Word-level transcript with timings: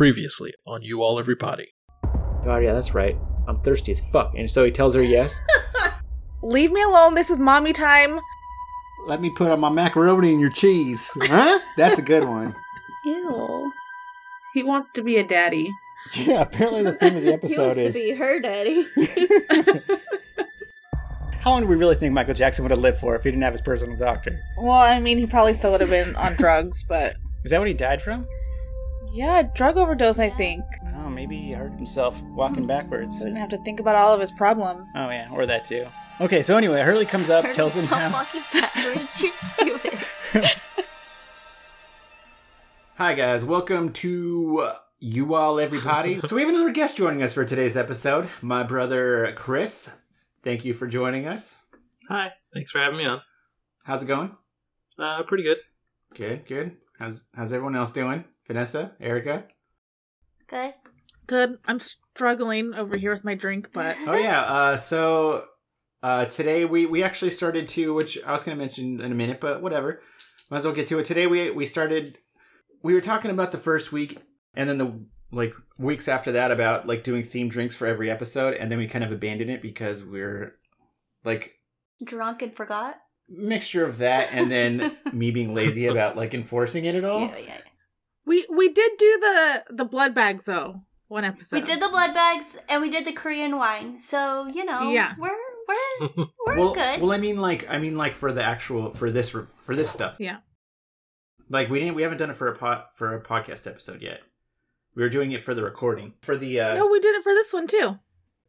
Previously 0.00 0.54
on 0.66 0.80
You 0.80 1.02
All 1.02 1.18
Everybody. 1.18 1.74
God, 2.42 2.62
yeah, 2.62 2.72
that's 2.72 2.94
right. 2.94 3.18
I'm 3.46 3.56
thirsty 3.56 3.92
as 3.92 4.00
fuck. 4.00 4.32
And 4.34 4.50
so 4.50 4.64
he 4.64 4.70
tells 4.70 4.94
her 4.94 5.02
yes. 5.02 5.38
Leave 6.42 6.72
me 6.72 6.80
alone. 6.80 7.14
This 7.14 7.28
is 7.28 7.38
mommy 7.38 7.74
time. 7.74 8.18
Let 9.06 9.20
me 9.20 9.28
put 9.28 9.50
on 9.50 9.60
my 9.60 9.68
macaroni 9.68 10.30
and 10.30 10.40
your 10.40 10.48
cheese. 10.48 11.06
Huh? 11.20 11.60
That's 11.76 11.98
a 11.98 12.02
good 12.02 12.24
one. 12.24 12.54
Ew. 13.04 13.70
He 14.54 14.62
wants 14.62 14.90
to 14.92 15.02
be 15.02 15.18
a 15.18 15.22
daddy. 15.22 15.70
Yeah, 16.14 16.40
apparently 16.40 16.82
the 16.82 16.92
theme 16.92 17.16
of 17.16 17.22
the 17.22 17.32
episode 17.34 17.48
he 17.48 17.54
episode 17.56 17.66
wants 17.66 17.78
is 17.78 17.94
to 17.94 18.00
be 18.00 18.12
her 18.12 18.40
daddy. 18.40 18.86
how 21.40 21.50
long 21.50 21.60
do 21.60 21.66
we 21.66 21.76
really 21.76 21.94
think 21.94 22.14
Michael 22.14 22.32
Jackson 22.32 22.64
would 22.64 22.70
have 22.70 22.80
lived 22.80 23.00
for 23.00 23.16
if 23.16 23.24
he 23.24 23.30
didn't 23.32 23.42
have 23.42 23.52
his 23.52 23.60
personal 23.60 23.98
doctor? 23.98 24.40
Well, 24.56 24.72
I 24.72 24.98
mean, 24.98 25.18
he 25.18 25.26
probably 25.26 25.52
still 25.52 25.72
would 25.72 25.82
have 25.82 25.90
been 25.90 26.16
on 26.16 26.32
drugs, 26.36 26.82
but 26.88 27.16
Is 27.44 27.50
that 27.50 27.58
what 27.58 27.68
he 27.68 27.74
died 27.74 28.00
from? 28.00 28.26
Yeah, 29.12 29.42
drug 29.54 29.76
overdose, 29.76 30.18
I 30.18 30.30
think. 30.30 30.62
Oh, 30.96 31.08
maybe 31.08 31.36
he 31.36 31.52
hurt 31.52 31.72
himself 31.72 32.20
walking 32.22 32.66
backwards. 32.66 33.18
So 33.18 33.24
he 33.24 33.30
didn't 33.30 33.40
have 33.40 33.50
to 33.50 33.58
think 33.64 33.80
about 33.80 33.96
all 33.96 34.14
of 34.14 34.20
his 34.20 34.30
problems. 34.32 34.90
Oh 34.94 35.10
yeah, 35.10 35.28
or 35.32 35.46
that 35.46 35.64
too. 35.64 35.86
Okay, 36.20 36.42
so 36.42 36.56
anyway, 36.56 36.80
Hurley 36.82 37.06
comes 37.06 37.30
up, 37.30 37.44
Hurt 37.44 37.54
tells 37.56 37.74
him 37.74 37.82
himself 37.82 38.02
how. 38.02 38.12
walking 38.12 38.42
backwards. 38.52 39.20
You're 39.22 39.32
stupid. 39.32 39.98
Hi 42.96 43.14
guys, 43.14 43.44
welcome 43.44 43.92
to 43.94 44.58
uh, 44.62 44.76
you 44.98 45.34
all 45.34 45.58
everybody. 45.58 46.20
so 46.20 46.36
we 46.36 46.42
have 46.42 46.50
another 46.50 46.70
guest 46.70 46.96
joining 46.98 47.22
us 47.22 47.32
for 47.32 47.44
today's 47.46 47.76
episode. 47.76 48.28
My 48.42 48.62
brother 48.62 49.32
Chris. 49.36 49.90
Thank 50.42 50.64
you 50.66 50.74
for 50.74 50.86
joining 50.86 51.26
us. 51.26 51.62
Hi, 52.08 52.32
thanks 52.52 52.70
for 52.70 52.78
having 52.78 52.98
me 52.98 53.06
on. 53.06 53.22
How's 53.84 54.02
it 54.02 54.06
going? 54.06 54.36
Uh, 54.98 55.22
pretty 55.22 55.44
good. 55.44 55.58
Good, 56.14 56.46
good. 56.46 56.76
How's 56.98 57.26
how's 57.34 57.52
everyone 57.54 57.74
else 57.76 57.90
doing? 57.90 58.24
Vanessa, 58.50 58.90
Erica. 58.98 59.44
Good. 60.48 60.74
Good. 61.28 61.58
I'm 61.66 61.78
struggling 61.78 62.74
over 62.74 62.96
here 62.96 63.12
with 63.12 63.24
my 63.24 63.36
drink, 63.36 63.68
but 63.72 63.96
Oh 64.08 64.16
yeah. 64.16 64.40
Uh, 64.42 64.76
so 64.76 65.44
uh, 66.02 66.24
today 66.24 66.64
we 66.64 66.84
we 66.84 67.04
actually 67.04 67.30
started 67.30 67.68
to, 67.68 67.94
which 67.94 68.18
I 68.24 68.32
was 68.32 68.42
going 68.42 68.58
to 68.58 68.60
mention 68.60 69.00
in 69.00 69.12
a 69.12 69.14
minute, 69.14 69.38
but 69.40 69.62
whatever. 69.62 70.02
Might 70.50 70.56
as 70.58 70.64
well 70.64 70.74
get 70.74 70.88
to 70.88 70.98
it. 70.98 71.04
Today 71.04 71.28
we 71.28 71.52
we 71.52 71.64
started. 71.64 72.18
We 72.82 72.92
were 72.92 73.00
talking 73.00 73.30
about 73.30 73.52
the 73.52 73.58
first 73.58 73.92
week, 73.92 74.18
and 74.54 74.68
then 74.68 74.78
the 74.78 75.00
like 75.30 75.54
weeks 75.78 76.08
after 76.08 76.32
that 76.32 76.50
about 76.50 76.88
like 76.88 77.04
doing 77.04 77.22
themed 77.22 77.50
drinks 77.50 77.76
for 77.76 77.86
every 77.86 78.10
episode, 78.10 78.54
and 78.54 78.68
then 78.68 78.80
we 78.80 78.88
kind 78.88 79.04
of 79.04 79.12
abandoned 79.12 79.52
it 79.52 79.62
because 79.62 80.02
we're 80.02 80.56
like 81.24 81.52
Drunk 82.04 82.42
and 82.42 82.52
forgot. 82.52 82.96
mixture 83.28 83.84
of 83.84 83.98
that, 83.98 84.30
and 84.32 84.50
then 84.50 84.96
me 85.12 85.30
being 85.30 85.54
lazy 85.54 85.86
about 85.86 86.16
like 86.16 86.34
enforcing 86.34 86.84
it 86.86 86.96
at 86.96 87.04
all. 87.04 87.20
Yeah, 87.20 87.36
yeah. 87.38 87.58
We 88.30 88.46
we 88.60 88.66
did 88.72 88.92
do 88.98 89.18
the 89.20 89.64
the 89.70 89.84
blood 89.84 90.14
bags 90.14 90.44
though 90.44 90.82
one 91.08 91.24
episode. 91.24 91.56
We 91.56 91.62
did 91.62 91.80
the 91.82 91.88
blood 91.88 92.14
bags 92.14 92.56
and 92.68 92.80
we 92.80 92.88
did 92.88 93.04
the 93.04 93.12
Korean 93.12 93.56
wine. 93.56 93.98
So 93.98 94.46
you 94.46 94.64
know, 94.64 94.92
Yeah. 94.92 95.14
we're 95.18 95.30
we're 95.68 96.08
we're 96.46 96.56
well, 96.56 96.74
good. 96.74 97.00
well, 97.00 97.12
I 97.12 97.18
mean, 97.18 97.40
like, 97.40 97.68
I 97.68 97.78
mean, 97.78 97.96
like 97.96 98.14
for 98.14 98.32
the 98.32 98.42
actual 98.42 98.92
for 98.92 99.10
this 99.10 99.30
for 99.30 99.74
this 99.74 99.90
stuff. 99.90 100.16
Yeah. 100.20 100.38
Like 101.48 101.68
we 101.68 101.80
didn't 101.80 101.96
we 101.96 102.02
haven't 102.02 102.18
done 102.18 102.30
it 102.30 102.36
for 102.36 102.46
a 102.48 102.56
pod 102.56 102.84
for 102.94 103.14
a 103.14 103.20
podcast 103.22 103.66
episode 103.66 104.00
yet. 104.02 104.20
We 104.94 105.02
were 105.02 105.08
doing 105.10 105.32
it 105.32 105.42
for 105.42 105.54
the 105.54 105.62
recording. 105.64 106.14
For 106.22 106.36
the 106.36 106.60
uh 106.60 106.74
No, 106.74 106.86
we 106.88 107.00
did 107.00 107.14
it 107.16 107.22
for 107.24 107.34
this 107.34 107.52
one 107.52 107.66
too. 107.66 107.98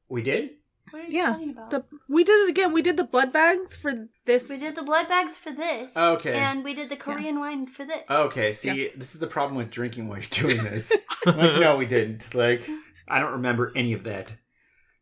we 0.09 0.22
did? 0.22 0.52
What 0.92 1.02
are 1.02 1.06
you 1.08 1.17
Yeah. 1.17 1.34
talking 1.34 1.50
about? 1.52 1.70
The 1.72 1.84
we 2.08 2.23
did 2.23 2.39
it 2.45 2.50
again. 2.50 2.73
We 2.73 2.81
did 2.81 2.97
the 2.97 3.03
blood 3.03 3.31
bags 3.34 3.75
for 3.75 4.08
this. 4.25 4.50
we 4.50 4.58
did 4.58 4.75
the 4.75 4.84
blood 4.84 5.08
bags 5.08 5.38
for 5.38 5.52
this. 5.52 5.95
Okay. 5.97 6.34
And 6.34 6.64
we 6.64 6.73
did 6.73 6.89
the 6.89 6.95
Korean 6.97 7.39
wine 7.39 7.66
for 7.67 7.84
this. 7.86 8.03
Okay, 8.09 8.53
see 8.53 8.89
this 8.95 9.14
is 9.14 9.19
the 9.19 9.28
problem 9.28 9.56
with 9.58 9.69
drinking 9.72 10.08
while 10.08 10.17
you're 10.19 10.28
doing 10.50 10.64
this. 10.64 10.92
like, 11.25 11.36
no, 11.59 11.78
we 11.78 11.86
didn't. 11.86 12.34
Like 12.36 12.69
I 13.08 13.19
don't 13.19 13.31
remember 13.34 13.72
any 13.75 13.94
of 13.94 14.03
that. 14.03 14.38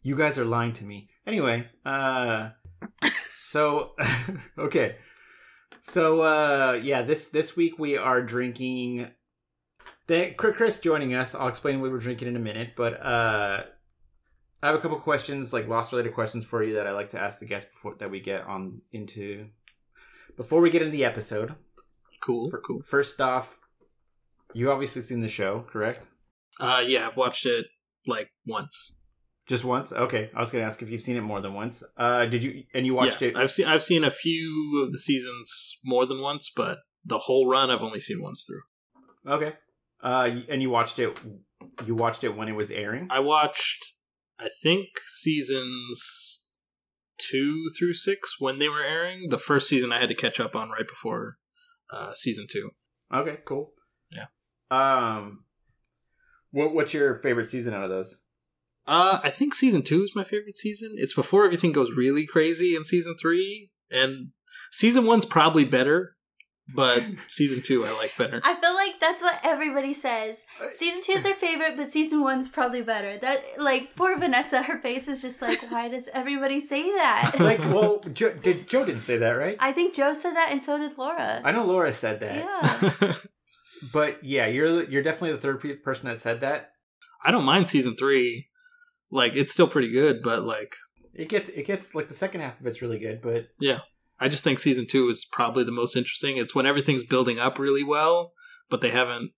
You 0.01 0.15
guys 0.15 0.37
are 0.37 0.45
lying 0.45 0.73
to 0.73 0.83
me. 0.83 1.09
Anyway, 1.27 1.67
uh 1.85 2.49
so 3.27 3.93
okay. 4.57 4.95
So 5.81 6.21
uh 6.21 6.79
yeah, 6.81 7.01
this 7.01 7.27
this 7.27 7.55
week 7.55 7.77
we 7.79 7.97
are 7.97 8.21
drinking 8.21 9.11
Thank 10.07 10.37
Chris 10.37 10.79
joining 10.79 11.13
us. 11.13 11.35
I'll 11.35 11.47
explain 11.49 11.81
what 11.81 11.91
we're 11.91 11.99
drinking 11.99 12.27
in 12.29 12.35
a 12.35 12.39
minute, 12.39 12.71
but 12.75 12.93
uh 13.05 13.63
I 14.61 14.67
have 14.67 14.75
a 14.75 14.79
couple 14.79 14.97
questions, 14.99 15.53
like 15.53 15.67
lost 15.67 15.91
related 15.91 16.13
questions 16.13 16.45
for 16.45 16.63
you 16.63 16.75
that 16.75 16.87
I 16.87 16.91
like 16.91 17.09
to 17.09 17.19
ask 17.19 17.39
the 17.39 17.45
guests 17.45 17.69
before 17.71 17.95
that 17.99 18.11
we 18.11 18.19
get 18.19 18.45
on 18.45 18.81
into 18.91 19.47
before 20.35 20.61
we 20.61 20.69
get 20.69 20.81
into 20.81 20.91
the 20.91 21.05
episode. 21.05 21.55
Cool, 22.21 22.49
Fir- 22.49 22.61
cool. 22.61 22.81
First 22.83 23.21
off, 23.21 23.59
you 24.53 24.71
obviously 24.71 25.01
seen 25.01 25.21
the 25.21 25.29
show, 25.29 25.61
correct? 25.61 26.07
Uh, 26.59 26.83
yeah, 26.85 27.07
I've 27.07 27.15
watched 27.15 27.45
it 27.45 27.67
like 28.07 28.31
once. 28.45 28.99
Just 29.47 29.63
once? 29.63 29.91
Okay. 29.91 30.29
I 30.35 30.39
was 30.39 30.51
gonna 30.51 30.63
ask 30.63 30.81
if 30.83 30.91
you've 30.91 31.01
seen 31.01 31.17
it 31.17 31.21
more 31.21 31.41
than 31.41 31.55
once. 31.55 31.83
Uh 31.97 32.25
did 32.25 32.43
you 32.43 32.65
and 32.75 32.85
you 32.85 32.93
watched 32.93 33.19
yeah, 33.21 33.29
it 33.29 33.37
I've 33.37 33.49
seen 33.49 33.65
I've 33.65 33.81
seen 33.81 34.03
a 34.03 34.11
few 34.11 34.83
of 34.83 34.91
the 34.91 34.99
seasons 34.99 35.79
more 35.83 36.05
than 36.05 36.21
once, 36.21 36.51
but 36.55 36.77
the 37.03 37.17
whole 37.17 37.49
run 37.49 37.71
I've 37.71 37.81
only 37.81 37.99
seen 37.99 38.21
once 38.21 38.45
through. 38.45 39.33
Okay. 39.33 39.53
Uh 40.03 40.29
and 40.49 40.61
you 40.61 40.69
watched 40.69 40.99
it 40.99 41.17
you 41.83 41.95
watched 41.95 42.23
it 42.23 42.35
when 42.35 42.47
it 42.47 42.55
was 42.55 42.69
airing? 42.69 43.07
I 43.09 43.21
watched, 43.21 43.93
I 44.39 44.49
think 44.61 44.87
seasons 45.07 46.59
two 47.17 47.69
through 47.77 47.93
six 47.93 48.37
when 48.39 48.59
they 48.59 48.69
were 48.69 48.83
airing. 48.83 49.27
The 49.29 49.37
first 49.37 49.67
season 49.67 49.91
I 49.91 49.99
had 49.99 50.09
to 50.09 50.15
catch 50.15 50.39
up 50.39 50.55
on 50.55 50.69
right 50.69 50.87
before 50.87 51.37
uh, 51.91 52.13
season 52.13 52.47
two. 52.49 52.71
Okay, 53.13 53.39
cool. 53.45 53.73
Yeah. 54.11 54.27
Um 54.71 55.45
what 56.51 56.73
what's 56.73 56.93
your 56.93 57.15
favorite 57.15 57.47
season 57.47 57.73
out 57.73 57.83
of 57.83 57.89
those? 57.89 58.15
Uh, 58.87 59.19
I 59.23 59.29
think 59.29 59.53
season 59.53 59.83
two 59.83 60.01
is 60.01 60.15
my 60.15 60.23
favorite 60.23 60.57
season. 60.57 60.95
It's 60.95 61.13
before 61.13 61.45
everything 61.45 61.71
goes 61.71 61.91
really 61.91 62.25
crazy 62.25 62.75
in 62.75 62.85
season 62.85 63.15
three, 63.21 63.69
and 63.91 64.29
season 64.71 65.05
one's 65.05 65.27
probably 65.27 65.63
better, 65.63 66.15
but 66.75 67.03
season 67.27 67.61
two 67.61 67.85
I 67.85 67.91
like 67.91 68.15
better. 68.17 68.41
I 68.43 68.55
feel 68.55 68.73
like 68.75 68.99
that's 68.99 69.21
what 69.21 69.39
everybody 69.43 69.93
says. 69.93 70.45
Uh, 70.61 70.69
season 70.69 71.01
two 71.03 71.13
is 71.13 71.23
their 71.23 71.35
favorite, 71.35 71.77
but 71.77 71.91
season 71.91 72.21
one's 72.21 72.47
probably 72.47 72.81
better. 72.81 73.17
That 73.17 73.43
like 73.57 73.95
poor 73.95 74.17
Vanessa, 74.17 74.63
her 74.63 74.79
face 74.79 75.07
is 75.07 75.21
just 75.21 75.41
like, 75.41 75.59
why 75.71 75.87
does 75.87 76.09
everybody 76.13 76.61
say 76.61 76.83
that? 76.91 77.35
like 77.39 77.59
well 77.59 78.03
jo- 78.13 78.33
did 78.33 78.67
Joe 78.67 78.85
didn't 78.85 79.01
say 79.01 79.17
that, 79.17 79.37
right? 79.37 79.57
I 79.59 79.71
think 79.71 79.93
Joe 79.95 80.13
said 80.13 80.33
that, 80.33 80.49
and 80.51 80.61
so 80.61 80.77
did 80.77 80.97
Laura. 80.97 81.41
I 81.43 81.51
know 81.51 81.65
Laura 81.65 81.91
said 81.91 82.19
that. 82.21 82.35
Yeah. 83.01 83.13
But 83.93 84.23
yeah, 84.23 84.45
you're 84.47 84.83
you're 84.83 85.01
definitely 85.03 85.31
the 85.31 85.37
third 85.37 85.83
person 85.83 86.09
that 86.09 86.17
said 86.17 86.41
that. 86.41 86.71
I 87.23 87.31
don't 87.31 87.45
mind 87.45 87.69
season 87.69 87.95
three. 87.95 88.47
Like 89.11 89.35
it's 89.35 89.53
still 89.53 89.67
pretty 89.67 89.89
good, 89.89 90.21
but 90.21 90.43
like 90.43 90.75
It 91.13 91.29
gets 91.29 91.49
it 91.49 91.65
gets 91.65 91.95
like 91.95 92.09
the 92.09 92.13
second 92.13 92.41
half 92.41 92.59
of 92.59 92.65
it's 92.65 92.81
really 92.81 92.99
good, 92.99 93.21
but 93.21 93.47
I 94.19 94.27
just 94.27 94.43
think 94.43 94.59
season 94.59 94.85
two 94.85 95.07
is 95.09 95.25
probably 95.25 95.63
the 95.63 95.71
most 95.71 95.95
interesting. 95.95 96.37
It's 96.37 96.53
when 96.55 96.65
everything's 96.65 97.03
building 97.03 97.39
up 97.39 97.57
really 97.59 97.83
well, 97.83 98.33
but 98.69 98.81
they 98.81 98.89
haven't. 98.89 99.31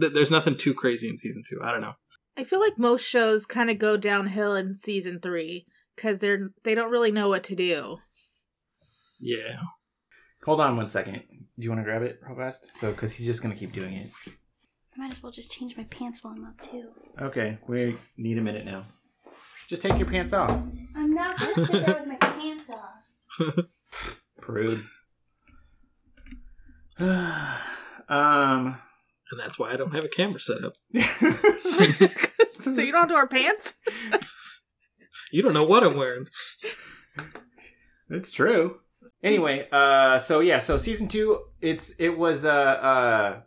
th- 0.00 0.12
There's 0.12 0.30
nothing 0.30 0.56
too 0.56 0.74
crazy 0.74 1.08
in 1.08 1.18
season 1.18 1.42
two. 1.48 1.60
I 1.62 1.70
don't 1.70 1.80
know. 1.80 1.94
I 2.36 2.42
feel 2.44 2.60
like 2.60 2.78
most 2.78 3.06
shows 3.08 3.46
kind 3.46 3.70
of 3.70 3.78
go 3.78 3.96
downhill 3.96 4.54
in 4.56 4.74
season 4.74 5.20
three 5.20 5.66
because 5.94 6.18
they're 6.20 6.50
they 6.64 6.74
don't 6.74 6.90
really 6.90 7.12
know 7.12 7.28
what 7.28 7.44
to 7.44 7.54
do. 7.54 7.98
Yeah. 9.20 9.58
hold 10.44 10.60
on 10.60 10.76
one 10.76 10.88
second. 10.88 11.22
Do 11.56 11.62
you 11.64 11.70
want 11.70 11.80
to 11.80 11.84
grab 11.84 12.02
it 12.02 12.18
real 12.26 12.36
fast? 12.36 12.74
So, 12.74 12.90
because 12.90 13.14
he's 13.14 13.26
just 13.26 13.40
gonna 13.42 13.54
keep 13.54 13.72
doing 13.72 13.94
it. 13.94 14.10
I 14.26 14.98
might 15.00 15.12
as 15.12 15.22
well 15.22 15.30
just 15.32 15.52
change 15.52 15.76
my 15.76 15.84
pants 15.84 16.22
while 16.24 16.34
I'm 16.34 16.44
up 16.44 16.60
too. 16.60 16.88
Okay, 17.20 17.58
we 17.68 17.96
need 18.16 18.38
a 18.38 18.40
minute 18.42 18.64
now. 18.64 18.84
Just 19.68 19.82
take 19.82 19.96
your 19.98 20.08
pants 20.08 20.32
off. 20.32 20.50
I'm 20.96 21.14
not 21.14 21.38
gonna 21.38 21.66
sit 21.66 21.86
there 21.86 21.94
with 22.00 22.08
my 22.08 22.16
pants 22.16 22.70
off. 22.70 23.58
Prude. 24.44 24.84
um. 26.98 28.78
And 29.30 29.40
that's 29.40 29.58
why 29.58 29.72
I 29.72 29.76
don't 29.76 29.94
have 29.94 30.04
a 30.04 30.08
camera 30.08 30.38
set 30.38 30.62
up. 30.62 30.74
so 30.94 32.80
you 32.82 32.92
don't 32.92 33.00
have 33.00 33.08
to 33.08 33.14
wear 33.14 33.26
pants. 33.26 33.72
You 35.32 35.42
don't 35.42 35.54
know 35.54 35.64
what 35.64 35.82
I'm 35.82 35.96
wearing. 35.96 36.28
It's 38.10 38.30
true. 38.30 38.80
Anyway, 39.22 39.66
uh 39.72 40.18
so 40.18 40.40
yeah, 40.40 40.58
so 40.58 40.76
season 40.76 41.08
2 41.08 41.38
it's 41.62 41.94
it 41.98 42.10
was 42.18 42.44
uh 42.44 42.48
uh 42.50 43.40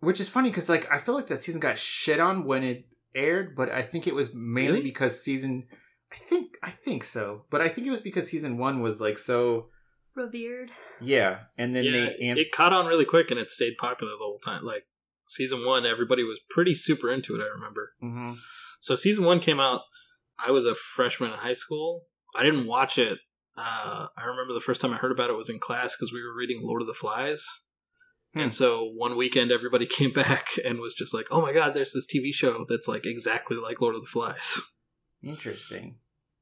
which 0.00 0.20
is 0.20 0.28
funny 0.28 0.50
cuz 0.50 0.68
like 0.68 0.86
I 0.92 0.98
feel 0.98 1.14
like 1.14 1.26
that 1.28 1.38
season 1.40 1.60
got 1.60 1.78
shit 1.78 2.20
on 2.20 2.44
when 2.44 2.62
it 2.62 2.84
aired, 3.14 3.56
but 3.56 3.70
I 3.70 3.80
think 3.82 4.06
it 4.06 4.14
was 4.14 4.34
mainly 4.34 4.72
Really? 4.74 4.82
because 4.82 5.20
season 5.22 5.66
I 6.14 6.16
think 6.18 6.56
I 6.62 6.70
think 6.70 7.02
so, 7.04 7.44
but 7.50 7.60
I 7.60 7.68
think 7.68 7.86
it 7.86 7.90
was 7.90 8.00
because 8.00 8.28
season 8.28 8.56
1 8.56 8.80
was 8.80 9.00
like 9.00 9.18
so 9.18 9.66
Revered. 10.14 10.70
yeah, 11.00 11.40
and 11.58 11.74
then 11.74 11.84
yeah, 11.84 11.90
they 11.90 12.16
and 12.28 12.38
it 12.38 12.52
caught 12.52 12.72
on 12.72 12.86
really 12.86 13.04
quick 13.04 13.30
and 13.32 13.40
it 13.40 13.50
stayed 13.50 13.76
popular 13.78 14.12
the 14.12 14.18
whole 14.24 14.38
time. 14.38 14.62
Like 14.62 14.84
season 15.26 15.64
one, 15.66 15.84
everybody 15.84 16.22
was 16.22 16.40
pretty 16.48 16.74
super 16.74 17.10
into 17.10 17.34
it. 17.34 17.42
I 17.42 17.46
remember. 17.48 17.94
Mhm. 18.02 18.36
So 18.80 18.94
season 18.94 19.24
one 19.24 19.40
came 19.40 19.58
out. 19.58 19.80
I 20.38 20.52
was 20.52 20.66
a 20.66 20.74
freshman 20.74 21.32
in 21.32 21.38
high 21.38 21.52
school. 21.54 22.06
I 22.36 22.42
didn't 22.44 22.66
watch 22.66 22.96
it. 22.98 23.18
Uh, 23.56 24.06
I 24.16 24.24
remember 24.24 24.52
the 24.52 24.60
first 24.60 24.80
time 24.80 24.92
I 24.92 24.96
heard 24.96 25.12
about 25.12 25.30
it 25.30 25.36
was 25.36 25.48
in 25.48 25.58
class 25.60 25.96
because 25.96 26.12
we 26.12 26.22
were 26.22 26.34
reading 26.34 26.60
Lord 26.62 26.80
of 26.82 26.88
the 26.88 26.94
Flies, 26.94 27.46
Hmm. 28.34 28.40
And 28.40 28.54
so 28.54 28.84
one 28.84 29.16
weekend, 29.16 29.50
everybody 29.52 29.86
came 29.98 30.12
back 30.12 30.48
and 30.64 30.78
was 30.80 30.94
just 30.94 31.12
like, 31.14 31.26
"Oh 31.32 31.40
my 31.40 31.52
god, 31.52 31.72
there's 31.74 31.92
this 31.92 32.06
TV 32.06 32.32
show 32.32 32.64
that's 32.68 32.86
like 32.88 33.04
exactly 33.06 33.56
like 33.56 33.80
Lord 33.80 33.94
of 33.96 34.00
the 34.00 34.06
Flies." 34.08 34.60
Interesting. 35.22 35.96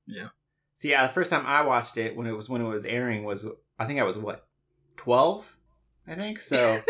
Yeah. 0.07 0.29
So 0.75 0.89
yeah, 0.89 1.07
the 1.07 1.13
first 1.13 1.31
time 1.31 1.47
I 1.47 1.63
watched 1.63 1.97
it 1.97 2.17
when 2.17 2.27
it 2.27 2.33
was 2.33 2.49
when 2.49 2.61
it 2.61 2.69
was 2.69 2.85
airing 2.85 3.25
was 3.25 3.47
I 3.79 3.85
think 3.87 4.01
I 4.01 4.05
was 4.05 4.19
what 4.19 4.47
twelve, 4.97 5.57
I 6.07 6.15
think 6.15 6.41
so. 6.41 6.81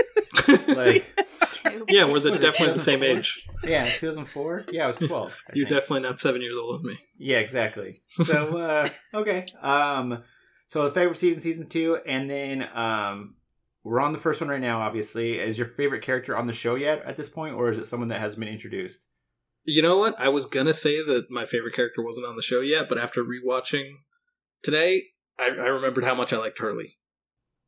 like 0.68 1.12
Stupid. 1.26 1.84
yeah, 1.90 2.04
we're 2.04 2.18
the, 2.20 2.30
Was 2.32 2.42
it 2.42 2.46
definitely 2.46 2.74
the 2.74 2.80
same 2.80 3.02
age. 3.02 3.46
yeah, 3.64 3.84
two 3.90 4.06
thousand 4.08 4.26
four. 4.26 4.64
Yeah, 4.72 4.84
I 4.84 4.86
was 4.86 4.96
twelve. 4.98 5.36
I 5.48 5.52
You're 5.54 5.68
think. 5.68 5.80
definitely 5.80 6.08
not 6.08 6.20
seven 6.20 6.42
years 6.42 6.56
older 6.56 6.78
than 6.78 6.86
me. 6.92 6.98
Yeah, 7.18 7.38
exactly. 7.38 8.00
So 8.24 8.56
uh 8.56 8.88
okay. 9.14 9.46
Um 9.60 10.22
so 10.68 10.84
the 10.84 10.90
favorite 10.90 11.18
season 11.18 11.42
season 11.42 11.68
2 11.68 11.98
and 12.06 12.30
then 12.30 12.66
um 12.74 13.34
we're 13.84 14.00
on 14.00 14.12
the 14.12 14.18
first 14.18 14.40
one 14.40 14.48
right 14.48 14.60
now 14.60 14.80
obviously. 14.80 15.38
Is 15.38 15.58
your 15.58 15.66
favorite 15.66 16.02
character 16.02 16.36
on 16.36 16.46
the 16.46 16.52
show 16.52 16.74
yet 16.76 17.02
at 17.04 17.16
this 17.16 17.28
point 17.28 17.54
or 17.54 17.68
is 17.68 17.78
it 17.78 17.84
someone 17.86 18.08
that 18.08 18.20
has 18.20 18.36
been 18.36 18.48
introduced? 18.48 19.06
You 19.64 19.82
know 19.82 19.98
what? 19.98 20.18
I 20.20 20.28
was 20.28 20.46
gonna 20.46 20.74
say 20.74 21.02
that 21.02 21.30
my 21.30 21.44
favorite 21.44 21.74
character 21.74 22.02
wasn't 22.02 22.26
on 22.26 22.36
the 22.36 22.42
show 22.42 22.60
yet, 22.60 22.88
but 22.88 22.98
after 22.98 23.22
rewatching 23.24 23.90
today, 24.62 25.04
I, 25.38 25.46
I 25.46 25.68
remembered 25.68 26.04
how 26.04 26.14
much 26.14 26.32
I 26.32 26.38
liked 26.38 26.58
Hurley. 26.58 26.98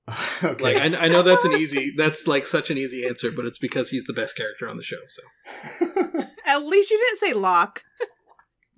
okay. 0.44 0.62
Like 0.62 0.76
I, 0.76 1.04
I 1.04 1.08
know 1.08 1.22
that's 1.22 1.44
an 1.44 1.52
easy, 1.52 1.92
that's 1.96 2.26
like 2.26 2.46
such 2.46 2.70
an 2.70 2.76
easy 2.78 3.06
answer, 3.06 3.30
but 3.30 3.46
it's 3.46 3.58
because 3.58 3.90
he's 3.90 4.04
the 4.04 4.12
best 4.12 4.36
character 4.36 4.68
on 4.68 4.76
the 4.76 4.82
show. 4.82 4.98
So 5.08 5.22
At 6.46 6.66
least 6.66 6.90
you 6.90 6.98
didn't 6.98 7.20
say 7.20 7.32
Locke. 7.32 7.82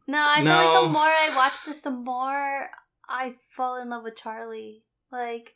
No, 0.06 0.18
I 0.24 0.36
feel 0.36 0.44
No. 0.44 0.72
like 0.72 0.82
the 0.84 0.92
more 0.92 1.02
I 1.02 1.32
watch 1.34 1.64
this, 1.64 1.82
the 1.82 1.90
more 1.90 2.68
I 3.08 3.36
fall 3.50 3.80
in 3.80 3.90
love 3.90 4.04
with 4.04 4.16
Charlie. 4.16 4.84
Like, 5.10 5.54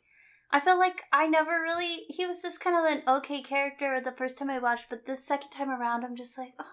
I 0.51 0.59
feel 0.59 0.77
like 0.77 1.03
I 1.13 1.27
never 1.27 1.61
really. 1.61 2.05
He 2.09 2.25
was 2.25 2.41
just 2.41 2.59
kind 2.59 2.75
of 2.75 2.91
an 2.91 3.03
okay 3.07 3.41
character 3.41 4.01
the 4.03 4.11
first 4.11 4.37
time 4.37 4.49
I 4.49 4.59
watched, 4.59 4.87
but 4.89 5.05
this 5.05 5.25
second 5.25 5.51
time 5.51 5.69
around, 5.69 6.03
I'm 6.03 6.15
just 6.17 6.37
like, 6.37 6.51
oh, 6.59 6.65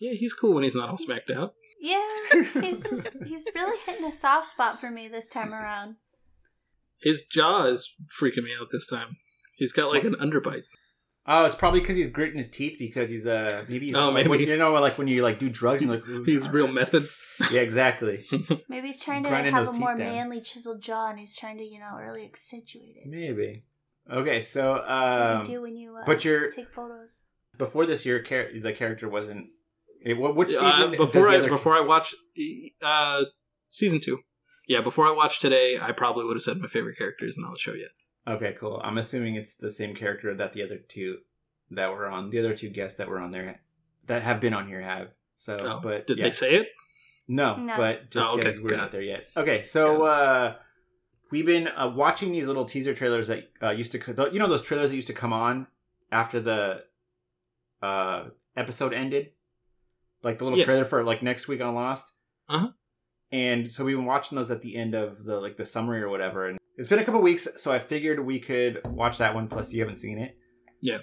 yeah, 0.00 0.12
he's 0.12 0.32
cool 0.32 0.54
when 0.54 0.64
he's 0.64 0.74
not 0.74 0.88
all 0.88 0.98
smacked 0.98 1.30
out. 1.30 1.54
yeah, 1.80 2.06
he's 2.32 2.82
just 2.82 3.16
he's 3.26 3.46
really 3.54 3.78
hitting 3.86 4.04
a 4.06 4.12
soft 4.12 4.48
spot 4.48 4.80
for 4.80 4.90
me 4.90 5.08
this 5.08 5.28
time 5.28 5.52
around. 5.54 5.96
His 7.02 7.22
jaw 7.24 7.64
is 7.66 7.94
freaking 8.20 8.44
me 8.44 8.50
out 8.60 8.68
this 8.72 8.86
time. 8.86 9.16
He's 9.56 9.72
got 9.72 9.92
like 9.92 10.04
an 10.04 10.14
underbite. 10.16 10.64
Oh, 11.30 11.44
it's 11.44 11.54
probably 11.54 11.80
because 11.80 11.96
he's 11.96 12.06
gritting 12.06 12.38
his 12.38 12.48
teeth 12.48 12.76
because 12.78 13.10
he's 13.10 13.26
uh 13.26 13.64
maybe 13.68 13.86
he's 13.86 13.94
Oh, 13.96 14.10
like, 14.10 14.26
when- 14.26 14.40
you 14.40 14.56
know 14.56 14.72
like 14.80 14.96
when 14.98 15.08
you 15.08 15.22
like 15.22 15.38
do 15.38 15.48
drugs 15.50 15.82
and 15.82 15.90
like 15.90 16.02
He's 16.26 16.48
real 16.48 16.68
method. 16.68 17.06
yeah 17.52 17.60
exactly 17.60 18.24
Maybe 18.68 18.88
he's 18.88 19.00
trying 19.02 19.22
to 19.24 19.28
Grinding 19.28 19.52
have 19.52 19.66
those 19.66 19.76
a 19.76 19.78
more 19.78 19.90
down. 19.94 19.98
manly, 20.08 20.40
chiseled 20.40 20.80
jaw, 20.82 21.08
and 21.10 21.20
he's 21.20 21.36
trying 21.36 21.58
to, 21.58 21.62
you 21.64 21.78
know, 21.78 21.96
really 22.00 22.24
accentuate 22.24 22.96
it. 22.96 23.06
maybe 23.08 23.62
okay 24.10 24.40
so 24.40 24.82
That's 24.88 25.12
what 25.14 25.22
um 25.30 25.40
you 25.40 25.46
do 25.46 25.62
when 25.62 25.76
you 25.76 25.96
uh, 25.96 26.02
but 26.06 26.24
you're- 26.24 26.50
take 26.50 26.72
photos. 26.72 27.24
before 27.58 27.84
this 27.86 28.04
year 28.06 28.20
char- 28.22 28.48
the 28.60 28.72
character 28.72 29.08
wasn't 29.08 29.40
it, 29.40 29.46
what 29.46 29.57
which 30.04 30.50
season 30.50 30.94
Uh, 30.94 30.96
before 30.96 31.28
I 31.28 31.36
other- 31.38 31.48
before 31.48 31.74
I 31.76 31.80
watch 31.80 32.14
uh, 32.82 33.24
season 33.68 34.00
two, 34.00 34.20
yeah, 34.66 34.80
before 34.80 35.06
I 35.06 35.12
watched 35.12 35.40
today, 35.40 35.78
I 35.80 35.92
probably 35.92 36.24
would 36.24 36.36
have 36.36 36.42
said 36.42 36.58
my 36.58 36.68
favorite 36.68 36.96
character 36.98 37.24
isn't 37.26 37.42
on 37.44 37.52
the 37.52 37.58
show 37.58 37.74
yet. 37.74 37.90
okay 38.26 38.52
cool 38.58 38.80
I'm 38.84 38.98
assuming 38.98 39.34
it's 39.36 39.54
the 39.54 39.70
same 39.70 39.94
character 39.94 40.34
that 40.34 40.52
the 40.52 40.62
other 40.62 40.76
two 40.78 41.18
that 41.70 41.90
were 41.92 42.06
on 42.06 42.30
the 42.30 42.38
other 42.38 42.54
two 42.54 42.68
guests 42.70 42.98
that 42.98 43.08
were 43.08 43.20
on 43.20 43.30
there 43.30 43.60
that 44.06 44.22
have 44.22 44.40
been 44.40 44.54
on 44.54 44.68
here 44.68 44.80
have 44.82 45.08
so 45.36 45.56
Oh, 45.60 45.80
but 45.82 46.06
did 46.06 46.18
yeah. 46.18 46.24
they 46.24 46.30
say 46.30 46.54
it? 46.56 46.68
No, 47.28 47.56
No. 47.56 47.76
but 47.76 48.10
just 48.10 48.26
Oh, 48.26 48.34
okay, 48.34 48.44
because 48.44 48.60
we're 48.60 48.70
got 48.70 48.76
not 48.78 48.86
it. 48.88 48.92
there 48.92 49.02
yet. 49.02 49.28
Okay, 49.36 49.60
so 49.60 50.02
uh, 50.06 50.54
we've 51.30 51.44
been 51.46 51.68
uh, 51.68 51.92
watching 51.94 52.32
these 52.32 52.46
little 52.46 52.64
teaser 52.64 52.94
trailers 52.94 53.26
that 53.28 53.50
uh, 53.62 53.68
used 53.70 53.92
to, 53.92 53.98
co- 53.98 54.30
you 54.32 54.38
know, 54.38 54.46
those 54.48 54.62
trailers 54.62 54.88
that 54.90 54.96
used 54.96 55.08
to 55.08 55.12
come 55.14 55.32
on 55.32 55.66
after 56.10 56.40
the 56.40 56.84
uh, 57.82 58.24
episode 58.56 58.92
ended, 58.94 59.32
like 60.22 60.38
the 60.38 60.44
little 60.44 60.58
Yeah. 60.58 60.64
trailer 60.64 60.84
for 60.84 61.04
like 61.04 61.22
next 61.22 61.48
week 61.48 61.60
on 61.60 61.74
Lost. 61.74 62.12
Uh-huh. 62.48 62.68
And 63.30 63.70
so 63.72 63.84
we've 63.84 63.96
been 63.96 64.06
watching 64.06 64.36
those 64.36 64.50
at 64.50 64.62
the 64.62 64.74
end 64.76 64.94
of 64.94 65.24
the 65.24 65.40
like 65.40 65.56
the 65.56 65.66
summary 65.66 66.00
or 66.00 66.08
whatever, 66.08 66.46
and 66.46 66.58
it's 66.76 66.88
been 66.88 66.98
a 66.98 67.04
couple 67.04 67.20
weeks, 67.20 67.46
so 67.56 67.70
I 67.72 67.78
figured 67.78 68.20
we 68.24 68.38
could 68.40 68.80
watch 68.86 69.18
that 69.18 69.34
one. 69.34 69.48
Plus, 69.48 69.72
you 69.72 69.80
haven't 69.80 69.96
seen 69.96 70.18
it. 70.18 70.36
Yeah. 70.80 70.98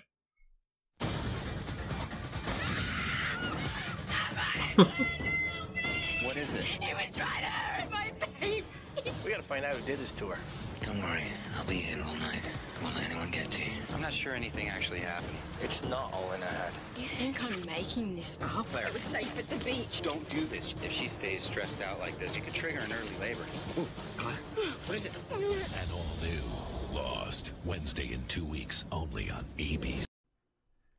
Find 9.45 9.63
out 9.63 9.75
who 9.75 9.86
did 9.86 10.00
this 10.00 10.12
to 10.13 10.27
her. 10.30 10.38
Don't 10.86 11.00
worry, 11.00 11.24
I'll 11.57 11.65
be 11.65 11.88
in 11.89 12.01
all 12.01 12.15
night. 12.15 12.42
Won't 12.81 12.95
let 12.95 13.06
anyone 13.06 13.30
get 13.31 13.50
to 13.51 13.63
you. 13.63 13.71
I'm 13.94 14.01
not 14.01 14.12
sure 14.13 14.33
anything 14.33 14.69
actually 14.69 15.00
happened. 15.00 15.38
It's 15.62 15.81
not 15.83 16.12
all 16.13 16.31
in 16.33 16.42
her 16.42 16.47
head. 16.47 16.74
You 16.97 17.06
think 17.06 17.44
I'm 17.44 17.65
making 17.65 18.15
this 18.15 18.38
up? 18.42 18.68
Claire. 18.71 18.88
It 18.88 18.94
was 18.94 19.01
safe 19.03 19.38
at 19.38 19.50
the 19.50 19.63
beach. 19.63 20.01
Don't 20.01 20.27
do 20.30 20.42
this. 20.45 20.75
If 20.83 20.92
she 20.92 21.07
stays 21.07 21.44
stressed 21.44 21.81
out 21.81 22.00
like 22.00 22.19
this, 22.19 22.36
it 22.36 22.44
could 22.44 22.53
trigger 22.53 22.80
an 22.80 22.92
early 22.92 23.19
labor. 23.19 23.45
Ooh, 23.80 23.88
Claire. 24.18 24.36
What 24.88 24.97
is 24.97 25.06
it? 25.06 25.12
And 25.31 25.92
all 25.94 26.06
new 26.21 26.95
Lost 26.95 27.51
Wednesday 27.65 28.13
in 28.13 28.25
two 28.27 28.45
weeks 28.45 28.86
only 28.92 29.30
on 29.30 29.45
ABC. 29.57 30.06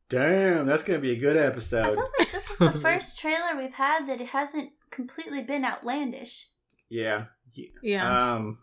Damn, 0.09 0.67
that's 0.67 0.83
gonna 0.85 1.01
be 1.01 1.11
a 1.13 1.17
good 1.17 1.37
episode. 1.37 1.79
I 1.79 1.89
episode. 1.89 1.95
feel 1.97 2.11
like 2.19 2.33
this 2.33 2.51
is 2.51 2.59
the 2.59 2.71
first 2.81 3.19
trailer 3.19 3.57
we've 3.57 3.75
had 3.75 4.07
that 4.09 4.21
it 4.21 4.29
hasn't 4.29 4.71
completely 4.91 5.43
been 5.43 5.65
outlandish. 5.65 6.49
Yeah. 6.89 7.25
Yeah. 7.83 8.35
Um 8.35 8.59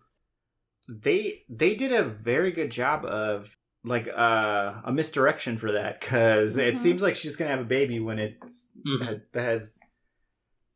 they 0.89 1.43
they 1.49 1.75
did 1.75 1.91
a 1.93 2.03
very 2.03 2.51
good 2.51 2.69
job 2.69 3.05
of 3.05 3.55
like 3.83 4.07
uh 4.07 4.81
a 4.85 4.91
misdirection 4.91 5.57
for 5.57 5.71
that 5.71 6.01
cuz 6.01 6.57
it 6.57 6.75
Mhm. 6.75 6.77
seems 6.77 7.01
like 7.01 7.15
she's 7.15 7.35
going 7.35 7.49
to 7.49 7.55
have 7.55 7.65
a 7.65 7.67
baby 7.67 7.99
when 7.99 8.19
it's 8.19 8.69
Mhm. 8.85 8.99
that, 8.99 9.31
that 9.33 9.45
has 9.45 9.75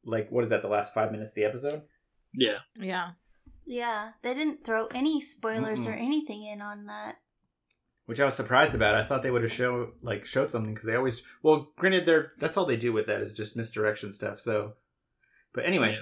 like 0.03 0.29
what 0.31 0.43
is 0.43 0.49
that 0.49 0.61
the 0.61 0.67
last 0.69 0.93
5 0.93 1.11
minutes 1.11 1.31
of 1.31 1.35
the 1.35 1.43
episode? 1.45 1.83
Yeah, 2.33 2.59
yeah. 2.79 3.11
Yeah, 3.65 4.13
they 4.21 4.33
didn't 4.33 4.63
throw 4.63 4.87
any 4.87 5.19
spoilers 5.19 5.85
or 5.85 5.91
Mm-mm. 5.91 6.01
anything 6.01 6.43
in 6.45 6.61
on 6.61 6.85
that. 6.85 7.17
Which 8.05 8.21
I 8.21 8.25
was 8.25 8.35
surprised 8.35 8.73
about. 8.73 8.95
I 8.95 9.03
thought 9.03 9.21
they 9.23 9.31
would 9.31 9.41
have 9.41 9.51
show 9.51 9.91
like 10.01 10.23
showed 10.23 10.49
something 10.51 10.73
cuz 10.75 10.85
they 10.85 10.95
always 10.95 11.21
well 11.43 11.73
granted 11.77 12.05
they're 12.05 12.31
that's 12.37 12.55
all 12.55 12.65
they 12.65 12.77
do 12.77 12.93
with 12.93 13.07
that 13.07 13.21
is 13.21 13.33
just 13.33 13.57
misdirection 13.57 14.13
stuff. 14.13 14.39
So 14.39 14.75
but 15.53 15.65
anyway, 15.65 15.99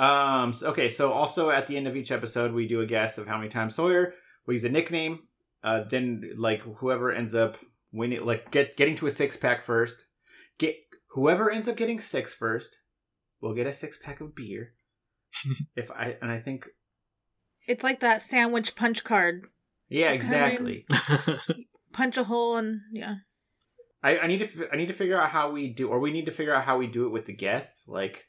Um. 0.00 0.54
so- 0.54 0.68
okay. 0.68 0.88
So 0.90 1.12
also 1.12 1.50
at 1.50 1.66
the 1.66 1.76
end 1.76 1.86
of 1.86 1.96
each 1.96 2.10
episode, 2.10 2.52
we 2.52 2.66
do 2.66 2.80
a 2.80 2.86
guess 2.86 3.18
of 3.18 3.26
how 3.28 3.36
many 3.36 3.48
times 3.50 3.74
Sawyer. 3.74 4.14
We 4.46 4.54
use 4.54 4.64
a 4.64 4.68
nickname. 4.68 5.28
Uh. 5.62 5.80
Then 5.88 6.32
like 6.36 6.62
whoever 6.62 7.12
ends 7.12 7.34
up 7.34 7.58
winning, 7.92 8.24
like 8.24 8.50
get 8.50 8.76
getting 8.76 8.96
to 8.96 9.06
a 9.06 9.10
six 9.10 9.36
pack 9.36 9.62
first. 9.62 10.06
Get 10.58 10.76
whoever 11.12 11.50
ends 11.50 11.68
up 11.68 11.76
getting 11.76 12.00
six 12.00 12.32
first, 12.34 12.78
will 13.40 13.54
get 13.54 13.66
a 13.66 13.72
six 13.72 13.98
pack 14.02 14.20
of 14.20 14.34
beer. 14.34 14.72
if 15.76 15.90
I 15.90 16.16
and 16.22 16.30
I 16.30 16.38
think 16.40 16.66
It's 17.68 17.84
like 17.84 18.00
that 18.00 18.22
sandwich 18.22 18.74
punch 18.74 19.04
card. 19.04 19.46
yeah 19.88 20.10
exactly. 20.12 20.86
Punch 21.92 22.16
a 22.16 22.24
hole 22.24 22.56
and 22.56 22.80
yeah. 22.92 23.16
I, 24.02 24.18
I 24.20 24.26
need 24.28 24.38
to 24.40 24.68
I 24.72 24.76
need 24.76 24.88
to 24.88 24.94
figure 24.94 25.20
out 25.20 25.30
how 25.30 25.50
we 25.50 25.68
do, 25.72 25.88
or 25.88 26.00
we 26.00 26.10
need 26.10 26.26
to 26.26 26.32
figure 26.32 26.54
out 26.54 26.64
how 26.64 26.78
we 26.78 26.86
do 26.86 27.04
it 27.06 27.10
with 27.10 27.26
the 27.26 27.32
guests, 27.32 27.86
like 27.86 28.26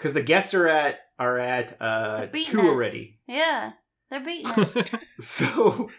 because 0.00 0.14
the 0.14 0.22
guests 0.22 0.54
are 0.54 0.66
at 0.68 1.00
are 1.18 1.38
at 1.38 1.76
uh 1.80 2.26
two 2.26 2.60
us. 2.60 2.66
already. 2.66 3.18
Yeah, 3.28 3.72
they're 4.10 4.20
beating 4.24 4.46
us. 4.56 4.90
So, 5.20 5.90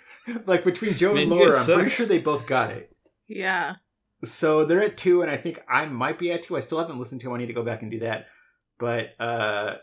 like 0.48 0.64
between 0.64 0.96
Joe 0.96 1.14
Man, 1.14 1.24
and 1.24 1.32
Laura, 1.32 1.58
I'm 1.60 1.66
pretty 1.66 1.90
suck. 1.90 1.92
sure 1.92 2.06
they 2.08 2.18
both 2.20 2.48
got 2.48 2.72
it. 2.72 2.96
Yeah. 3.28 3.76
So 4.24 4.66
they're 4.66 4.84
at 4.84 4.98
two, 4.98 5.22
and 5.22 5.30
I 5.32 5.38
think 5.38 5.64
I 5.70 5.86
might 5.86 6.18
be 6.20 6.32
at 6.32 6.44
two. 6.44 6.56
I 6.58 6.60
still 6.60 6.78
haven't 6.80 7.00
listened 7.00 7.22
to. 7.22 7.28
'em. 7.30 7.36
I 7.36 7.40
need 7.40 7.48
to 7.48 7.54
go 7.54 7.64
back 7.64 7.82
and 7.82 7.90
do 7.92 8.00
that. 8.00 8.28
But 8.80 9.12
uh, 9.20 9.76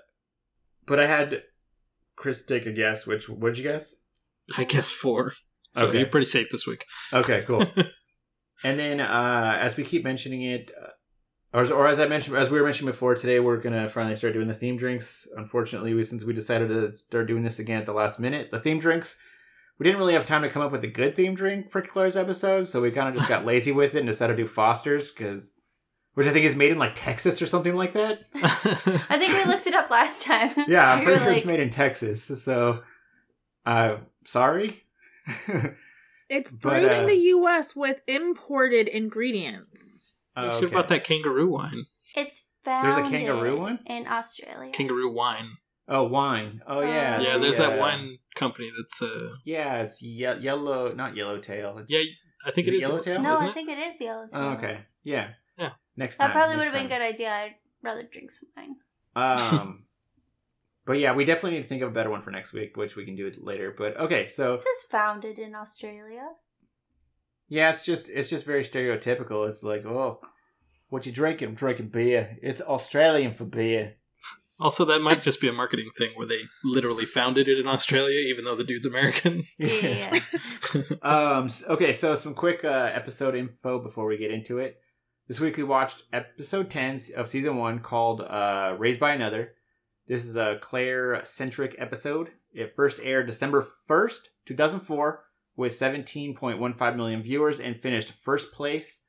but 0.86 0.98
I 1.00 1.06
had 1.06 1.42
Chris 2.16 2.44
take 2.44 2.66
a 2.66 2.72
guess. 2.72 3.06
Which 3.06 3.28
what 3.28 3.54
did 3.54 3.58
you 3.58 3.64
guess? 3.70 3.96
I 4.56 4.64
guess 4.64 4.90
four. 4.90 5.34
So 5.74 5.86
Okay. 5.88 5.98
you're 5.98 6.08
pretty 6.08 6.26
safe 6.26 6.48
this 6.50 6.66
week. 6.66 6.84
Okay, 7.12 7.42
cool. 7.46 7.60
and 8.64 8.78
then 8.78 9.00
uh, 9.00 9.58
as 9.60 9.76
we 9.76 9.84
keep 9.84 10.02
mentioning 10.04 10.42
it, 10.42 10.70
uh, 10.82 10.88
or, 11.52 11.70
or 11.72 11.86
as 11.88 11.98
I 12.00 12.06
mentioned, 12.06 12.36
as 12.36 12.50
we 12.50 12.58
were 12.58 12.64
mentioning 12.64 12.90
before, 12.90 13.14
today 13.14 13.40
we're 13.40 13.56
gonna 13.58 13.88
finally 13.88 14.16
start 14.16 14.34
doing 14.34 14.48
the 14.48 14.54
theme 14.54 14.76
drinks. 14.76 15.26
Unfortunately, 15.36 15.94
we, 15.94 16.04
since 16.04 16.24
we 16.24 16.32
decided 16.32 16.68
to 16.68 16.94
start 16.94 17.26
doing 17.26 17.42
this 17.42 17.58
again 17.58 17.78
at 17.80 17.86
the 17.86 17.92
last 17.92 18.20
minute, 18.20 18.50
the 18.50 18.60
theme 18.60 18.78
drinks. 18.78 19.16
We 19.78 19.84
didn't 19.84 20.00
really 20.00 20.14
have 20.14 20.24
time 20.24 20.42
to 20.42 20.48
come 20.48 20.60
up 20.62 20.72
with 20.72 20.82
a 20.82 20.88
good 20.88 21.14
theme 21.14 21.34
drink 21.36 21.70
for 21.70 21.80
Claire's 21.80 22.16
episode, 22.16 22.66
so 22.66 22.80
we 22.82 22.90
kind 22.90 23.08
of 23.08 23.14
just 23.14 23.28
got 23.28 23.44
lazy 23.46 23.70
with 23.70 23.94
it 23.94 23.98
and 23.98 24.08
decided 24.08 24.36
to 24.36 24.42
do 24.42 24.48
Foster's 24.48 25.10
because, 25.10 25.54
which 26.14 26.26
I 26.26 26.32
think 26.32 26.44
is 26.44 26.56
made 26.56 26.72
in 26.72 26.78
like 26.78 26.96
Texas 26.96 27.40
or 27.40 27.46
something 27.46 27.76
like 27.76 27.92
that. 27.92 28.22
I 28.34 29.16
think 29.16 29.32
we 29.34 29.44
looked 29.44 29.68
it 29.68 29.74
up 29.74 29.88
last 29.88 30.22
time. 30.22 30.50
Yeah, 30.68 30.92
I'm 30.92 30.98
We 31.00 31.04
pretty 31.04 31.18
sure 31.20 31.28
like, 31.28 31.36
it's 31.38 31.46
made 31.46 31.60
in 31.60 31.70
Texas. 31.70 32.24
So, 32.42 32.82
uh, 33.64 33.98
sorry. 34.24 34.82
It's 36.28 36.52
But, 36.52 36.60
brewed 36.80 36.92
in 36.92 37.04
uh, 37.04 37.06
the 37.06 37.14
U.S. 37.14 37.74
with 37.76 38.02
imported 38.06 38.88
ingredients. 38.88 40.07
You 40.42 40.44
Oh, 40.48 40.50
should 40.52 40.54
have 40.54 40.64
okay. 40.64 40.74
bought 40.74 40.88
that 40.88 41.04
kangaroo 41.04 41.48
wine. 41.50 41.86
It's 42.14 42.48
found 42.64 42.86
There's 42.86 42.96
a 43.06 43.10
kangaroo 43.10 43.58
one? 43.58 43.80
in 43.86 44.06
Australia. 44.06 44.72
Kangaroo 44.72 45.10
wine. 45.12 45.56
Oh, 45.88 46.04
wine. 46.04 46.60
Oh, 46.66 46.80
yeah. 46.80 47.16
Uh, 47.18 47.22
Yeah, 47.22 47.36
there's 47.38 47.56
the, 47.56 47.62
that 47.64 47.78
uh, 47.78 47.80
wine 47.80 48.18
company 48.34 48.70
that's 48.76 49.00
uh 49.02 49.30
Yeah, 49.44 49.76
it's 49.82 50.02
ye- 50.02 50.38
yellow, 50.40 50.92
not 50.94 51.16
yellowtail. 51.16 51.78
It's, 51.78 51.90
yeah, 51.92 52.02
I 52.44 52.50
think 52.50 52.66
Is 52.68 52.72
it 52.72 52.76
it 52.76 52.78
is 52.78 52.82
Yellowtail? 52.88 53.22
no, 53.22 53.34
isn't 53.34 53.46
I 53.46 53.50
it? 53.50 53.54
think 53.54 53.68
it 53.70 53.78
is 53.78 54.00
Yellowstone. 54.00 54.44
Oh, 54.44 54.50
okay. 54.58 54.80
Yeah. 55.02 55.28
Yeah. 55.58 55.70
Next 55.96 56.18
time. 56.18 56.28
That 56.28 56.34
probably 56.34 56.56
would 56.56 56.66
have 56.66 56.74
been 56.74 56.86
a 56.86 56.88
good 56.88 57.02
idea. 57.02 57.30
I'd 57.30 57.54
rather 57.82 58.02
drink 58.04 58.30
some 58.30 58.48
wine. 58.56 58.76
Um, 59.16 59.86
but 60.86 60.98
yeah, 60.98 61.14
we 61.14 61.24
definitely 61.24 61.52
need 61.52 61.62
to 61.62 61.68
think 61.68 61.82
of 61.82 61.88
a 61.88 61.92
better 61.92 62.10
one 62.10 62.22
for 62.22 62.30
next 62.30 62.52
week, 62.52 62.76
which 62.76 62.94
we 62.94 63.04
can 63.04 63.16
do 63.16 63.26
it 63.26 63.42
later. 63.42 63.74
But 63.76 63.96
okay, 63.98 64.28
so 64.28 64.54
It 64.54 64.60
says 64.60 64.82
founded 64.90 65.38
in 65.38 65.54
Australia. 65.54 66.28
Yeah, 67.48 67.70
it's 67.70 67.84
just 67.84 68.10
it's 68.10 68.30
just 68.30 68.46
very 68.46 68.62
stereotypical. 68.62 69.48
It's 69.48 69.62
like, 69.62 69.84
oh, 69.84 70.20
what 70.88 71.06
you 71.06 71.12
drinking? 71.12 71.48
I'm 71.48 71.54
drinking 71.54 71.88
beer. 71.88 72.36
It's 72.42 72.60
Australian 72.60 73.34
for 73.34 73.44
beer. 73.44 73.94
Also, 74.60 74.84
that 74.86 75.00
might 75.00 75.22
just 75.22 75.40
be 75.40 75.48
a 75.48 75.52
marketing 75.52 75.88
thing 75.96 76.10
where 76.16 76.26
they 76.26 76.42
literally 76.64 77.04
founded 77.04 77.46
it 77.46 77.60
in 77.60 77.68
Australia, 77.68 78.18
even 78.18 78.44
though 78.44 78.56
the 78.56 78.64
dude's 78.64 78.86
American. 78.86 79.44
Yeah. 79.58 80.20
um. 81.02 81.48
Okay. 81.68 81.92
So 81.92 82.14
some 82.14 82.34
quick 82.34 82.64
uh, 82.64 82.90
episode 82.92 83.34
info 83.34 83.78
before 83.78 84.06
we 84.06 84.16
get 84.18 84.30
into 84.30 84.58
it. 84.58 84.80
This 85.28 85.40
week 85.40 85.56
we 85.56 85.62
watched 85.62 86.02
episode 86.12 86.70
ten 86.70 86.98
of 87.16 87.28
season 87.28 87.56
one 87.56 87.78
called 87.78 88.20
uh, 88.22 88.74
"Raised 88.78 89.00
by 89.00 89.12
Another." 89.12 89.54
This 90.08 90.24
is 90.24 90.36
a 90.36 90.58
Claire 90.60 91.24
centric 91.24 91.74
episode. 91.78 92.30
It 92.52 92.74
first 92.74 92.98
aired 93.02 93.26
December 93.26 93.62
first, 93.62 94.30
two 94.44 94.56
thousand 94.56 94.80
four, 94.80 95.24
with 95.58 95.72
seventeen 95.74 96.34
point 96.36 96.60
one 96.60 96.72
five 96.72 96.96
million 96.96 97.20
viewers 97.20 97.58
and 97.58 97.76
finished 97.76 98.12
first 98.12 98.52
place 98.52 99.02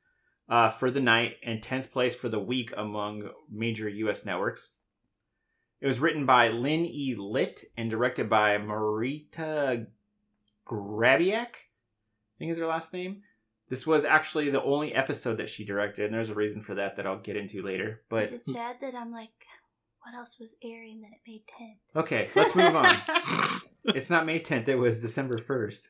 uh, 0.48 0.68
for 0.68 0.90
the 0.90 1.00
night 1.00 1.36
and 1.44 1.62
tenth 1.62 1.92
place 1.92 2.16
for 2.16 2.28
the 2.28 2.40
week 2.40 2.72
among 2.76 3.30
major 3.48 3.88
U.S. 3.88 4.26
networks. 4.26 4.70
It 5.80 5.86
was 5.86 6.00
written 6.00 6.26
by 6.26 6.48
Lynne 6.48 6.84
E. 6.84 7.14
Litt 7.16 7.64
and 7.78 7.88
directed 7.88 8.28
by 8.28 8.58
Marita 8.58 9.86
Grabiak, 10.66 11.54
I 11.54 12.36
think 12.38 12.50
is 12.50 12.58
her 12.58 12.66
last 12.66 12.92
name. 12.92 13.22
This 13.68 13.86
was 13.86 14.04
actually 14.04 14.50
the 14.50 14.62
only 14.64 14.92
episode 14.92 15.38
that 15.38 15.48
she 15.48 15.64
directed, 15.64 16.06
and 16.06 16.14
there's 16.14 16.30
a 16.30 16.34
reason 16.34 16.62
for 16.62 16.74
that 16.74 16.96
that 16.96 17.06
I'll 17.06 17.20
get 17.20 17.36
into 17.36 17.62
later. 17.62 18.02
But 18.08 18.24
Is 18.24 18.32
it 18.32 18.46
sad 18.46 18.76
that 18.80 18.96
I'm 18.96 19.12
like, 19.12 19.46
what 20.02 20.16
else 20.16 20.40
was 20.40 20.56
airing 20.64 21.02
that 21.02 21.12
it 21.12 21.20
made 21.24 21.42
10th? 21.46 22.00
okay, 22.00 22.28
let's 22.34 22.56
move 22.56 22.74
on. 22.74 22.92
it's 23.94 24.10
not 24.10 24.26
May 24.26 24.40
10th; 24.40 24.66
it 24.66 24.74
was 24.74 25.00
December 25.00 25.38
1st. 25.38 25.86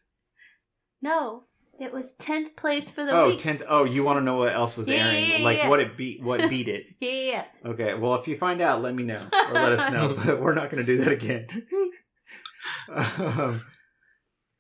No, 1.03 1.45
it 1.79 1.93
was 1.93 2.15
10th 2.19 2.57
place 2.57 2.91
for 2.91 3.05
the 3.05 3.13
Oh, 3.13 3.29
week. 3.29 3.39
10th. 3.41 3.63
Oh, 3.69 3.85
you 3.85 4.05
want 4.05 4.19
to 4.19 4.23
know 4.25 4.37
what 4.37 4.53
else 4.53 4.77
was 4.77 4.89
Yeah, 4.89 4.97
airing? 5.07 5.31
yeah, 5.31 5.37
yeah, 5.39 5.45
like 5.45 5.65
what 5.71 5.81
it 5.81 5.97
beat? 5.97 6.23
What 6.23 6.49
beat 6.51 6.69
it? 6.69 6.87
Yeah, 7.01 7.11
yeah, 7.11 7.45
yeah. 7.65 7.71
Okay. 7.71 7.95
Well, 7.95 8.15
if 8.17 8.29
you 8.29 8.37
find 8.37 8.61
out, 8.61 8.83
let 8.83 8.95
me 8.95 9.03
know 9.03 9.27
or 9.49 9.55
let 9.55 9.73
us 9.73 9.91
know. 9.93 10.15
But 10.25 10.41
we're 10.41 10.55
not 10.55 10.69
going 10.71 10.85
to 10.85 10.93
do 10.93 10.99
that 11.03 11.13
again. 11.13 11.47
um, 12.89 13.63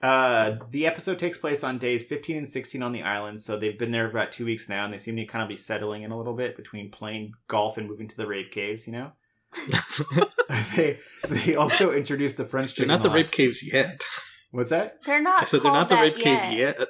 uh, 0.02 0.56
the 0.70 0.87
episode 0.87 1.18
takes 1.18 1.37
place 1.37 1.62
on 1.62 1.76
days 1.78 2.02
15 2.02 2.38
and 2.38 2.49
16 2.49 2.82
on 2.82 2.92
the 2.92 3.02
island, 3.02 3.40
so 3.42 3.56
they've 3.59 3.78
been 3.78 3.90
there 3.90 4.09
for 4.09 4.16
about 4.16 4.32
two 4.32 4.47
weeks 4.47 4.66
now, 4.68 4.85
and 4.85 4.94
they 4.94 4.99
seem 4.99 5.16
to 5.16 5.26
kind 5.26 5.42
of 5.42 5.49
be 5.49 5.56
settling 5.59 6.02
in 6.02 6.11
a 6.11 6.16
little 6.16 6.32
bit 6.35 6.56
between 6.56 6.90
playing 6.90 7.32
golf 7.49 7.76
and 7.76 7.87
moving 7.87 8.09
to 8.09 8.16
the 8.16 8.26
rape 8.26 8.50
caves. 8.50 8.87
You 8.87 8.94
know, 8.94 9.12
they 10.75 10.99
they 11.28 11.54
also 11.54 11.92
introduced 11.92 12.38
the 12.38 12.47
French 12.47 12.75
They're 12.76 12.87
not 12.87 13.02
the 13.02 13.09
laws. 13.09 13.16
rape 13.16 13.30
caves 13.30 13.62
yet. 13.70 14.00
What's 14.50 14.71
that? 14.71 14.99
They're 15.04 15.23
not 15.23 15.42
I 15.42 15.45
said 15.45 15.59
they're 15.59 15.71
called 15.71 15.75
not 15.75 15.88
the 15.88 15.95
that 15.97 16.02
rape 16.02 16.19
yet. 16.25 16.42
cave 16.50 16.59
yet. 16.59 16.88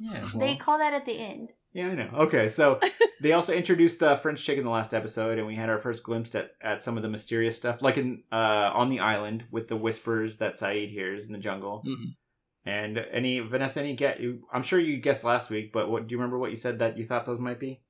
Yeah. 0.00 0.28
They 0.34 0.56
call 0.56 0.78
that 0.78 0.92
at 0.94 1.04
the 1.06 1.12
end. 1.18 1.50
Yeah, 1.72 1.88
I 1.88 1.94
know. 1.94 2.10
Okay, 2.14 2.48
so 2.48 2.78
they 3.22 3.32
also 3.32 3.54
introduced 3.54 3.98
the 4.00 4.16
French 4.16 4.44
chick 4.44 4.58
in 4.58 4.64
the 4.64 4.70
last 4.70 4.92
episode, 4.92 5.38
and 5.38 5.46
we 5.46 5.54
had 5.54 5.70
our 5.70 5.78
first 5.78 6.02
glimpse 6.02 6.34
at, 6.34 6.50
at 6.60 6.82
some 6.82 6.96
of 6.96 7.02
the 7.02 7.08
mysterious 7.08 7.56
stuff, 7.56 7.80
like 7.80 7.96
in 7.96 8.24
uh, 8.30 8.70
on 8.74 8.90
the 8.90 9.00
island 9.00 9.44
with 9.50 9.68
the 9.68 9.76
whispers 9.76 10.36
that 10.36 10.54
Sayid 10.54 10.90
hears 10.90 11.24
in 11.26 11.32
the 11.32 11.38
jungle. 11.38 11.82
Mhm. 11.86 12.16
And 12.64 12.98
any 13.10 13.40
Vanessa, 13.40 13.80
any 13.80 13.94
get 13.94 14.20
you? 14.20 14.42
I'm 14.52 14.62
sure 14.62 14.78
you 14.78 14.98
guessed 14.98 15.24
last 15.24 15.50
week, 15.50 15.72
but 15.72 15.90
what 15.90 16.06
do 16.06 16.12
you 16.14 16.18
remember? 16.18 16.38
What 16.38 16.50
you 16.50 16.56
said 16.56 16.78
that 16.80 16.96
you 16.98 17.04
thought 17.04 17.24
those 17.26 17.38
might 17.40 17.58
be? 17.58 17.80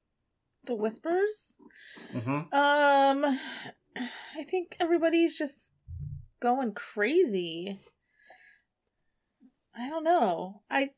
The 0.64 0.74
whispers? 0.76 1.56
Mm-hmm. 2.14 2.54
Um, 2.54 3.38
I 3.96 4.44
think 4.48 4.76
everybody's 4.78 5.36
just 5.36 5.72
going 6.40 6.72
crazy. 6.72 7.80
I 9.74 9.88
don't 9.88 10.04
know. 10.04 10.62
I 10.70 10.90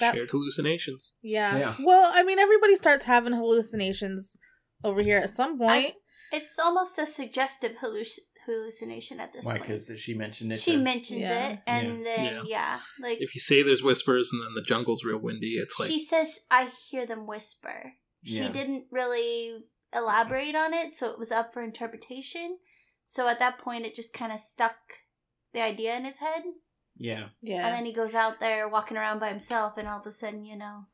That- 0.00 0.14
Shared 0.14 0.30
hallucinations. 0.30 1.12
yeah. 1.22 1.56
Yeah. 1.58 1.74
Well, 1.80 2.10
I 2.12 2.22
mean, 2.24 2.38
everybody 2.38 2.76
starts 2.76 3.04
having 3.04 3.32
hallucinations 3.32 4.38
over 4.82 5.02
here 5.02 5.18
at 5.18 5.30
some 5.30 5.58
point. 5.58 5.94
It's 6.32 6.58
almost 6.58 6.98
a 6.98 7.06
suggestive 7.06 7.76
halluc- 7.80 8.18
hallucination 8.46 9.20
at 9.20 9.32
this 9.32 9.44
Why? 9.44 9.58
point. 9.58 9.62
Because 9.68 10.00
she 10.00 10.14
mentioned 10.14 10.52
it. 10.52 10.58
She 10.58 10.72
to- 10.72 10.78
mentions 10.78 11.20
Yeah. 11.20 11.48
it, 11.50 11.60
and 11.66 11.98
Yeah. 11.98 12.04
then 12.04 12.34
Yeah. 12.34 12.42
yeah, 12.46 12.80
like 13.00 13.18
If 13.20 13.34
you 13.34 13.40
say 13.40 13.62
there's 13.62 13.82
whispers 13.82 14.30
and 14.32 14.42
then 14.42 14.54
the 14.54 14.62
jungle's 14.62 15.04
real 15.04 15.18
windy, 15.18 15.54
it's 15.56 15.78
like 15.78 15.88
she 15.90 15.98
says, 15.98 16.40
"I 16.50 16.66
hear 16.66 17.06
them 17.06 17.26
whisper." 17.26 17.94
She 18.24 18.38
Yeah. 18.38 18.48
didn't 18.48 18.88
really 18.90 19.64
elaborate 19.94 20.54
on 20.56 20.74
it, 20.74 20.90
so 20.92 21.10
it 21.10 21.18
was 21.18 21.30
up 21.30 21.52
for 21.54 21.62
interpretation. 21.62 22.58
So 23.06 23.28
at 23.28 23.38
that 23.38 23.58
point, 23.58 23.86
it 23.86 23.94
just 23.94 24.12
kind 24.12 24.32
of 24.32 24.40
stuck 24.40 24.76
the 25.52 25.60
idea 25.62 25.94
in 25.96 26.04
his 26.04 26.18
head, 26.18 26.42
Yeah. 26.96 27.26
yeah. 27.42 27.66
and 27.66 27.76
then 27.76 27.84
he 27.86 27.92
goes 27.92 28.14
out 28.14 28.40
there 28.40 28.68
walking 28.68 28.96
around 28.96 29.18
by 29.18 29.28
himself, 29.28 29.76
and 29.76 29.88
all 29.88 30.00
of 30.00 30.06
a 30.06 30.10
sudden, 30.12 30.44
you 30.44 30.56
know, 30.56 30.86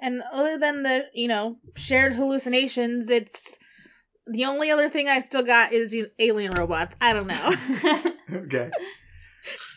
And 0.00 0.22
other 0.32 0.58
than 0.58 0.82
the, 0.82 1.06
you 1.14 1.28
know, 1.28 1.58
shared 1.76 2.14
hallucinations, 2.14 3.08
it's 3.08 3.58
the 4.26 4.44
only 4.44 4.70
other 4.70 4.88
thing 4.88 5.08
I 5.08 5.20
still 5.20 5.44
got 5.44 5.72
is 5.72 5.90
the 5.92 6.10
alien 6.18 6.52
robots. 6.52 6.96
I 7.00 7.12
don't 7.12 7.26
know. 7.26 7.54
Okay. 8.44 8.70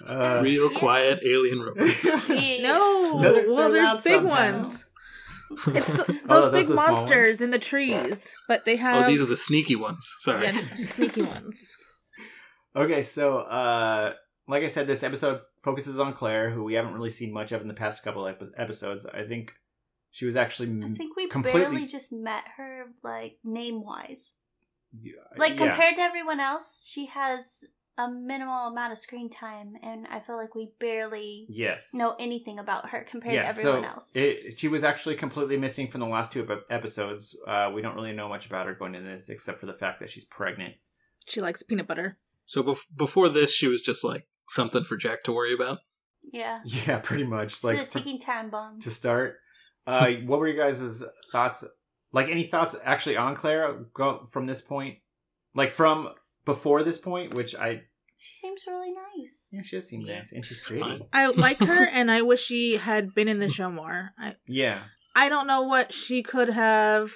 Uh, 0.07 0.39
real 0.41 0.69
quiet 0.69 1.19
alien 1.25 1.59
robots. 1.61 2.05
no, 2.29 3.19
they're- 3.21 3.33
they're 3.33 3.51
well, 3.53 3.69
there's 3.69 4.01
big 4.03 4.21
sometimes. 4.21 4.85
ones. 5.49 5.75
It's 5.75 5.87
the, 5.91 6.03
those 6.25 6.45
Oh, 6.45 6.51
big 6.51 6.67
the 6.67 6.75
monsters 6.75 7.41
in 7.41 7.49
the 7.51 7.59
trees, 7.59 8.33
but 8.47 8.63
they 8.63 8.77
have 8.77 9.03
oh, 9.03 9.09
these 9.09 9.21
are 9.21 9.25
the 9.25 9.35
sneaky 9.35 9.75
ones. 9.75 10.09
Sorry. 10.19 10.45
yeah, 10.45 10.61
the 10.77 10.83
sneaky 10.83 11.21
ones. 11.23 11.75
Okay, 12.77 13.01
so 13.01 13.39
uh, 13.39 14.13
like 14.47 14.63
I 14.63 14.69
said, 14.69 14.87
this 14.87 15.03
episode 15.03 15.41
focuses 15.67 15.99
on 15.99 16.13
Claire, 16.13 16.49
who 16.51 16.63
we 16.63 16.75
haven't 16.75 16.93
really 16.93 17.09
seen 17.09 17.33
much 17.33 17.51
of 17.51 17.61
in 17.61 17.67
the 17.67 17.73
past 17.73 18.01
couple 18.01 18.25
epi- 18.25 18.51
episodes. 18.55 19.05
I 19.05 19.23
think 19.23 19.53
she 20.11 20.25
was 20.25 20.37
actually 20.37 20.69
I 20.81 20.93
think 20.93 21.17
we 21.17 21.27
completely 21.27 21.61
barely 21.61 21.85
just 21.85 22.13
met 22.13 22.45
her, 22.55 22.85
like 23.03 23.39
name 23.43 23.83
wise. 23.83 24.35
Yeah, 24.97 25.15
Like 25.35 25.59
yeah. 25.59 25.67
compared 25.67 25.97
to 25.97 26.01
everyone 26.01 26.39
else, 26.39 26.87
she 26.89 27.07
has 27.07 27.65
a 27.97 28.09
minimal 28.09 28.67
amount 28.67 28.93
of 28.93 28.97
screen 28.97 29.29
time, 29.29 29.75
and 29.83 30.07
I 30.07 30.21
feel 30.21 30.37
like 30.37 30.55
we 30.55 30.71
barely 30.79 31.47
Yes. 31.49 31.93
know 31.93 32.15
anything 32.17 32.59
about 32.59 32.89
her 32.91 33.03
compared 33.03 33.33
yeah, 33.35 33.41
to 33.43 33.49
everyone 33.49 33.83
so 33.83 33.89
else. 33.89 34.15
It, 34.15 34.57
she 34.57 34.69
was 34.69 34.85
actually 34.85 35.15
completely 35.15 35.57
missing 35.57 35.89
from 35.89 35.99
the 35.99 36.07
last 36.07 36.31
two 36.31 36.47
episodes. 36.69 37.35
Uh, 37.45 37.71
we 37.73 37.81
don't 37.81 37.95
really 37.95 38.13
know 38.13 38.29
much 38.29 38.45
about 38.45 38.67
her 38.67 38.73
going 38.73 38.95
into 38.95 39.09
this, 39.09 39.27
except 39.27 39.59
for 39.59 39.65
the 39.65 39.73
fact 39.73 39.99
that 39.99 40.09
she's 40.09 40.23
pregnant. 40.23 40.75
She 41.27 41.41
likes 41.41 41.61
peanut 41.61 41.87
butter. 41.87 42.19
So 42.45 42.63
bef- 42.63 42.85
before 42.95 43.27
this, 43.27 43.53
she 43.53 43.67
was 43.67 43.81
just 43.81 44.05
like 44.05 44.27
something 44.49 44.83
for 44.83 44.97
Jack 44.97 45.23
to 45.23 45.31
worry 45.33 45.53
about. 45.53 45.79
yeah, 46.31 46.61
Yeah, 46.65 46.99
pretty 46.99 47.23
much. 47.25 47.51
she's 47.55 47.63
Like 47.63 47.79
a 47.79 47.85
ticking 47.89 48.19
time 48.19 48.49
bomb. 48.49 48.79
to 48.81 48.89
start. 48.91 49.37
Uh, 49.85 50.11
what 50.25 50.39
were 50.39 50.47
your 50.47 50.57
guys' 50.57 51.03
thoughts? 51.31 51.63
Like 52.11 52.29
any 52.29 52.43
thoughts 52.43 52.75
actually 52.83 53.17
on 53.17 53.35
Claire 53.35 53.73
go, 53.93 54.23
from 54.25 54.45
this 54.45 54.61
point? 54.61 54.97
Like 55.53 55.71
from 55.71 56.09
before 56.45 56.83
this 56.83 56.97
point, 56.97 57.33
which 57.33 57.55
I 57.55 57.81
She 58.17 58.35
seems 58.35 58.63
really 58.67 58.91
nice. 59.17 59.47
yeah, 59.51 59.61
she 59.61 59.75
does 59.77 59.87
seem 59.89 60.01
Yeah, 60.01 60.17
nice 60.19 60.31
and 60.31 60.45
she's 60.45 60.63
fine. 60.63 60.77
straight. 60.77 61.01
I 61.13 61.27
like 61.27 61.57
her, 61.59 61.87
and 61.91 62.09
I 62.11 62.21
wish 62.21 62.41
she 62.43 62.77
had 62.77 63.13
been 63.13 63.27
in 63.27 63.39
the 63.39 63.49
show 63.49 63.69
more. 63.69 64.11
I 64.17 64.35
Yeah, 64.47 64.79
I 65.15 65.29
don't 65.29 65.47
know 65.47 65.61
what 65.63 65.91
she 65.93 66.23
could 66.23 66.49
have 66.49 67.11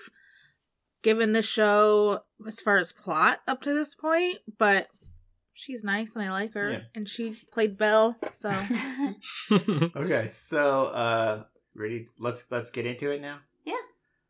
given 1.02 1.32
the 1.34 1.42
show 1.42 2.22
as 2.46 2.60
far 2.60 2.78
as 2.78 2.94
plot 2.94 3.40
up 3.48 3.62
to 3.62 3.74
this 3.74 3.96
point, 3.96 4.38
but 4.58 4.88
she's 5.62 5.84
nice 5.84 6.16
and 6.16 6.26
I 6.26 6.32
like 6.32 6.54
her. 6.54 6.72
Yeah. 6.72 6.80
And 6.96 7.08
she 7.08 7.36
played 7.52 7.78
Belle, 7.78 8.18
so 8.32 8.50
okay, 9.96 10.28
so 10.28 10.86
uh 10.88 11.44
ready 11.76 12.08
let's 12.20 12.46
let's 12.52 12.72
get 12.72 12.86
into 12.86 13.12
it 13.12 13.22
now. 13.22 13.40
Yeah. 13.64 13.76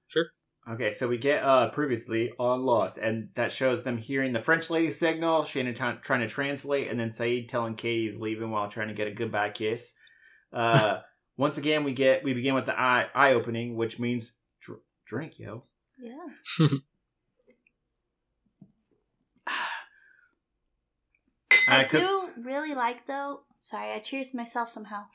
Sure. 0.08 0.26
Okay, 0.70 0.92
so 0.92 1.08
we 1.08 1.18
get 1.18 1.44
uh 1.44 1.70
previously 1.70 2.34
on 2.38 2.64
Lost, 2.66 2.98
and 2.98 3.30
that 3.36 3.52
shows 3.52 3.84
them 3.84 3.98
hearing 3.98 4.34
the 4.34 4.40
French 4.40 4.70
lady 4.70 4.92
signal, 4.92 5.46
Shannon 5.46 5.74
t- 5.74 6.00
trying 6.02 6.20
to 6.22 6.28
translate, 6.28 6.90
and 6.90 7.00
then 7.00 7.10
Sayid 7.10 7.48
telling 7.48 7.76
Katie 7.76 8.04
he's 8.10 8.18
leaving 8.18 8.52
while 8.52 8.68
trying 8.68 8.90
to 8.90 8.94
get 8.94 9.08
a 9.08 9.12
goodbye 9.12 9.50
kiss. 9.50 9.94
Uh 10.54 11.00
once 11.38 11.58
again 11.58 11.84
we 11.84 11.94
get 11.94 12.24
we 12.24 12.34
begin 12.34 12.56
with 12.56 12.66
the 12.66 12.80
eye 12.80 13.08
eye 13.16 13.34
opening, 13.34 13.76
which 13.76 14.00
means 14.00 14.38
dr- 14.62 14.82
drink, 15.06 15.40
yo. 15.40 15.64
yeah. 15.98 16.68
I 21.80 21.84
'cause- 21.84 22.02
do 22.02 22.30
really 22.38 22.74
like 22.74 23.06
though. 23.06 23.44
Sorry, 23.60 23.92
I 23.92 24.00
cheers 24.00 24.34
myself 24.34 24.70
somehow. 24.70 25.06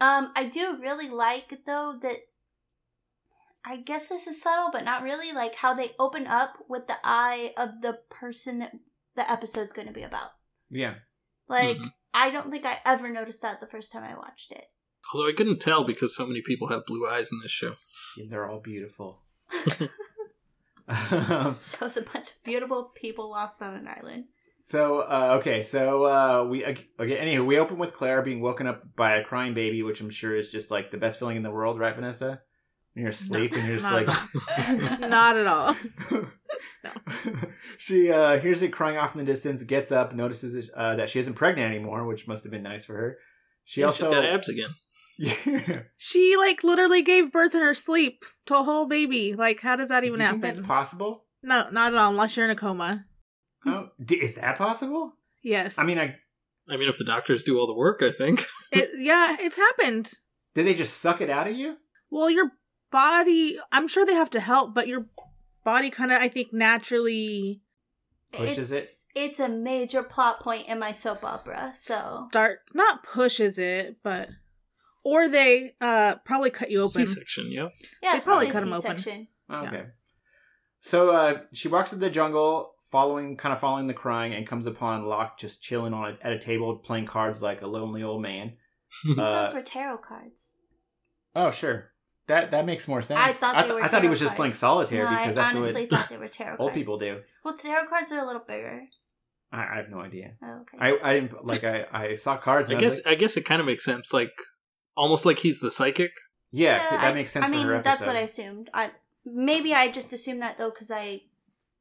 Um, 0.00 0.32
I 0.34 0.46
do 0.46 0.76
really 0.80 1.08
like 1.08 1.64
though 1.66 1.98
that. 2.02 2.18
I 3.62 3.76
guess 3.76 4.08
this 4.08 4.26
is 4.26 4.40
subtle, 4.40 4.70
but 4.72 4.84
not 4.84 5.02
really. 5.02 5.32
Like 5.32 5.56
how 5.56 5.74
they 5.74 5.94
open 5.98 6.26
up 6.26 6.64
with 6.68 6.86
the 6.86 6.96
eye 7.04 7.52
of 7.58 7.82
the 7.82 8.00
person 8.08 8.60
that 8.60 8.72
the 9.16 9.30
episode's 9.30 9.72
going 9.72 9.88
to 9.88 9.92
be 9.94 10.02
about. 10.02 10.30
yeah. 10.70 10.94
Like 11.48 11.76
Mhm. 11.76 11.92
I 12.14 12.30
don't 12.30 12.50
think 12.50 12.64
I 12.64 12.80
ever 12.86 13.10
noticed 13.10 13.42
that 13.42 13.60
the 13.60 13.66
first 13.66 13.90
time 13.92 14.04
I 14.04 14.16
watched 14.16 14.50
it. 14.52 14.72
Although 15.12 15.28
I 15.28 15.32
couldn't 15.32 15.58
tell 15.60 15.82
because 15.84 16.14
so 16.16 16.24
many 16.26 16.40
people 16.42 16.68
have 16.68 16.86
blue 16.86 17.06
eyes 17.08 17.30
in 17.32 17.40
this 17.40 17.50
show. 17.50 17.76
And 18.16 18.30
they're 18.30 18.48
all 18.48 18.60
beautiful. 18.60 19.22
Shows 20.88 21.96
a 21.96 22.02
bunch 22.02 22.30
of 22.30 22.42
beautiful 22.44 22.84
people 22.84 23.30
lost 23.30 23.62
on 23.62 23.74
an 23.74 23.88
island. 23.88 24.24
So 24.62 25.00
uh, 25.00 25.36
okay, 25.40 25.62
so 25.62 26.04
uh, 26.04 26.44
we 26.48 26.64
okay. 26.64 26.86
Anywho, 26.98 27.46
we 27.46 27.58
open 27.58 27.78
with 27.78 27.94
Claire 27.94 28.22
being 28.22 28.40
woken 28.40 28.66
up 28.66 28.94
by 28.94 29.12
a 29.12 29.24
crying 29.24 29.54
baby, 29.54 29.82
which 29.82 30.00
I'm 30.00 30.10
sure 30.10 30.36
is 30.36 30.52
just 30.52 30.70
like 30.70 30.90
the 30.90 30.98
best 30.98 31.18
feeling 31.18 31.36
in 31.36 31.42
the 31.42 31.50
world, 31.50 31.78
right, 31.78 31.94
Vanessa? 31.94 32.42
When 32.92 33.02
you're 33.02 33.10
asleep 33.10 33.54
and 33.54 33.66
you're 33.66 33.78
just 33.78 33.90
Not 33.90 34.06
like. 34.06 35.00
Not 35.00 35.36
at 35.36 35.46
all. 35.46 35.76
she 37.78 38.10
uh, 38.10 38.38
hears 38.38 38.62
it 38.62 38.68
crying 38.72 38.96
off 38.96 39.14
in 39.14 39.20
the 39.20 39.24
distance, 39.24 39.62
gets 39.64 39.92
up, 39.92 40.14
notices 40.14 40.70
uh, 40.74 40.96
that 40.96 41.10
she 41.10 41.18
isn't 41.20 41.34
pregnant 41.34 41.72
anymore, 41.72 42.04
which 42.06 42.26
must 42.26 42.44
have 42.44 42.50
been 42.50 42.62
nice 42.62 42.84
for 42.84 42.94
her. 42.94 43.18
She 43.64 43.80
Yeah, 43.80 43.88
also 43.88 44.06
she's 44.06 44.14
got 44.14 44.24
abs 44.24 44.48
again. 44.48 44.70
Yeah. 45.18 45.82
She 45.96 46.34
like 46.38 46.64
literally 46.64 47.02
gave 47.02 47.30
birth 47.30 47.54
in 47.54 47.60
her 47.60 47.74
sleep 47.74 48.24
to 48.46 48.56
a 48.58 48.62
whole 48.62 48.86
baby. 48.86 49.34
Like, 49.34 49.60
how 49.60 49.76
does 49.76 49.88
that 49.90 50.02
even 50.04 50.18
Do 50.18 50.24
you 50.24 50.30
think 50.30 50.44
happen? 50.44 50.56
that's 50.56 50.66
possible? 50.66 51.26
no, 51.42 51.68
not 51.70 51.92
at 51.92 51.98
all. 51.98 52.10
Unless 52.10 52.36
you're 52.36 52.44
in 52.46 52.50
a 52.50 52.56
coma. 52.56 53.04
Oh, 53.66 53.90
d- 54.02 54.16
is 54.16 54.34
that 54.36 54.56
possible? 54.58 55.14
Yes. 55.42 55.78
I 55.78 55.84
mean, 55.84 55.98
I 55.98 56.16
I 56.68 56.76
mean, 56.76 56.88
if 56.88 56.98
the 56.98 57.04
doctors 57.04 57.42
do 57.44 57.58
all 57.58 57.66
the 57.66 57.74
work, 57.74 58.02
I 58.02 58.10
think. 58.10 58.44
it, 58.72 58.90
yeah, 58.98 59.36
it's 59.40 59.56
happened. 59.56 60.12
did 60.54 60.66
they 60.66 60.74
just 60.74 60.98
suck 60.98 61.20
it 61.20 61.30
out 61.30 61.46
of 61.48 61.56
you? 61.56 61.76
Well, 62.10 62.30
your 62.30 62.52
body. 62.90 63.58
I'm 63.72 63.88
sure 63.88 64.04
they 64.06 64.14
have 64.14 64.30
to 64.30 64.40
help, 64.40 64.74
but 64.74 64.86
your 64.88 65.06
body 65.64 65.90
kind 65.90 66.12
of, 66.12 66.20
I 66.20 66.28
think, 66.28 66.52
naturally 66.52 67.62
Pushes 68.32 68.70
it's, 68.70 69.06
It's 69.16 69.40
a 69.40 69.48
major 69.48 70.02
plot 70.04 70.38
point 70.40 70.68
in 70.68 70.78
my 70.78 70.92
soap 70.92 71.24
opera, 71.24 71.72
so 71.74 72.28
start 72.30 72.60
not 72.74 73.02
pushes 73.02 73.58
it, 73.58 73.96
but 74.04 74.28
or 75.02 75.28
they 75.28 75.74
uh 75.80 76.14
probably 76.24 76.50
cut 76.50 76.70
you 76.70 76.80
open. 76.80 77.06
C-section, 77.06 77.50
yeah. 77.50 77.68
yeah, 78.02 78.12
They 78.12 78.16
it's 78.18 78.24
probably 78.24 78.46
probably, 78.46 78.52
cut 78.52 78.62
a 78.62 78.66
'em 78.66 78.72
open. 78.72 78.98
C-section. 78.98 79.28
Oh, 79.48 79.62
Yeah. 79.62 79.82
Okay. 80.82 80.88
So 80.88 81.10
uh, 81.10 81.40
she 81.52 81.68
walks 81.68 81.92
into 81.92 82.04
the 82.04 82.10
jungle, 82.10 82.74
following, 82.90 83.36
kind 83.36 83.52
of 83.52 83.60
following 83.60 83.86
the 83.86 83.94
crying, 83.94 84.34
and 84.34 84.46
comes 84.46 84.66
upon 84.66 85.04
Locke 85.06 85.38
just 85.38 85.62
chilling 85.62 85.92
on 85.94 86.10
a, 86.22 86.26
at 86.26 86.32
a 86.32 86.38
table 86.38 86.76
playing 86.76 87.06
cards 87.06 87.42
like 87.42 87.62
a 87.62 87.66
lonely 87.66 88.02
old 88.02 88.22
man. 88.22 88.54
Uh, 89.16 89.44
Those 89.44 89.54
were 89.54 89.62
tarot 89.62 89.98
cards. 89.98 90.54
oh, 91.36 91.52
sure. 91.52 91.92
That 92.26 92.50
that 92.52 92.66
makes 92.66 92.86
more 92.88 93.02
sense. 93.02 93.20
I 93.20 93.32
thought 93.32 93.54
I, 93.56 93.66
they 93.66 93.72
were 93.72 93.82
I 93.82 93.88
thought 93.88 93.98
he 93.98 94.08
tarot 94.08 94.10
was 94.10 94.20
just 94.20 94.34
playing 94.34 94.52
solitaire 94.52 95.04
No, 95.04 95.10
because 95.10 95.38
I 95.38 95.42
that's 95.42 95.54
honestly 95.54 95.82
what 95.86 95.90
thought 96.00 96.08
they 96.08 96.16
were 96.16 96.26
tarot 96.28 96.48
cards. 96.56 96.60
old 96.60 96.72
people 96.74 96.98
do. 96.98 97.20
Well, 97.44 97.56
tarot 97.56 97.86
cards 97.88 98.10
are 98.12 98.18
a 98.18 98.26
little 98.26 98.42
bigger. 98.46 98.82
I, 99.52 99.62
I 99.64 99.76
have 99.76 99.90
no 99.90 100.00
idea. 100.00 100.32
Oh, 100.42 100.62
okay. 100.62 100.76
I, 100.80 100.98
I 101.10 101.20
didn't 101.20 101.44
like 101.46 101.62
I, 101.64 101.86
I 101.92 102.14
saw 102.16 102.36
cards. 102.36 102.68
I 102.68 102.74
And 102.74 102.78
I, 102.78 102.80
guess 102.80 102.96
like, 102.96 103.06
I 103.06 103.14
guess 103.14 103.36
it 103.36 103.44
kind 103.44 103.60
of 103.60 103.66
makes 103.66 103.84
sense, 103.84 104.12
like 104.12 104.32
almost 104.96 105.24
like 105.24 105.38
he's 105.38 105.60
the 105.60 105.70
psychic. 105.70 106.10
yeah, 106.52 106.76
Yeah, 106.82 106.96
that 106.98 107.10
I- 107.10 107.12
makes 107.14 107.30
sense 107.32 107.44
I 107.44 107.48
for 107.48 107.54
mean, 107.54 107.66
her 107.66 107.82
that's 107.82 108.04
what 108.04 108.16
I 108.16 108.20
assumed. 108.20 108.70
I 108.74 108.90
maybe 109.24 109.74
I 109.74 109.90
just 109.90 110.12
assumed 110.12 110.42
that 110.42 110.58
though 110.58 110.70
because 110.70 110.90
I 110.90 111.22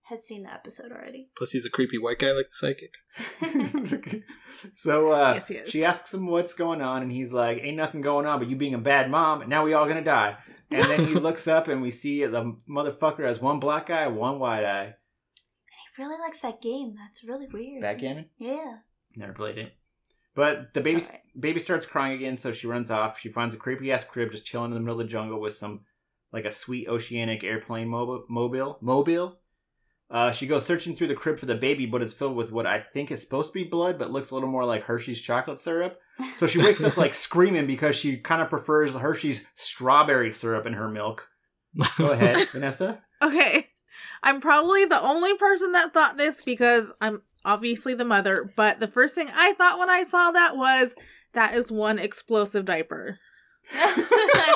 had 0.03 0.19
seen 0.19 0.43
the 0.43 0.51
episode 0.53 0.91
already. 0.91 1.29
Plus, 1.38 1.51
he's 1.51 1.65
a 1.65 1.69
creepy 1.69 1.98
white 2.00 2.17
guy 2.19 2.31
like 2.31 2.50
the 2.50 2.55
psychic. 2.55 2.93
so 4.75 5.12
uh, 5.12 5.34
Yes, 5.36 5.48
he 5.48 5.53
is. 5.55 5.69
she 5.69 5.86
asks 5.86 6.13
him 6.13 6.27
what's 6.27 6.53
going 6.53 6.81
on, 6.81 7.01
and 7.01 7.12
he's 7.12 7.31
like, 7.34 7.60
"Ain't 7.63 7.77
nothing 7.77 8.01
going 8.01 8.25
on, 8.25 8.39
but 8.39 8.50
you 8.50 8.55
being 8.55 8.74
a 8.74 8.77
bad 8.79 9.10
mom, 9.12 9.41
and 9.41 9.50
now 9.50 9.63
we 9.63 9.74
all 9.74 9.88
gonna 9.88 10.03
die." 10.03 10.38
And 10.72 10.84
then 10.86 11.05
he 11.05 11.13
looks 11.15 11.48
up, 11.48 11.67
and 11.67 11.81
we 11.81 11.91
see 11.91 12.25
the 12.25 12.55
motherfucker 12.69 13.24
has 13.24 13.39
one 13.41 13.60
black 13.60 13.89
eye, 13.89 14.08
one 14.08 14.39
white 14.39 14.63
eye. 14.65 14.96
He 15.96 16.03
really 16.03 16.19
likes 16.19 16.39
that 16.41 16.62
game. 16.62 16.96
That's 16.98 17.24
really 17.24 17.48
weird. 17.48 17.81
Backgammon. 17.81 18.29
Yeah. 18.38 18.77
Never 19.15 19.34
played 19.34 19.58
it. 19.58 19.74
But 20.36 20.74
the 20.74 20.81
baby 20.81 20.98
It's 20.98 21.08
alright. 21.08 21.22
baby 21.38 21.60
starts 21.60 21.86
crying 21.86 22.13
again, 22.13 22.38
so 22.38 22.51
she 22.51 22.67
runs 22.67 22.89
off. 22.91 23.19
She 23.19 23.29
finds 23.29 23.53
a 23.55 23.58
creepy 23.58 23.91
ass 23.91 24.03
crib 24.03 24.31
just 24.31 24.46
chilling 24.46 24.72
in 24.72 24.75
the 24.75 24.79
middle 24.79 25.00
of 25.01 25.05
the 25.05 25.12
jungle 25.12 25.39
with 25.41 25.53
some 25.55 25.81
like 26.31 26.45
a 26.45 26.51
sweet 26.51 26.88
oceanic 26.88 27.43
airplane 27.43 27.88
mobile 27.88 28.25
mobile 28.29 28.77
mobile. 28.81 29.39
Uh, 30.12 30.31
she 30.31 30.48
goes 30.48 30.65
searching 30.65 30.95
through 30.95 31.07
the 31.07 31.15
crib 31.15 31.38
for 31.38 31.45
the 31.45 31.53
baby, 31.53 31.86
but 31.86 32.01
it's 32.01 32.13
filled 32.13 32.36
with 32.36 32.51
what 32.51 32.65
I 32.65 32.80
think 32.80 33.12
is 33.12 33.21
supposed 33.21 33.53
to 33.53 33.60
be 33.60 33.63
blood, 33.63 33.99
but 33.99 34.10
looks 34.10 34.32
a 34.32 34.34
little 34.34 34.49
more 34.49 34.65
like 34.65 34.84
Hershey's 34.84 35.21
chocolate 35.21 35.60
syrup. 35.60 35.99
So 36.38 36.47
she 36.47 36.58
wakes 36.58 36.84
up 36.84 36.97
like 36.97 37.13
screaming 37.13 37.67
because 37.67 37.95
she 37.95 38.17
kind 38.17 38.41
of 38.41 38.49
prefers 38.49 38.95
Hershey's 38.95 39.45
strawberry 39.53 40.32
syrup 40.32 40.65
in 40.65 40.73
her 40.73 40.89
milk. 40.89 41.27
Go 41.97 42.08
ahead, 42.08 42.47
Vanessa. 42.51 43.03
Okay. 43.21 43.67
I'm 44.23 44.41
probably 44.41 44.86
the 44.86 44.99
only 44.99 45.38
person 45.38 45.73
that 45.73 45.93
thought 45.93 46.17
this 46.17 46.41
because 46.43 46.91
I'm 46.99 47.21
obviously 47.45 47.93
the 47.93 48.03
mother, 48.06 48.51
but 48.56 48.80
the 48.80 48.88
first 48.88 49.13
thing 49.13 49.30
I 49.32 49.53
thought 49.53 49.77
when 49.77 49.89
I 49.89 50.03
saw 50.03 50.32
that 50.32 50.58
was 50.58 50.95
that 51.34 51.53
is 51.53 51.71
one 51.71 51.99
explosive 51.99 52.65
diaper 52.65 53.19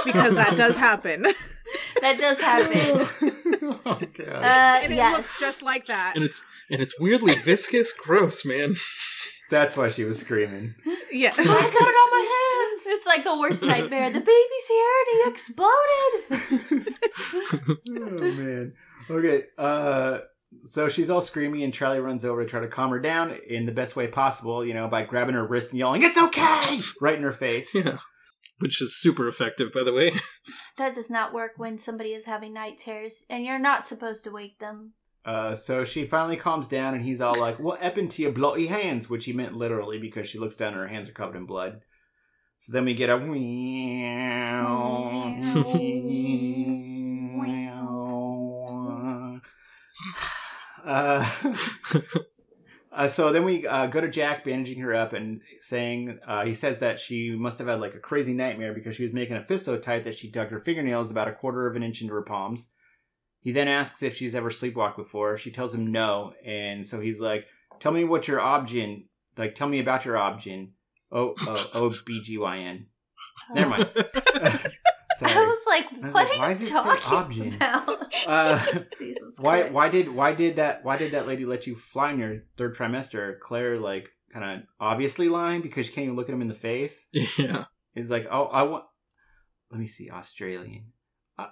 because 0.05 0.35
that 0.35 0.53
does 0.55 0.75
happen. 0.75 1.23
that 2.01 2.19
does 2.19 2.39
happen. 2.39 3.07
oh 3.85 3.99
god. 4.13 4.27
Uh, 4.27 4.79
and 4.83 4.93
it 4.93 4.95
yes. 4.95 5.17
looks 5.17 5.39
just 5.39 5.61
like 5.61 5.85
that. 5.87 6.13
and 6.15 6.23
it's 6.23 6.43
and 6.69 6.81
it's 6.81 6.99
weirdly 6.99 7.35
viscous, 7.35 7.93
gross, 7.93 8.45
man. 8.45 8.75
That's 9.49 9.77
why 9.77 9.89
she 9.89 10.03
was 10.03 10.19
screaming. 10.19 10.73
Yes. 11.11 11.35
I 11.37 11.43
got 11.43 11.53
it 11.53 11.55
on 11.55 12.11
my 12.11 12.69
hands. 12.71 12.83
It's 12.87 13.05
like 13.05 13.23
the 13.23 13.37
worst 13.37 13.61
nightmare. 13.63 14.09
The 14.09 14.19
baby's 14.19 14.67
here 14.67 14.93
and 14.99 15.07
he 15.11 15.29
exploded. 15.29 16.97
oh 17.89 18.31
man. 18.41 18.73
Okay. 19.09 19.43
Uh 19.57 20.19
so 20.65 20.87
she's 20.87 21.09
all 21.09 21.21
screaming 21.21 21.63
and 21.63 21.73
Charlie 21.73 21.99
runs 21.99 22.23
over 22.25 22.43
to 22.43 22.49
try 22.49 22.61
to 22.61 22.67
calm 22.67 22.91
her 22.91 22.99
down 22.99 23.37
in 23.47 23.65
the 23.65 23.71
best 23.71 23.95
way 23.95 24.07
possible, 24.07 24.65
you 24.65 24.73
know, 24.73 24.87
by 24.87 25.03
grabbing 25.03 25.35
her 25.35 25.45
wrist 25.45 25.71
and 25.71 25.79
yelling, 25.79 26.03
It's 26.03 26.17
okay 26.17 26.79
right 27.01 27.17
in 27.17 27.23
her 27.23 27.33
face. 27.33 27.73
Yeah, 27.75 27.97
which 28.59 28.81
is 28.81 28.95
super 28.95 29.27
effective, 29.27 29.73
by 29.73 29.83
the 29.83 29.93
way. 29.93 30.13
that 30.77 30.95
does 30.95 31.09
not 31.09 31.33
work 31.33 31.53
when 31.57 31.77
somebody 31.77 32.13
is 32.13 32.25
having 32.25 32.53
night 32.53 32.77
terrors 32.77 33.25
and 33.29 33.45
you're 33.45 33.59
not 33.59 33.87
supposed 33.87 34.23
to 34.23 34.31
wake 34.31 34.59
them. 34.59 34.93
Uh 35.25 35.55
so 35.55 35.85
she 35.85 36.05
finally 36.05 36.35
calms 36.35 36.67
down 36.67 36.93
and 36.93 37.03
he's 37.03 37.21
all 37.21 37.39
like, 37.39 37.59
What 37.59 37.79
happened 37.79 38.11
to 38.11 38.21
your 38.21 38.31
bloody 38.31 38.67
hands? 38.67 39.09
Which 39.09 39.25
he 39.25 39.33
meant 39.33 39.55
literally 39.55 39.97
because 39.97 40.27
she 40.27 40.39
looks 40.39 40.55
down 40.55 40.73
and 40.73 40.81
her 40.81 40.87
hands 40.87 41.09
are 41.09 41.13
covered 41.13 41.37
in 41.37 41.45
blood. 41.45 41.81
So 42.59 42.71
then 42.71 42.85
we 42.85 42.93
get 42.93 43.09
a 43.09 43.17
uh, 50.85 51.29
uh, 52.93 53.07
so 53.07 53.31
then 53.31 53.43
we 53.43 53.65
uh, 53.67 53.87
go 53.87 53.99
to 53.99 54.07
Jack 54.07 54.43
bandaging 54.43 54.79
her 54.81 54.93
up 54.93 55.13
and 55.13 55.41
saying 55.59 56.19
uh, 56.27 56.45
he 56.45 56.53
says 56.53 56.79
that 56.79 56.99
she 56.99 57.31
must 57.31 57.57
have 57.59 57.67
had 57.67 57.79
like 57.79 57.95
a 57.95 57.99
crazy 57.99 58.33
nightmare 58.33 58.73
because 58.73 58.95
she 58.95 59.03
was 59.03 59.13
making 59.13 59.35
a 59.35 59.43
fist 59.43 59.65
so 59.65 59.77
tight 59.77 60.03
that 60.03 60.15
she 60.15 60.29
dug 60.29 60.49
her 60.49 60.59
fingernails 60.59 61.11
about 61.11 61.27
a 61.27 61.33
quarter 61.33 61.67
of 61.67 61.75
an 61.75 61.83
inch 61.83 62.01
into 62.01 62.13
her 62.13 62.21
palms. 62.21 62.69
He 63.39 63.51
then 63.51 63.67
asks 63.67 64.03
if 64.03 64.15
she's 64.15 64.35
ever 64.35 64.49
sleepwalked 64.49 64.95
before. 64.95 65.37
She 65.37 65.51
tells 65.51 65.75
him 65.75 65.91
no, 65.91 66.33
and 66.45 66.87
so 66.87 67.01
he's 67.01 67.19
like, 67.19 67.47
"Tell 67.79 67.91
me 67.91 68.05
what 68.05 68.27
your 68.27 68.39
obgyn 68.39 69.05
like. 69.37 69.55
Tell 69.55 69.67
me 69.67 69.79
about 69.79 70.05
your 70.05 70.15
obgyn. 70.15 70.71
O 71.11 71.35
O 71.39 71.69
O 71.73 71.93
B 72.05 72.21
G 72.21 72.37
Y 72.37 72.57
N. 72.59 72.87
Never 73.53 73.69
mind. 73.69 73.89
Sorry. 75.29 75.45
I 75.45 75.47
was 75.47 75.63
like, 75.67 75.85
I 75.85 76.05
was 76.05 76.13
what 76.13 76.29
like, 76.29 76.37
why 76.39 76.45
are 76.45 76.49
does 76.49 76.61
you 76.69 76.77
it 76.77 76.83
say 76.83 76.99
talking 76.99 77.51
obgyn? 77.51 77.55
about? 77.55 78.13
Uh, 78.27 78.65
Jesus 78.99 79.39
why 79.39 79.59
Christ. 79.61 79.73
why 79.73 79.89
did 79.89 80.09
why 80.09 80.33
did 80.33 80.55
that 80.57 80.83
why 80.83 80.97
did 80.97 81.11
that 81.11 81.27
lady 81.27 81.45
let 81.45 81.65
you 81.67 81.75
fly 81.75 82.11
in 82.11 82.19
your 82.19 82.43
third 82.57 82.75
trimester? 82.75 83.39
Claire 83.39 83.79
like 83.79 84.09
kind 84.31 84.43
of 84.61 84.67
obviously 84.79 85.29
lying 85.29 85.61
because 85.61 85.85
she 85.87 85.91
can't 85.93 86.05
even 86.05 86.15
look 86.15 86.29
at 86.29 86.33
him 86.35 86.41
in 86.41 86.47
the 86.47 86.53
face. 86.53 87.07
yeah, 87.37 87.65
Is 87.95 88.09
like, 88.11 88.27
oh, 88.31 88.45
I 88.45 88.63
want. 88.63 88.85
Let 89.71 89.79
me 89.79 89.87
see, 89.87 90.09
Australian. 90.11 90.85
Uh, 91.37 91.47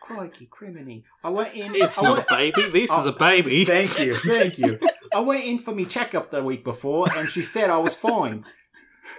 crikey, 0.00 0.46
criminy! 0.52 1.04
I 1.22 1.30
went 1.30 1.54
in. 1.54 1.74
it's 1.74 1.98
I 1.98 2.02
not 2.02 2.16
went- 2.18 2.26
a 2.30 2.34
baby. 2.36 2.70
This 2.70 2.90
is 2.90 3.06
a 3.06 3.14
Oh, 3.14 3.18
baby. 3.18 3.64
Thank 3.64 3.98
you, 3.98 4.14
thank 4.14 4.58
you. 4.58 4.78
I 5.14 5.20
went 5.20 5.44
in 5.44 5.58
for 5.58 5.74
me 5.74 5.84
checkup 5.84 6.30
the 6.30 6.42
week 6.42 6.64
before, 6.64 7.06
and 7.16 7.28
she 7.28 7.40
said 7.42 7.70
I 7.70 7.78
was 7.78 7.94
fine. 7.94 8.44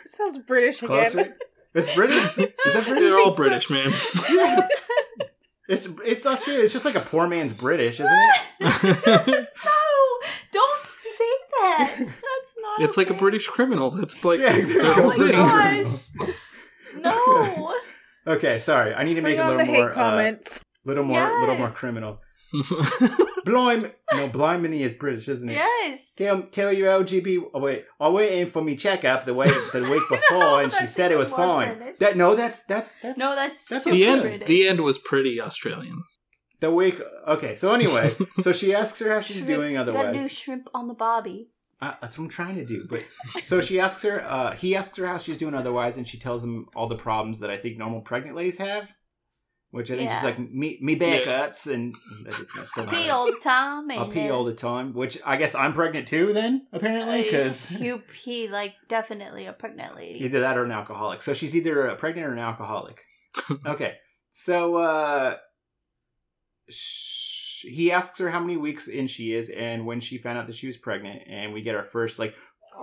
sounds 0.07 0.37
British 0.39 0.83
again. 0.83 1.33
Closer. 1.75 1.89
It's 1.91 1.95
British. 1.95 2.38
Is 2.65 2.73
that 2.73 2.85
British? 2.85 3.09
They're 3.09 3.19
all 3.19 3.35
British, 3.35 3.69
man. 3.69 3.93
Yeah. 4.31 4.67
It's 5.67 5.88
it's 6.05 6.27
Australia. 6.27 6.63
It's 6.63 6.73
just 6.73 6.85
like 6.85 6.93
a 6.93 6.99
poor 6.99 7.25
man's 7.27 7.51
British, 7.51 7.99
isn't 7.99 8.05
it? 8.11 8.41
no, 8.61 9.47
don't 10.51 10.85
say 10.85 11.31
that. 11.59 11.95
That's 11.97 12.55
not. 12.61 12.81
it's 12.81 12.97
like 12.97 13.09
a. 13.09 13.15
British 13.15 13.47
criminal. 13.47 13.89
That's 13.89 14.23
like 14.23 14.41
Yeah, 14.41 14.59
their 14.61 14.85
Oh 14.85 14.93
whole 14.93 15.07
my 15.07 15.15
thing. 15.15 15.31
gosh. 16.27 16.35
No. 17.01 17.75
Okay, 18.27 18.59
sorry. 18.59 18.93
I 18.93 19.03
need 19.05 19.15
to 19.15 19.21
make 19.23 19.38
Bring 19.38 19.39
it 19.39 19.39
a 19.39 19.43
on 19.53 19.57
the 19.57 19.63
little 19.63 19.73
hate 19.73 19.79
more, 19.81 19.91
uh, 19.91 19.95
comments. 19.95 20.63
little 20.85 21.03
more, 21.03 21.39
little 21.39 21.57
more 21.57 21.69
criminal. 21.71 22.21
Blime, 23.45 23.91
no, 24.13 24.27
Blimey 24.29 24.81
is 24.81 24.93
British, 24.93 25.27
isn't 25.27 25.49
it? 25.49 25.53
yes. 25.53 26.15
Tell 26.15 26.43
tell 26.43 26.71
your 26.73 26.89
LGB. 27.03 27.43
Oh 27.53 27.60
wait, 27.60 27.86
I 27.99 28.08
went 28.10 28.31
in 28.31 28.47
for 28.47 28.62
me 28.63 28.75
checkup 28.75 29.25
the 29.25 29.34
way 29.34 29.47
the 29.47 29.81
week 29.91 30.03
before, 30.10 30.39
No, 30.39 30.58
and 30.60 30.73
she 30.73 30.88
said 30.88 31.12
it 31.12 31.17
was 31.17 31.29
fine. 31.29 31.77
British. 31.77 31.99
That 31.99 32.17
no, 32.17 32.36
that's 32.36 32.63
that's 32.63 32.93
that's 33.01 33.19
No, 33.19 33.36
that's, 33.36 33.67
That's 33.67 33.84
the 33.84 34.05
end. 34.05 34.21
British. 34.21 34.47
The 34.47 34.67
end 34.67 34.81
was 34.81 34.97
pretty 34.97 35.39
Australian. 35.39 36.03
the 36.60 36.71
week. 36.71 36.99
Okay, 37.27 37.55
so 37.55 37.71
anyway, 37.73 38.15
so 38.39 38.51
she 38.51 38.73
asks 38.73 38.99
her 38.99 39.13
how 39.13 39.21
she's 39.21 39.38
Shrimp- 39.38 39.47
doing. 39.47 39.77
otherwise. 39.77 40.01
Gotta 40.01 40.12
do 40.13 40.15
Otherwise, 40.19 40.31
shrimp 40.38 40.69
on 40.73 40.88
the 40.88 40.93
bobby. 40.95 41.49
Uh, 41.81 41.93
that's 42.01 42.17
what 42.17 42.23
I'm 42.25 42.29
trying 42.29 42.55
to 42.55 42.65
do. 42.65 42.88
But 42.89 43.05
so 43.43 43.62
she 43.62 43.79
asks 43.79 44.01
her. 44.03 44.23
Uh, 44.27 44.53
he 44.53 44.75
asks 44.75 44.97
her 44.97 45.05
how 45.05 45.17
she's 45.17 45.38
doing 45.38 45.53
otherwise, 45.53 45.97
and 45.97 46.08
she 46.08 46.17
tells 46.17 46.43
him 46.43 46.67
all 46.75 46.88
the 46.88 46.95
problems 46.95 47.41
that 47.41 47.51
I 47.51 47.58
think 47.58 47.77
normal 47.77 48.01
pregnant 48.01 48.36
ladies 48.36 48.58
have. 48.58 48.91
Which 49.71 49.91
I 49.91 49.97
think 49.97 50.10
Yeah. 50.10 50.15
she's 50.19 50.23
like 50.23 50.39
me, 50.39 50.80
me 50.82 50.95
back 50.95 51.25
Yeah. 51.25 51.41
ups, 51.43 51.67
and 51.67 51.93
that 52.23 52.39
is 52.39 52.49
not 52.56 52.67
still 52.67 52.86
not 52.86 52.93
Pee 52.93 53.10
all 53.10 53.25
the 53.25 53.39
time. 53.39 53.91
I 53.91 54.08
pee 54.10 54.30
all 54.30 54.45
the 54.45 54.54
time. 54.54 54.93
Which 54.93 55.17
I 55.25 55.36
guess 55.36 55.54
I'm 55.54 55.73
pregnant 55.73 56.08
too. 56.08 56.32
Then 56.32 56.67
apparently, 56.71 57.23
because 57.23 57.78
you 57.80 57.97
pee 57.97 58.47
like 58.47 58.75
definitely 58.88 59.45
a 59.47 59.54
pregnant 59.54 59.95
lady. 59.95 60.23
either 60.23 60.39
that 60.39 60.58
or 60.58 60.63
an 60.63 60.71
alcoholic. 60.71 61.21
So 61.21 61.34
she's 61.34 61.56
either 61.56 61.88
a 61.88 61.95
pregnant 61.95 62.28
or 62.28 62.32
an 62.32 62.39
alcoholic. 62.39 63.01
okay, 63.65 63.95
so 64.32 64.75
uh, 64.78 65.36
sh- 66.69 67.65
he 67.67 67.91
asks 67.91 68.17
her 68.19 68.30
how 68.30 68.39
many 68.39 68.56
weeks 68.56 68.88
in 68.88 69.08
she 69.08 69.34
is 69.34 69.49
and 69.49 69.86
when 69.86 69.99
she 69.99 70.17
found 70.17 70.38
out 70.38 70.47
that 70.47 70.56
she 70.56 70.67
was 70.67 70.78
pregnant, 70.78 71.23
and 71.28 71.51
we 71.51 71.62
get 71.62 71.75
our 71.75 71.84
first 71.84 72.17
like 72.17 72.34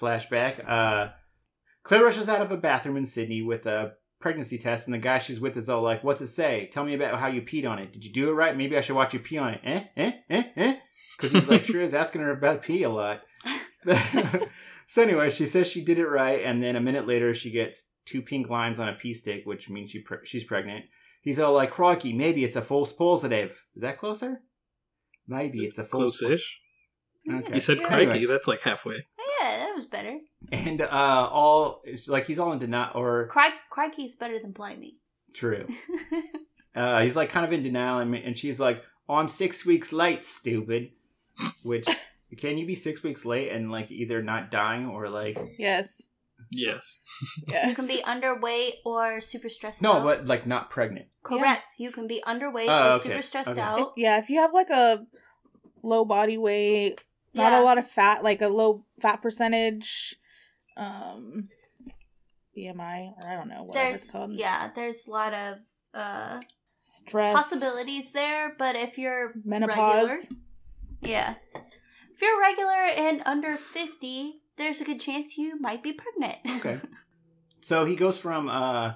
flashback. 0.00 0.68
Uh, 0.68 1.08
Claire 1.82 2.04
rushes 2.04 2.28
out 2.28 2.40
of 2.42 2.50
a 2.52 2.56
bathroom 2.56 2.96
in 2.96 3.06
Sydney 3.06 3.42
with 3.42 3.66
a 3.66 3.92
pregnancy 4.20 4.58
test, 4.58 4.86
and 4.86 4.94
the 4.94 4.98
guy 4.98 5.18
she's 5.18 5.40
with 5.40 5.56
is 5.56 5.68
all 5.68 5.82
like, 5.82 6.04
"What's 6.04 6.20
it 6.20 6.28
say? 6.28 6.68
Tell 6.72 6.84
me 6.84 6.94
about 6.94 7.18
how 7.18 7.26
you 7.28 7.42
peed 7.42 7.68
on 7.68 7.78
it. 7.78 7.92
Did 7.92 8.04
you 8.04 8.12
do 8.12 8.28
it 8.28 8.34
right? 8.34 8.56
Maybe 8.56 8.76
I 8.76 8.80
should 8.80 8.96
watch 8.96 9.14
you 9.14 9.20
pee 9.20 9.38
on 9.38 9.54
it." 9.54 9.60
Eh, 9.64 9.84
eh, 9.96 10.12
eh, 10.28 10.44
eh. 10.56 10.76
Because 11.16 11.32
he's 11.32 11.48
like, 11.48 11.64
sure 11.64 11.80
is 11.82 11.94
asking 11.94 12.22
her 12.22 12.30
about 12.30 12.62
pee 12.62 12.82
a 12.82 12.88
lot. 12.88 13.22
so 14.86 15.02
anyway, 15.02 15.30
she 15.30 15.44
says 15.46 15.66
she 15.66 15.84
did 15.84 15.98
it 15.98 16.06
right, 16.08 16.42
and 16.44 16.62
then 16.62 16.76
a 16.76 16.80
minute 16.80 17.06
later, 17.06 17.34
she 17.34 17.50
gets 17.50 17.88
two 18.06 18.22
pink 18.22 18.48
lines 18.48 18.78
on 18.78 18.88
a 18.88 18.94
pee 18.94 19.14
stick, 19.14 19.42
which 19.44 19.68
means 19.68 19.90
she 19.90 20.00
pre- 20.00 20.24
she's 20.24 20.44
pregnant. 20.44 20.86
He's 21.22 21.38
all 21.38 21.52
like, 21.52 21.70
"Crocky, 21.70 22.12
maybe 22.12 22.44
it's 22.44 22.56
a 22.56 22.62
false 22.62 22.92
positive." 22.92 23.64
Is 23.74 23.82
that 23.82 23.98
closer? 23.98 24.40
Maybe 25.28 25.60
it's 25.60 25.78
a 25.78 25.84
false. 25.84 26.20
Close-ish. 26.20 26.60
Okay. 27.30 27.54
You 27.54 27.60
said 27.60 27.78
Yeah. 27.78 27.86
crikey. 27.88 28.10
Anyway. 28.10 28.26
That's 28.26 28.48
like 28.48 28.62
halfway. 28.62 29.06
Yeah, 29.70 29.72
that 29.72 29.74
was 29.76 29.84
better. 29.86 30.18
and 30.52 30.82
uh, 30.82 31.28
all 31.32 31.82
it's 31.84 32.08
like 32.08 32.26
he's 32.26 32.38
all 32.38 32.52
in 32.52 32.58
denial, 32.58 32.92
or 32.94 33.26
Cry, 33.28 33.50
Crikey's 33.70 34.16
better 34.16 34.38
than 34.38 34.52
Blimey. 34.52 34.96
true. 35.32 35.66
Uh, 36.72 37.00
he's 37.02 37.16
like 37.16 37.28
kind 37.30 37.44
of 37.44 37.52
in 37.52 37.64
denial, 37.64 37.98
and, 37.98 38.14
and 38.14 38.38
she's 38.38 38.60
like, 38.60 38.84
"Oh, 39.08 39.16
I'm 39.16 39.28
six 39.28 39.66
weeks 39.66 39.92
late, 39.92 40.22
stupid." 40.22 40.92
Which 41.64 41.88
can 42.36 42.58
you 42.58 42.64
be 42.64 42.76
six 42.76 43.02
weeks 43.02 43.24
late 43.24 43.50
and 43.50 43.72
like 43.72 43.90
either 43.90 44.22
not 44.22 44.52
dying 44.52 44.86
or 44.86 45.08
like 45.08 45.36
Yes. 45.58 46.06
Yes. 46.52 47.00
Yes. 47.48 47.68
You 47.68 47.74
can 47.74 47.88
be 47.88 48.00
underweight 48.06 48.74
or 48.84 49.20
super 49.20 49.48
stressed 49.48 49.82
no, 49.82 49.94
out. 49.94 50.04
but 50.04 50.26
like 50.26 50.46
not 50.46 50.70
pregnant. 50.70 51.06
Correct. 51.24 51.74
You 51.80 51.90
can 51.90 52.06
be 52.06 52.22
underweight 52.24 52.68
Oh, 52.68 52.90
or 52.90 52.92
okay. 52.94 53.08
super 53.08 53.22
stressed 53.22 53.50
Okay. 53.50 53.60
out. 53.60 53.92
Yeah, 53.96 54.18
if 54.18 54.30
you 54.30 54.38
have 54.40 54.52
like 54.54 54.70
a 54.70 55.04
low 55.82 56.04
body 56.04 56.38
weight, 56.38 57.00
not 57.34 57.52
Yeah. 57.52 57.60
a 57.60 57.64
lot 57.64 57.78
of 57.78 57.88
fat, 57.88 58.22
like 58.24 58.40
a 58.42 58.48
low 58.48 58.84
fat 59.00 59.22
percentage, 59.22 60.16
um, 60.76 61.48
BMI, 62.56 63.12
or 63.22 63.28
I 63.28 63.36
don't 63.36 63.48
know, 63.48 63.62
whatever 63.64 63.90
it's 63.94 64.10
called. 64.10 64.32
yeah, 64.32 64.70
there's 64.74 65.06
a 65.06 65.10
lot 65.10 65.34
of 65.34 65.58
uh 65.94 66.40
Stress, 66.82 67.34
possibilities 67.36 68.12
there, 68.12 68.54
but 68.58 68.74
if 68.74 68.98
you're 68.98 69.32
menopause. 69.44 70.08
regular, 70.08 70.18
yeah. 71.02 71.34
If 72.12 72.20
you're 72.22 72.40
regular 72.40 72.72
and 72.74 73.22
under 73.26 73.56
50, 73.56 74.42
there's 74.56 74.80
a 74.80 74.84
good 74.84 75.00
chance 75.00 75.36
you 75.38 75.58
might 75.60 75.82
be 75.82 75.92
pregnant. 75.92 76.38
Okay. 76.58 76.80
so 77.60 77.84
he 77.84 77.96
goes 77.96 78.18
from 78.18 78.48
uh 78.48 78.94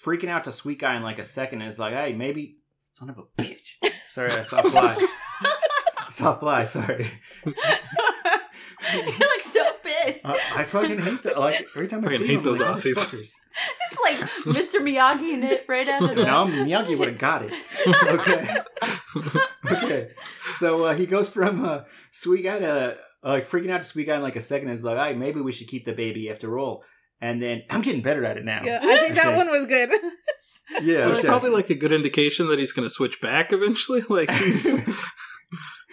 freaking 0.00 0.28
out 0.28 0.44
to 0.44 0.52
sweet 0.52 0.78
guy 0.78 0.96
in 0.96 1.02
like 1.02 1.18
a 1.18 1.24
second 1.24 1.62
and 1.62 1.70
is 1.70 1.78
like, 1.78 1.94
hey, 1.94 2.12
maybe 2.12 2.58
son 2.92 3.10
of 3.10 3.18
a 3.18 3.42
bitch. 3.42 3.76
Sorry, 4.12 4.32
I 4.32 4.42
saw 4.42 4.62
fly. 4.62 4.96
I 6.20 6.22
saw 6.22 6.38
fly, 6.38 6.64
sorry. 6.64 7.06
you 7.44 7.52
look 9.18 9.40
so 9.40 9.72
pissed. 9.82 10.26
Uh, 10.26 10.36
I 10.54 10.64
fucking 10.64 10.98
hate 10.98 11.22
that. 11.22 11.38
Like 11.38 11.66
every 11.74 11.88
time 11.88 12.00
I 12.00 12.02
Fucking 12.02 12.18
see 12.18 12.26
hate 12.26 12.34
them, 12.36 12.44
those 12.44 12.60
I'm 12.60 12.72
like, 12.72 12.76
Aussies. 12.76 13.32
It's 13.90 14.00
like 14.02 14.30
Mr. 14.54 14.80
Miyagi 14.80 15.34
in 15.34 15.42
it 15.42 15.64
right 15.68 15.88
out 15.88 16.02
of 16.02 16.08
the 16.10 16.24
No, 16.24 16.46
Miyagi 16.46 16.98
would 16.98 17.08
have 17.08 17.18
got 17.18 17.42
it. 17.44 17.52
Okay. 18.06 18.56
okay. 19.72 20.08
So 20.58 20.84
uh, 20.84 20.94
he 20.94 21.06
goes 21.06 21.28
from 21.28 21.64
uh, 21.64 21.82
sweet 22.10 22.42
guy 22.42 22.58
to 22.58 22.98
uh, 23.22 23.28
like 23.28 23.48
freaking 23.48 23.70
out 23.70 23.78
to 23.82 23.84
sweet 23.88 24.06
guy 24.06 24.16
in 24.16 24.22
like 24.22 24.36
a 24.36 24.40
second. 24.40 24.68
And 24.68 24.78
is 24.78 24.84
like, 24.84 24.98
"Hey, 24.98 25.14
maybe 25.14 25.40
we 25.40 25.52
should 25.52 25.68
keep 25.68 25.84
the 25.84 25.92
baby 25.92 26.30
after 26.30 26.58
all." 26.58 26.84
And 27.20 27.40
then 27.42 27.62
I'm 27.68 27.82
getting 27.82 28.02
better 28.02 28.24
at 28.24 28.38
it 28.38 28.44
now. 28.44 28.62
Yeah, 28.64 28.80
I 28.82 28.98
think 28.98 29.14
that 29.14 29.36
one 29.36 29.50
was 29.50 29.66
good. 29.66 29.90
Yeah. 30.82 31.00
Well, 31.00 31.10
It's 31.10 31.18
okay. 31.18 31.28
probably 31.28 31.50
like 31.50 31.68
a 31.68 31.74
good 31.74 31.92
indication 31.92 32.46
that 32.48 32.58
he's 32.58 32.72
going 32.72 32.86
to 32.86 32.90
switch 32.90 33.20
back 33.20 33.52
eventually. 33.52 34.02
Like 34.08 34.30
he's 34.30 34.80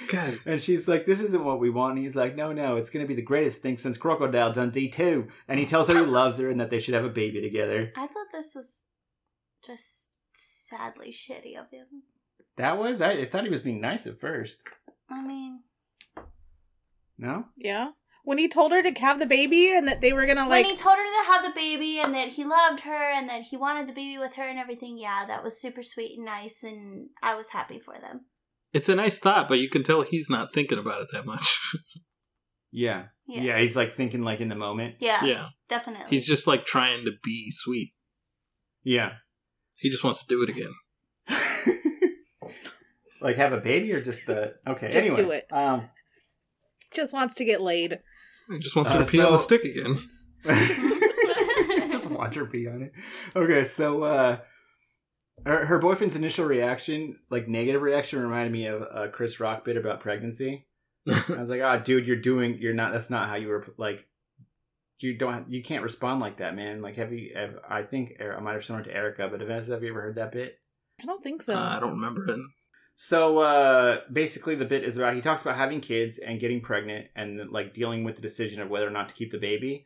God. 0.08 0.40
And 0.46 0.62
she's 0.62 0.88
like, 0.88 1.06
"This 1.06 1.20
isn't 1.22 1.44
what 1.44 1.60
we 1.60 1.70
want." 1.70 1.96
And 1.96 2.04
he's 2.04 2.16
like, 2.16 2.36
"No, 2.36 2.52
no, 2.54 2.76
it's 2.76 2.90
going 2.90 3.04
to 3.04 3.08
be 3.08 3.16
the 3.16 3.22
greatest 3.22 3.62
thing 3.62 3.78
since 3.78 3.98
Crocodile 3.98 4.54
Dundee 4.54 4.90
too." 4.90 5.28
And 5.48 5.60
he 5.60 5.66
tells 5.66 5.92
her 5.92 6.00
he 6.00 6.06
loves 6.12 6.38
her 6.38 6.50
and 6.50 6.60
that 6.60 6.70
they 6.70 6.80
should 6.80 6.94
have 6.94 7.06
a 7.06 7.10
baby 7.10 7.42
together. 7.42 7.92
I 7.96 8.08
thought 8.08 8.28
this 8.32 8.54
was 8.56 8.84
just 9.66 10.12
sadly 10.34 11.12
shitty 11.12 11.60
of 11.60 11.70
him. 11.72 12.04
That 12.58 12.78
was 12.78 13.02
I, 13.02 13.12
I 13.12 13.26
thought 13.26 13.44
he 13.44 13.50
was 13.50 13.60
being 13.60 13.82
nice 13.82 14.08
at 14.08 14.20
first. 14.20 14.64
I 15.10 15.22
mean, 15.26 15.62
No, 17.18 17.46
yeah, 17.56 17.92
when 18.24 18.38
he 18.38 18.48
told 18.50 18.72
her 18.74 18.84
to 18.84 18.92
have 19.00 19.20
the 19.20 19.26
baby 19.26 19.72
and 19.72 19.88
that 19.88 20.02
they 20.02 20.12
were 20.12 20.26
gonna 20.26 20.42
like. 20.42 20.64
when 20.64 20.66
he 20.66 20.76
told 20.76 20.98
her 20.98 21.06
to 21.24 21.32
have 21.32 21.44
the 21.44 21.58
baby 21.58 22.00
and 22.00 22.14
that 22.14 22.30
he 22.30 22.44
loved 22.44 22.82
her 22.82 23.12
and 23.14 23.30
that 23.30 23.44
he 23.44 23.58
wanted 23.58 23.88
the 23.88 23.94
baby 23.94 24.18
with 24.18 24.34
her 24.34 24.44
and 24.44 24.60
everything, 24.60 24.98
yeah, 24.98 25.24
that 25.26 25.44
was 25.44 25.60
super 25.60 25.82
sweet 25.82 26.18
and 26.18 26.26
nice, 26.26 26.64
and 26.64 27.10
I 27.22 27.36
was 27.36 27.50
happy 27.50 27.80
for 27.80 27.98
them. 28.00 28.26
It's 28.78 28.90
a 28.90 28.96
nice 28.96 29.18
thought, 29.18 29.48
but 29.48 29.58
you 29.58 29.70
can 29.70 29.82
tell 29.82 30.04
he's 30.04 30.30
not 30.30 30.54
thinking 30.54 30.78
about 30.78 31.02
it 31.02 31.08
that 31.12 31.26
much. 31.26 31.60
yeah. 32.72 33.06
Yeah. 33.28 33.42
yeah, 33.42 33.58
He's 33.58 33.76
like 33.76 33.92
thinking 33.92 34.22
like 34.22 34.40
in 34.40 34.50
the 34.50 34.56
moment. 34.56 34.98
Yeah, 35.00 35.26
yeah. 35.26 35.48
definitely. 35.68 36.06
He's 36.12 36.28
just 36.28 36.46
like 36.46 36.64
trying 36.64 37.04
to 37.06 37.14
be 37.24 37.48
sweet. 37.50 37.94
Yeah, 38.84 39.14
He 39.80 39.90
just 39.90 40.04
wants 40.04 40.24
to 40.24 40.28
do 40.30 40.44
it 40.44 40.50
again. 40.50 40.74
like 43.22 43.38
have 43.38 43.52
a 43.52 43.58
baby 43.58 43.92
or 43.94 44.00
just 44.00 44.28
the 44.28 44.54
okay. 44.68 44.92
Just 44.94 45.08
anyway, 45.08 45.16
do 45.24 45.32
it. 45.32 45.48
Um, 45.52 45.90
just 46.94 47.14
wants 47.14 47.34
to 47.34 47.46
get 47.46 47.60
laid. 47.60 47.98
He 48.48 48.60
just 48.60 48.76
wants 48.76 48.92
to 48.92 49.00
Uh, 49.00 49.06
pee 49.08 49.22
on 49.22 49.32
the 49.32 49.40
stick 49.40 49.64
again. 49.66 49.98
just 51.90 52.12
watch 52.12 52.36
her 52.36 52.46
pee 52.46 52.68
on 52.68 52.84
it. 52.84 52.92
Okay, 53.36 53.64
so 53.64 54.04
uh, 54.04 54.38
her, 55.46 55.66
her 55.66 55.80
boyfriend's 55.80 56.16
initial 56.16 56.46
reaction, 56.46 57.20
like 57.30 57.48
negative 57.48 57.82
reaction, 57.82 58.22
reminded 58.22 58.52
me 58.52 58.66
of 58.66 58.82
a 58.82 59.10
Chris 59.10 59.40
Rock 59.40 59.66
bit 59.66 59.78
about 59.78 60.00
pregnancy. 60.00 60.66
I 61.08 61.40
was 61.40 61.50
like, 61.50 61.62
"Ah, 61.62 61.78
dude, 61.78 62.08
you're 62.08 62.18
doing, 62.18 62.58
you're 62.60 62.74
not. 62.74 62.92
That's 62.92 63.10
not 63.10 63.30
how 63.30 63.36
you 63.36 63.48
were 63.48 63.66
like." 63.78 64.06
You 65.00 65.16
don't. 65.16 65.48
You 65.48 65.62
can't 65.62 65.84
respond 65.84 66.22
like 66.22 66.38
that, 66.38 66.56
man. 66.56 66.82
Like, 66.82 66.96
have 66.96 67.14
you? 67.14 67.32
Have, 67.36 67.60
I 67.70 67.84
think 67.84 68.20
I 68.20 68.40
might 68.42 68.54
have 68.54 68.64
shown 68.64 68.80
it 68.80 68.86
to 68.86 68.96
Erica, 68.96 69.28
but 69.28 69.40
Vanessa, 69.40 69.74
have 69.74 69.84
you 69.84 69.92
ever 69.92 70.02
heard 70.02 70.16
that 70.16 70.32
bit? 70.32 70.60
I 71.00 71.06
don't 71.06 71.24
think 71.24 71.44
so. 71.44 71.54
Uh, 71.54 71.76
I 71.78 71.80
don't 71.80 71.92
remember 71.92 72.28
it. 72.30 72.40
So 73.00 73.38
uh, 73.38 74.00
basically, 74.12 74.56
the 74.56 74.66
bit 74.66 74.84
is 74.84 74.98
about 74.98 75.14
he 75.14 75.22
talks 75.22 75.44
about 75.44 75.56
having 75.56 75.82
kids 75.82 76.18
and 76.18 76.40
getting 76.40 76.62
pregnant 76.62 77.10
and 77.16 77.52
like 77.52 77.72
dealing 77.72 78.04
with 78.04 78.16
the 78.16 78.24
decision 78.24 78.60
of 78.60 78.70
whether 78.70 78.88
or 78.88 78.92
not 78.92 79.08
to 79.10 79.16
keep 79.16 79.30
the 79.30 79.38
baby, 79.38 79.86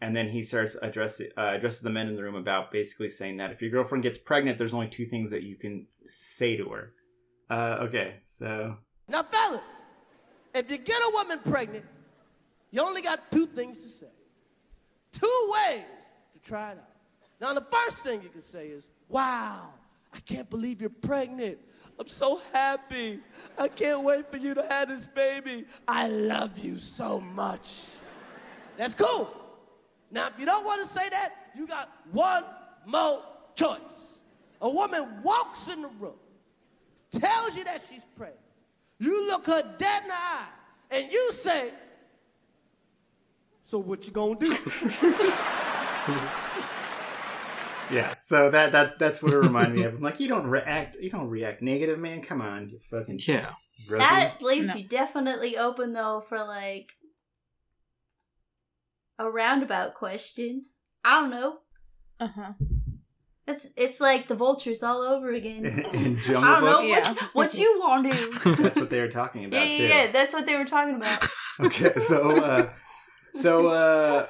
and 0.00 0.16
then 0.16 0.28
he 0.28 0.42
starts 0.42 0.76
address 0.82 1.20
uh, 1.20 1.24
addresses 1.36 1.80
the 1.80 1.90
men 1.90 2.08
in 2.08 2.16
the 2.16 2.22
room 2.22 2.36
about 2.36 2.70
basically 2.70 3.10
saying 3.10 3.36
that 3.38 3.50
if 3.50 3.60
your 3.60 3.70
girlfriend 3.70 4.02
gets 4.02 4.18
pregnant, 4.18 4.58
there's 4.58 4.74
only 4.74 4.88
two 4.88 5.04
things 5.04 5.30
that 5.30 5.42
you 5.42 5.56
can 5.56 5.86
say 6.06 6.56
to 6.56 6.68
her. 6.70 6.92
Uh, 7.48 7.78
okay, 7.80 8.14
so 8.24 8.76
Now, 9.08 9.22
fellas, 9.24 9.60
if 10.54 10.70
you 10.70 10.78
get 10.78 10.96
a 10.96 11.10
woman 11.12 11.40
pregnant, 11.40 11.84
you 12.70 12.80
only 12.80 13.02
got 13.02 13.30
two 13.30 13.46
things 13.46 13.82
to 13.82 13.88
say. 13.88 14.06
Two 15.12 15.52
ways 15.68 15.82
to 16.32 16.40
try 16.40 16.72
it 16.72 16.78
out. 16.78 16.84
Now, 17.40 17.54
the 17.54 17.66
first 17.72 17.98
thing 17.98 18.22
you 18.22 18.28
can 18.28 18.42
say 18.42 18.68
is, 18.68 18.84
Wow, 19.08 19.70
I 20.14 20.20
can't 20.20 20.48
believe 20.48 20.80
you're 20.80 20.90
pregnant. 20.90 21.58
I'm 21.98 22.08
so 22.08 22.40
happy. 22.52 23.20
I 23.58 23.68
can't 23.68 24.02
wait 24.04 24.30
for 24.30 24.38
you 24.38 24.54
to 24.54 24.62
have 24.70 24.88
this 24.88 25.06
baby. 25.06 25.66
I 25.86 26.08
love 26.08 26.56
you 26.58 26.78
so 26.78 27.20
much. 27.20 27.82
That's 28.78 28.94
cool. 28.94 29.39
Now, 30.10 30.26
if 30.28 30.38
you 30.38 30.46
don't 30.46 30.64
want 30.64 30.86
to 30.86 30.92
say 30.92 31.08
that, 31.08 31.32
you 31.56 31.66
got 31.66 31.88
one 32.12 32.44
more 32.86 33.22
choice. 33.54 33.78
A 34.60 34.68
woman 34.68 35.22
walks 35.22 35.68
in 35.68 35.82
the 35.82 35.88
room, 36.00 36.18
tells 37.12 37.56
you 37.56 37.64
that 37.64 37.80
she's 37.88 38.02
pregnant. 38.16 38.40
You 38.98 39.26
look 39.28 39.46
her 39.46 39.62
dead 39.78 40.02
in 40.02 40.08
the 40.08 40.14
eye, 40.14 40.48
and 40.90 41.10
you 41.10 41.32
say, 41.32 41.70
"So 43.64 43.78
what 43.78 44.06
you 44.06 44.12
gonna 44.12 44.34
do?" 44.34 44.50
yeah, 47.90 48.14
so 48.20 48.50
that 48.50 48.72
that 48.72 48.98
that's 48.98 49.22
what 49.22 49.32
it 49.32 49.38
reminded 49.38 49.76
me 49.76 49.84
of. 49.84 49.94
I'm 49.94 50.02
like, 50.02 50.20
you 50.20 50.28
don't 50.28 50.46
react, 50.46 50.96
you 51.00 51.08
don't 51.10 51.28
react 51.28 51.62
negative, 51.62 51.98
man. 51.98 52.20
Come 52.20 52.42
on, 52.42 52.68
you 52.68 52.78
fucking 52.90 53.20
Yeah. 53.26 53.52
broken. 53.86 54.06
that 54.06 54.42
leaves 54.42 54.68
No. 54.68 54.74
you 54.76 54.84
definitely 54.86 55.56
open 55.56 55.92
though 55.94 56.20
for 56.20 56.38
like 56.38 56.94
a 59.20 59.30
roundabout 59.30 59.94
question. 59.94 60.64
I 61.04 61.20
don't 61.20 61.30
know. 61.30 61.58
Uh 62.18 62.28
huh. 62.34 62.52
It's 63.46 63.68
it's 63.76 64.00
like 64.00 64.28
the 64.28 64.34
vultures 64.34 64.82
all 64.82 65.02
over 65.02 65.30
again. 65.32 65.64
in 65.94 66.16
Jungle 66.18 66.44
I 66.44 66.60
don't 66.60 66.64
know 66.64 66.80
Yeah. 66.82 67.08
what, 67.12 67.20
what 67.34 67.54
you 67.54 67.78
want 67.80 68.12
to. 68.12 68.54
That's 68.62 68.76
what 68.78 68.90
they 68.90 69.00
were 69.00 69.08
talking 69.08 69.44
about 69.44 69.66
yeah, 69.66 69.72
yeah, 69.72 69.76
too. 69.78 69.84
yeah. 70.06 70.12
That's 70.12 70.32
what 70.32 70.46
they 70.46 70.56
were 70.56 70.64
talking 70.64 70.94
about. 70.96 71.26
Okay, 71.60 71.92
so 72.00 72.30
uh, 72.42 72.70
so 73.34 73.66
uh, 73.66 74.26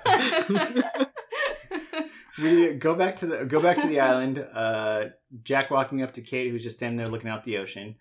we 2.43 2.73
go 2.75 2.95
back 2.95 3.17
to 3.17 3.27
the 3.27 3.45
go 3.45 3.61
back 3.61 3.77
to 3.81 3.87
the 3.87 4.01
island. 4.01 4.39
Uh, 4.53 5.07
Jack 5.43 5.71
walking 5.71 6.03
up 6.03 6.13
to 6.15 6.23
Kate, 6.23 6.51
who's 6.51 6.63
just 6.63 6.77
standing 6.77 6.97
there 6.97 7.07
looking 7.07 7.31
out 7.31 7.45
the 7.45 7.59
ocean, 7.59 7.97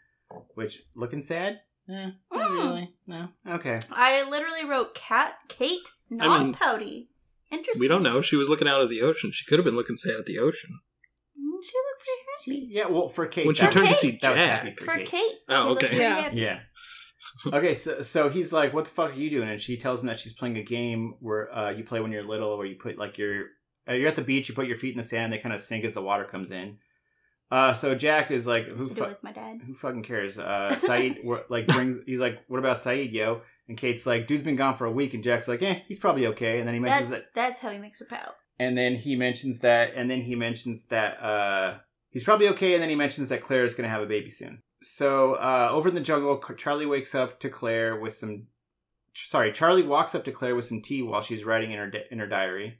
which 0.55 0.81
looking 0.95 1.21
sad. 1.21 1.59
Eh, 1.89 2.11
not 2.31 2.49
Mm. 2.49 2.55
really. 2.55 2.93
No. 3.07 3.29
Okay. 3.47 3.79
I 3.91 4.27
literally 4.29 4.65
wrote 4.65 4.95
cat 4.95 5.35
Kate, 5.47 5.87
not 6.11 6.41
mean- 6.43 6.53
pouty. 6.53 7.09
Interesting. 7.51 7.79
We 7.79 7.87
don't 7.87 8.03
know. 8.03 8.21
She 8.21 8.35
was 8.35 8.47
looking 8.47 8.67
out 8.67 8.81
at 8.81 8.89
the 8.89 9.01
ocean. 9.01 9.31
She 9.31 9.43
could 9.45 9.57
have 9.57 9.65
been 9.65 9.75
looking 9.75 9.97
sad 9.97 10.15
at 10.19 10.25
the 10.27 10.37
ocean. 10.37 10.69
Mm, 11.35 11.63
She 11.63 11.71
looked 11.77 12.03
pretty 12.45 12.59
happy. 12.61 12.67
Yeah. 12.71 12.87
Well, 12.87 13.09
for 13.09 13.25
Kate, 13.25 13.47
When 13.47 13.55
she 13.55 13.61
that 13.63 13.71
turned 13.71 13.87
to 13.87 13.91
was- 13.91 13.99
see 13.99 14.19
that 14.21 14.29
was 14.29 14.37
Jack. 14.37 14.61
happy 14.61 14.75
for, 14.75 14.85
For 14.85 14.97
Kate. 14.97 15.07
Kate. 15.07 15.35
Oh, 15.49 15.63
she 15.63 15.69
looked 15.69 15.83
okay. 15.83 15.87
pretty 15.87 16.03
Yeah. 16.03 16.15
happy. 16.21 16.37
Yeah. 16.37 16.59
okay, 17.53 17.73
so 17.73 18.01
so 18.01 18.29
he's 18.29 18.51
like, 18.53 18.73
"What 18.73 18.85
the 18.85 18.91
fuck 18.91 19.11
are 19.11 19.15
you 19.15 19.29
doing?" 19.29 19.49
And 19.49 19.59
she 19.61 19.77
tells 19.77 20.01
him 20.01 20.07
that 20.07 20.19
she's 20.19 20.33
playing 20.33 20.57
a 20.57 20.63
game 20.63 21.15
where 21.21 21.51
uh, 21.55 21.69
you 21.71 21.83
play 21.83 21.99
when 22.01 22.11
you're 22.11 22.23
little, 22.23 22.57
where 22.57 22.67
you 22.67 22.75
put 22.75 22.97
like 22.97 23.17
your 23.17 23.45
uh, 23.89 23.93
you're 23.93 24.07
at 24.09 24.15
the 24.15 24.21
beach, 24.21 24.49
you 24.49 24.55
put 24.55 24.67
your 24.67 24.77
feet 24.77 24.91
in 24.91 24.97
the 24.97 25.03
sand, 25.03 25.31
they 25.33 25.37
kind 25.37 25.53
of 25.55 25.61
sink 25.61 25.83
as 25.85 25.93
the 25.93 26.01
water 26.01 26.25
comes 26.25 26.51
in. 26.51 26.77
Uh, 27.51 27.73
so 27.73 27.95
Jack 27.95 28.29
is 28.29 28.45
like, 28.45 28.65
"Who 28.67 28.87
fu- 28.89 29.03
with 29.05 29.23
my 29.23 29.31
dad. 29.31 29.61
who 29.65 29.73
fucking 29.73 30.03
cares?" 30.03 30.37
Uh, 30.37 30.75
Sayid 30.79 31.17
like 31.49 31.67
brings 31.67 31.99
he's 32.05 32.19
like, 32.19 32.39
"What 32.47 32.59
about 32.59 32.77
Sayid, 32.77 33.11
yo?" 33.11 33.41
And 33.67 33.77
Kate's 33.77 34.05
like, 34.05 34.27
"Dude's 34.27 34.43
been 34.43 34.55
gone 34.55 34.75
for 34.75 34.85
a 34.85 34.91
week," 34.91 35.13
and 35.13 35.23
Jack's 35.23 35.47
like, 35.47 35.61
"Eh, 35.63 35.79
he's 35.87 35.99
probably 35.99 36.27
okay." 36.27 36.59
And 36.59 36.67
then 36.67 36.75
he 36.75 36.79
mentions 36.79 37.09
That's 37.09 37.23
that, 37.23 37.33
that's 37.33 37.59
how 37.59 37.69
he 37.71 37.79
makes 37.79 37.99
her 37.99 38.05
pout. 38.05 38.35
and 38.59 38.77
then 38.77 38.95
he 38.95 39.15
mentions 39.15 39.59
that, 39.59 39.93
and 39.95 40.09
then 40.11 40.21
he 40.21 40.35
mentions 40.35 40.85
that 40.85 41.21
uh, 41.23 41.77
he's 42.11 42.23
probably 42.23 42.47
okay, 42.49 42.73
and 42.73 42.81
then 42.83 42.89
he 42.89 42.95
mentions 42.95 43.29
that 43.29 43.41
Claire 43.41 43.65
is 43.65 43.73
going 43.73 43.85
to 43.87 43.91
have 43.91 44.01
a 44.03 44.05
baby 44.07 44.29
soon. 44.29 44.61
So 44.83 45.33
uh, 45.33 45.69
over 45.71 45.89
in 45.89 45.95
the 45.95 46.01
jungle, 46.01 46.37
Charlie 46.55 46.85
wakes 46.85 47.15
up 47.15 47.39
to 47.39 47.49
Claire 47.49 47.99
with 47.99 48.13
some. 48.13 48.47
Sorry, 49.13 49.51
Charlie 49.51 49.83
walks 49.83 50.13
up 50.13 50.23
to 50.25 50.31
Claire 50.31 50.55
with 50.55 50.65
some 50.65 50.81
tea 50.81 51.01
while 51.01 51.21
she's 51.21 51.43
writing 51.43 51.71
in 51.71 51.79
her 51.79 51.89
di- 51.89 52.05
in 52.11 52.19
her 52.19 52.27
diary. 52.27 52.79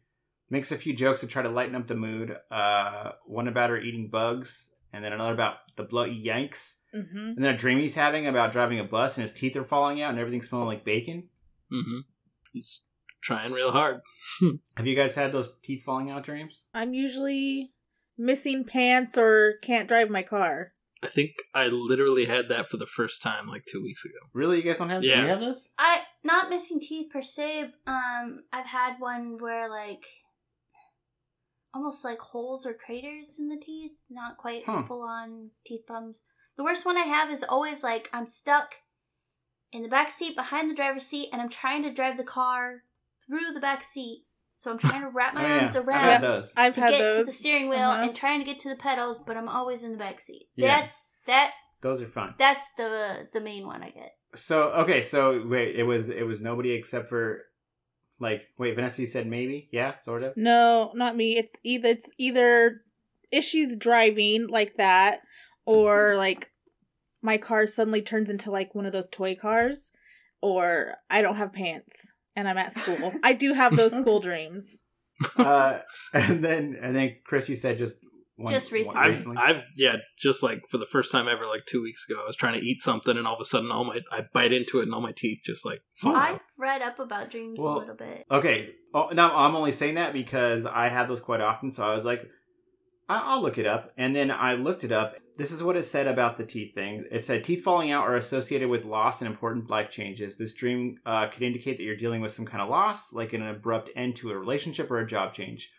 Makes 0.50 0.72
a 0.72 0.78
few 0.78 0.94
jokes 0.94 1.22
to 1.22 1.28
try 1.28 1.44
to 1.44 1.50
lighten 1.50 1.76
up 1.76 1.88
the 1.88 1.96
mood. 1.96 2.36
Uh, 2.50 3.12
one 3.26 3.48
about 3.48 3.70
her 3.70 3.78
eating 3.80 4.10
bugs, 4.10 4.72
and 4.92 5.04
then 5.04 5.14
another 5.14 5.34
about 5.34 5.58
the 5.78 5.84
bloody 5.84 6.14
yanks. 6.14 6.82
Mm-hmm. 6.96 7.18
And 7.18 7.38
then 7.38 7.54
a 7.54 7.58
dream 7.58 7.78
he's 7.78 7.94
having 7.96 8.26
about 8.26 8.52
driving 8.52 8.80
a 8.80 8.84
bus 8.84 9.16
and 9.18 9.22
his 9.22 9.34
teeth 9.34 9.56
are 9.56 9.64
falling 9.64 10.02
out 10.02 10.10
and 10.10 10.20
everything 10.20 10.42
smelling 10.42 10.68
like 10.68 10.84
bacon. 10.84 11.30
Mm-hmm. 11.72 12.00
He's 12.52 12.86
trying 13.22 13.52
real 13.52 13.72
hard. 13.72 14.02
Have 14.78 14.88
you 14.88 14.96
guys 14.96 15.14
had 15.16 15.32
those 15.32 15.56
teeth 15.62 15.84
falling 15.84 16.10
out 16.10 16.24
dreams? 16.24 16.66
I'm 16.74 16.94
usually 16.96 17.74
missing 18.18 18.64
pants 18.66 19.18
or 19.18 19.54
can't 19.62 19.88
drive 19.88 20.10
my 20.10 20.24
car. 20.24 20.74
I 21.04 21.08
think 21.08 21.36
I 21.54 21.68
literally 21.68 22.26
had 22.26 22.50
that 22.50 22.68
for 22.68 22.78
the 22.78 22.86
first 22.88 23.22
time 23.22 23.48
like 23.48 23.66
two 23.66 23.82
weeks 23.82 24.04
ago. 24.04 24.18
Really? 24.34 24.58
You 24.58 24.64
guys 24.64 24.80
don't 24.80 24.90
have? 24.90 25.02
Do 25.04 25.08
Yeah. 25.08 25.22
you 25.22 25.28
have 25.28 25.40
those? 25.42 25.70
I 25.78 26.02
not 26.24 26.50
missing 26.50 26.80
teeth 26.82 27.12
per 27.12 27.22
se. 27.22 27.72
Um, 27.88 28.44
I've 28.52 28.66
had 28.66 28.96
one 29.00 29.38
where 29.38 29.70
like 29.70 30.04
almost 31.74 32.04
like 32.04 32.20
holes 32.20 32.66
or 32.66 32.74
craters 32.74 33.38
in 33.40 33.50
the 33.50 33.58
teeth. 33.58 33.92
Not 34.10 34.38
quite 34.38 34.66
Huh. 34.66 34.84
full 34.84 35.04
on 35.04 35.52
teeth 35.66 35.86
problems. 35.86 36.22
The 36.58 36.64
worst 36.64 36.86
one 36.86 36.98
I 36.98 37.02
have 37.04 37.32
is 37.32 37.44
always 37.48 37.84
like 37.84 38.10
I'm 38.12 38.28
stuck 38.28 38.76
in 39.72 39.84
the 39.84 39.88
back 39.90 40.10
seat 40.10 40.36
behind 40.36 40.70
the 40.70 40.76
driver's 40.76 41.06
seat, 41.06 41.30
and 41.32 41.42
I'm 41.42 41.50
trying 41.50 41.84
to 41.84 41.94
drive 41.94 42.18
the 42.18 42.24
car 42.24 42.84
through 43.26 43.52
the 43.54 43.60
back 43.60 43.84
seat. 43.84 44.26
So 44.58 44.72
I'm 44.72 44.78
trying 44.78 45.02
to 45.04 45.10
wrap 45.14 45.36
my 45.36 45.44
Oh, 45.46 45.48
yeah. 45.48 45.60
arms 45.60 45.76
I've 45.76 45.88
around 45.88 46.04
had 46.10 46.22
those. 46.22 46.54
I've 46.58 46.76
to 46.76 46.82
had 46.82 46.92
get 46.92 47.18
to 47.18 47.24
the 47.24 47.32
steering 47.32 47.70
wheel 47.70 47.80
Uh-huh. 47.80 48.04
and 48.04 48.16
trying 48.16 48.40
to 48.40 48.46
get 48.46 48.60
to 48.60 48.70
the 48.70 48.76
pedals, 48.76 49.20
but 49.20 49.38
I'm 49.38 49.48
always 49.48 49.84
in 49.84 49.92
the 49.92 49.98
back 49.98 50.20
seat. 50.20 50.50
Yeah. 50.56 50.82
That's 50.82 51.18
that. 51.28 51.52
Those 51.82 52.02
are 52.02 52.08
fun. 52.10 52.34
That's 52.38 52.74
the 52.74 53.30
the 53.32 53.40
main 53.40 53.66
one 53.66 53.84
I 53.84 53.92
get. 53.92 54.16
So 54.36 54.70
okay, 54.74 55.02
so 55.02 55.46
wait, 55.48 55.76
it 55.78 55.84
was 55.84 56.10
it 56.10 56.24
was 56.26 56.42
nobody 56.42 56.72
except 56.72 57.08
for 57.08 57.46
like 58.20 58.44
wait, 58.58 58.76
Vanessa, 58.76 59.02
you 59.02 59.08
said 59.08 59.28
maybe, 59.28 59.70
yeah, 59.72 59.98
sort 59.98 60.24
of. 60.24 60.36
No, 60.36 60.92
not 60.96 61.16
me. 61.16 61.38
It's 61.38 61.56
either 61.64 61.90
it's 61.90 62.10
either 62.18 62.82
issues 63.32 63.78
driving 63.78 64.48
like 64.48 64.78
that, 64.78 65.22
or 65.66 66.16
like 66.16 66.52
my 67.22 67.38
car 67.38 67.68
suddenly 67.68 68.02
turns 68.02 68.30
into 68.30 68.52
like 68.52 68.76
one 68.76 68.86
of 68.86 68.94
those 68.94 69.08
toy 69.08 69.36
cars, 69.36 69.92
or 70.42 70.96
I 71.10 71.22
don't 71.22 71.38
have 71.38 71.54
pants 71.54 72.14
and 72.36 72.48
I'm 72.48 72.58
at 72.58 72.74
school. 72.74 73.12
I 73.24 73.34
do 73.34 73.54
have 73.54 73.76
those 73.76 73.94
school 73.98 74.20
dreams. 74.20 74.82
uh, 75.38 75.80
and 76.14 76.44
then 76.44 76.78
and 76.82 76.96
then 76.96 77.18
Chris, 77.26 77.50
you 77.50 77.56
said 77.56 77.78
just 77.78 78.00
one, 78.40 78.54
Just 78.54 78.72
one- 78.72 78.80
recently. 78.80 79.00
I've, 79.02 79.10
recently. 79.10 79.38
I've, 79.38 79.64
yeah, 79.76 79.98
just 80.18 80.42
like 80.42 80.62
for 80.70 80.78
the 80.78 80.86
first 80.86 81.12
time 81.12 81.28
ever, 81.28 81.46
like 81.46 81.66
two 81.66 81.82
weeks 81.82 82.06
ago, 82.10 82.22
I 82.24 82.28
was 82.28 82.36
trying 82.36 82.54
to 82.60 82.66
eat 82.66 82.82
something, 82.82 83.18
and 83.18 83.28
all 83.28 83.36
of 83.36 83.42
a 83.42 83.46
sudden, 83.46 83.72
all 83.72 83.84
my 83.84 84.02
I 84.12 84.26
bite 84.34 84.54
into 84.54 84.80
it, 84.80 84.84
and 84.84 84.94
all 84.94 85.02
my 85.02 85.12
teeth 85.12 85.42
just 85.44 85.66
like 85.66 85.82
fall 85.94 86.16
I've 86.16 86.40
read 86.58 86.82
up 86.82 87.00
about 87.00 87.30
dreams 87.30 87.60
Well, 87.62 87.78
a 87.78 87.80
little 87.80 87.96
bit. 87.96 88.26
Okay. 88.32 88.70
Oh, 88.94 89.10
now 89.14 89.36
I'm 89.36 89.56
only 89.56 89.72
saying 89.72 89.96
that 89.96 90.14
because 90.14 90.66
I 90.66 90.88
have 90.88 91.08
those 91.08 91.20
quite 91.20 91.42
often. 91.42 91.72
So 91.72 91.84
I 91.84 91.94
was 91.94 92.06
like, 92.06 92.28
I- 93.08 93.20
I'll 93.34 93.42
look 93.42 93.58
it 93.58 93.66
up. 93.68 93.92
And 93.98 94.16
then 94.16 94.32
I 94.32 94.54
looked 94.54 94.84
it 94.84 94.92
up. 94.92 95.16
This 95.38 95.52
is 95.52 95.64
what 95.64 95.78
it 95.78 95.84
said 95.84 96.06
about 96.08 96.36
the 96.38 96.46
teeth 96.46 96.74
thing. 96.76 97.06
It 97.12 97.24
said 97.24 97.44
teeth 97.44 97.64
falling 97.64 97.92
out 97.92 98.08
are 98.08 98.16
associated 98.18 98.68
with 98.70 98.84
loss 98.86 99.22
and 99.22 99.30
important 99.30 99.70
life 99.70 99.90
changes. 99.90 100.36
This 100.38 100.54
dream 100.54 100.98
uh, 101.06 101.28
could 101.28 101.44
indicate 101.44 101.78
that 101.78 101.84
you're 101.84 101.96
dealing 101.96 102.20
with 102.22 102.34
some 102.34 102.46
kind 102.46 102.62
of 102.62 102.70
loss, 102.70 103.14
like 103.14 103.32
an 103.34 103.42
abrupt 103.46 103.90
end 103.96 104.16
to 104.18 104.32
a 104.32 104.38
relationship 104.38 104.92
or 104.92 105.00
a 105.00 105.08
job 105.08 105.34
change. 105.34 105.72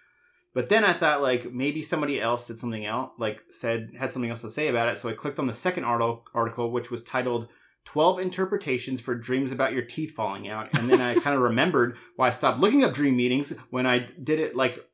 But 0.53 0.69
then 0.69 0.85
I 0.85 0.93
thought 0.93 1.23
like 1.23 1.53
maybe 1.53 1.81
somebody 1.83 2.21
else 2.21 2.47
did 2.47 2.59
something 2.59 2.85
else, 2.85 3.13
like 3.19 3.43
said 3.51 3.91
had 3.99 4.11
something 4.11 4.31
else 4.31 4.41
to 4.43 4.51
say 4.51 4.69
about 4.69 4.89
it. 4.89 4.99
So 4.99 5.09
I 5.09 5.13
clicked 5.13 5.39
on 5.39 5.47
the 5.47 5.53
second 5.53 5.85
article, 5.85 6.25
article 6.35 6.71
which 6.73 6.91
was 6.91 7.03
titled 7.03 7.49
12 7.85 8.19
interpretations 8.19 9.01
for 9.01 9.15
dreams 9.15 9.53
about 9.53 9.73
your 9.73 9.83
teeth 9.83 10.13
falling 10.15 10.49
out. 10.49 10.69
And 10.77 10.91
then 10.91 11.01
I 11.01 11.15
kind 11.15 11.37
of 11.37 11.43
remembered 11.51 11.97
why 12.17 12.27
I 12.27 12.31
stopped 12.31 12.59
looking 12.61 12.83
up 12.85 12.93
dream 12.93 13.17
meetings 13.17 13.55
when 13.71 13.87
I 13.87 14.09
did 14.23 14.41
it 14.41 14.57
like 14.57 14.85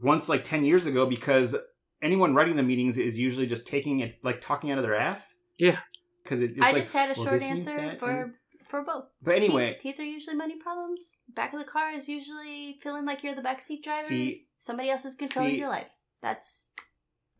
once 0.00 0.28
like 0.28 0.44
10 0.44 0.64
years 0.64 0.86
ago 0.86 1.06
because 1.06 1.56
anyone 2.02 2.34
writing 2.34 2.56
the 2.56 2.62
meetings 2.62 2.98
is 2.98 3.18
usually 3.18 3.46
just 3.46 3.66
taking 3.66 4.00
it 4.00 4.18
like 4.22 4.40
talking 4.40 4.70
out 4.70 4.78
of 4.78 4.84
their 4.84 4.96
ass. 4.96 5.36
Yeah. 5.58 5.78
Because 6.22 6.42
it, 6.42 6.52
it's 6.52 6.60
I 6.62 6.72
like, 6.72 6.76
just 6.82 6.92
had 6.92 7.16
a 7.16 7.18
well, 7.18 7.28
short 7.28 7.42
answer 7.42 7.96
for 7.98 8.10
and- 8.10 8.32
for 8.68 8.82
both. 8.82 9.06
But 9.22 9.36
anyway- 9.36 9.72
teeth, 9.72 9.96
teeth 9.96 10.00
are 10.00 10.04
usually 10.04 10.36
money 10.36 10.56
problems. 10.56 11.18
Back 11.34 11.54
of 11.54 11.58
the 11.58 11.64
car 11.64 11.90
is 11.92 12.06
usually 12.06 12.78
feeling 12.82 13.06
like 13.06 13.22
you're 13.22 13.34
the 13.34 13.40
backseat 13.40 13.82
driver. 13.82 14.06
See- 14.08 14.44
Somebody 14.58 14.90
else 14.90 15.04
is 15.04 15.14
controlling 15.14 15.52
see- 15.52 15.58
your 15.58 15.68
life. 15.70 15.88
That's 16.20 16.72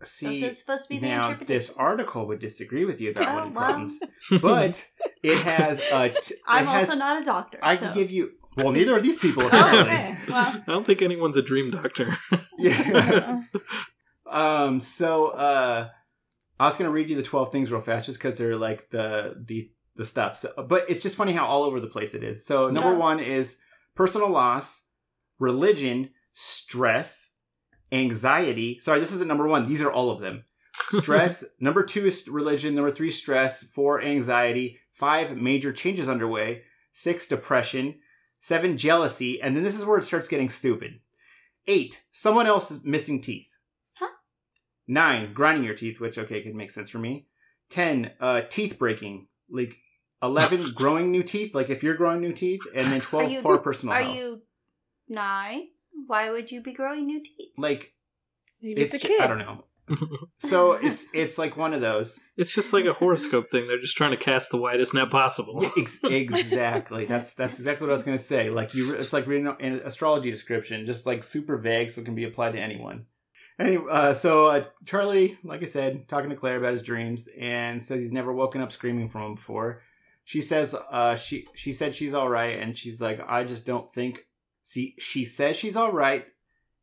See, 0.05 0.27
Those 0.41 0.43
are 0.45 0.53
supposed 0.55 0.85
to 0.85 0.89
be 0.91 0.99
the 1.01 1.09
now 1.09 1.37
this 1.45 1.73
article 1.77 2.29
would 2.29 2.39
disagree 2.39 2.85
with 2.85 3.01
you 3.01 3.11
about 3.11 3.27
Oh, 3.27 3.35
money 3.35 3.55
well. 3.57 3.65
problems, 3.65 4.01
but 4.41 4.87
it 5.25 5.39
has 5.39 5.81
a. 5.93 6.11
T- 6.11 6.37
I'm 6.47 6.63
it 6.63 6.69
has, 6.69 6.89
also 6.89 6.99
not 7.01 7.21
a 7.21 7.25
doctor. 7.25 7.59
I 7.61 7.75
so. 7.75 7.87
can 7.87 7.95
give 7.95 8.11
you. 8.13 8.31
Well, 8.57 8.71
neither 8.71 8.95
are 8.95 9.01
these 9.01 9.19
people. 9.19 9.43
Oh, 9.53 9.81
okay. 9.81 10.17
Well, 10.29 10.63
I 10.69 10.71
don't 10.73 10.87
think 10.87 11.03
anyone's 11.03 11.37
a 11.37 11.43
dream 11.43 11.73
doctor. 11.73 12.17
Yeah. 12.59 13.43
um. 14.31 14.81
So, 14.81 15.29
uh, 15.29 15.89
I 16.61 16.67
was 16.67 16.77
gonna 16.77 16.91
read 16.91 17.11
you 17.11 17.17
the 17.17 17.23
twelve 17.25 17.51
things 17.51 17.73
real 17.73 17.81
fast, 17.81 18.07
just 18.07 18.21
because 18.21 18.39
they're 18.39 18.57
like 18.57 18.91
the 18.91 19.35
the 19.45 19.73
the 19.97 20.05
stuff. 20.05 20.37
So, 20.37 20.53
but 20.69 20.89
it's 20.89 21.03
just 21.03 21.17
funny 21.17 21.33
how 21.33 21.45
all 21.45 21.65
over 21.65 21.81
the 21.81 21.87
place 21.89 22.15
it 22.15 22.23
is. 22.23 22.47
So, 22.47 22.71
number 22.71 22.93
Yeah. 22.93 22.99
one 22.99 23.19
is 23.21 23.59
personal 23.97 24.29
loss, 24.31 24.85
religion, 25.41 26.11
stress, 26.39 27.33
anxiety. 27.91 28.79
Sorry, 28.79 29.01
this 29.01 29.13
isn't 29.13 29.27
number 29.27 29.49
one. 29.49 29.67
These 29.67 29.83
are 29.83 29.91
all 29.91 30.11
of 30.11 30.21
them. 30.21 30.45
Stress. 30.91 31.45
number 31.61 31.85
two 31.85 32.07
is 32.07 32.29
religion. 32.29 32.77
Number 32.77 32.93
three, 32.93 33.11
stress. 33.11 33.65
Four, 33.65 34.01
anxiety. 34.01 34.79
Five, 34.93 35.37
major 35.37 35.73
changes 35.73 36.09
underway. 36.09 36.63
Six, 36.93 37.27
depression. 37.27 37.97
Seven, 38.39 38.79
jealousy. 38.79 39.43
And 39.43 39.57
then 39.57 39.65
this 39.65 39.77
is 39.77 39.85
where 39.85 39.99
it 39.99 40.05
starts 40.05 40.29
getting 40.29 40.49
stupid. 40.49 41.01
Eight, 41.67 42.05
someone 42.13 42.47
else 42.47 42.71
is 42.71 42.85
missing 42.85 43.21
teeth. 43.21 43.57
Huh? 43.95 44.07
Nine, 44.87 45.33
grinding 45.35 45.65
your 45.65 45.75
teeth, 45.75 45.99
which, 45.99 46.19
okay, 46.19 46.41
could 46.41 46.55
make 46.55 46.71
sense 46.71 46.89
for 46.89 46.99
me. 46.99 47.27
Ten, 47.69 48.13
uh, 48.21 48.43
teeth 48.43 48.79
breaking. 48.79 49.27
Like, 49.51 49.79
11, 50.23 50.71
growing 50.75 51.11
new 51.11 51.25
teeth, 51.25 51.53
like 51.53 51.69
if 51.69 51.83
you're 51.83 51.97
growing 51.97 52.21
new 52.21 52.33
teeth. 52.33 52.61
And 52.77 52.93
then 52.93 53.01
12, 53.01 53.31
you 53.33 53.43
poor 53.43 53.59
personal 53.59 53.95
are 53.95 54.03
health. 54.03 54.17
you 54.17 54.43
nine? 55.09 55.69
Why 56.07 56.31
would 56.31 56.51
you 56.51 56.63
be 56.63 56.73
growing 56.73 57.07
new 57.07 57.23
teeth? 57.23 57.53
Like, 57.57 57.95
Maybe 58.63 58.81
it's, 58.83 58.95
it's, 58.95 59.05
a 59.05 59.07
ju- 59.09 59.15
kid. 59.15 59.23
I 59.23 59.27
don't 59.27 59.39
know. 59.39 59.65
So 60.39 60.73
it's 60.73 61.07
it's 61.15 61.39
like 61.39 61.57
one 61.57 61.73
of 61.75 61.81
those. 61.81 62.21
it's 62.37 62.55
just 62.55 62.73
like 62.75 62.85
a 62.85 62.93
horoscope 62.93 63.49
thing. 63.51 63.67
They're 63.67 63.79
just 63.79 63.97
trying 63.97 64.11
to 64.13 64.17
cast 64.19 64.51
the 64.51 64.57
widest 64.59 64.93
net 64.95 65.11
possible. 65.11 65.65
Ex- 65.79 66.01
exactly. 66.05 67.07
That's 67.07 67.35
that's 67.35 67.59
exactly 67.59 67.87
what 67.87 67.93
I 67.93 67.97
was 67.97 68.03
gonna 68.03 68.19
say. 68.19 68.51
Like 68.51 68.75
you, 68.75 68.93
it's 68.95 69.13
like 69.15 69.27
reading 69.27 69.47
an 69.61 69.75
astrology 69.85 70.31
description, 70.31 70.85
just 70.87 71.07
like 71.07 71.25
super 71.25 71.57
vague, 71.57 71.91
so 71.91 72.03
it 72.03 72.05
can 72.05 72.15
be 72.15 72.25
applied 72.25 72.53
to 72.53 72.61
anyone. 72.61 73.07
Anyway, 73.59 73.85
uh, 73.91 74.13
so 74.13 74.47
uh, 74.49 74.65
Charlie, 74.85 75.39
like 75.43 75.63
I 75.63 75.67
said, 75.67 76.07
talking 76.09 76.31
to 76.31 76.37
Claire 76.37 76.59
about 76.59 76.73
his 76.73 76.83
dreams, 76.83 77.29
and 77.39 77.83
says 77.83 78.01
he's 78.01 78.13
never 78.13 78.33
woken 78.33 78.61
up 78.61 78.71
screaming 78.73 79.09
from 79.09 79.23
them 79.23 79.35
before. 79.37 79.83
She 80.23 80.41
says, 80.43 80.75
uh, 80.91 81.17
she 81.17 81.47
she 81.55 81.73
said 81.73 81.95
she's 81.95 82.15
all 82.15 82.29
right, 82.29 82.59
and 82.59 82.77
she's 82.77 83.01
like, 83.01 83.21
I 83.27 83.43
just 83.45 83.65
don't 83.67 83.91
think. 83.91 84.27
See, 84.69 84.95
she 84.99 85.25
says 85.25 85.57
she's 85.57 85.79
all 85.79 85.93
right, 85.93 86.27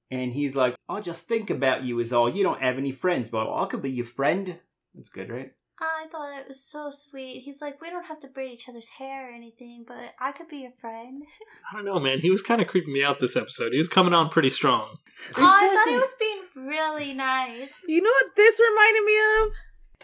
And 0.09 0.33
he's 0.33 0.55
like, 0.55 0.75
I'll 0.89 1.03
just 1.03 1.27
think 1.27 1.51
about 1.51 1.83
you 1.83 1.99
is 1.99 2.11
all. 2.11 2.27
You 2.27 2.41
don't 2.41 2.59
have 2.59 2.79
any 2.79 2.91
friends, 2.91 3.27
but 3.27 3.47
I 3.47 3.65
could 3.65 3.83
be 3.83 3.91
your 3.91 4.07
friend. 4.07 4.59
That's 4.95 5.09
good, 5.09 5.29
right? 5.29 5.51
I 5.79 6.07
thought 6.11 6.35
it 6.35 6.47
was 6.47 6.63
so 6.63 6.89
sweet. 6.89 7.41
He's 7.41 7.61
like, 7.61 7.79
we 7.79 7.91
don't 7.91 8.07
have 8.07 8.19
to 8.21 8.27
braid 8.27 8.53
each 8.53 8.67
other's 8.67 8.87
hair 8.87 9.29
or 9.29 9.31
anything, 9.31 9.85
but 9.87 10.15
I 10.19 10.31
could 10.31 10.47
be 10.47 10.61
your 10.61 10.71
friend. 10.81 11.21
I 11.71 11.75
don't 11.75 11.85
know, 11.85 11.99
man. 11.99 12.21
He 12.21 12.31
was 12.31 12.41
kind 12.41 12.59
of 12.59 12.67
creeping 12.67 12.91
me 12.91 13.03
out 13.03 13.19
this 13.19 13.35
episode. 13.35 13.71
He 13.71 13.77
was 13.77 13.87
coming 13.87 14.15
on 14.15 14.29
pretty 14.29 14.49
strong. 14.49 14.97
Oh, 15.37 15.43
I 15.45 15.75
thought 15.75 15.93
he 15.93 15.99
was 15.99 16.15
being 16.19 16.67
really 16.67 17.13
nice. 17.13 17.83
You 17.87 18.01
know 18.01 18.09
what 18.09 18.35
this 18.35 18.59
reminded 18.59 19.03
me 19.03 19.17
of? 19.19 19.51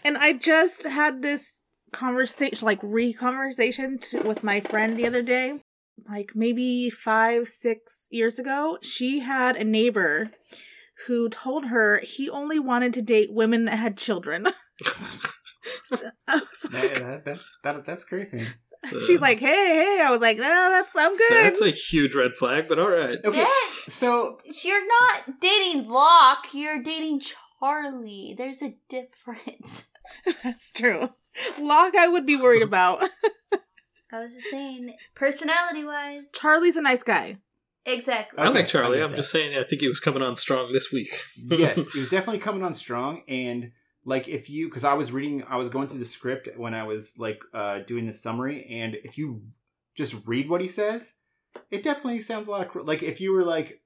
And 0.04 0.18
I 0.18 0.34
just 0.34 0.84
had 0.84 1.20
this 1.20 1.64
conversation, 1.90 2.64
like 2.64 2.78
re 2.80 3.12
conversation 3.12 3.98
with 4.24 4.44
my 4.44 4.60
friend 4.60 4.96
the 4.96 5.06
other 5.06 5.22
day. 5.22 5.58
Like 6.08 6.32
maybe 6.34 6.90
five, 6.90 7.46
six 7.48 8.08
years 8.10 8.38
ago. 8.38 8.78
She 8.82 9.20
had 9.20 9.56
a 9.56 9.64
neighbor 9.64 10.30
who 11.06 11.28
told 11.28 11.66
her 11.66 12.00
he 12.02 12.28
only 12.30 12.58
wanted 12.58 12.92
to 12.94 13.02
date 13.02 13.32
women 13.32 13.64
that 13.66 13.76
had 13.78 13.96
children. 13.96 14.48
So 15.84 15.96
like- 16.26 16.42
Yeah, 16.72 16.98
that, 17.10 17.24
that's 17.24 17.58
that, 17.62 17.84
that's 17.84 18.04
creepy. 18.04 18.42
She's 19.06 19.20
like, 19.20 19.38
hey, 19.38 19.46
hey. 19.46 20.00
I 20.04 20.10
was 20.10 20.20
like, 20.20 20.38
no, 20.38 20.42
that's 20.42 20.90
I'm 20.96 21.16
good. 21.16 21.30
That's 21.44 21.60
a 21.60 21.70
huge 21.70 22.16
red 22.16 22.34
flag, 22.34 22.66
but 22.68 22.80
all 22.80 22.90
right. 22.90 23.18
Okay, 23.24 23.38
Yeah. 23.38 23.46
so 23.86 24.38
You're 24.64 24.86
not 24.86 25.40
dating 25.40 25.88
Locke, 25.88 26.48
you're 26.52 26.82
dating 26.82 27.20
Charlie. 27.20 28.34
There's 28.36 28.60
a 28.60 28.74
difference. 28.88 29.86
That's 30.42 30.72
true. 30.72 31.10
Locke, 31.60 31.94
I 31.96 32.08
would 32.08 32.26
be 32.26 32.36
worried 32.36 32.62
about. 32.62 33.04
I 34.12 34.20
was 34.20 34.34
just 34.34 34.48
saying, 34.50 34.94
personality 35.14 35.84
wise. 35.84 36.30
Charlie's 36.34 36.76
a 36.76 36.82
nice 36.82 37.02
guy. 37.02 37.38
Exactly. 37.84 38.38
I 38.38 38.46
Okay, 38.48 38.58
like 38.60 38.68
Charlie. 38.68 38.98
I 38.98 39.00
get 39.00 39.04
I'm 39.06 39.10
that. 39.12 39.16
just 39.16 39.32
saying, 39.32 39.56
I 39.58 39.64
think 39.64 39.80
he 39.80 39.88
was 39.88 39.98
coming 40.00 40.22
on 40.22 40.36
strong 40.36 40.72
this 40.72 40.92
week. 40.92 41.08
yes, 41.36 41.88
he 41.92 41.98
was 42.00 42.08
definitely 42.08 42.38
coming 42.38 42.62
on 42.62 42.74
strong. 42.74 43.22
And 43.26 43.72
like, 44.04 44.28
if 44.28 44.48
you, 44.50 44.68
because 44.68 44.84
I 44.84 44.94
was 44.94 45.10
reading, 45.12 45.42
I 45.48 45.56
was 45.56 45.68
going 45.68 45.88
through 45.88 45.98
the 45.98 46.04
script 46.04 46.48
when 46.56 46.74
I 46.74 46.84
was 46.84 47.14
like 47.18 47.40
uh 47.54 47.80
doing 47.80 48.06
the 48.06 48.12
summary, 48.12 48.66
and 48.70 48.94
if 49.02 49.18
you 49.18 49.42
just 49.96 50.26
read 50.26 50.48
what 50.48 50.60
he 50.60 50.68
says, 50.68 51.14
it 51.70 51.82
definitely 51.82 52.20
sounds 52.20 52.46
a 52.48 52.50
lot 52.50 52.62
of 52.62 52.68
cr- 52.68 52.80
like 52.82 53.02
if 53.02 53.20
you 53.20 53.32
were 53.32 53.44
like, 53.44 53.80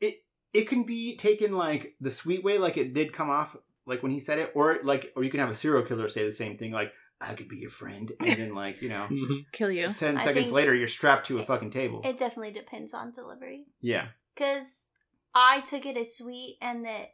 it 0.00 0.24
it 0.54 0.68
can 0.68 0.84
be 0.84 1.16
taken 1.16 1.52
like 1.56 1.94
the 2.00 2.10
sweet 2.10 2.42
way, 2.44 2.56
like 2.58 2.76
it 2.78 2.94
did 2.94 3.12
come 3.12 3.28
off 3.28 3.56
like 3.86 4.02
when 4.02 4.12
he 4.12 4.20
said 4.20 4.38
it, 4.38 4.52
or 4.54 4.78
like, 4.84 5.12
or 5.16 5.24
you 5.24 5.30
can 5.30 5.40
have 5.40 5.50
a 5.50 5.54
serial 5.54 5.82
killer 5.84 6.08
say 6.08 6.24
the 6.24 6.32
same 6.32 6.56
thing, 6.56 6.72
like 6.72 6.92
I 7.22 7.34
could 7.34 7.48
be 7.48 7.58
your 7.58 7.70
friend, 7.70 8.10
and 8.20 8.30
then 8.36 8.54
like 8.54 8.82
you 8.82 8.88
know. 8.88 9.06
Mhm. 9.10 9.46
Kill 9.52 9.70
you. 9.70 9.92
Ten 9.94 10.18
I 10.18 10.24
seconds 10.24 10.46
think- 10.46 10.56
later, 10.56 10.74
you're 10.74 10.88
strapped 10.88 11.26
to 11.28 11.38
a 11.38 11.44
fucking 11.44 11.70
table. 11.70 12.02
It 12.04 12.18
definitely 12.18 12.52
depends 12.52 12.92
on 12.94 13.10
delivery. 13.12 13.66
yeah. 13.80 14.08
Because 14.34 14.88
I 15.34 15.60
took 15.60 15.84
it 15.86 15.96
as 15.96 16.16
sweet 16.16 16.56
and 16.62 16.84
that, 16.86 17.10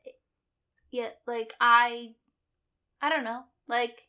yeah, 0.92 1.08
like, 1.26 1.52
I, 1.60 2.14
I 3.02 3.08
don't 3.10 3.24
know. 3.24 3.42
Like, 3.66 4.08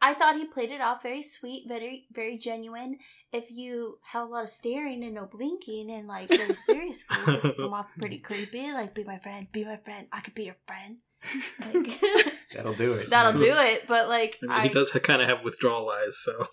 I 0.00 0.14
thought 0.14 0.36
he 0.36 0.46
played 0.46 0.70
it 0.70 0.80
off 0.80 1.02
very 1.02 1.20
sweet, 1.22 1.66
very, 1.68 2.06
very 2.10 2.38
genuine. 2.38 2.96
If 3.34 3.50
you 3.50 3.98
have 4.12 4.22
a 4.28 4.30
lot 4.32 4.44
of 4.44 4.48
staring 4.48 5.04
and 5.04 5.14
no 5.14 5.26
blinking 5.26 5.90
and, 5.90 6.08
like, 6.08 6.28
very 6.30 6.54
serious 6.54 7.02
face, 7.02 7.44
it 7.44 7.56
come 7.58 7.74
off 7.74 7.90
pretty 7.98 8.16
creepy. 8.28 8.72
Like, 8.72 8.94
be 8.94 9.04
my 9.04 9.18
friend, 9.18 9.46
be 9.52 9.62
my 9.64 9.76
friend, 9.76 10.06
I 10.10 10.20
could 10.20 10.34
be 10.34 10.44
your 10.44 10.56
friend. 10.66 10.96
Like, 11.74 12.34
That'll 12.54 12.74
do 12.74 12.94
it. 12.94 13.10
that'll 13.10 13.38
do 13.40 13.46
it. 13.56 13.86
But, 13.86 14.08
like, 14.08 14.38
I 14.42 14.46
mean, 14.46 14.52
I, 14.52 14.62
he 14.66 14.68
does 14.68 14.90
kind 14.90 15.22
of 15.22 15.28
have 15.28 15.44
withdrawal 15.44 15.88
eyes, 15.90 16.18
so 16.18 16.46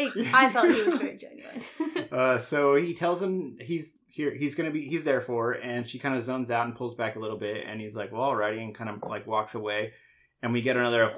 I 0.00 0.50
felt 0.50 0.72
he 0.74 0.82
was 0.82 0.94
very 0.98 1.16
genuine. 1.16 1.62
Uh, 2.12 2.36
so 2.36 2.74
he 2.74 2.92
tells 2.92 3.22
him 3.22 3.56
he's 3.58 3.96
here. 4.06 4.34
He's 4.34 4.54
gonna 4.54 4.70
be. 4.70 4.86
He's 4.86 5.04
there 5.04 5.22
for 5.22 5.46
her, 5.46 5.52
and 5.60 5.88
she 5.88 5.98
kind 5.98 6.14
of 6.14 6.22
zones 6.22 6.50
out 6.50 6.66
and 6.66 6.76
pulls 6.76 6.94
back 6.94 7.16
a 7.16 7.18
little 7.18 7.38
bit, 7.38 7.64
and 7.66 7.80
he's 7.80 7.96
like, 7.96 8.12
"Well, 8.12 8.20
alrighty," 8.22 8.62
and 8.62 8.74
kind 8.74 8.90
of 8.90 9.02
like 9.08 9.26
walks 9.26 9.54
away, 9.54 9.92
and 10.42 10.52
we 10.52 10.60
get 10.60 10.76
another 10.76 11.10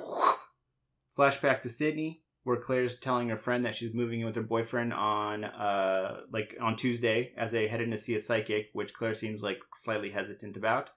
flashback 1.19 1.63
to 1.63 1.69
Sydney, 1.69 2.23
where 2.45 2.57
Claire's 2.57 2.99
telling 2.99 3.29
her 3.29 3.37
friend 3.37 3.65
that 3.65 3.75
she's 3.75 3.93
moving 3.95 4.21
in 4.21 4.27
with 4.27 4.37
her 4.37 4.43
boyfriend 4.43 4.93
on 4.93 5.45
uh 5.45 6.21
like 6.33 6.57
on 6.61 6.77
Tuesday 6.77 7.33
as 7.37 7.51
they 7.51 7.67
head 7.67 7.81
in 7.81 7.91
to 7.91 7.99
see 7.99 8.15
a 8.15 8.21
psychic, 8.21 8.69
which 8.73 8.95
Claire 8.95 9.15
seems 9.15 9.43
like 9.43 9.59
slightly 9.75 10.11
hesitant 10.11 10.57
about. 10.57 10.91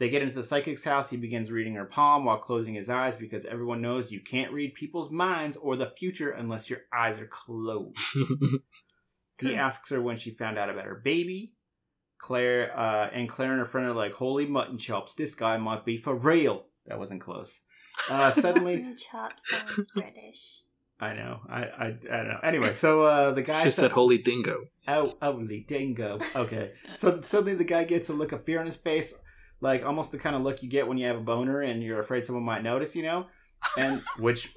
They 0.00 0.08
get 0.08 0.22
into 0.22 0.34
the 0.34 0.42
psychic's 0.42 0.82
house. 0.82 1.10
He 1.10 1.18
begins 1.18 1.52
reading 1.52 1.74
her 1.74 1.84
palm 1.84 2.24
while 2.24 2.38
closing 2.38 2.72
his 2.72 2.88
eyes 2.88 3.16
because 3.16 3.44
everyone 3.44 3.82
knows 3.82 4.10
you 4.10 4.20
can't 4.20 4.50
read 4.50 4.72
people's 4.72 5.10
minds 5.10 5.58
or 5.58 5.76
the 5.76 5.92
future 5.94 6.30
unless 6.30 6.70
your 6.70 6.80
eyes 6.92 7.20
are 7.20 7.26
closed. 7.26 7.98
He 9.40 9.56
asks 9.56 9.88
her 9.90 10.00
when 10.00 10.18
she 10.18 10.30
found 10.30 10.58
out 10.58 10.68
about 10.68 10.84
her 10.84 11.00
baby. 11.02 11.54
Claire 12.18 12.78
uh, 12.78 13.08
and 13.12 13.28
Claire 13.28 13.52
and 13.52 13.60
her 13.60 13.64
friend 13.64 13.88
are 13.88 13.94
like, 13.94 14.12
"Holy 14.12 14.44
mutton 14.44 14.76
chops! 14.76 15.14
This 15.14 15.34
guy 15.34 15.56
might 15.56 15.86
be 15.86 15.96
for 15.96 16.14
real." 16.14 16.66
That 16.86 16.98
wasn't 16.98 17.22
close. 17.22 17.62
Uh, 18.10 18.30
suddenly, 18.30 18.76
Mutton 18.76 18.96
chop 18.98 19.40
sounds 19.40 19.90
British. 19.94 20.64
I 21.00 21.14
know. 21.14 21.40
I, 21.48 21.62
I 21.62 21.86
I 21.86 22.16
don't 22.18 22.28
know. 22.28 22.40
Anyway, 22.42 22.74
so 22.74 23.02
uh, 23.02 23.32
the 23.32 23.40
guy 23.42 23.64
she 23.64 23.70
said, 23.70 23.92
"Holy 23.92 24.18
dingo." 24.18 24.64
Oh, 24.86 25.10
holy 25.22 25.64
dingo. 25.66 26.18
Okay. 26.36 26.72
So 26.94 27.22
suddenly 27.22 27.54
the 27.54 27.64
guy 27.64 27.84
gets 27.84 28.10
a 28.10 28.12
look 28.12 28.32
of 28.32 28.44
fear 28.44 28.60
on 28.60 28.66
his 28.66 28.76
face, 28.76 29.14
like 29.60 29.84
almost 29.84 30.12
the 30.12 30.18
kind 30.18 30.34
of 30.36 30.42
look 30.42 30.62
you 30.62 30.68
get 30.68 30.86
when 30.88 30.98
you 30.98 31.06
have 31.06 31.16
a 31.16 31.20
boner 31.20 31.60
and 31.60 31.82
you're 31.82 32.00
afraid 32.00 32.24
someone 32.24 32.44
might 32.44 32.62
notice, 32.62 32.94
you 32.96 33.02
know? 33.02 33.26
And 33.78 34.00
which, 34.18 34.52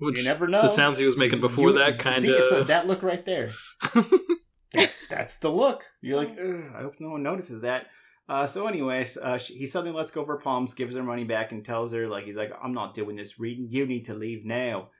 Which 0.00 0.18
you 0.18 0.24
never 0.24 0.48
know. 0.48 0.62
the 0.62 0.68
sounds 0.68 0.98
he 0.98 1.06
was 1.06 1.16
making 1.16 1.40
before 1.40 1.70
You- 1.70 1.78
that 1.78 1.98
kind 1.98 2.22
see, 2.22 2.30
it's 2.32 2.50
a- 2.52 2.60
of. 2.60 2.66
that 2.66 2.86
look 2.86 3.02
right 3.02 3.24
there. 3.24 3.50
that's, 4.72 5.04
that's 5.08 5.36
the 5.38 5.50
look. 5.50 5.84
You're 6.00 6.16
like, 6.16 6.38
I 6.38 6.82
hope 6.82 6.94
no 7.00 7.10
one 7.10 7.22
notices 7.22 7.60
that. 7.62 7.86
Uh, 8.28 8.46
so, 8.46 8.66
anyways, 8.68 9.16
uh, 9.16 9.38
she, 9.38 9.54
he 9.54 9.66
suddenly 9.66 9.96
lets 9.96 10.12
go 10.12 10.22
of 10.22 10.28
her 10.28 10.38
palms, 10.38 10.72
gives 10.72 10.94
her 10.94 11.02
money 11.02 11.24
back, 11.24 11.50
and 11.50 11.64
tells 11.64 11.92
her, 11.92 12.06
like, 12.06 12.24
he's 12.24 12.36
like, 12.36 12.52
I'm 12.62 12.72
not 12.72 12.94
doing 12.94 13.16
this 13.16 13.40
reading. 13.40 13.66
You 13.68 13.86
need 13.86 14.04
to 14.04 14.14
leave 14.14 14.44
now. 14.44 14.90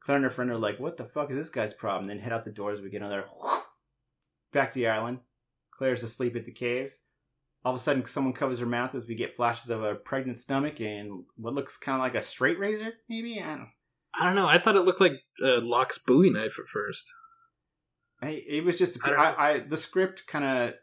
Claire 0.00 0.16
and 0.16 0.24
her 0.24 0.30
friend 0.30 0.50
are 0.50 0.56
like, 0.56 0.80
what 0.80 0.96
the 0.96 1.04
fuck 1.04 1.30
is 1.30 1.36
this 1.36 1.50
guy's 1.50 1.74
problem? 1.74 2.06
Then 2.08 2.18
head 2.20 2.32
out 2.32 2.44
the 2.46 2.50
doors. 2.50 2.80
We 2.80 2.88
get 2.88 3.02
another 3.02 3.26
back 4.52 4.70
to 4.70 4.78
the 4.78 4.88
island. 4.88 5.20
Claire's 5.72 6.02
asleep 6.02 6.36
at 6.36 6.44
the 6.46 6.52
caves. 6.52 7.00
All 7.64 7.72
of 7.72 7.80
a 7.80 7.82
sudden, 7.82 8.04
someone 8.04 8.34
covers 8.34 8.58
her 8.58 8.66
mouth 8.66 8.94
as 8.94 9.06
we 9.06 9.14
get 9.14 9.34
flashes 9.34 9.70
of 9.70 9.82
a 9.82 9.94
pregnant 9.94 10.38
stomach 10.38 10.80
and 10.80 11.24
what 11.36 11.54
looks 11.54 11.76
kind 11.78 11.96
of 11.96 12.02
like 12.02 12.14
a 12.14 12.22
straight 12.22 12.58
razor, 12.58 12.92
maybe? 13.08 13.40
I 13.40 13.56
don't 13.56 13.70
I 14.20 14.24
don't 14.24 14.36
know. 14.36 14.46
I 14.46 14.58
thought 14.58 14.76
it 14.76 14.82
looked 14.82 15.00
like 15.00 15.22
uh, 15.42 15.60
Locke's 15.60 15.98
Bowie 15.98 16.30
knife 16.30 16.58
at 16.58 16.68
first. 16.68 17.12
I, 18.22 18.44
it 18.46 18.64
was 18.64 18.78
just 18.78 18.98
I 19.04 19.12
I. 19.12 19.48
I, 19.50 19.58
the 19.60 19.76
script 19.76 20.26
kind 20.26 20.44
of 20.44 20.74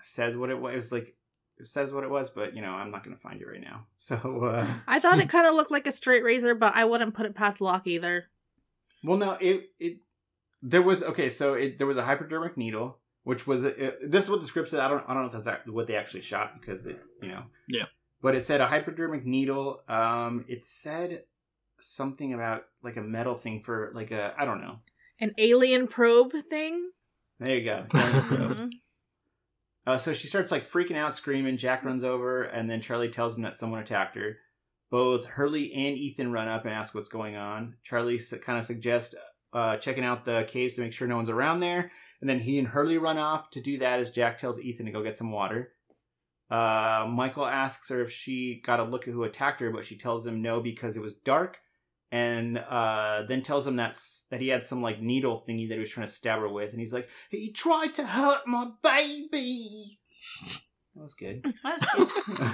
says 0.00 0.36
what 0.36 0.50
it 0.50 0.60
was. 0.60 0.72
It 0.72 0.76
was 0.76 0.92
like 0.92 1.16
it 1.58 1.66
says 1.66 1.92
what 1.92 2.04
it 2.04 2.10
was, 2.10 2.30
but 2.30 2.54
you 2.54 2.62
know 2.62 2.70
I'm 2.70 2.90
not 2.90 3.04
gonna 3.04 3.16
find 3.16 3.40
it 3.40 3.46
right 3.46 3.60
now. 3.62 3.86
So 3.98 4.16
uh, 4.16 4.66
I 4.86 5.00
thought 5.00 5.18
it 5.18 5.28
kind 5.30 5.46
of 5.46 5.54
looked 5.54 5.70
like 5.70 5.86
a 5.86 5.92
straight 5.92 6.24
razor, 6.24 6.54
but 6.54 6.74
I 6.74 6.84
wouldn't 6.84 7.14
put 7.14 7.26
it 7.26 7.34
past 7.34 7.60
Locke 7.60 7.86
either. 7.86 8.26
well, 9.02 9.16
no, 9.16 9.38
it 9.40 9.70
it 9.78 9.98
there 10.62 10.82
was 10.82 11.02
okay. 11.02 11.30
So 11.30 11.54
it 11.54 11.78
there 11.78 11.86
was 11.86 11.96
a 11.96 12.04
hypodermic 12.04 12.56
needle, 12.58 12.98
which 13.24 13.46
was 13.46 13.64
it, 13.64 14.10
this 14.10 14.24
is 14.24 14.30
what 14.30 14.40
the 14.40 14.46
script 14.46 14.70
said. 14.70 14.80
I 14.80 14.88
don't 14.88 15.04
I 15.08 15.12
don't 15.14 15.22
know 15.32 15.38
if 15.38 15.44
that's 15.44 15.66
what 15.66 15.86
they 15.86 15.96
actually 15.96 16.22
shot 16.22 16.60
because 16.60 16.86
it 16.86 17.00
you 17.20 17.28
know 17.28 17.42
Yeah. 17.68 17.86
but 18.22 18.34
it 18.34 18.42
said 18.44 18.60
a 18.60 18.66
hypodermic 18.68 19.26
needle. 19.26 19.82
Um, 19.88 20.44
it 20.48 20.64
said 20.64 21.24
something 21.80 22.32
about 22.32 22.62
like 22.82 22.96
a 22.96 23.02
metal 23.02 23.34
thing 23.34 23.60
for 23.62 23.90
like 23.94 24.10
a 24.12 24.34
I 24.38 24.44
don't 24.44 24.60
know. 24.60 24.78
An 25.20 25.32
alien 25.38 25.86
probe 25.88 26.32
thing. 26.48 26.90
There 27.40 27.56
you 27.58 27.64
go. 27.64 27.84
Mhm. 27.92 28.70
Uh, 29.86 29.98
so 29.98 30.14
she 30.14 30.26
starts 30.26 30.50
like 30.50 30.66
freaking 30.66 30.96
out, 30.96 31.14
screaming. 31.14 31.58
Jack 31.58 31.84
runs 31.84 32.02
over, 32.04 32.42
and 32.42 32.70
then 32.70 32.80
Charlie 32.80 33.10
tells 33.10 33.36
him 33.36 33.42
that 33.42 33.52
someone 33.54 33.80
attacked 33.80 34.16
her. 34.16 34.38
Both 34.90 35.26
Hurley 35.26 35.72
and 35.74 35.96
Ethan 35.98 36.32
run 36.32 36.48
up 36.48 36.64
and 36.64 36.72
ask 36.72 36.94
what's 36.94 37.08
going 37.10 37.36
on. 37.36 37.76
Charlie 37.82 38.18
su- 38.18 38.38
kind 38.38 38.58
of 38.58 38.64
suggests 38.64 39.14
uh, 39.52 39.76
checking 39.76 40.04
out 40.04 40.24
the 40.24 40.44
caves 40.48 40.74
to 40.74 40.80
make 40.80 40.92
sure 40.94 41.06
no 41.06 41.16
one's 41.16 41.28
around 41.28 41.60
there, 41.60 41.90
and 42.20 42.28
then 42.30 42.40
he 42.40 42.58
and 42.58 42.68
Hurley 42.68 42.98
run 42.98 43.18
off 43.18 43.50
to 43.50 43.60
do 43.60 43.78
that 43.78 44.00
as 44.00 44.10
Jack 44.10 44.38
tells 44.38 44.60
Ethan 44.60 44.86
to 44.86 44.92
go 44.92 45.02
get 45.02 45.16
some 45.16 45.30
water. 45.32 45.72
Uh, 46.50 47.06
Michael 47.08 47.46
asks 47.46 47.88
her 47.88 48.02
if 48.02 48.12
she 48.12 48.60
got 48.64 48.80
a 48.80 48.84
look 48.84 49.08
at 49.08 49.14
who 49.14 49.24
attacked 49.24 49.60
her, 49.60 49.70
but 49.70 49.84
she 49.84 49.96
tells 49.96 50.26
him 50.26 50.42
no 50.42 50.60
because 50.60 50.96
it 50.96 51.00
was 51.02 51.14
dark, 51.14 51.58
and 52.12 52.58
uh, 52.58 53.22
then 53.26 53.42
tells 53.42 53.66
him 53.66 53.76
that's 53.76 54.26
that 54.30 54.40
he 54.40 54.48
had 54.48 54.62
some 54.62 54.82
like 54.82 55.00
needle 55.00 55.42
thingy 55.48 55.68
that 55.68 55.74
he 55.74 55.80
was 55.80 55.90
trying 55.90 56.06
to 56.06 56.12
stab 56.12 56.38
her 56.40 56.48
with, 56.48 56.70
and 56.72 56.80
he's 56.80 56.92
like, 56.92 57.08
"He 57.30 57.50
tried 57.50 57.94
to 57.94 58.06
hurt 58.06 58.46
my 58.46 58.66
baby." 58.82 59.98
That 60.94 61.02
was 61.02 61.14
good. 61.14 61.44
That 61.64 61.80
was 61.98 62.10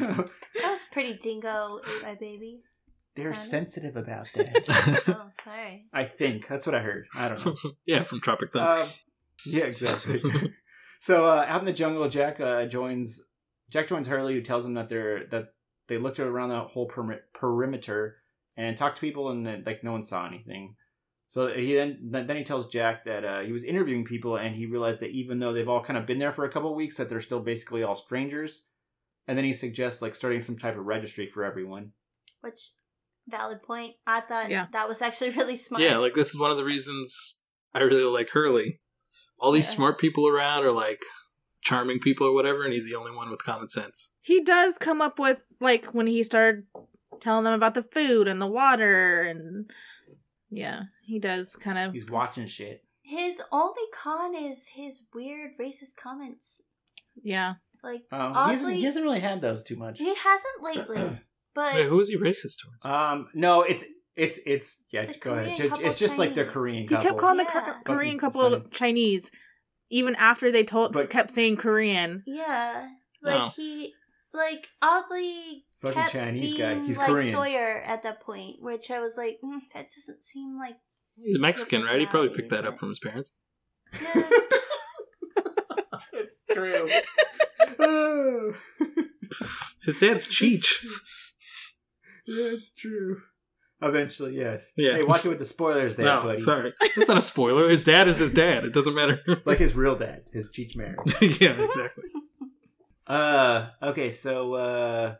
good. 0.07 0.30
That 0.62 0.70
was 0.70 0.85
pretty 0.93 1.14
dingo, 1.14 1.80
ate 1.87 2.03
my 2.03 2.14
baby. 2.14 2.61
They're 3.16 3.35
Sounded- 3.35 3.51
sensitive 3.68 3.97
about 3.97 4.28
that. 4.35 5.03
Oh, 5.09 5.28
sorry. 5.43 5.87
I 5.93 6.05
think 6.05 6.47
that's 6.47 6.64
what 6.64 6.74
I 6.74 6.80
heard. 6.80 7.07
I 7.14 7.28
don't 7.28 7.45
know. 7.45 7.57
yeah, 7.87 8.03
from 8.03 8.20
Tropic 8.20 8.53
Thunder. 8.53 8.82
Um, 8.85 8.89
yeah, 9.47 9.64
exactly. 9.64 10.20
so 11.01 11.24
uh, 11.26 11.45
out 11.49 11.61
in 11.61 11.66
the 11.66 11.72
jungle, 11.72 12.09
Jack 12.09 12.41
uh, 12.41 12.66
joins 12.66 13.22
Jack 13.70 13.88
joins 13.88 14.09
Hurley, 14.09 14.34
who 14.34 14.43
tells 14.43 14.64
him 14.64 14.74
that 14.74 14.88
they're 14.88 15.26
that 15.28 15.49
they 15.88 15.99
looked 15.99 16.20
around 16.20 16.51
the 16.51 16.61
whole 16.61 16.86
peri- 16.86 17.20
perimeter 17.34 18.16
and 18.57 18.76
talked 18.76 18.97
to 18.97 19.01
people, 19.01 19.30
and 19.30 19.47
that, 19.47 19.66
like 19.66 19.82
no 19.84 19.93
one 19.93 20.03
saw 20.05 20.26
anything. 20.26 20.76
So 21.28 21.47
he 21.47 21.74
then 21.74 21.99
then 22.11 22.36
he 22.36 22.43
tells 22.43 22.66
Jack 22.68 23.05
that 23.05 23.24
uh, 23.24 23.41
he 23.41 23.53
was 23.53 23.62
interviewing 23.62 24.05
people 24.05 24.36
and 24.36 24.57
he 24.57 24.66
realized 24.66 24.99
that 25.01 25.11
even 25.11 25.38
though 25.38 25.53
they've 25.53 25.68
all 25.68 25.80
kind 25.82 25.97
of 25.97 26.05
been 26.05 26.18
there 26.18 26.32
for 26.32 26.45
a 26.45 26.51
couple 26.51 26.70
of 26.70 26.76
weeks, 26.76 26.97
that 26.97 27.09
they're 27.09 27.20
still 27.20 27.38
basically 27.41 27.84
all 27.84 27.95
strangers. 27.95 28.64
And 29.28 29.38
then 29.38 29.45
he 29.45 29.53
suggests 29.53 30.03
like 30.03 30.16
starting 30.16 30.41
some 30.41 30.57
type 30.59 30.76
of 30.76 30.86
registry 30.86 31.26
for 31.28 31.45
everyone. 31.45 31.93
Which 32.41 32.72
valid 33.28 33.62
point. 33.62 33.95
I 34.09 34.22
thought 34.22 34.51
Yeah. 34.51 34.66
that 34.72 34.88
was 34.88 35.01
actually 35.03 35.30
really 35.36 35.55
smart. 35.55 35.84
Yeah, 35.84 35.99
like 35.99 36.14
this 36.14 36.30
is 36.30 36.38
one 36.41 36.51
of 36.51 36.57
the 36.57 36.64
reasons 36.64 37.45
I 37.72 37.80
really 37.82 38.03
like 38.03 38.30
Hurley. 38.30 38.80
All 39.41 39.53
these 39.53 39.70
Yeah. 39.70 39.76
smart 39.76 39.99
people 39.99 40.28
around 40.28 40.64
are 40.64 40.72
like 40.72 41.03
charming 41.62 41.99
people 41.99 42.26
or 42.26 42.34
whatever, 42.34 42.62
and 42.64 42.72
he's 42.72 42.84
the 42.88 42.95
only 42.95 43.12
one 43.12 43.30
with 43.30 43.43
common 43.45 43.68
sense. 43.68 44.12
He 44.20 44.43
does 44.43 44.78
come 44.78 45.01
up 45.03 45.18
with 45.18 45.45
like 45.61 45.86
when 45.95 46.07
he 46.07 46.22
started 46.22 46.66
telling 47.20 47.45
them 47.45 47.53
about 47.55 47.74
the 47.74 47.82
food 47.82 48.28
and 48.28 48.41
the 48.41 48.47
water 48.47 49.22
and 49.22 49.70
yeah, 50.51 50.82
he 51.05 51.18
does 51.18 51.57
kind 51.57 51.78
of 51.78 51.93
He's 51.93 52.07
watching 52.11 52.47
shit. 52.47 52.84
His 53.03 53.43
only 53.53 53.82
con 53.95 54.34
is 54.34 54.68
his 54.74 55.07
weird 55.14 55.53
racist 55.61 55.97
comments. 55.97 56.62
yeah. 57.22 57.55
Like 57.82 58.03
Oh, 58.12 58.18
he, 58.18 58.51
hasn't, 58.51 58.66
oddly, 58.68 58.76
he 58.76 58.84
hasn't 58.84 59.05
really 59.05 59.20
had 59.20 59.41
those 59.41 59.62
too 59.62 59.76
much. 59.76 59.99
he 59.99 60.14
hasn't 60.14 60.62
lately. 60.62 61.18
But 61.53 61.74
Wait, 61.74 61.88
who 61.88 61.99
is 61.99 62.09
he 62.09 62.16
racist 62.16 62.59
towards? 62.62 62.84
Um, 62.84 63.28
no, 63.34 63.62
it's 63.62 63.84
it's 64.25 64.39
it's 64.47 64.83
yeah. 64.91 65.07
The 65.07 65.14
go 65.18 65.33
ahead. 65.33 65.45
Korean 65.45 65.57
Ju- 65.57 65.68
couple 65.71 65.87
It's 65.87 65.99
just 65.99 66.18
like 66.18 66.35
the 66.35 66.43
Chinese. 66.43 66.53
Korean 66.55 66.83
He 66.83 66.89
couple. 66.89 67.05
kept 67.09 67.18
calling 67.18 67.37
the 67.39 67.45
Yeah. 67.45 67.61
Kor- 67.85 67.97
Korean 67.97 68.18
couple 68.18 68.51
son. 68.51 68.71
Chinese 68.71 69.31
even 69.91 70.14
after 70.16 70.51
they 70.53 70.62
told 70.64 70.93
But- 70.93 71.11
kept 71.11 71.31
saying 71.33 71.57
Korean. 71.57 72.23
yeah, 72.27 72.89
like 73.23 73.53
he 73.55 73.95
like 74.33 74.68
oddly 74.83 75.64
Fucking 75.81 75.99
kept 76.01 76.12
Chinese 76.12 76.55
being 76.55 76.79
guy. 76.81 76.87
He's 76.87 76.99
like 76.99 77.07
Korean. 77.09 77.33
Sawyer 77.33 77.83
at 77.85 78.03
that 78.05 78.21
point, 78.21 78.57
which 78.61 78.91
I 78.91 79.01
was 79.01 79.16
like, 79.16 79.39
mm, 79.45 79.59
that 79.75 79.91
doesn't 79.91 80.23
seem 80.25 80.59
like. 80.59 80.77
He's 81.16 81.39
Mexican, 81.39 81.83
right? 81.83 81.99
He 82.01 82.07
probably 82.07 82.31
picked 82.31 82.51
that 82.51 82.64
up 82.66 82.79
from 82.79 82.91
his 82.91 82.99
parents. 82.99 83.33
Yeah. 84.01 84.23
it's 86.12 86.43
true. 86.53 86.89
His 89.85 89.97
dad's 89.97 90.27
Cheech. 90.27 90.85
yeah, 92.27 92.53
it's 92.55 92.73
true. 92.75 93.23
Eventually, 93.83 94.37
yes. 94.37 94.72
Yeah. 94.76 94.93
Hey, 94.97 95.05
watch 95.05 95.24
it 95.24 95.31
with 95.31 95.39
the 95.39 95.45
spoilers 95.45 95.97
there, 95.97 96.05
no, 96.16 96.22
buddy. 96.22 96.39
sorry. 96.39 96.74
That's 96.97 97.09
not 97.09 97.16
a 97.16 97.22
spoiler. 97.22 97.68
His 97.70 97.85
dad 97.85 98.09
is 98.09 98.18
his 98.18 98.31
dad. 98.33 98.64
It 98.64 98.72
doesn't 98.74 98.95
matter. 98.95 99.20
Like 99.47 99.59
his 99.59 99.74
real 99.74 99.97
dad, 99.97 100.24
his 100.33 100.51
Cheech 100.53 100.76
Marin. 100.76 100.97
yeah, 101.20 101.53
exactly. 101.62 102.11
Uh, 103.07 103.68
okay, 103.83 104.11
so 104.11 104.55
uh, 104.55 105.14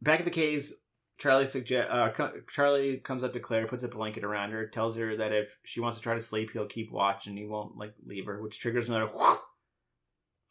back 0.00 0.20
at 0.20 0.24
the 0.24 0.30
caves, 0.30 0.74
Charlie 1.18 1.46
suggest 1.46 1.90
uh, 1.90 2.10
co- 2.10 2.32
Charlie 2.48 2.96
comes 2.98 3.22
up 3.22 3.32
to 3.34 3.40
Claire, 3.40 3.66
puts 3.66 3.82
a 3.84 3.88
blanket 3.88 4.24
around 4.24 4.52
her, 4.52 4.66
tells 4.66 4.96
her 4.96 5.14
that 5.16 5.32
if 5.32 5.58
she 5.64 5.80
wants 5.80 5.98
to 5.98 6.02
try 6.02 6.14
to 6.14 6.20
sleep, 6.20 6.50
he'll 6.52 6.66
keep 6.66 6.90
watch 6.90 7.26
and 7.26 7.36
he 7.36 7.44
won't 7.44 7.76
like 7.76 7.92
leave 8.06 8.24
her, 8.26 8.40
which 8.42 8.58
triggers 8.58 8.88
another 8.88 9.08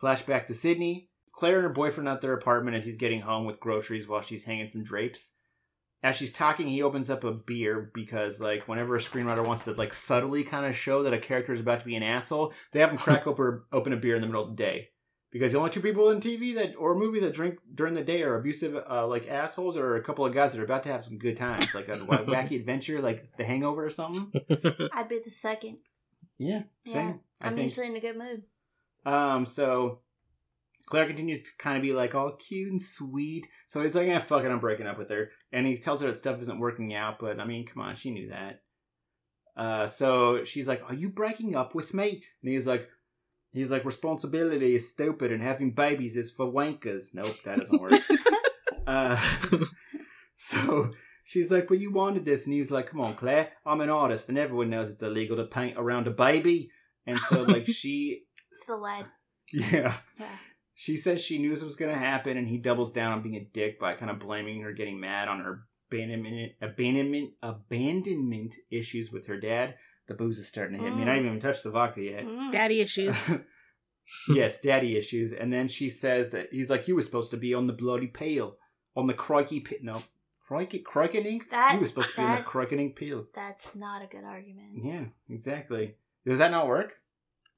flashback 0.02 0.46
to 0.46 0.54
Sydney. 0.54 1.10
Claire 1.34 1.56
and 1.58 1.64
her 1.64 1.74
boyfriend 1.74 2.10
at 2.10 2.22
their 2.22 2.34
apartment 2.34 2.76
as 2.78 2.86
he's 2.86 2.98
getting 2.98 3.22
home 3.22 3.46
with 3.46 3.60
groceries 3.60 4.08
while 4.08 4.22
she's 4.22 4.46
hanging 4.46 4.70
some 4.70 4.84
drapes. 4.84 5.34
As 6.04 6.16
she's 6.16 6.32
talking, 6.32 6.68
he 6.68 6.84
opens 6.84 7.10
up 7.10 7.24
a 7.24 7.32
beer 7.32 7.90
because, 7.94 8.40
like, 8.40 8.68
whenever 8.68 8.96
a 8.96 9.00
screenwriter 9.00 9.46
wants 9.46 9.64
to, 9.66 9.74
like, 9.74 9.94
subtly 9.96 10.44
kind 10.44 10.66
of 10.66 10.76
show 10.76 11.02
that 11.04 11.14
a 11.14 11.18
character 11.20 11.54
is 11.54 11.60
about 11.60 11.80
to 11.80 11.86
be 11.88 11.96
an 11.96 12.04
asshole, 12.04 12.54
they 12.72 12.80
have 12.80 12.92
him 12.92 12.98
crack 12.98 13.26
open, 13.28 13.64
open 13.72 13.94
a 13.94 13.98
beer 13.98 14.16
in 14.16 14.22
the 14.22 14.28
middle 14.28 14.44
of 14.44 14.50
the 14.50 14.56
day 14.56 14.90
because 15.32 15.52
the 15.54 15.58
only 15.58 15.72
two 15.72 15.82
people 15.82 16.10
in 16.12 16.20
TV 16.20 16.54
that 16.56 16.76
or 16.78 16.94
a 16.94 16.98
movie 16.98 17.20
that 17.20 17.34
drink 17.34 17.58
during 17.74 17.96
the 17.96 18.04
day 18.04 18.22
are 18.22 18.36
abusive, 18.36 18.76
uh, 18.90 19.08
like 19.08 19.28
assholes, 19.28 19.76
or 19.76 19.96
a 19.96 20.04
couple 20.04 20.24
of 20.26 20.34
guys 20.36 20.54
that 20.54 20.62
are 20.62 20.66
about 20.66 20.84
to 20.84 20.90
have 20.90 21.04
some 21.04 21.18
good 21.18 21.36
times, 21.36 21.74
like 21.74 21.88
a 21.90 21.98
wacky 21.98 22.56
adventure, 22.60 23.02
like 23.02 23.36
The 23.38 23.44
Hangover 23.44 23.84
or 23.86 23.90
something. 23.90 24.32
I'd 24.94 25.10
be 25.10 25.20
the 25.24 25.32
second. 25.32 25.80
Yeah, 26.38 26.62
Yeah, 26.86 26.94
same. 26.94 27.20
I 27.42 27.48
I'm 27.48 27.56
think. 27.56 27.64
usually 27.64 27.88
in 27.88 27.96
a 27.96 28.00
good 28.00 28.18
mood. 28.18 28.44
Um, 29.04 29.46
so 29.48 30.02
Claire 30.86 31.08
continues 31.08 31.42
to 31.42 31.50
kind 31.58 31.76
of 31.78 31.82
be 31.84 31.92
like 31.94 32.14
all 32.16 32.32
cute 32.32 32.72
and 32.72 32.82
sweet. 32.82 33.48
So 33.68 33.82
he's 33.82 33.96
like, 33.96 34.08
"Yeah, 34.08 34.20
fuck 34.20 34.44
it, 34.46 34.52
I'm 34.52 34.60
breaking 34.60 34.88
up 34.88 34.98
with 34.98 35.10
her," 35.10 35.32
and 35.52 35.66
he 35.66 35.78
tells 35.78 36.02
her 36.02 36.08
that 36.08 36.20
stuff 36.20 36.42
isn't 36.42 36.60
working 36.60 36.94
out. 36.94 37.20
But 37.20 37.40
I 37.40 37.46
mean, 37.46 37.66
come 37.66 37.84
on, 37.84 37.96
she 37.96 38.12
knew 38.12 38.30
that. 38.30 38.62
Uh, 39.56 39.88
so 39.88 40.44
she's 40.44 40.68
like, 40.68 40.84
"Are 40.88 40.94
you 40.94 41.10
breaking 41.10 41.56
up 41.56 41.74
with 41.74 41.94
me?" 41.94 42.24
And 42.42 42.52
he's 42.52 42.66
like, 42.68 42.88
"He's 43.54 43.72
like, 43.72 43.86
responsibility 43.86 44.76
is 44.76 44.90
stupid, 44.90 45.32
and 45.32 45.42
having 45.42 45.72
babies 45.72 46.16
is 46.16 46.32
for 46.32 46.46
wankers." 46.46 47.08
Nope, 47.14 47.38
that 47.46 47.60
doesn't 47.60 47.82
work. 47.82 47.94
uh, 48.88 49.20
so 50.36 50.92
she's 51.24 51.52
like, 51.52 51.68
"But 51.68 51.80
you 51.80 51.92
wanted 51.92 52.26
this," 52.26 52.46
and 52.46 52.54
he's 52.54 52.70
like, 52.72 52.88
"Come 52.92 53.02
on, 53.02 53.16
Claire, 53.16 53.52
I'm 53.66 53.82
an 53.82 53.90
artist, 53.90 54.30
and 54.30 54.38
everyone 54.38 54.70
knows 54.70 54.92
it's 54.92 55.02
illegal 55.02 55.38
to 55.38 55.46
paint 55.46 55.76
around 55.78 56.08
a 56.08 56.12
baby." 56.12 56.70
And 57.08 57.18
so, 57.18 57.44
like, 57.44 57.66
she 57.80 58.24
It's 58.52 58.66
the 58.66 58.76
lead. 58.76 59.06
yeah. 59.52 59.98
Yeah. 60.20 60.38
She 60.80 60.96
says 60.96 61.24
she 61.24 61.40
knew 61.40 61.50
this 61.50 61.64
was 61.64 61.76
going 61.76 61.92
to 61.92 61.98
happen, 61.98 62.38
and 62.38 62.48
he 62.48 62.60
doubles 62.60 62.92
down 62.92 63.12
on 63.12 63.24
being 63.24 63.36
a 63.36 63.44
dick 63.44 63.80
by 63.80 63.96
kind 63.96 64.12
of 64.12 64.20
blaming 64.20 64.62
her 64.62 64.72
getting 64.72 65.00
mad 65.00 65.28
on 65.28 65.40
her 65.40 65.64
abandonment, 65.90 66.52
abandonment, 66.62 67.32
abandonment 67.42 68.54
issues 68.70 69.12
with 69.12 69.26
her 69.26 69.40
dad. 69.40 69.74
The 70.06 70.14
booze 70.14 70.38
is 70.38 70.48
starting 70.48 70.78
to 70.78 70.84
hit 70.84 70.94
me, 70.94 71.02
and 71.02 71.10
I 71.10 71.16
haven't 71.16 71.30
even 71.30 71.42
touched 71.42 71.64
the 71.64 71.72
vodka 71.72 72.04
yet. 72.04 72.26
Mm. 72.28 72.52
Daddy 72.52 72.80
issues. 72.80 73.18
yes, 74.30 74.62
daddy 74.62 74.96
issues. 74.98 75.34
And 75.34 75.52
then 75.52 75.68
she 75.68 75.90
says 75.90 76.30
that 76.30 76.50
he's 76.52 76.70
like, 76.70 76.88
"You 76.88 76.94
were 76.94 77.02
supposed 77.02 77.32
to 77.32 77.38
be 77.38 77.56
on 77.56 77.66
the 77.66 77.74
bloody 77.74 78.06
pill, 78.06 78.58
on 78.96 79.08
the 79.08 79.16
crikey 79.16 79.62
pit. 79.62 79.80
No, 79.82 80.04
crikey, 80.48 80.84
crikening. 80.84 81.42
That- 81.50 81.74
you 81.74 81.80
were 81.80 81.88
supposed 81.88 82.12
to 82.12 82.18
be 82.18 82.22
on 82.22 82.30
the 82.30 82.36
that's- 82.36 82.54
crikening 82.54 82.96
pill. 82.96 83.26
That's 83.34 83.74
not 83.76 84.04
a 84.04 84.06
good 84.06 84.24
argument. 84.24 84.74
Yeah, 84.84 85.06
exactly. 85.28 85.96
Does 86.24 86.38
that 86.38 86.52
not 86.52 86.68
work? 86.68 86.94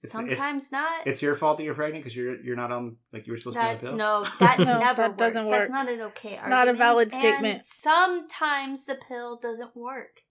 It's- 0.02 0.16
it's- 0.16 0.32
Sometimes 0.38 0.72
not. 0.72 1.06
It's 1.08 1.22
your 1.22 1.36
fault 1.36 1.58
that 1.58 1.64
you're 1.66 1.74
pregnant 1.76 2.04
because 2.04 2.16
you're 2.16 2.42
you're 2.42 2.56
not 2.56 2.72
on 2.72 2.98
like 3.12 3.28
you 3.28 3.34
were 3.34 3.38
supposed 3.38 3.58
to 3.58 3.62
be 3.64 3.68
on 3.68 3.74
that 3.74 3.82
the 3.82 3.88
pill. 3.88 3.96
no, 3.98 4.26
that 4.40 4.60
No, 4.60 4.80
never 4.80 5.02
that 5.02 5.10
works. 5.12 5.18
doesn't 5.18 5.48
work. 5.48 5.60
That's 5.60 5.72
not 5.72 5.90
an 5.90 6.02
okay. 6.02 6.38
Argument. 6.38 6.40
It's 6.40 6.44
not 6.44 6.52
a 6.52 6.56
argument. 6.58 6.78
valid 6.80 7.12
And 7.14 7.22
statement. 7.22 7.62
sometimes 7.64 8.86
the 8.86 8.96
pill 8.96 9.38
doesn't 9.38 9.76
work. 9.76 10.22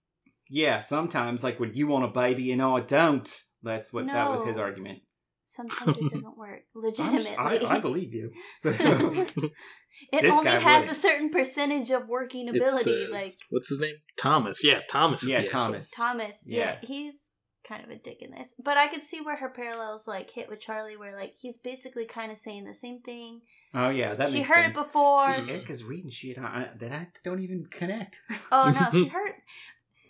Yeah, 0.49 0.79
sometimes 0.79 1.43
like 1.43 1.59
when 1.59 1.73
you 1.75 1.87
want 1.87 2.05
a 2.05 2.07
baby 2.07 2.51
and 2.51 2.61
I 2.61 2.79
don't. 2.79 3.41
That's 3.61 3.91
what 3.93 4.07
that 4.07 4.29
was 4.29 4.43
his 4.43 4.57
argument. 4.57 4.99
Sometimes 5.45 5.97
it 5.97 6.09
doesn't 6.13 6.37
work. 6.37 6.61
I'm 6.75 6.81
Legitimately, 6.81 7.31
s- 7.31 7.37
I, 7.37 7.75
I 7.75 7.79
believe 7.79 8.13
you. 8.13 8.31
So, 8.59 8.69
it 8.69 10.21
This 10.21 10.33
only 10.33 10.49
has 10.51 10.83
would. 10.85 10.91
a 10.91 10.93
certain 10.95 11.29
percentage 11.29 11.91
of 11.91 12.07
working 12.07 12.47
ability. 12.49 13.05
uh, 13.05 13.11
like 13.11 13.37
What's 13.49 13.69
his 13.69 13.79
name? 13.79 13.95
Thomas. 14.17 14.63
Yeah, 14.63 14.79
Thomas. 14.89 15.23
is 15.23 15.29
yeah. 15.29 15.41
Thomas. 15.43 15.89
Thomas, 15.91 16.43
yeah. 16.47 16.57
Yeah. 16.81 16.87
he's 16.87 17.31
kind 17.69 17.83
of 17.83 17.89
a 17.91 17.95
dick 17.95 18.21
in 18.23 18.31
this. 18.31 18.55
But 18.61 18.75
I 18.77 18.87
could 18.87 19.03
see 19.03 19.21
where 19.21 19.35
her 19.37 19.49
parallels 19.49 20.07
like 20.07 20.31
hit 20.31 20.49
with 20.49 20.59
Charlie, 20.59 20.97
where 20.97 21.15
like 21.15 21.35
he's 21.39 21.57
basically 21.59 22.05
kind 22.05 22.31
of 22.31 22.37
saying 22.39 22.65
the 22.65 22.73
same 22.73 22.99
thing. 23.01 23.41
Oh 23.73 23.89
yeah, 23.89 24.15
that 24.15 24.29
she 24.31 24.39
makes 24.39 24.49
heard 24.49 24.63
sense. 24.73 24.77
it 24.77 24.83
before. 24.83 25.35
See, 25.35 25.51
Erica's 25.51 25.83
reading 25.83 26.09
shit 26.09 26.37
I, 26.39 26.41
I- 26.43 26.69
that 26.79 26.91
I 26.91 27.07
don't 27.23 27.41
even 27.41 27.67
connect. 27.69 28.19
Oh 28.51 28.73
no, 28.77 28.99
she 28.99 29.07
heard. 29.15 29.33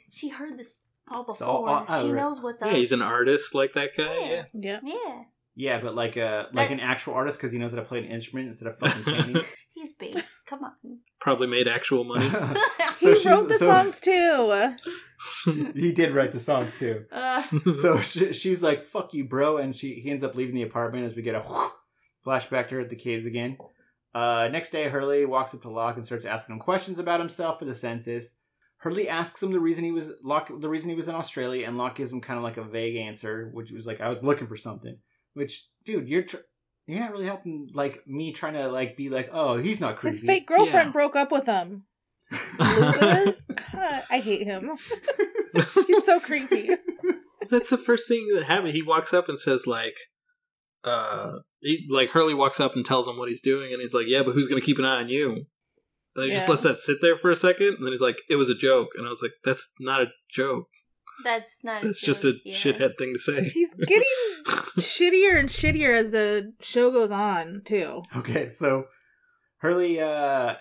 She 0.10 0.30
heard 0.30 0.58
this 0.58 0.82
all 1.12 1.24
before. 1.24 1.36
So, 1.36 1.46
oh, 1.46 1.86
oh, 1.88 2.02
she 2.02 2.12
knows 2.12 2.42
what's 2.42 2.64
Yeah, 2.64 2.70
up. 2.70 2.76
he's 2.76 2.92
an 2.94 3.02
artist 3.02 3.54
like 3.54 3.74
that 3.74 3.92
guy. 3.96 4.06
Yeah. 4.30 4.44
yeah. 4.54 4.80
yeah, 4.84 5.24
yeah, 5.56 5.80
but 5.82 5.94
like 5.96 6.16
a 6.18 6.48
like 6.54 6.70
That- 6.70 6.74
an 6.76 6.80
actual 6.80 7.14
artist 7.16 7.38
because 7.38 7.52
he 7.52 7.58
knows 7.60 7.72
how 7.74 7.78
to 7.80 7.84
play 7.86 8.00
an 8.00 8.06
instrument 8.06 8.48
instead 8.48 8.68
of 8.70 8.78
fucking 8.80 9.04
painting. 9.14 9.44
He's 9.80 9.94
bass. 9.94 10.44
Come 10.46 10.64
on. 10.64 10.74
Probably 11.20 11.48
made 11.48 11.68
actual 11.68 12.04
money. 12.04 12.30
So 12.98 13.16
he 13.16 13.30
wrote 13.30 13.48
the 13.48 13.58
so- 13.58 13.66
songs 13.68 14.02
too. 15.46 15.72
he 15.74 15.94
did 15.94 16.12
write 16.12 16.34
the 16.34 16.40
songs 16.40 16.76
too. 16.78 17.06
Uh, 17.12 17.42
so 17.76 18.02
she, 18.02 18.34
she's 18.34 18.62
like, 18.62 18.84
"Fuck 18.84 19.14
you, 19.14 19.24
bro," 19.24 19.56
and 19.58 19.74
she 19.74 20.02
he 20.02 20.10
ends 20.12 20.22
up 20.24 20.36
leaving 20.36 20.56
the 20.56 20.64
apartment 20.64 21.06
as 21.06 21.16
we 21.16 21.22
get 21.22 21.36
a 21.36 21.44
flashback 22.26 22.68
to 22.70 22.76
her 22.76 22.82
at 22.82 22.90
the 22.90 22.98
caves 22.98 23.26
again. 23.26 23.58
Uh, 24.14 24.50
next 24.52 24.72
day, 24.72 24.90
Hurley 24.90 25.24
walks 25.26 25.54
up 25.54 25.62
to 25.62 25.70
Locke 25.70 25.96
and 25.96 26.04
starts 26.06 26.26
asking 26.26 26.56
him 26.56 26.60
questions 26.60 27.00
about 27.00 27.22
himself 27.22 27.60
for 27.60 27.66
the 27.66 27.76
census. 27.76 28.36
Hurley 28.78 29.08
asks 29.08 29.42
him 29.42 29.52
the 29.52 29.60
reason 29.62 29.84
he 29.86 29.92
was 29.94 30.12
Locke, 30.22 30.52
the 30.60 30.70
reason 30.70 30.90
he 30.90 30.96
was 30.96 31.08
in 31.08 31.16
Australia, 31.16 31.66
and 31.68 31.78
Locke 31.78 31.96
gives 31.96 32.12
him 32.12 32.20
kind 32.20 32.38
of 32.38 32.44
like 32.44 32.58
a 32.58 32.64
vague 32.64 32.98
answer, 32.98 33.50
which 33.54 33.72
was 33.72 33.86
like, 33.86 34.02
"I 34.02 34.10
was 34.10 34.24
looking 34.24 34.48
for 34.48 34.58
something." 34.58 34.98
Which, 35.36 35.68
dude, 35.86 36.10
you're 36.10 36.24
tr- 36.24 36.38
you're 36.90 37.02
not 37.02 37.12
really 37.12 37.26
helping 37.26 37.70
like 37.74 38.02
me 38.08 38.32
trying 38.34 38.54
to 38.54 38.68
like 38.70 38.98
be 38.98 39.10
like, 39.10 39.30
"Oh, 39.32 39.58
he's 39.58 39.80
not 39.80 39.96
creepy." 39.98 40.18
His 40.18 40.26
fake 40.26 40.48
girlfriend 40.48 40.88
Yeah. 40.88 40.92
broke 40.92 41.16
up 41.16 41.32
with 41.32 41.46
him. 41.46 41.84
God, 42.58 43.36
I 44.12 44.22
hate 44.24 44.46
him. 44.46 44.78
He's 45.88 46.06
so 46.06 46.20
creepy. 46.20 46.70
That's 47.50 47.72
the 47.72 47.78
first 47.78 48.08
thing 48.08 48.28
that 48.36 48.44
happened. 48.44 48.74
He 48.74 48.84
walks 48.84 49.14
up 49.14 49.30
and 49.30 49.40
says 49.40 49.66
like, 49.66 49.96
uh, 50.84 51.40
he, 51.62 51.88
like 51.90 52.10
Hurley 52.12 52.36
walks 52.36 52.60
up 52.60 52.76
and 52.76 52.86
tells 52.86 53.08
him 53.08 53.18
what 53.18 53.30
he's 53.30 53.42
doing, 53.42 53.74
and 53.74 53.82
he's 53.82 53.94
like, 53.96 54.06
"Yeah, 54.08 54.22
but 54.24 54.34
who's 54.34 54.48
gonna 54.48 54.62
keep 54.62 54.78
an 54.78 54.86
eye 54.86 55.00
on 55.00 55.10
you?" 55.10 55.32
And 55.32 55.46
then 56.16 56.28
he 56.30 56.36
just 56.36 56.50
lets 56.50 56.64
that 56.64 56.80
sit 56.80 56.98
there 57.02 57.16
for 57.16 57.32
a 57.32 57.36
second, 57.36 57.76
and 57.76 57.84
then 57.86 57.92
he's 57.92 58.02
like, 58.02 58.18
"It 58.30 58.36
was 58.36 58.50
a 58.50 58.56
joke," 58.56 58.90
and 58.96 59.08
I 59.08 59.10
was 59.10 59.22
like, 59.22 59.34
"That's 59.44 59.72
not 59.80 60.02
a 60.02 60.08
joke. 60.30 60.68
That's 61.24 61.64
not. 61.64 61.82
That's 61.82 62.02
just 62.02 62.26
a 62.26 62.36
yeah. 62.44 62.56
shithead 62.56 62.98
thing 62.98 63.14
to 63.14 63.20
say." 63.20 63.44
He's 63.44 63.74
getting 63.74 64.08
shittier 64.80 65.40
and 65.40 65.50
shittier 65.50 65.94
as 65.94 66.12
the 66.12 66.54
show 66.62 66.92
goes 66.92 67.12
on, 67.12 67.62
too. 67.66 68.04
Okay, 68.16 68.50
so 68.50 68.86
Hurley, 69.58 70.00
uh, 70.00 70.56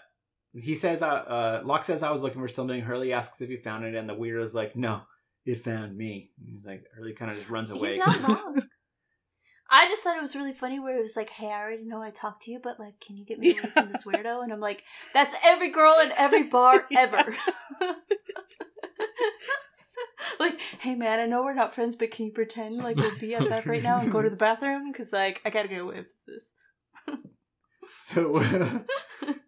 he 0.53 0.75
says, 0.75 1.03
uh, 1.03 1.07
uh, 1.07 1.63
Locke 1.65 1.85
says 1.85 2.03
I 2.03 2.11
was 2.11 2.23
looking 2.23 2.41
for 2.41 2.49
something. 2.49 2.81
Hurley 2.81 3.13
asks 3.13 3.41
if 3.41 3.49
he 3.49 3.57
found 3.57 3.85
it, 3.85 3.95
and 3.95 4.09
the 4.09 4.15
weirdo's 4.15 4.55
like, 4.55 4.77
no, 4.77 5.03
it 5.45 5.63
found 5.63 5.97
me. 5.97 6.31
And 6.39 6.49
He's 6.49 6.67
like, 6.67 6.85
Hurley 6.95 7.15
kind 7.15 7.31
of 7.31 7.37
just 7.39 7.51
runs 7.51 7.71
away. 7.71 7.91
He's 7.91 7.99
not 7.99 8.29
wrong. 8.29 8.63
I 9.71 9.87
just 9.89 10.03
thought 10.03 10.17
it 10.17 10.23
was 10.23 10.35
really 10.35 10.55
funny 10.55 10.81
where 10.81 10.97
it 10.97 11.03
was 11.03 11.15
like, 11.15 11.29
"Hey, 11.29 11.49
I 11.49 11.61
already 11.61 11.85
know 11.85 12.01
I 12.01 12.09
talked 12.09 12.43
to 12.45 12.51
you, 12.51 12.59
but 12.63 12.81
like, 12.81 13.01
can 13.01 13.19
you 13.19 13.27
get 13.27 13.39
me 13.39 13.51
away 13.51 13.69
from 13.69 13.93
this 13.93 14.05
weirdo?" 14.07 14.43
And 14.43 14.51
I'm 14.51 14.61
like, 14.61 14.83
"That's 15.13 15.35
every 15.45 15.71
girl 15.71 15.99
in 16.03 16.11
every 16.17 16.45
bar 16.45 16.87
ever." 16.97 17.23
like, 20.41 20.61
hey 20.81 20.95
man, 20.95 21.21
I 21.21 21.27
know 21.27 21.43
we're 21.43 21.55
not 21.55 21.75
friends, 21.75 21.97
but 21.97 22.11
can 22.11 22.27
you 22.27 22.33
pretend 22.33 22.79
like 22.79 22.97
we're 22.97 23.11
BFF 23.11 23.67
right 23.67 23.83
now 23.83 23.99
and 24.01 24.11
go 24.11 24.23
to 24.23 24.31
the 24.31 24.37
bathroom? 24.37 24.91
Because 24.91 25.13
like, 25.13 25.41
I 25.45 25.51
gotta 25.51 25.69
get 25.69 25.81
away 25.81 25.97
with 25.97 26.17
this. 26.27 26.55
So 28.01 28.43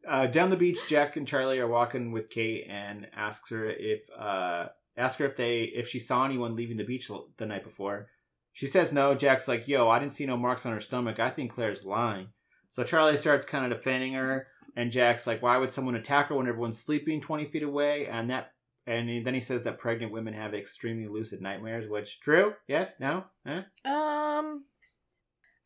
uh, 0.08 0.26
down 0.26 0.50
the 0.50 0.56
beach, 0.56 0.78
Jack 0.88 1.16
and 1.16 1.26
Charlie 1.26 1.60
are 1.60 1.68
walking 1.68 2.12
with 2.12 2.30
Kate 2.30 2.66
and 2.68 3.08
asks 3.14 3.50
her 3.50 3.68
if 3.70 4.00
uh, 4.18 4.68
ask 4.96 5.18
her 5.18 5.26
if 5.26 5.36
they 5.36 5.62
if 5.62 5.88
she 5.88 5.98
saw 5.98 6.24
anyone 6.24 6.56
leaving 6.56 6.76
the 6.76 6.84
beach 6.84 7.10
l- 7.10 7.28
the 7.36 7.46
night 7.46 7.64
before. 7.64 8.08
She 8.52 8.66
says 8.66 8.92
no. 8.92 9.14
Jack's 9.14 9.46
like, 9.48 9.68
"Yo, 9.68 9.88
I 9.88 9.98
didn't 9.98 10.12
see 10.12 10.26
no 10.26 10.36
marks 10.36 10.66
on 10.66 10.72
her 10.72 10.80
stomach. 10.80 11.20
I 11.20 11.30
think 11.30 11.52
Claire's 11.52 11.84
lying." 11.84 12.28
So 12.68 12.84
Charlie 12.84 13.16
starts 13.16 13.46
kind 13.46 13.64
of 13.64 13.76
defending 13.76 14.14
her, 14.14 14.48
and 14.76 14.92
Jack's 14.92 15.26
like, 15.26 15.42
"Why 15.42 15.56
would 15.58 15.70
someone 15.70 15.94
attack 15.94 16.28
her 16.28 16.34
when 16.34 16.48
everyone's 16.48 16.82
sleeping 16.82 17.20
twenty 17.20 17.44
feet 17.44 17.62
away?" 17.62 18.06
And 18.06 18.30
that, 18.30 18.52
and 18.90 19.08
he- 19.08 19.20
then 19.20 19.34
he 19.34 19.40
says 19.40 19.62
that 19.62 19.78
pregnant 19.78 20.12
women 20.12 20.34
have 20.34 20.54
extremely 20.54 21.06
lucid 21.08 21.40
nightmares. 21.40 21.88
Which 21.88 22.20
true? 22.20 22.54
Yes? 22.66 22.96
No? 23.00 23.24
Huh? 23.46 23.62
Um, 23.90 24.64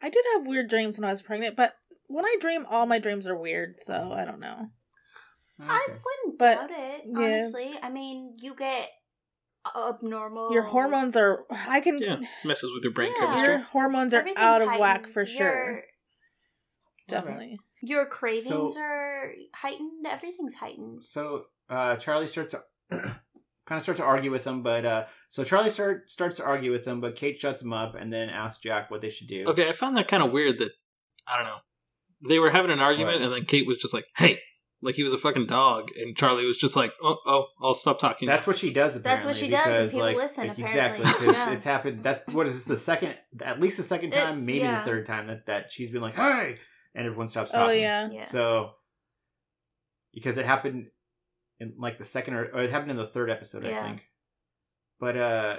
I 0.02 0.10
did 0.10 0.24
have 0.34 0.46
weird 0.46 0.68
dreams 0.68 0.98
when 0.98 1.04
I 1.08 1.12
was 1.12 1.22
pregnant, 1.22 1.56
but 1.56 1.74
when 2.06 2.24
I 2.24 2.36
dream, 2.40 2.66
all 2.68 2.86
my 2.86 2.98
dreams 2.98 3.26
are 3.26 3.36
weird, 3.36 3.80
so 3.80 4.12
I 4.12 4.24
don't 4.24 4.40
know. 4.40 4.68
I 5.60 5.86
wouldn't 5.88 6.38
But, 6.38 6.54
doubt 6.56 6.70
it. 6.72 7.02
yeah. 7.06 7.18
Honestly, 7.24 7.72
I 7.82 7.88
mean, 7.88 8.36
you 8.40 8.54
get 8.54 8.90
abnormal. 9.74 10.52
Your 10.52 10.64
hormones 10.64 11.16
are. 11.16 11.44
I 11.50 11.80
can. 11.80 11.98
Yeah, 11.98 12.18
messes 12.44 12.72
with 12.74 12.82
your 12.84 12.92
brain 12.92 13.12
Yeah. 13.18 13.26
chemistry. 13.26 13.48
Your 13.48 13.58
hormones 13.60 14.12
are 14.12 14.26
out 14.36 14.62
of 14.62 14.68
whack 14.78 14.80
heightened. 15.06 15.12
for 15.14 15.22
Your- 15.22 15.28
sure. 15.38 15.82
Definitely. 17.08 17.58
Your 17.82 18.06
cravings 18.06 18.74
So- 18.74 18.80
are 18.80 19.32
heightened. 19.54 20.06
Everything's 20.06 20.54
heightened. 20.54 21.04
So 21.04 21.46
uh, 21.68 21.96
Charlie 21.96 22.26
starts 22.26 22.52
to 22.52 22.64
kind 22.90 23.78
of 23.78 23.82
start 23.82 23.96
to 23.98 24.04
argue 24.04 24.30
with 24.30 24.44
him, 24.46 24.62
but 24.62 24.84
uh, 24.84 25.04
so 25.28 25.44
Charlie 25.44 25.70
start 25.70 26.10
starts 26.10 26.36
to 26.36 26.44
argue 26.44 26.70
with 26.72 26.86
him, 26.86 27.00
but 27.00 27.16
Kate 27.16 27.38
shuts 27.38 27.62
him 27.62 27.72
up 27.72 27.94
and 27.94 28.12
then 28.12 28.28
asks 28.28 28.60
Jack 28.62 28.90
what 28.90 29.00
they 29.00 29.10
should 29.10 29.28
do. 29.28 29.44
Okay, 29.48 29.68
I 29.68 29.72
found 29.72 29.96
that 29.96 30.08
kind 30.08 30.22
of 30.22 30.30
weird 30.32 30.58
that 30.58 30.72
I 31.26 31.36
don't 31.36 31.46
know. 31.46 31.58
They 32.28 32.38
were 32.38 32.50
having 32.50 32.70
an 32.70 32.80
argument, 32.80 33.16
What? 33.20 33.24
and 33.24 33.32
then 33.34 33.44
Kate 33.44 33.66
was 33.66 33.78
just 33.78 33.92
like, 33.94 34.04
"Hey," 34.16 34.38
like 34.82 34.94
he 34.94 35.02
was 35.02 35.12
a 35.12 35.18
fucking 35.18 35.46
dog, 35.46 35.90
and 35.96 36.16
Charlie 36.16 36.44
was 36.46 36.56
just 36.58 36.76
like, 36.76 36.92
"Oh, 37.02 37.18
oh, 37.26 37.46
I'll 37.62 37.74
stop 37.74 37.98
talking." 37.98 38.26
That's 38.26 38.46
now." 38.46 38.50
what 38.50 38.58
she 38.58 38.72
does. 38.72 38.96
Apparently, 38.96 39.24
That's 39.24 39.24
what 39.26 39.36
she 39.36 39.50
does, 39.50 39.64
because, 39.66 39.90
people 39.92 40.06
like, 40.06 40.16
listen, 40.16 40.48
like, 40.48 40.58
apparently. 40.58 41.00
Exactly, 41.02 41.26
'cause 41.26 41.36
Yeah. 41.36 41.52
it's 41.52 41.64
happened. 41.64 42.02
That 42.04 42.28
what 42.32 42.46
is 42.46 42.54
this? 42.54 42.64
The 42.64 42.76
second, 42.78 43.16
at 43.42 43.60
least 43.60 43.76
the 43.78 43.82
second 43.82 44.10
time, 44.12 44.20
It's- 44.34 44.46
maybe 44.46 44.58
yeah. 44.60 44.80
the 44.80 44.84
third 44.86 45.06
time 45.06 45.26
that 45.26 45.46
that 45.46 45.72
she's 45.72 45.90
been 45.90 46.02
like, 46.02 46.16
"Hey," 46.16 46.58
and 46.94 47.06
everyone 47.06 47.28
stops 47.28 47.50
Oh 47.54 47.58
talking. 47.66 47.80
yeah. 47.80 48.08
Yeah. 48.10 48.24
So 48.24 48.74
because 50.12 50.36
it 50.38 50.46
happened 50.46 50.86
in 51.60 51.74
like 51.78 51.98
the 51.98 52.04
second 52.04 52.34
or, 52.34 52.44
or 52.46 52.60
it 52.62 52.70
happened 52.70 52.90
in 52.90 52.96
the 52.96 53.06
third 53.06 53.30
episode, 53.30 53.64
I 53.64 53.70
Yeah. 53.70 53.82
think. 53.82 54.08
But 55.00 55.16
uh 55.16 55.56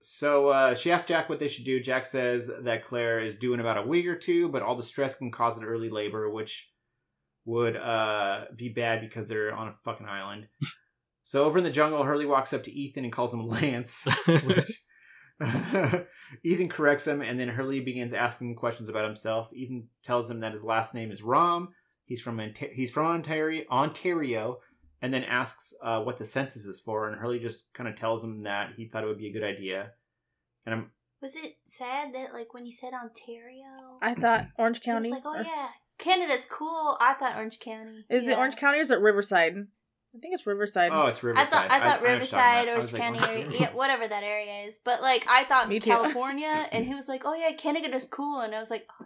so 0.00 0.48
uh 0.48 0.74
she 0.74 0.90
asked 0.92 1.08
Jack 1.08 1.28
what 1.28 1.38
they 1.38 1.48
should 1.48 1.64
do. 1.64 1.80
Jack 1.80 2.04
says 2.04 2.50
that 2.60 2.84
Claire 2.84 3.20
is 3.20 3.36
due 3.36 3.54
in 3.54 3.60
about 3.60 3.78
a 3.78 3.82
week 3.86 4.06
or 4.06 4.16
two, 4.16 4.48
but 4.48 4.62
all 4.62 4.74
the 4.76 4.82
stress 4.82 5.14
can 5.16 5.30
cause 5.30 5.56
an 5.58 5.64
early 5.64 5.90
labor, 5.90 6.30
which 6.30 6.70
would 7.44 7.76
uh 7.76 8.44
be 8.56 8.68
bad 8.68 9.00
because 9.00 9.28
they're 9.28 9.54
on 9.54 9.68
a 9.68 9.72
fucking 9.72 10.06
island. 10.08 10.48
so 11.22 11.44
over 11.44 11.58
in 11.58 11.64
the 11.64 11.70
jungle, 11.70 12.04
Hurley 12.04 12.26
walks 12.26 12.52
up 12.52 12.62
to 12.64 12.72
Ethan 12.72 13.04
and 13.04 13.12
calls 13.12 13.32
him 13.32 13.46
Lance, 13.48 14.06
which 14.44 14.82
Ethan 16.42 16.68
corrects 16.68 17.06
him, 17.06 17.20
and 17.20 17.38
then 17.38 17.48
Hurley 17.48 17.80
begins 17.80 18.12
asking 18.12 18.54
questions 18.56 18.88
about 18.88 19.04
himself. 19.04 19.50
Ethan 19.52 19.88
tells 20.02 20.30
him 20.30 20.40
that 20.40 20.52
his 20.52 20.64
last 20.64 20.94
name 20.94 21.10
is 21.10 21.22
Rom. 21.22 21.70
He's 22.04 22.22
from 22.22 22.40
he's 22.72 22.90
from 22.90 23.06
Ontario, 23.06 23.64
Ontario, 23.70 24.58
and 25.02 25.12
then 25.12 25.24
asks 25.24 25.74
uh, 25.82 26.00
what 26.02 26.16
the 26.16 26.24
census 26.24 26.64
is 26.64 26.80
for. 26.80 27.08
And 27.08 27.18
Hurley 27.20 27.38
just 27.38 27.72
kind 27.72 27.88
of 27.88 27.96
tells 27.96 28.22
him 28.24 28.40
that 28.40 28.70
he 28.76 28.86
thought 28.86 29.04
it 29.04 29.06
would 29.06 29.18
be 29.18 29.28
a 29.28 29.32
good 29.32 29.44
idea. 29.44 29.92
And 30.64 30.74
I'm 30.74 30.90
Was 31.22 31.36
it 31.36 31.58
sad 31.64 32.14
that 32.14 32.32
like 32.32 32.54
when 32.54 32.64
he 32.64 32.72
said 32.72 32.92
Ontario? 32.92 33.98
I 34.02 34.14
thought 34.14 34.46
Orange 34.58 34.80
County. 34.82 35.10
was 35.10 35.18
like, 35.18 35.26
oh 35.26 35.38
or- 35.38 35.42
yeah, 35.42 35.68
Canada's 35.98 36.46
cool. 36.46 36.96
I 37.00 37.14
thought 37.14 37.36
Orange 37.36 37.58
County. 37.60 38.04
Is 38.08 38.26
it 38.26 38.36
Orange 38.36 38.56
County 38.56 38.78
or 38.78 38.82
is 38.82 38.90
it 38.90 39.00
Riverside? 39.00 39.66
I 40.14 40.18
think 40.18 40.32
it's 40.32 40.46
Riverside. 40.46 40.90
oh, 40.94 41.06
it's 41.06 41.22
I 41.22 41.26
Riverside. 41.26 41.48
thought 41.50 41.70
I 41.70 41.78
thought 41.80 42.02
know 42.02 42.08
what 42.08 42.18
you're 42.18 42.26
talking 42.26 42.64
Riverside. 42.64 42.68
I 42.68 42.72
Orange 42.72 42.92
like, 42.92 43.02
County, 43.02 43.18
what? 43.18 43.30
area, 43.30 43.58
yeah, 43.60 43.74
whatever 43.74 44.08
that 44.08 44.22
area 44.22 44.62
is. 44.66 44.78
But 44.82 45.02
like, 45.02 45.26
I 45.28 45.44
thought 45.44 45.70
California, 45.82 46.66
and 46.72 46.86
he 46.86 46.94
was 46.94 47.06
like, 47.06 47.22
"Oh 47.26 47.34
yeah, 47.34 47.52
Canada's 47.52 48.08
cool," 48.08 48.40
and 48.40 48.54
I 48.54 48.58
was 48.58 48.70
like, 48.70 48.86
"Oh 48.98 49.04
yeah, 49.04 49.05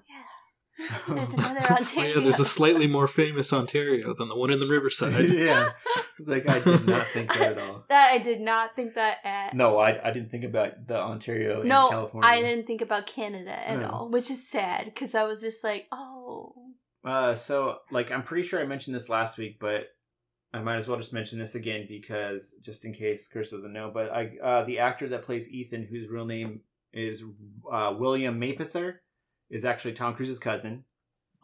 there's 1.08 1.32
another 1.34 1.60
Oh 1.70 1.74
Ontario." 1.76 2.14
yeah, 2.16 2.20
there's 2.22 2.40
a 2.40 2.44
slightly 2.44 2.86
more 2.86 3.06
famous 3.06 3.52
Ontario 3.52 4.14
than 4.14 4.28
the 4.28 4.36
one 4.36 4.50
in 4.52 4.60
the 4.60 4.66
Riverside. 4.66 5.12
yeah, 5.30 5.70
it's 6.18 6.28
like 6.28 6.48
I 6.48 6.58
did 6.60 6.86
not 6.86 7.06
think 7.08 7.32
that 7.32 7.52
at 7.52 7.58
all. 7.58 7.84
that 7.88 8.10
I 8.12 8.18
did 8.18 8.40
not 8.40 8.74
think 8.76 8.94
that 8.94 9.18
at. 9.24 9.54
No, 9.54 9.78
I, 9.78 10.00
I 10.06 10.10
didn't 10.12 10.30
think 10.30 10.44
about 10.44 10.86
the 10.86 10.98
Ontario 10.98 11.62
No, 11.62 11.82
and 11.86 11.90
California. 11.90 12.28
I 12.28 12.40
didn't 12.40 12.66
think 12.66 12.80
about 12.82 13.06
Canada 13.06 13.52
at 13.68 13.80
No. 13.80 13.88
all, 13.88 14.08
which 14.10 14.30
is 14.30 14.48
sad 14.48 14.86
because 14.86 15.14
I 15.14 15.24
was 15.24 15.40
just 15.40 15.62
like, 15.64 15.86
"Oh, 15.92 16.54
Uh, 17.04 17.34
so 17.34 17.78
like 17.90 18.10
I'm 18.10 18.22
pretty 18.22 18.46
sure 18.46 18.60
I 18.60 18.64
mentioned 18.64 18.94
this 18.94 19.08
last 19.08 19.38
week, 19.38 19.58
but 19.60 19.86
I 20.52 20.58
might 20.60 20.76
as 20.76 20.88
well 20.88 20.96
just 20.98 21.12
mention 21.12 21.38
this 21.38 21.54
again 21.54 21.86
because 21.88 22.54
just 22.60 22.84
in 22.84 22.92
case 22.92 23.28
Chris 23.28 23.50
doesn't 23.50 23.72
know. 23.72 23.90
But 23.92 24.10
I 24.12 24.30
uh, 24.42 24.64
the 24.64 24.78
actor 24.80 25.08
that 25.08 25.22
plays 25.22 25.48
Ethan, 25.48 25.86
whose 25.90 26.08
real 26.08 26.26
name 26.26 26.62
is 26.92 27.22
uh, 27.70 27.94
William 27.96 28.40
Mapother, 28.40 28.94
is 29.50 29.64
actually 29.64 29.92
Tom 29.92 30.14
Cruise's 30.14 30.38
cousin. 30.38 30.84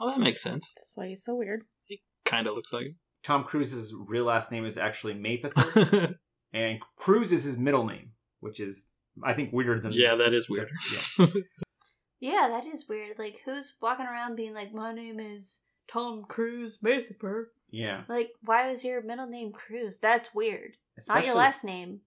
Oh, 0.01 0.11
that 0.11 0.21
makes 0.21 0.43
sense. 0.43 0.73
That's 0.77 0.93
why 0.95 1.09
he's 1.09 1.25
so 1.25 1.35
weird. 1.35 1.63
He 1.85 2.03
kind 2.25 2.47
of 2.47 2.55
looks 2.55 2.73
like 2.73 2.87
him. 2.87 2.97
Tom 3.23 3.43
Cruise's 3.45 3.95
real 3.95 4.25
last 4.25 4.53
name 4.53 4.65
is 4.65 4.77
actually 4.79 5.15
Mapother, 5.15 6.15
and 6.53 6.81
Cruise 6.97 7.33
is 7.33 7.45
his 7.45 7.57
middle 7.59 7.85
name, 7.85 8.13
which 8.41 8.61
is 8.61 8.87
I 9.25 9.33
think 9.33 9.53
weirder 9.53 9.81
than 9.81 9.93
yeah, 9.93 10.15
that 10.15 10.33
is 10.33 10.49
weird. 10.49 10.71
Yeah. 11.19 11.27
yeah, 12.21 12.49
that 12.49 12.67
is 12.67 12.89
weird." 12.89 13.19
Like, 13.19 13.41
who's 13.45 13.75
walking 13.81 14.07
around 14.07 14.37
being 14.37 14.55
like, 14.55 14.73
"My 14.73 14.93
name 14.93 15.19
is 15.19 15.61
Tom 15.89 16.25
Cruise 16.29 16.79
Mapother"? 16.83 17.47
Yeah, 17.69 18.03
Like, 18.09 18.31
why 18.43 18.69
was 18.71 18.85
your 18.85 19.03
middle 19.03 19.27
name 19.27 19.51
Cruise? 19.51 19.99
That's 19.99 20.33
weird. 20.33 20.77
Not 21.09 21.27
your 21.27 21.35
last 21.35 21.65
name. 21.65 22.03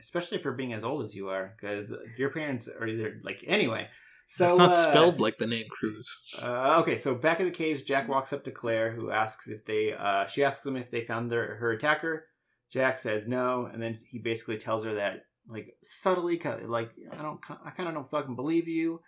especially 0.00 0.38
for 0.38 0.52
being 0.52 0.72
as 0.72 0.82
old 0.82 1.04
as 1.04 1.14
you 1.14 1.28
are, 1.28 1.54
because 1.54 1.92
your 2.16 2.30
parents 2.30 2.66
are 2.68 2.86
either 2.86 3.20
like 3.22 3.44
anyway. 3.46 3.88
So 4.26 4.46
it's 4.46 4.56
not 4.56 4.70
uh, 4.70 4.74
spelled 4.74 5.20
like 5.20 5.38
the 5.38 5.46
name 5.46 5.66
Cruz. 5.70 6.34
Uh, 6.40 6.78
okay, 6.80 6.96
so 6.96 7.14
back 7.14 7.40
in 7.40 7.46
the 7.46 7.52
caves, 7.52 7.82
Jack 7.82 8.08
walks 8.08 8.32
up 8.32 8.44
to 8.44 8.50
Claire, 8.50 8.92
who 8.92 9.10
asks 9.10 9.48
if 9.48 9.64
they. 9.64 9.92
Uh, 9.92 10.26
she 10.26 10.42
asks 10.42 10.64
him 10.64 10.76
if 10.76 10.90
they 10.90 11.04
found 11.04 11.30
their, 11.30 11.56
her 11.56 11.72
attacker. 11.72 12.26
Jack 12.70 12.98
says 12.98 13.28
no, 13.28 13.68
and 13.70 13.82
then 13.82 14.00
he 14.08 14.18
basically 14.18 14.56
tells 14.56 14.84
her 14.84 14.94
that, 14.94 15.24
like 15.46 15.74
subtly, 15.82 16.40
like 16.64 16.90
I 17.12 17.20
don't, 17.20 17.40
I 17.64 17.70
kind 17.70 17.88
of 17.88 17.94
don't 17.94 18.10
fucking 18.10 18.36
believe 18.36 18.68
you, 18.68 19.02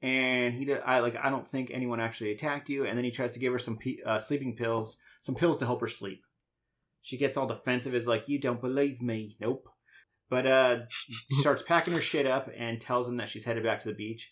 and 0.00 0.54
he, 0.54 0.72
I 0.72 1.00
like, 1.00 1.16
I 1.16 1.28
don't 1.28 1.46
think 1.46 1.70
anyone 1.72 2.00
actually 2.00 2.30
attacked 2.30 2.68
you. 2.68 2.86
And 2.86 2.96
then 2.96 3.04
he 3.04 3.10
tries 3.10 3.32
to 3.32 3.40
give 3.40 3.52
her 3.52 3.58
some 3.58 3.76
pe- 3.76 4.02
uh, 4.06 4.18
sleeping 4.18 4.54
pills, 4.54 4.96
some 5.20 5.34
pills 5.34 5.58
to 5.58 5.66
help 5.66 5.80
her 5.80 5.88
sleep. 5.88 6.22
She 7.02 7.16
gets 7.16 7.36
all 7.36 7.46
defensive, 7.46 7.94
is 7.94 8.06
like, 8.06 8.28
"You 8.28 8.38
don't 8.38 8.60
believe 8.60 9.02
me, 9.02 9.36
nope." 9.40 9.68
But 10.30 10.46
uh, 10.46 10.78
she 10.90 11.34
starts 11.36 11.62
packing 11.62 11.94
her 11.94 12.00
shit 12.00 12.26
up 12.26 12.50
and 12.56 12.80
tells 12.80 13.08
him 13.08 13.16
that 13.16 13.28
she's 13.28 13.46
headed 13.46 13.64
back 13.64 13.80
to 13.80 13.88
the 13.88 13.94
beach. 13.94 14.30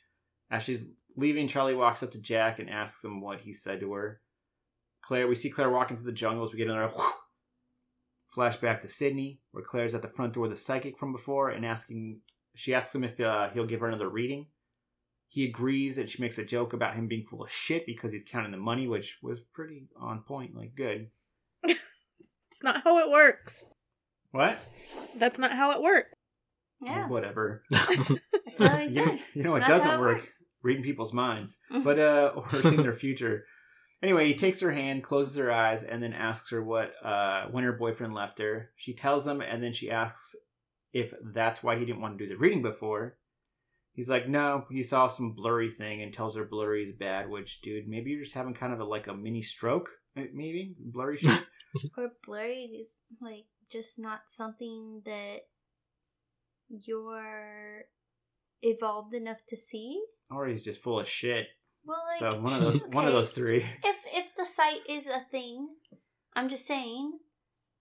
As 0.50 0.62
she's 0.62 0.88
leaving, 1.16 1.48
Charlie 1.48 1.74
walks 1.74 2.02
up 2.02 2.12
to 2.12 2.20
Jack 2.20 2.58
and 2.58 2.70
asks 2.70 3.04
him 3.04 3.20
what 3.20 3.42
he 3.42 3.52
said 3.52 3.80
to 3.80 3.92
her. 3.92 4.20
Claire, 5.02 5.28
we 5.28 5.34
see 5.34 5.50
Claire 5.50 5.70
walk 5.70 5.90
into 5.90 6.02
the 6.02 6.12
jungles. 6.12 6.52
we 6.52 6.58
get 6.58 6.68
another 6.68 6.92
flashback 8.36 8.80
to 8.80 8.88
Sydney, 8.88 9.40
where 9.52 9.64
Claire's 9.64 9.94
at 9.94 10.02
the 10.02 10.08
front 10.08 10.34
door 10.34 10.44
of 10.44 10.50
the 10.50 10.56
psychic 10.56 10.98
from 10.98 11.12
before 11.12 11.50
and 11.50 11.64
asking. 11.64 12.20
She 12.54 12.74
asks 12.74 12.94
him 12.94 13.04
if 13.04 13.20
uh, 13.20 13.50
he'll 13.50 13.66
give 13.66 13.80
her 13.80 13.86
another 13.86 14.08
reading. 14.08 14.46
He 15.28 15.44
agrees, 15.44 15.98
and 15.98 16.08
she 16.08 16.22
makes 16.22 16.38
a 16.38 16.44
joke 16.44 16.72
about 16.72 16.94
him 16.94 17.06
being 17.06 17.22
full 17.22 17.42
of 17.42 17.50
shit 17.50 17.84
because 17.84 18.12
he's 18.12 18.24
counting 18.24 18.52
the 18.52 18.56
money, 18.56 18.88
which 18.88 19.18
was 19.22 19.40
pretty 19.40 19.88
on 20.00 20.22
point, 20.22 20.56
like 20.56 20.74
good. 20.74 21.08
It's 22.56 22.64
not 22.64 22.84
how 22.84 22.98
it 23.00 23.10
works. 23.10 23.66
What? 24.30 24.58
That's 25.14 25.38
not 25.38 25.52
how 25.52 25.72
it 25.72 25.82
works. 25.82 26.15
Yeah, 26.80 27.08
Whatever. 27.08 27.62
that's 27.70 27.98
what 28.58 28.70
I 28.72 28.82
you 28.84 28.90
said. 28.90 29.06
know, 29.06 29.18
you 29.34 29.42
know 29.44 29.56
it 29.56 29.60
not 29.60 29.68
doesn't 29.68 29.94
it 29.94 30.00
work 30.00 30.18
works. 30.18 30.42
reading 30.62 30.82
people's 30.82 31.12
minds 31.12 31.58
but 31.84 31.98
uh 31.98 32.32
or 32.36 32.60
seeing 32.62 32.82
their 32.82 32.92
future. 33.06 33.44
Anyway 34.02 34.26
he 34.28 34.34
takes 34.34 34.60
her 34.60 34.72
hand 34.72 35.02
closes 35.02 35.36
her 35.36 35.50
eyes 35.50 35.82
and 35.82 36.02
then 36.02 36.12
asks 36.12 36.50
her 36.50 36.62
what 36.62 36.92
uh 37.02 37.46
when 37.50 37.64
her 37.64 37.72
boyfriend 37.72 38.14
left 38.14 38.38
her. 38.40 38.70
She 38.76 38.92
tells 38.94 39.26
him 39.26 39.40
and 39.40 39.62
then 39.62 39.72
she 39.72 39.90
asks 39.90 40.36
if 40.92 41.14
that's 41.24 41.62
why 41.62 41.76
he 41.78 41.84
didn't 41.84 42.00
want 42.02 42.18
to 42.18 42.24
do 42.24 42.28
the 42.28 42.38
reading 42.38 42.62
before. 42.62 43.16
He's 43.92 44.10
like 44.10 44.28
no. 44.28 44.66
He 44.70 44.82
saw 44.82 45.08
some 45.08 45.32
blurry 45.32 45.70
thing 45.70 46.02
and 46.02 46.12
tells 46.12 46.36
her 46.36 46.44
blurry 46.44 46.84
is 46.84 46.92
bad 46.92 47.30
which 47.30 47.62
dude 47.62 47.88
maybe 47.88 48.10
you're 48.10 48.20
just 48.22 48.34
having 48.34 48.52
kind 48.54 48.74
of 48.74 48.80
a 48.80 48.84
like 48.84 49.06
a 49.06 49.14
mini 49.14 49.40
stroke 49.40 49.88
maybe? 50.14 50.74
Blurry 50.78 51.16
shit? 51.16 51.46
Or 51.96 52.10
blurry 52.26 52.64
is 52.78 53.00
like 53.20 53.46
just 53.70 53.98
not 53.98 54.22
something 54.28 55.02
that 55.06 55.40
you're 56.68 57.84
evolved 58.62 59.14
enough 59.14 59.44
to 59.48 59.56
see. 59.56 60.02
Or 60.30 60.46
he's 60.46 60.64
just 60.64 60.82
full 60.82 61.00
of 61.00 61.08
shit. 61.08 61.46
Well, 61.84 62.02
like 62.08 62.32
So 62.32 62.40
one 62.40 62.52
of 62.52 62.60
those 62.60 62.84
one 62.88 63.06
of 63.06 63.12
those 63.12 63.30
three. 63.30 63.64
If 63.84 63.96
if 64.12 64.34
the 64.36 64.44
sight 64.44 64.80
is 64.88 65.06
a 65.06 65.20
thing, 65.30 65.68
I'm 66.34 66.48
just 66.48 66.66
saying, 66.66 67.18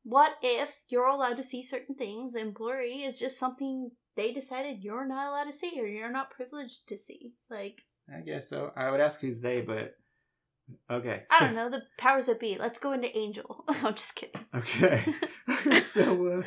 what 0.04 0.34
if 0.42 0.84
you're 0.90 1.08
allowed 1.08 1.38
to 1.38 1.44
see 1.44 1.64
certain 1.64 1.96
things 1.96 2.36
and 2.36 2.54
blurry 2.54 3.04
is 3.04 3.20
just 3.20 3.40
something 3.40 3.92
they 4.16 4.32
decided 4.32 4.84
you're 4.84 5.08
not 5.08 5.28
allowed 5.28 5.46
to 5.46 5.54
see 5.54 5.74
or 5.80 5.88
you're 5.88 6.12
not 6.12 6.30
privileged 6.30 6.88
to 6.88 6.98
see? 6.98 7.34
Like 7.50 7.82
I 8.14 8.22
guess 8.22 8.50
so. 8.50 8.72
I 8.78 8.92
would 8.92 9.02
ask 9.02 9.20
who's 9.20 9.42
they, 9.42 9.62
but 9.62 9.96
okay. 10.92 11.24
I 11.32 11.40
don't 11.40 11.56
know 11.56 11.70
the 11.70 11.84
powers 11.98 12.28
that 12.28 12.40
be. 12.40 12.58
Let's 12.60 12.80
go 12.80 12.92
into 12.92 13.16
Angel. 13.18 13.66
I'm 13.68 13.96
just 13.96 14.16
kidding. 14.16 14.46
Okay. 14.54 15.04
so 15.82 16.28
uh, 16.28 16.44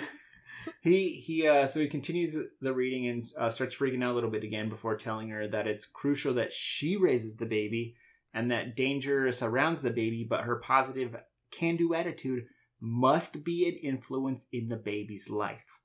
he 0.81 1.15
he 1.15 1.47
uh, 1.47 1.67
so 1.67 1.81
he 1.81 1.89
continues 1.89 2.37
the 2.61 2.73
reading 2.73 3.07
and 3.07 3.27
uh, 3.39 3.51
starts 3.51 3.77
freaking 3.77 4.03
out 4.03 4.13
a 4.13 4.15
little 4.15 4.31
bit 4.31 4.45
again 4.45 4.69
before 4.69 4.97
telling 4.97 5.29
her 5.31 5.47
that 5.49 5.67
it's 5.67 5.87
crucial 5.87 6.35
that 6.35 6.53
she 6.53 6.97
raises 6.97 7.37
the 7.37 7.47
baby 7.47 7.97
and 8.35 8.51
that 8.51 8.77
danger 8.77 9.31
surrounds 9.33 9.83
the 9.83 9.91
baby, 9.91 10.27
but 10.29 10.43
her 10.43 10.57
positive 10.57 11.17
can-do 11.51 11.95
attitude 11.95 12.45
must 12.81 13.43
be 13.43 13.67
an 13.69 13.75
influence 13.77 14.47
in 14.53 14.69
the 14.69 14.77
baby's 14.77 15.29
life. 15.31 15.81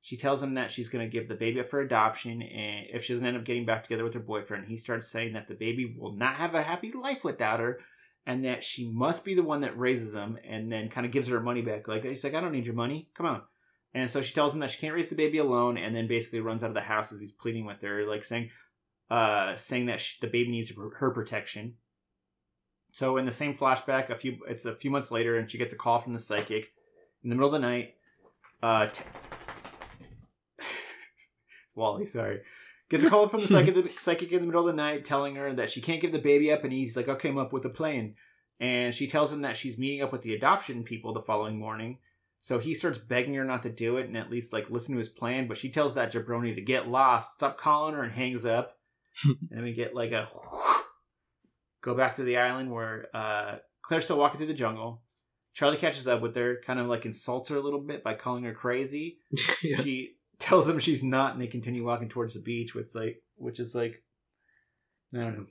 She 0.00 0.16
tells 0.16 0.42
him 0.42 0.54
that 0.54 0.70
she's 0.70 0.88
going 0.88 1.04
to 1.04 1.10
give 1.10 1.28
the 1.28 1.34
baby 1.34 1.60
up 1.60 1.68
for 1.68 1.80
adoption, 1.80 2.42
and 2.42 2.86
if 2.92 3.04
she 3.04 3.12
doesn't 3.12 3.26
end 3.26 3.36
up 3.36 3.44
getting 3.44 3.64
back 3.64 3.84
together 3.84 4.04
with 4.04 4.14
her 4.14 4.20
boyfriend, 4.20 4.66
he 4.66 4.76
starts 4.76 5.08
saying 5.08 5.32
that 5.32 5.48
the 5.48 5.54
baby 5.54 5.94
will 5.98 6.12
not 6.12 6.34
have 6.34 6.54
a 6.54 6.62
happy 6.62 6.92
life 6.92 7.24
without 7.24 7.60
her, 7.60 7.80
and 8.26 8.44
that 8.44 8.64
she 8.64 8.90
must 8.90 9.24
be 9.24 9.34
the 9.34 9.42
one 9.42 9.60
that 9.60 9.78
raises 9.78 10.14
him, 10.14 10.38
and 10.44 10.70
then 10.70 10.88
kind 10.88 11.06
of 11.06 11.12
gives 11.12 11.28
her 11.28 11.38
her 11.38 11.42
money 11.42 11.62
back. 11.62 11.88
Like 11.88 12.04
he's 12.04 12.24
like, 12.24 12.34
I 12.34 12.40
don't 12.40 12.52
need 12.52 12.66
your 12.66 12.74
money, 12.74 13.08
come 13.14 13.26
on. 13.26 13.42
And 13.94 14.10
so 14.10 14.20
she 14.20 14.34
tells 14.34 14.52
him 14.52 14.60
that 14.60 14.72
she 14.72 14.78
can't 14.78 14.94
raise 14.94 15.08
the 15.08 15.14
baby 15.14 15.38
alone, 15.38 15.78
and 15.78 15.94
then 15.94 16.08
basically 16.08 16.40
runs 16.40 16.64
out 16.64 16.70
of 16.70 16.74
the 16.74 16.80
house 16.80 17.12
as 17.12 17.20
he's 17.20 17.30
pleading 17.30 17.64
with 17.64 17.80
her, 17.82 18.04
like 18.04 18.24
saying, 18.24 18.50
uh, 19.08 19.54
saying 19.54 19.86
that 19.86 20.00
she, 20.00 20.16
the 20.20 20.26
baby 20.26 20.50
needs 20.50 20.72
her, 20.98 21.10
protection. 21.10 21.74
So 22.92 23.16
in 23.16 23.24
the 23.24 23.32
same 23.32 23.54
flashback, 23.54 24.10
a 24.10 24.16
few 24.16 24.38
it's 24.48 24.64
a 24.64 24.74
few 24.74 24.90
months 24.90 25.12
later, 25.12 25.36
and 25.36 25.48
she 25.48 25.58
gets 25.58 25.72
a 25.72 25.76
call 25.76 26.00
from 26.00 26.12
the 26.12 26.18
psychic 26.18 26.72
in 27.22 27.30
the 27.30 27.36
middle 27.36 27.54
of 27.54 27.60
the 27.60 27.66
night. 27.66 27.94
Uh, 28.62 28.86
t- 28.86 29.04
Wally, 31.76 32.06
sorry. 32.06 32.40
Gets 32.88 33.04
a 33.04 33.10
call 33.10 33.28
from 33.28 33.40
the 33.40 33.46
psychic, 33.46 33.88
psychic 34.00 34.32
in 34.32 34.40
the 34.40 34.46
middle 34.46 34.68
of 34.68 34.74
the 34.74 34.82
night 34.82 35.04
telling 35.04 35.36
her 35.36 35.52
that 35.52 35.70
she 35.70 35.80
can't 35.80 36.00
give 36.00 36.12
the 36.12 36.18
baby 36.18 36.52
up, 36.52 36.64
and 36.64 36.72
he's 36.72 36.96
like, 36.96 37.08
okay, 37.08 37.28
I'm 37.28 37.38
up 37.38 37.52
with 37.52 37.64
a 37.64 37.70
plan. 37.70 38.14
And 38.60 38.94
she 38.94 39.06
tells 39.06 39.32
him 39.32 39.42
that 39.42 39.56
she's 39.56 39.78
meeting 39.78 40.02
up 40.02 40.12
with 40.12 40.22
the 40.22 40.34
adoption 40.34 40.84
people 40.84 41.12
the 41.12 41.20
following 41.20 41.58
morning. 41.58 41.98
So 42.44 42.58
he 42.58 42.74
starts 42.74 42.98
begging 42.98 43.32
her 43.36 43.44
not 43.44 43.62
to 43.62 43.70
do 43.70 43.96
it 43.96 44.06
and 44.06 44.18
at 44.18 44.30
least 44.30 44.52
like 44.52 44.68
listen 44.68 44.92
to 44.92 44.98
his 44.98 45.08
plan, 45.08 45.48
but 45.48 45.56
she 45.56 45.70
tells 45.70 45.94
that 45.94 46.12
jabroni 46.12 46.54
to 46.54 46.60
get 46.60 46.86
lost, 46.86 47.32
stop 47.32 47.56
calling 47.56 47.94
her, 47.94 48.02
and 48.02 48.12
hangs 48.12 48.44
up. 48.44 48.76
and 49.24 49.38
then 49.48 49.62
we 49.62 49.72
get 49.72 49.94
like 49.94 50.12
a 50.12 50.28
go 51.80 51.94
back 51.94 52.16
to 52.16 52.22
the 52.22 52.36
island 52.36 52.70
where 52.70 53.06
uh, 53.14 53.56
Claire's 53.80 54.04
still 54.04 54.18
walking 54.18 54.36
through 54.36 54.48
the 54.48 54.52
jungle. 54.52 55.00
Charlie 55.54 55.78
catches 55.78 56.06
up 56.06 56.20
with 56.20 56.36
her, 56.36 56.60
kind 56.66 56.78
of 56.78 56.86
like 56.86 57.06
insults 57.06 57.48
her 57.48 57.56
a 57.56 57.62
little 57.62 57.80
bit 57.80 58.04
by 58.04 58.12
calling 58.12 58.44
her 58.44 58.52
crazy. 58.52 59.20
Yeah. 59.62 59.80
She 59.80 60.16
tells 60.38 60.68
him 60.68 60.78
she's 60.80 61.02
not, 61.02 61.32
and 61.32 61.40
they 61.40 61.46
continue 61.46 61.82
walking 61.82 62.10
towards 62.10 62.34
the 62.34 62.40
beach, 62.40 62.74
which 62.74 62.94
like, 62.94 63.22
which 63.36 63.58
is 63.58 63.74
like, 63.74 64.02
I 65.14 65.20
don't 65.20 65.38
know. 65.38 65.46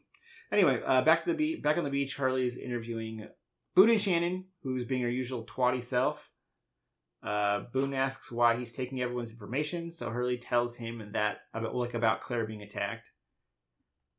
Anyway, 0.51 0.79
uh, 0.85 1.01
back 1.01 1.23
to 1.23 1.31
the 1.31 1.35
beach. 1.35 1.63
Back 1.63 1.79
on 1.79 1.85
the 1.85 1.89
beach, 1.89 2.15
Charlie's 2.15 2.55
interviewing 2.55 3.29
Boone 3.73 3.89
and 3.89 3.99
Shannon, 3.99 4.45
who's 4.61 4.85
being 4.85 5.01
her 5.01 5.09
usual 5.09 5.43
twatty 5.43 5.81
self. 5.81 6.29
Uh, 7.23 7.61
Boone 7.71 7.93
asks 7.93 8.31
why 8.31 8.57
he's 8.57 8.71
taking 8.71 9.01
everyone's 9.01 9.31
information, 9.31 9.91
so 9.91 10.09
Hurley 10.09 10.37
tells 10.37 10.75
him 10.75 11.11
that 11.13 11.37
about 11.53 11.73
like 11.75 11.93
about 11.93 12.19
Claire 12.21 12.45
being 12.45 12.61
attacked. 12.61 13.11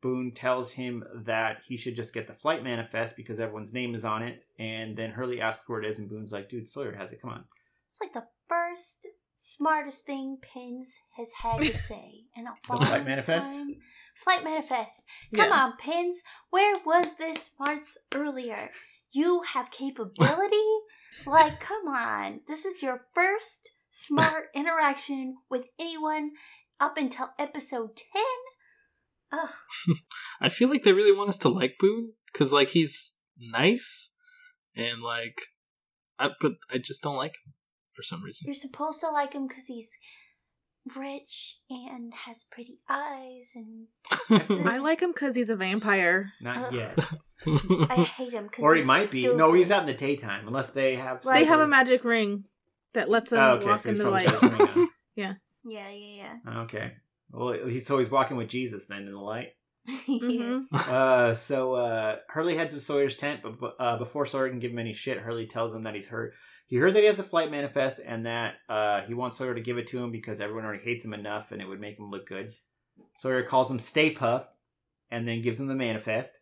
Boone 0.00 0.32
tells 0.32 0.72
him 0.72 1.02
that 1.14 1.62
he 1.66 1.76
should 1.76 1.96
just 1.96 2.12
get 2.14 2.26
the 2.26 2.32
flight 2.32 2.62
manifest 2.62 3.16
because 3.16 3.40
everyone's 3.40 3.72
name 3.72 3.94
is 3.94 4.04
on 4.04 4.22
it, 4.22 4.44
and 4.58 4.96
then 4.96 5.10
Hurley 5.10 5.40
asks 5.40 5.68
where 5.68 5.80
it 5.80 5.86
is, 5.86 5.98
and 5.98 6.08
Boone's 6.08 6.32
like, 6.32 6.48
"Dude, 6.48 6.68
Sawyer 6.68 6.94
has 6.94 7.12
it. 7.12 7.20
Come 7.20 7.30
on." 7.30 7.44
It's 7.88 7.98
like 8.00 8.12
the 8.12 8.26
first 8.48 9.06
smartest 9.36 10.04
thing 10.06 10.38
Pins 10.40 10.94
has 11.16 11.30
had 11.42 11.58
to 11.60 11.72
say 11.76 12.24
in 12.36 12.46
a 12.46 12.54
long 12.68 12.84
flight 12.84 13.04
manifest? 13.04 13.52
time. 13.52 13.76
Flight 14.14 14.44
manifest. 14.44 15.04
Come 15.34 15.48
Yeah. 15.50 15.56
on, 15.56 15.76
Pins. 15.78 16.22
Where 16.50 16.74
was 16.84 17.16
this 17.16 17.52
smarts 17.54 17.96
earlier? 18.14 18.70
You 19.10 19.42
have 19.52 19.70
capability. 19.70 20.56
Like, 21.26 21.60
come 21.60 21.88
on. 21.88 22.40
This 22.46 22.64
is 22.64 22.82
your 22.82 23.06
first 23.14 23.70
smart 23.90 24.46
interaction 24.54 25.36
with 25.50 25.68
anyone 25.78 26.32
up 26.80 26.96
until 26.96 27.30
episode 27.38 27.96
ten. 27.96 28.22
Ugh. 29.32 29.96
I 30.40 30.48
feel 30.48 30.68
like 30.68 30.82
they 30.82 30.92
really 30.92 31.16
want 31.16 31.28
us 31.28 31.38
to 31.38 31.48
like 31.48 31.76
Boone 31.78 32.12
because 32.32 32.52
like 32.52 32.70
he's 32.70 33.16
nice 33.38 34.14
and 34.76 35.02
like, 35.02 35.40
I, 36.18 36.30
but 36.40 36.52
I 36.72 36.78
just 36.78 37.02
don't 37.02 37.16
like 37.16 37.32
him 37.32 37.54
for 37.92 38.02
some 38.02 38.22
reason. 38.22 38.46
You're 38.46 38.54
supposed 38.54 39.00
to 39.00 39.08
like 39.08 39.32
him 39.32 39.46
because 39.46 39.66
he's 39.66 39.96
rich 40.96 41.56
and 41.70 42.12
has 42.26 42.44
pretty 42.50 42.78
eyes 42.88 43.52
and 43.54 43.86
I 44.68 44.78
like 44.78 45.00
him 45.00 45.12
because 45.12 45.34
he's 45.34 45.48
a 45.50 45.56
vampire. 45.56 46.32
Not 46.40 46.56
Ugh. 46.66 46.74
yet. 46.74 46.98
I 47.90 48.02
hate 48.02 48.32
him 48.32 48.44
because 48.44 48.62
or 48.62 48.74
he 48.74 48.84
might 48.84 49.10
be. 49.10 49.26
No, 49.34 49.52
he's 49.52 49.70
out 49.70 49.80
in 49.80 49.86
the 49.86 49.94
daytime, 49.94 50.46
unless 50.46 50.70
they 50.70 50.96
have. 50.96 51.22
They 51.22 51.44
have 51.44 51.60
a 51.60 51.66
magic 51.66 52.04
ring 52.04 52.44
that 52.92 53.08
lets 53.10 53.30
them 53.30 53.40
Oh, 53.40 53.54
okay, 53.56 53.66
walk 53.66 53.78
so 53.80 53.88
he's 53.90 53.98
in 53.98 54.04
the 54.04 54.10
probably 54.10 54.26
light. 54.26 54.40
got 54.40 54.68
his 54.68 54.76
ring 54.76 54.88
yeah. 55.16 55.34
Yeah, 55.66 55.90
yeah, 55.90 56.38
yeah. 56.46 56.58
Okay. 56.60 56.92
Well, 57.30 57.52
he's 57.66 57.86
so 57.86 57.98
he's 57.98 58.10
walking 58.10 58.36
with 58.36 58.48
Jesus 58.48 58.86
then 58.86 59.06
in 59.06 59.12
the 59.12 59.18
light. 59.18 59.54
yeah. 60.06 60.60
Uh, 60.72 61.34
so 61.34 61.74
uh, 61.74 62.16
Hurley 62.28 62.56
heads 62.56 62.74
to 62.74 62.80
Sawyer's 62.80 63.16
tent, 63.16 63.40
but 63.42 63.58
but, 63.60 63.74
uh, 63.78 63.96
before 63.98 64.24
Sawyer 64.26 64.48
can 64.48 64.58
give 64.60 64.70
him 64.72 64.78
any 64.78 64.92
shit, 64.92 65.18
Hurley 65.18 65.46
tells 65.46 65.74
him 65.74 65.82
that 65.84 65.94
he's 65.94 66.08
hurt. 66.08 66.34
He 66.66 66.76
heard 66.76 66.94
that 66.94 67.00
he 67.00 67.06
has 67.06 67.18
a 67.18 67.24
flight 67.24 67.50
manifest 67.50 68.00
and 68.04 68.24
that 68.26 68.54
uh, 68.68 69.02
he 69.02 69.14
wants 69.14 69.36
Sawyer 69.36 69.54
to 69.54 69.60
give 69.60 69.78
it 69.78 69.86
to 69.88 70.02
him 70.02 70.10
because 70.10 70.40
everyone 70.40 70.64
already 70.64 70.82
hates 70.82 71.04
him 71.04 71.14
enough 71.14 71.52
and 71.52 71.60
it 71.60 71.68
would 71.68 71.80
make 71.80 71.98
him 71.98 72.10
look 72.10 72.26
good. 72.26 72.54
Sawyer 73.14 73.42
calls 73.42 73.70
him 73.70 73.78
Stay 73.78 74.14
Puft 74.14 74.46
and 75.10 75.28
then 75.28 75.42
gives 75.42 75.60
him 75.60 75.66
the 75.66 75.74
manifest. 75.74 76.40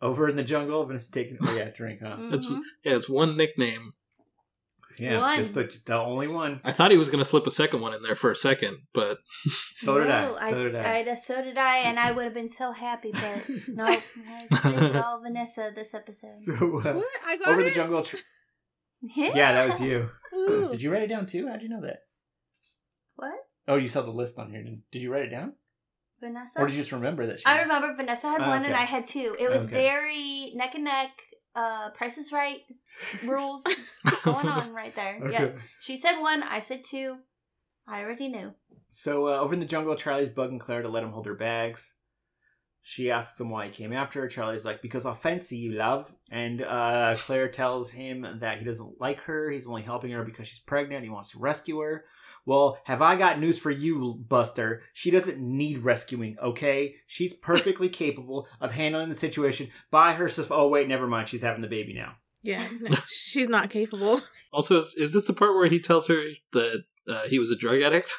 Over 0.00 0.28
in 0.28 0.36
the 0.36 0.42
jungle, 0.42 0.84
but 0.84 0.96
it's 0.96 1.08
taking. 1.08 1.38
Oh 1.40 1.56
yeah, 1.56 1.70
drink, 1.70 2.00
huh? 2.02 2.16
It's 2.32 2.48
yeah, 2.84 2.96
it's 2.96 3.08
one 3.08 3.36
nickname. 3.36 3.94
Yeah, 4.98 5.18
One. 5.18 5.36
just 5.38 5.54
the, 5.54 5.76
the 5.86 5.96
only 5.96 6.28
one. 6.28 6.60
I 6.62 6.70
thought 6.70 6.90
he 6.92 6.96
was 6.96 7.08
gonna 7.08 7.24
slip 7.24 7.46
a 7.46 7.50
second 7.50 7.80
one 7.80 7.94
in 7.94 8.02
there 8.02 8.14
for 8.14 8.30
a 8.30 8.36
second, 8.36 8.78
but 8.92 9.18
So 9.78 9.98
did 9.98 10.08
No, 10.08 10.36
I. 10.38 10.50
So 10.50 10.62
did 10.64 10.76
I. 10.76 10.98
I, 11.10 11.14
so 11.14 11.42
did 11.42 11.58
I, 11.58 11.78
and 11.78 11.98
I 11.98 12.12
would 12.12 12.24
have 12.24 12.34
been 12.34 12.48
so 12.48 12.70
happy, 12.70 13.10
but 13.12 13.48
no, 13.68 13.86
it's, 13.88 14.64
it's 14.64 14.94
all 14.94 15.20
Vanessa 15.20 15.72
this 15.74 15.94
episode. 15.94 16.30
So 16.44 16.52
uh, 16.54 16.94
What? 16.94 17.06
I 17.26 17.36
got 17.38 17.48
over 17.48 17.60
it? 17.62 17.64
the 17.64 17.70
jungle. 17.72 18.02
Tr- 18.02 18.16
yeah, 19.16 19.52
that 19.52 19.68
was 19.68 19.80
you. 19.80 20.10
Ooh. 20.34 20.68
Did 20.70 20.82
you 20.82 20.92
write 20.92 21.02
it 21.02 21.08
down 21.08 21.26
too? 21.26 21.48
How'd 21.48 21.62
you 21.62 21.68
know 21.68 21.82
that? 21.82 21.98
What? 23.16 23.34
Oh, 23.68 23.76
you 23.76 23.88
saw 23.88 24.02
the 24.02 24.10
list 24.10 24.38
on 24.38 24.50
here. 24.50 24.62
Did, 24.62 24.82
did 24.90 25.02
you 25.02 25.12
write 25.12 25.22
it 25.24 25.30
down, 25.30 25.54
Vanessa? 26.20 26.60
or 26.60 26.66
did 26.66 26.74
you 26.74 26.80
just 26.82 26.92
remember 26.92 27.26
that? 27.26 27.40
She... 27.40 27.46
I 27.46 27.62
remember 27.62 27.94
Vanessa 27.94 28.28
had 28.28 28.40
Oh, 28.42 28.48
one 28.48 28.64
and 28.64 28.74
okay. 28.74 28.82
I 28.82 28.84
had 28.84 29.06
two. 29.06 29.36
It 29.38 29.48
was 29.50 29.66
Okay. 29.68 29.76
very 29.76 30.52
neck 30.54 30.74
and 30.74 30.84
neck. 30.84 31.10
Uh, 31.56 31.90
Price 31.90 32.18
is 32.18 32.32
Right 32.32 32.62
rules 33.24 33.64
going 34.24 34.48
on 34.48 34.72
right 34.74 34.94
there. 34.96 35.20
Yeah, 35.30 35.50
she 35.80 35.96
said 35.96 36.20
one, 36.20 36.42
I 36.42 36.58
said 36.58 36.82
two. 36.82 37.18
I 37.86 38.00
already 38.02 38.28
knew. 38.28 38.54
So 38.90 39.28
uh, 39.28 39.38
over 39.38 39.54
in 39.54 39.60
the 39.60 39.66
jungle, 39.66 39.94
Charlie's 39.94 40.28
bugging 40.30 40.58
Claire 40.58 40.82
to 40.82 40.88
let 40.88 41.04
him 41.04 41.12
hold 41.12 41.26
her 41.26 41.34
bags. 41.34 41.94
She 42.86 43.10
asks 43.10 43.40
him 43.40 43.48
why 43.48 43.64
he 43.64 43.70
came 43.72 43.94
after 43.94 44.20
her. 44.20 44.28
Charlie's 44.28 44.66
like, 44.66 44.82
"Because 44.82 45.06
I'll 45.06 45.14
fancy 45.14 45.56
you, 45.56 45.72
love." 45.72 46.14
And 46.30 46.60
uh, 46.60 47.16
Claire 47.18 47.48
tells 47.48 47.90
him 47.90 48.26
that 48.40 48.58
he 48.58 48.64
doesn't 48.66 49.00
like 49.00 49.20
her. 49.20 49.50
He's 49.50 49.66
only 49.66 49.80
helping 49.80 50.10
her 50.10 50.22
because 50.22 50.48
she's 50.48 50.58
pregnant. 50.58 50.96
And 50.96 51.04
he 51.04 51.10
wants 51.10 51.30
to 51.30 51.38
rescue 51.38 51.78
her. 51.78 52.04
Well, 52.44 52.78
have 52.84 53.00
I 53.00 53.16
got 53.16 53.40
news 53.40 53.58
for 53.58 53.70
you, 53.70 54.22
Buster? 54.28 54.82
She 54.92 55.10
doesn't 55.10 55.38
need 55.38 55.78
rescuing, 55.78 56.36
okay? 56.38 56.96
She's 57.06 57.32
perfectly 57.32 57.88
capable 58.04 58.46
of 58.60 58.72
handling 58.72 59.08
the 59.08 59.14
situation 59.14 59.70
by 59.90 60.12
herself. 60.12 60.52
Oh 60.52 60.68
wait, 60.68 60.86
never 60.86 61.06
mind. 61.06 61.28
She's 61.30 61.40
having 61.40 61.62
the 61.62 61.68
baby 61.68 61.94
now. 61.94 62.16
Yeah, 62.42 62.68
no, 62.82 62.98
she's 63.08 63.48
not 63.48 63.70
capable. 63.70 64.20
also 64.52 64.76
is, 64.76 64.94
is 64.98 65.14
this 65.14 65.24
the 65.24 65.32
part 65.32 65.54
where 65.54 65.70
he 65.70 65.80
tells 65.80 66.06
her 66.08 66.22
that 66.52 66.84
uh, 67.08 67.22
he 67.28 67.38
was 67.38 67.50
a 67.50 67.56
drug 67.56 67.80
addict? 67.80 68.14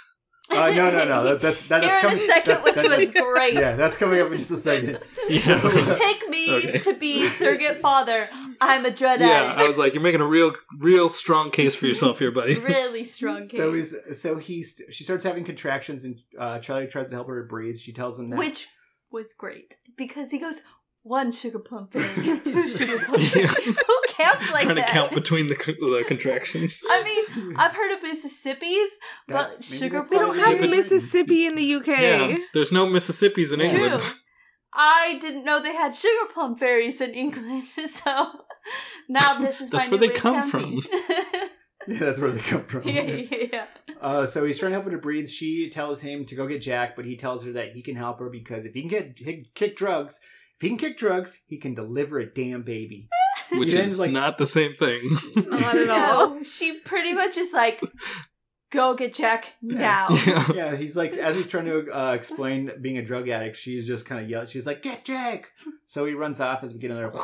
Uh, 0.50 0.70
no, 0.72 0.92
no, 0.92 1.06
no. 1.06 1.24
That, 1.24 1.42
that's 1.42 1.64
that, 1.68 1.82
Here 1.84 1.92
that's 1.92 2.04
in 2.04 2.10
coming. 2.10 2.24
a 2.24 2.28
second, 2.28 2.52
that- 2.54 2.64
which 2.64 2.76
that- 2.76 2.98
was 3.00 3.12
great. 3.14 3.54
Yeah, 3.56 3.76
that's 3.76 3.98
coming 3.98 4.22
up 4.22 4.32
in 4.32 4.38
just 4.38 4.52
a 4.52 4.58
second. 4.58 5.00
Yeah. 5.28 5.60
Take 6.00 6.30
me 6.30 6.56
Okay. 6.58 6.78
to 6.78 6.94
be 6.94 7.28
surrogate 7.30 7.82
father. 7.82 8.30
I'm 8.62 8.86
a 8.86 8.92
dread 8.92 9.20
yeah, 9.22 9.28
addict. 9.28 9.60
I 9.60 9.68
was 9.68 9.76
like, 9.80 9.94
you're 9.96 10.04
making 10.04 10.22
a 10.22 10.26
real, 10.28 10.54
real 10.78 11.10
strong 11.10 11.50
case 11.50 11.74
for 11.74 11.88
yourself 11.88 12.20
here, 12.20 12.30
buddy. 12.30 12.60
really 12.60 13.04
strong 13.04 13.48
case. 13.48 13.60
So 13.60 13.74
he's 13.74 13.96
so 14.22 14.38
he's 14.38 14.80
she 14.92 15.04
starts 15.04 15.24
having 15.24 15.44
contractions 15.44 16.04
and 16.04 16.20
uh, 16.38 16.60
Charlie 16.60 16.86
tries 16.86 17.10
to 17.10 17.16
help 17.16 17.28
her 17.28 17.44
breathe. 17.44 17.78
She 17.80 17.92
tells 17.92 18.20
him 18.20 18.30
that 18.30 18.38
Which 18.38 18.68
was 19.12 19.34
great 19.34 19.78
because 19.98 20.30
he 20.30 20.38
goes 20.38 20.62
one 21.02 21.32
sugar 21.32 21.58
plum 21.60 21.88
thing, 21.88 22.40
two 22.44 22.70
sugar 22.70 23.00
plum 23.00 23.20
thing. 23.20 23.48
Who 23.48 23.74
counts 24.18 24.52
like 24.52 24.64
Trying 24.64 24.76
that. 24.76 24.88
to 24.88 24.94
count 24.94 25.12
between 25.14 25.48
the, 25.48 25.56
the 25.56 26.04
contractions. 26.08 26.82
I 26.90 27.04
mean, 27.04 27.56
I've 27.58 27.74
heard 27.74 27.96
of 27.96 28.04
Mississippi's, 28.04 28.92
but 29.28 29.34
That's- 29.34 29.60
maybe 29.72 29.80
sugar 29.80 29.98
that's 29.98 30.12
We 30.12 30.18
don't 30.20 30.38
have 30.38 30.62
Yeah, 30.62 30.68
Mississippi 30.68 31.46
in 31.46 31.56
the 31.56 31.74
UK. 31.76 31.88
Yeah, 31.88 32.38
there's 32.54 32.72
no 32.72 32.86
Mississippi's 32.88 33.52
in 33.52 33.60
True. 33.60 33.70
England. 33.70 34.04
I 34.74 35.18
didn't 35.22 35.46
know 35.46 35.62
they 35.62 35.74
had 35.74 35.96
sugar 35.96 36.32
plum 36.34 36.56
fairies 36.58 37.00
in 37.00 37.12
England, 37.14 37.64
so 37.90 38.28
now 39.08 39.40
this 39.40 39.62
is 39.62 39.70
That's 39.70 39.88
my 39.88 39.92
where 39.92 40.00
new 40.00 40.08
they 40.08 40.14
way 40.14 40.16
of 40.16 40.22
come 40.22 40.52
counting. 40.52 40.82
Yeah, 41.88 42.00
that's 42.00 42.20
where 42.20 42.32
they 42.32 42.40
come 42.42 42.64
from. 42.64 42.88
yeah, 42.88 43.04
yeah, 43.04 43.48
yeah. 43.54 43.66
Uh, 44.02 44.26
so 44.26 44.44
he's 44.44 44.58
trying 44.58 44.72
to 44.72 44.74
help 44.78 44.86
her 44.86 44.92
to 44.92 44.98
breathe. 44.98 45.28
She 45.28 45.70
tells 45.70 46.02
him 46.02 46.26
to 46.26 46.34
go 46.34 46.48
get 46.48 46.62
Jack, 46.64 46.96
but 46.96 47.06
he 47.06 47.16
tells 47.16 47.46
her 47.46 47.52
that 47.52 47.74
he 47.74 47.84
can 47.84 47.96
help 47.96 48.18
her 48.20 48.28
because 48.30 48.66
if 48.66 48.74
he 48.74 48.82
can 48.82 48.90
get 48.90 49.20
he, 49.20 49.52
kick 49.54 49.76
drugs, 49.76 50.20
if 50.56 50.62
he 50.64 50.70
can 50.70 50.78
kick 50.80 50.98
drugs, 50.98 51.42
he 51.46 51.58
can 51.60 51.76
deliver 51.76 52.18
a 52.18 52.26
damn 52.26 52.64
baby. 52.64 53.08
Which 53.60 53.72
He 53.72 53.78
is 53.78 54.00
like- 54.00 54.12
not 54.12 54.38
the 54.38 54.48
same 54.48 54.74
thing. 54.74 55.10
Not 55.36 55.76
at 55.76 55.90
all. 55.90 56.44
She 56.44 56.80
pretty 56.80 57.14
much 57.14 57.38
is 57.38 57.54
like, 57.54 57.82
go 58.72 58.94
get 58.96 59.14
Jack 59.14 59.54
now. 59.62 60.08
yeah. 60.26 60.52
yeah, 60.54 60.76
he's 60.76 60.96
like 60.96 61.14
as 61.14 61.36
he's 61.36 61.48
trying 61.48 61.66
to 61.66 61.90
uh, 61.92 62.14
explain 62.14 62.72
being 62.82 62.98
a 62.98 63.06
drug 63.06 63.30
addict, 63.30 63.56
she's 63.56 63.86
just 63.86 64.06
kind 64.06 64.22
of 64.24 64.30
yelling. 64.30 64.48
She's 64.48 64.66
like, 64.66 64.82
"Get 64.82 65.06
Jack!" 65.06 65.52
So 65.86 66.06
he 66.06 66.14
runs 66.14 66.40
off 66.40 66.64
as 66.64 66.74
we 66.74 66.80
get 66.80 66.92
another 66.92 67.18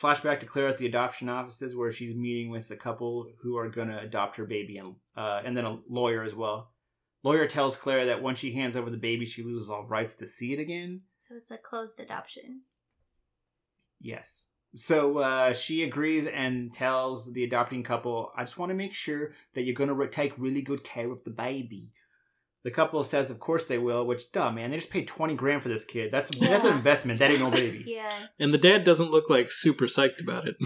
flashback 0.00 0.40
to 0.40 0.46
Claire 0.46 0.68
at 0.68 0.78
the 0.78 0.86
adoption 0.86 1.28
offices 1.28 1.74
where 1.76 1.92
she's 1.92 2.14
meeting 2.14 2.50
with 2.50 2.70
a 2.70 2.76
couple 2.76 3.30
who 3.42 3.56
are 3.56 3.68
going 3.68 3.88
to 3.88 3.98
adopt 4.00 4.36
her 4.36 4.44
baby 4.44 4.76
and 4.78 4.96
uh, 5.16 5.40
and 5.44 5.56
then 5.56 5.64
a 5.64 5.78
lawyer 5.88 6.22
as 6.22 6.34
well. 6.34 6.72
Lawyer 7.22 7.46
tells 7.46 7.74
Claire 7.76 8.04
that 8.06 8.22
once 8.22 8.38
she 8.38 8.52
hands 8.52 8.76
over 8.76 8.90
the 8.90 8.98
baby, 8.98 9.24
she 9.24 9.42
loses 9.42 9.70
all 9.70 9.86
rights 9.86 10.14
to 10.16 10.28
see 10.28 10.52
it 10.52 10.58
again. 10.58 11.00
So 11.16 11.34
it's 11.36 11.50
a 11.50 11.56
closed 11.56 11.98
adoption. 11.98 12.62
Yes. 13.98 14.48
So 14.76 15.18
uh, 15.18 15.52
she 15.52 15.82
agrees 15.84 16.26
and 16.26 16.72
tells 16.72 17.32
the 17.32 17.44
adopting 17.44 17.82
couple, 17.82 18.32
I 18.36 18.42
just 18.44 18.58
want 18.58 18.70
to 18.70 18.74
make 18.74 18.92
sure 18.92 19.32
that 19.54 19.62
you're 19.62 19.74
going 19.74 19.88
to 19.88 19.94
re- 19.94 20.08
take 20.08 20.36
really 20.36 20.62
good 20.62 20.82
care 20.82 21.10
of 21.10 21.22
the 21.24 21.30
baby. 21.30 21.92
The 22.64 22.70
couple 22.70 23.04
says, 23.04 23.30
of 23.30 23.38
course 23.40 23.64
they 23.66 23.78
will, 23.78 24.06
which, 24.06 24.32
duh, 24.32 24.50
man, 24.50 24.70
they 24.70 24.78
just 24.78 24.90
paid 24.90 25.06
20 25.06 25.34
grand 25.34 25.62
for 25.62 25.68
this 25.68 25.84
kid. 25.84 26.10
That's 26.10 26.30
that's 26.38 26.64
an 26.64 26.72
investment. 26.74 27.18
That 27.18 27.30
ain't 27.30 27.40
no 27.40 27.50
baby. 27.50 27.84
Yeah. 27.86 28.10
And 28.40 28.54
the 28.54 28.58
dad 28.58 28.84
doesn't 28.84 29.10
look 29.10 29.28
like 29.30 29.50
super 29.50 29.84
psyched 29.84 30.20
about 30.22 30.48
it. 30.48 30.56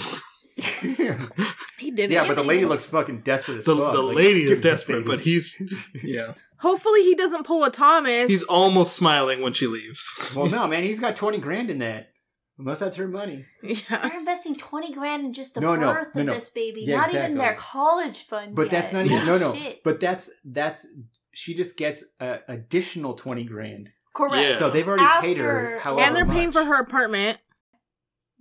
yeah, 0.99 1.27
He 1.79 1.91
didn't. 1.91 2.13
Yeah, 2.13 2.27
but 2.27 2.37
the 2.37 2.43
lady 2.45 2.65
looks 2.65 2.87
fucking 2.87 3.21
desperate 3.23 3.59
as 3.59 3.65
The, 3.65 3.77
fuck. 3.77 3.93
the 3.93 4.03
Like, 4.03 4.17
lady 4.17 4.45
is 4.45 4.61
desperate, 4.61 5.05
but 5.07 5.21
he's 5.21 5.61
yeah. 6.05 6.35
Hopefully 6.61 7.03
he 7.03 7.15
doesn't 7.15 7.45
pull 7.47 7.65
a 7.65 7.71
Thomas. 7.71 8.29
He's 8.29 8.43
almost 8.45 8.97
smiling 8.97 9.43
when 9.43 9.53
she 9.53 9.67
leaves. 9.67 10.09
Well, 10.35 10.47
no, 10.47 10.67
man, 10.67 10.83
he's 10.83 10.99
got 11.01 11.15
20 11.17 11.39
grand 11.39 11.71
in 11.71 11.79
that. 11.81 12.11
Unless 12.59 12.81
that's 12.81 12.97
her 12.97 13.07
money. 13.09 13.45
yeah. 13.63 13.77
They're 14.09 14.19
investing 14.19 14.57
20 14.57 14.93
grand 14.93 15.25
in 15.27 15.33
just 15.33 15.55
the 15.55 15.61
No, 15.61 15.77
no, 15.77 15.93
birth 15.95 16.15
no, 16.15 16.23
of 16.23 16.27
this 16.27 16.51
baby, 16.51 16.83
Yeah, 16.83 16.97
not 16.97 17.15
even 17.15 17.39
their 17.39 17.55
college 17.55 18.27
fund. 18.27 18.55
But 18.57 18.63
yet. 18.63 18.71
that's 18.73 18.93
not 18.93 19.07
even, 19.07 19.25
no, 19.27 19.39
no. 19.39 19.55
Shit. 19.55 19.83
But 19.85 20.01
that's, 20.01 20.29
that's, 20.45 20.87
she 21.33 21.55
just 21.55 21.77
gets 21.77 22.05
a 22.21 22.41
additional 22.49 23.15
20 23.15 23.45
grand. 23.45 23.93
Correct. 24.15 24.49
Yeah. 24.49 24.55
So 24.57 24.71
they've 24.71 24.87
already 24.89 25.05
paid 25.21 25.37
her 25.37 25.79
however 25.79 26.01
And 26.03 26.17
they're 26.17 26.27
paying 26.27 26.51
for 26.51 26.65
her 26.65 26.81
apartment. 26.81 27.39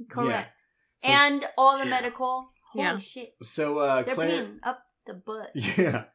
Correct. 0.09 0.51
So- 1.03 1.09
and 1.11 1.45
all 1.57 1.77
the 1.77 1.83
Yeah. 1.85 1.89
medical. 1.91 2.47
Holy 2.71 2.83
Yeah. 2.85 2.97
shit. 2.97 3.33
So 3.43 3.77
uh, 3.79 4.01
They're 4.01 4.15
Claire, 4.15 4.29
paying 4.29 4.59
up 4.63 4.81
the 5.05 5.13
butt. 5.13 5.51
yeah. 5.53 6.05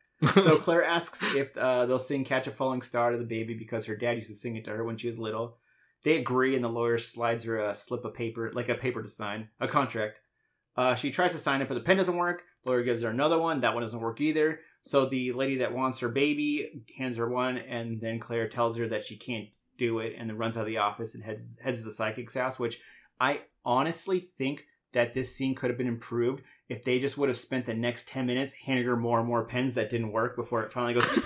So 0.42 0.56
Claire 0.58 0.84
asks 0.84 1.22
if 1.34 1.56
uh, 1.56 1.86
they'll 1.86 1.98
sing 1.98 2.24
"Catch 2.24 2.46
a 2.46 2.50
Falling 2.50 2.82
Star" 2.82 3.10
to 3.12 3.18
the 3.18 3.24
baby 3.24 3.54
because 3.54 3.86
her 3.86 3.96
dad 3.96 4.16
used 4.16 4.28
to 4.28 4.34
sing 4.36 4.56
it 4.56 4.64
to 4.66 4.70
her 4.72 4.84
when 4.84 4.96
she 4.96 5.06
was 5.06 5.18
little. 5.18 5.58
They 6.04 6.16
agree, 6.16 6.54
and 6.54 6.64
the 6.64 6.68
lawyer 6.68 6.98
slides 6.98 7.44
her 7.44 7.58
a 7.58 7.74
slip 7.74 8.04
of 8.04 8.14
paper, 8.14 8.50
like 8.52 8.68
a 8.68 8.74
paper 8.74 9.02
to 9.02 9.08
sign, 9.08 9.48
a 9.60 9.68
contract. 9.68 10.20
Uh, 10.76 10.94
she 10.94 11.10
tries 11.10 11.32
to 11.32 11.38
sign 11.38 11.60
it, 11.60 11.68
but 11.68 11.74
the 11.74 11.80
pen 11.80 11.98
doesn't 11.98 12.16
work. 12.16 12.44
Lawyer 12.64 12.82
gives 12.82 13.02
her 13.02 13.10
another 13.10 13.38
one. 13.38 13.60
That 13.60 13.74
one 13.74 13.82
doesn't 13.82 14.00
work 14.00 14.20
either. 14.20 14.60
So 14.82 15.06
the 15.06 15.32
lady 15.32 15.56
that 15.56 15.74
wants 15.74 16.00
her 16.00 16.08
baby 16.08 16.84
hands 16.96 17.16
her 17.18 17.28
one, 17.28 17.58
and 17.58 18.00
then 18.00 18.18
Claire 18.18 18.48
tells 18.48 18.76
her 18.78 18.88
that 18.88 19.04
she 19.04 19.16
can't 19.16 19.54
do 19.76 20.00
it, 20.00 20.14
and 20.18 20.28
then 20.28 20.38
runs 20.38 20.56
out 20.56 20.62
of 20.62 20.66
the 20.66 20.78
office 20.78 21.14
and 21.14 21.22
heads 21.22 21.42
heads 21.62 21.78
to 21.78 21.84
the 21.84 21.92
psychic's 21.92 22.34
house. 22.34 22.58
Which 22.58 22.80
I 23.20 23.42
honestly 23.64 24.18
think 24.18 24.64
that 24.92 25.14
this 25.14 25.34
scene 25.34 25.54
could 25.54 25.70
have 25.70 25.78
been 25.78 25.86
improved 25.86 26.42
if 26.68 26.84
they 26.84 26.98
just 26.98 27.18
would 27.18 27.28
have 27.28 27.38
spent 27.38 27.66
the 27.66 27.74
next 27.74 28.08
10 28.08 28.26
minutes 28.26 28.52
handing 28.52 28.86
her 28.86 28.96
more 28.96 29.18
and 29.18 29.28
more 29.28 29.44
pens 29.44 29.74
that 29.74 29.90
didn't 29.90 30.12
work 30.12 30.36
before 30.36 30.62
it 30.62 30.72
finally 30.72 30.94
goes 30.94 31.18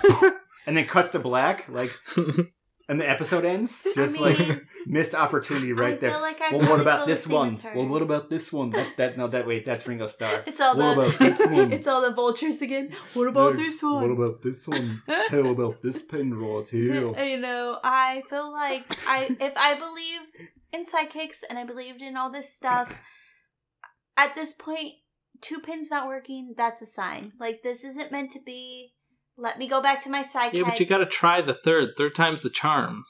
and 0.67 0.77
then 0.77 0.85
cuts 0.85 1.11
to 1.11 1.19
black 1.19 1.69
like 1.69 1.93
and 2.89 3.01
the 3.01 3.09
episode 3.09 3.45
ends 3.45 3.85
just 3.95 4.19
I 4.21 4.33
mean, 4.33 4.49
like 4.49 4.65
missed 4.87 5.15
opportunity 5.15 5.73
right 5.73 5.95
I 5.95 5.97
there. 5.97 6.11
feel 6.13 6.21
like 6.21 6.41
well 6.41 6.71
what 6.71 6.81
about 6.81 7.07
the 7.07 7.13
this 7.13 7.27
one? 7.27 7.59
well 7.75 7.87
what 7.87 8.03
about 8.03 8.31
this 8.31 8.53
one? 8.53 8.71
That, 8.71 8.97
that 8.97 9.19
no 9.19 9.27
that 9.29 9.47
wait 9.47 9.65
that's 9.65 9.87
ringo 9.87 10.07
starr. 10.07 10.43
It's 10.47 10.61
all 10.61 10.77
what 10.77 10.95
the 10.95 11.07
about 11.07 11.19
this 11.19 11.47
one? 11.51 11.73
it's 11.73 11.87
all 11.87 12.03
the 12.03 12.13
vultures 12.13 12.63
again. 12.63 12.93
What 13.15 13.29
about 13.29 13.57
this 13.57 13.83
one? 13.83 14.03
what 14.03 14.11
about 14.11 14.43
this 14.43 14.67
one? 14.69 15.03
How 15.07 15.47
about 15.49 15.83
this 15.83 16.03
pen 16.03 16.35
right 16.35 16.69
here? 16.69 17.13
You 17.25 17.39
know, 17.39 17.79
I 17.83 18.23
feel 18.31 18.53
like 18.53 18.85
I 19.09 19.37
if 19.41 19.57
I 19.57 19.75
believed 19.75 20.51
in 20.73 20.87
psychics 20.87 21.43
and 21.49 21.59
I 21.59 21.65
believed 21.65 22.03
in 22.03 22.17
all 22.17 22.31
this 22.31 22.55
stuff, 22.55 22.99
at 24.17 24.35
this 24.35 24.55
point, 24.55 24.95
two 25.41 25.59
pins 25.61 25.91
not 25.91 26.07
working, 26.07 26.55
that's 26.57 26.83
a 26.83 26.87
sign. 26.87 27.33
Like 27.39 27.63
this 27.63 27.85
isn't 27.85 28.13
meant 28.13 28.31
to 28.33 28.41
be. 28.41 28.93
Let 29.39 29.59
me 29.59 29.69
go 29.69 29.83
back 29.83 30.03
to 30.05 30.11
my 30.11 30.23
psychic. 30.23 30.59
yeah, 30.59 30.65
but 30.65 30.81
you 30.81 30.87
got 30.87 30.99
to 30.99 31.07
try 31.07 31.41
the 31.43 31.55
third. 31.55 31.91
Third 31.99 32.15
time's 32.15 32.43
the 32.43 32.51
charm. 32.51 33.05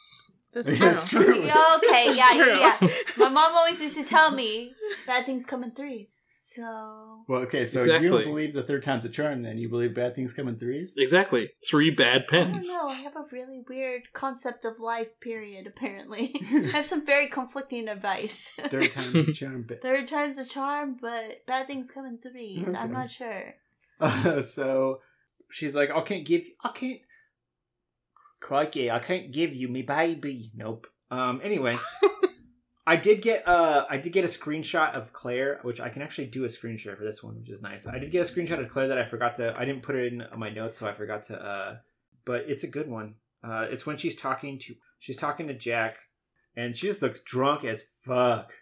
That's 0.52 0.68
Yeah, 0.80 0.92
it's 0.92 1.08
true. 1.08 1.42
Okay, 1.76 2.14
yeah, 2.14 2.30
true. 2.34 2.58
yeah, 2.58 2.76
yeah. 2.80 2.88
My 3.18 3.28
mom 3.28 3.54
always 3.54 3.80
used 3.80 3.96
to 3.96 4.04
tell 4.04 4.30
me 4.30 4.72
bad 5.06 5.26
things 5.26 5.44
come 5.46 5.62
in 5.62 5.72
threes. 5.72 6.22
So 6.38 7.24
well 7.26 7.40
okay 7.40 7.66
so 7.66 7.82
you 7.82 8.08
don't 8.08 8.22
believe 8.24 8.52
the 8.52 8.62
third 8.62 8.84
time's 8.84 9.04
a 9.04 9.08
charm 9.08 9.42
then 9.42 9.58
you 9.58 9.68
believe 9.68 9.94
bad 9.94 10.14
things 10.14 10.32
come 10.32 10.46
in 10.46 10.56
threes 10.60 10.94
Exactly. 10.96 11.50
Three 11.68 11.90
bad 11.90 12.24
I 12.30 12.36
don't 12.36 12.52
pens. 12.52 12.68
know. 12.68 12.86
I 12.88 12.94
have 12.94 13.16
a 13.16 13.24
really 13.32 13.64
weird 13.68 14.12
concept 14.12 14.64
of 14.64 14.78
life. 14.78 15.08
Period. 15.20 15.66
Apparently, 15.66 16.32
I 16.52 16.68
have 16.68 16.86
some 16.86 17.04
very 17.04 17.26
conflicting 17.28 17.88
advice. 17.88 18.52
third 18.70 18.92
time's 18.92 19.28
a 19.28 19.32
charm 19.32 19.64
but 19.66 19.82
Third 19.82 20.06
time's 20.06 20.38
a 20.38 20.46
charm, 20.46 20.96
but 21.00 21.44
bad 21.48 21.66
things 21.66 21.90
come 21.90 22.06
in 22.06 22.18
threes. 22.18 22.72
I'm 22.72 22.92
not 22.92 23.10
sure. 23.10 23.54
Uh, 24.00 24.40
so 24.42 25.00
she's 25.56 25.74
like, 25.74 25.90
I 25.90 26.00
can't 26.02 26.24
give, 26.24 26.46
you, 26.46 26.52
I 26.62 26.68
can't. 26.68 27.00
Crikey, 28.40 28.90
I 28.90 28.98
can't 28.98 29.32
give 29.32 29.54
you 29.54 29.68
me 29.68 29.82
baby. 29.82 30.52
Nope. 30.54 30.86
Um. 31.10 31.40
Anyway, 31.42 31.76
I 32.86 32.96
did 32.96 33.22
get 33.22 33.48
uh, 33.48 33.86
I 33.88 33.96
did 33.96 34.12
get 34.12 34.24
a 34.24 34.28
screenshot 34.28 34.92
of 34.92 35.12
Claire, 35.12 35.58
which 35.62 35.80
I 35.80 35.88
can 35.88 36.02
actually 36.02 36.26
do 36.26 36.44
a 36.44 36.48
screen 36.48 36.76
share 36.76 36.96
for 36.96 37.04
this 37.04 37.22
one, 37.22 37.38
which 37.38 37.50
is 37.50 37.62
nice. 37.62 37.86
I 37.86 37.96
did 37.96 38.10
get 38.12 38.28
a 38.28 38.32
screenshot 38.32 38.60
of 38.60 38.68
Claire 38.68 38.88
that 38.88 38.98
I 38.98 39.04
forgot 39.04 39.36
to. 39.36 39.56
I 39.56 39.64
didn't 39.64 39.82
put 39.82 39.96
it 39.96 40.12
in 40.12 40.24
my 40.36 40.50
notes, 40.50 40.76
so 40.76 40.86
I 40.86 40.92
forgot 40.92 41.24
to. 41.24 41.42
uh 41.42 41.76
But 42.24 42.44
it's 42.46 42.62
a 42.62 42.68
good 42.68 42.88
one. 42.88 43.14
Uh, 43.42 43.66
it's 43.70 43.86
when 43.86 43.96
she's 43.96 44.16
talking 44.16 44.58
to 44.60 44.74
she's 44.98 45.16
talking 45.16 45.48
to 45.48 45.54
Jack, 45.54 45.96
and 46.56 46.76
she 46.76 46.86
just 46.86 47.02
looks 47.02 47.20
drunk 47.22 47.64
as 47.64 47.84
fuck. 48.02 48.52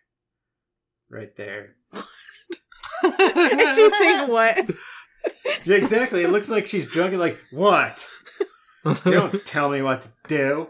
Right 1.11 1.35
there. 1.37 1.77
and 1.93 3.75
she's 3.75 3.99
saying 3.99 4.31
what? 4.31 4.71
Yeah, 5.65 5.77
exactly. 5.77 6.23
It 6.23 6.31
looks 6.31 6.51
like 6.51 6.67
she's 6.67 6.91
drunk 6.91 7.13
and 7.13 7.21
like, 7.21 7.39
what? 7.51 8.07
You 8.85 8.95
don't 9.05 9.45
tell 9.47 9.71
me 9.71 9.83
what 9.83 10.03
to 10.03 10.09
do. 10.29 10.69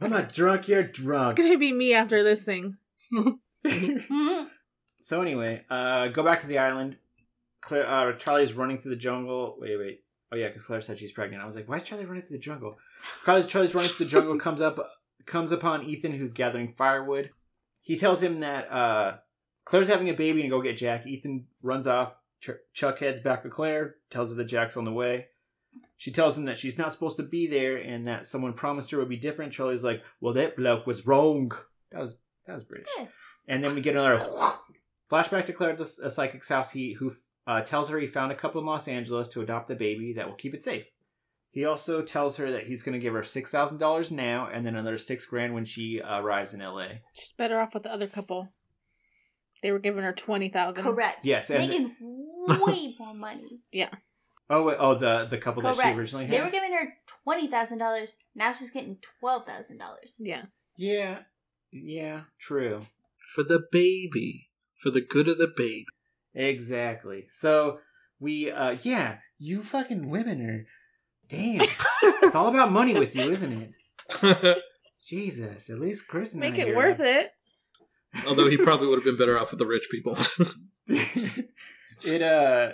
I'm 0.00 0.10
not 0.10 0.32
drunk, 0.32 0.68
you're 0.68 0.82
drunk. 0.82 1.38
It's 1.38 1.46
gonna 1.46 1.58
be 1.58 1.72
me 1.72 1.94
after 1.94 2.22
this 2.22 2.42
thing. 2.42 2.76
so 5.00 5.20
anyway, 5.20 5.64
uh 5.70 6.08
go 6.08 6.22
back 6.22 6.40
to 6.40 6.46
the 6.46 6.58
island. 6.58 6.96
Claire 7.60 7.88
uh 7.88 8.12
Charlie's 8.12 8.52
running 8.54 8.78
through 8.78 8.90
the 8.90 8.96
jungle. 8.96 9.56
Wait, 9.58 9.76
wait. 9.78 10.00
Oh 10.30 10.36
yeah, 10.36 10.48
because 10.48 10.64
Claire 10.64 10.80
said 10.80 10.98
she's 10.98 11.12
pregnant. 11.12 11.42
I 11.42 11.46
was 11.46 11.56
like, 11.56 11.68
why 11.68 11.76
is 11.76 11.82
Charlie 11.82 12.04
running 12.04 12.22
through 12.22 12.36
the 12.36 12.42
jungle? 12.42 12.76
Charlie's 13.24 13.46
Charlie's 13.46 13.74
running 13.74 13.90
through 13.90 14.06
the 14.06 14.10
jungle, 14.10 14.38
comes 14.38 14.60
up 14.60 14.78
comes 15.26 15.52
upon 15.52 15.84
Ethan 15.84 16.12
who's 16.12 16.32
gathering 16.32 16.72
firewood. 16.72 17.30
He 17.80 17.96
tells 17.96 18.22
him 18.22 18.40
that 18.40 18.70
uh 18.70 19.16
Claire's 19.64 19.88
having 19.88 20.08
a 20.08 20.14
baby 20.14 20.40
and 20.42 20.50
go 20.50 20.62
get 20.62 20.76
Jack. 20.76 21.06
Ethan 21.06 21.46
runs 21.62 21.86
off. 21.86 22.16
Ch- 22.40 22.50
Chuck 22.72 22.98
heads 22.98 23.20
back 23.20 23.42
to 23.42 23.48
Claire, 23.48 23.96
tells 24.10 24.30
her 24.30 24.34
that 24.36 24.44
Jack's 24.44 24.76
on 24.76 24.84
the 24.84 24.92
way. 24.92 25.26
She 25.96 26.10
tells 26.10 26.38
him 26.38 26.44
that 26.44 26.58
she's 26.58 26.78
not 26.78 26.92
supposed 26.92 27.16
to 27.16 27.22
be 27.22 27.46
there 27.46 27.76
and 27.76 28.06
that 28.06 28.26
someone 28.26 28.52
promised 28.52 28.90
her 28.90 28.98
it 28.98 29.00
would 29.00 29.08
be 29.08 29.16
different. 29.16 29.52
Charlie's 29.52 29.84
like, 29.84 30.02
"Well, 30.20 30.34
that 30.34 30.56
bloke 30.56 30.86
was 30.86 31.06
wrong." 31.06 31.52
That 31.90 32.00
was 32.00 32.18
that 32.46 32.54
was 32.54 32.64
British. 32.64 32.88
Yeah. 32.98 33.06
And 33.48 33.64
then 33.64 33.74
we 33.74 33.80
get 33.80 33.96
another 33.96 34.18
flashback 35.10 35.46
to 35.46 35.52
Claire 35.52 35.72
at 35.72 35.80
a 35.80 36.10
psychic's 36.10 36.48
house. 36.48 36.72
He 36.72 36.92
who 36.94 37.12
uh, 37.46 37.62
tells 37.62 37.88
her 37.88 37.98
he 37.98 38.06
found 38.06 38.30
a 38.30 38.36
couple 38.36 38.60
in 38.60 38.66
Los 38.66 38.86
Angeles 38.86 39.28
to 39.28 39.40
adopt 39.40 39.68
the 39.68 39.74
baby 39.74 40.12
that 40.12 40.26
will 40.28 40.34
keep 40.34 40.54
it 40.54 40.62
safe. 40.62 40.90
He 41.50 41.64
also 41.64 42.02
tells 42.02 42.36
her 42.36 42.50
that 42.52 42.66
he's 42.66 42.82
going 42.82 42.92
to 42.92 42.98
give 42.98 43.14
her 43.14 43.24
six 43.24 43.50
thousand 43.50 43.78
dollars 43.78 44.10
now 44.10 44.48
and 44.52 44.64
then 44.64 44.76
another 44.76 44.98
six 44.98 45.26
grand 45.26 45.54
when 45.54 45.64
she 45.64 46.00
uh, 46.00 46.20
arrives 46.20 46.54
in 46.54 46.60
L.A. 46.60 47.00
She's 47.14 47.32
better 47.32 47.58
off 47.58 47.74
with 47.74 47.82
the 47.82 47.92
other 47.92 48.06
couple. 48.06 48.52
They 49.62 49.72
were 49.72 49.78
giving 49.78 50.04
her 50.04 50.12
twenty 50.12 50.48
thousand. 50.48 50.84
Correct. 50.84 51.24
Yes, 51.24 51.50
and 51.50 51.68
making 51.68 51.94
way 52.66 52.94
more 52.98 53.14
money. 53.14 53.60
Yeah. 53.72 53.90
oh 54.50 54.62
wait, 54.64 54.76
oh 54.78 54.94
the 54.94 55.26
the 55.28 55.38
couple 55.38 55.62
that 55.62 55.76
she 55.76 55.92
originally 55.92 56.26
had. 56.26 56.34
They 56.34 56.40
were 56.40 56.50
giving 56.50 56.72
her 56.72 56.94
twenty 57.24 57.46
thousand 57.48 57.78
dollars. 57.78 58.16
Now 58.34 58.52
she's 58.52 58.70
getting 58.70 58.98
twelve 59.20 59.46
thousand 59.46 59.78
dollars. 59.78 60.16
Yeah. 60.18 60.42
yeah, 60.76 61.18
yeah, 61.72 62.22
true. 62.38 62.86
For 63.34 63.42
the 63.44 63.60
baby. 63.70 64.50
for 64.76 64.90
the 64.90 65.00
good 65.02 65.28
of 65.28 65.38
the 65.38 65.52
baby. 65.54 65.86
Exactly. 66.34 67.24
So 67.28 67.80
we, 68.20 68.50
uh, 68.50 68.76
yeah, 68.82 69.16
you 69.38 69.62
fucking 69.62 70.08
women 70.08 70.40
are, 70.48 70.66
damn. 71.28 71.60
it's 72.22 72.34
all 72.36 72.48
about 72.48 72.70
money 72.72 72.94
with 72.94 73.14
you, 73.16 73.30
isn't 73.30 73.74
it? 74.22 74.58
Jesus, 75.04 75.68
at 75.70 75.80
least 75.80 76.08
Chris 76.08 76.32
and 76.32 76.40
Make 76.40 76.54
I 76.54 76.68
it 76.68 76.76
worth 76.76 77.00
are- 77.00 77.04
it. 77.04 77.30
Although 78.26 78.48
he 78.48 78.56
probably 78.56 78.86
would 78.88 78.96
have 78.98 79.04
been 79.04 79.18
better 79.18 79.38
off 79.38 79.50
with 79.50 79.58
the 79.58 79.66
rich 79.66 79.88
people. 79.90 80.16
It 82.02 82.22
uh 82.22 82.72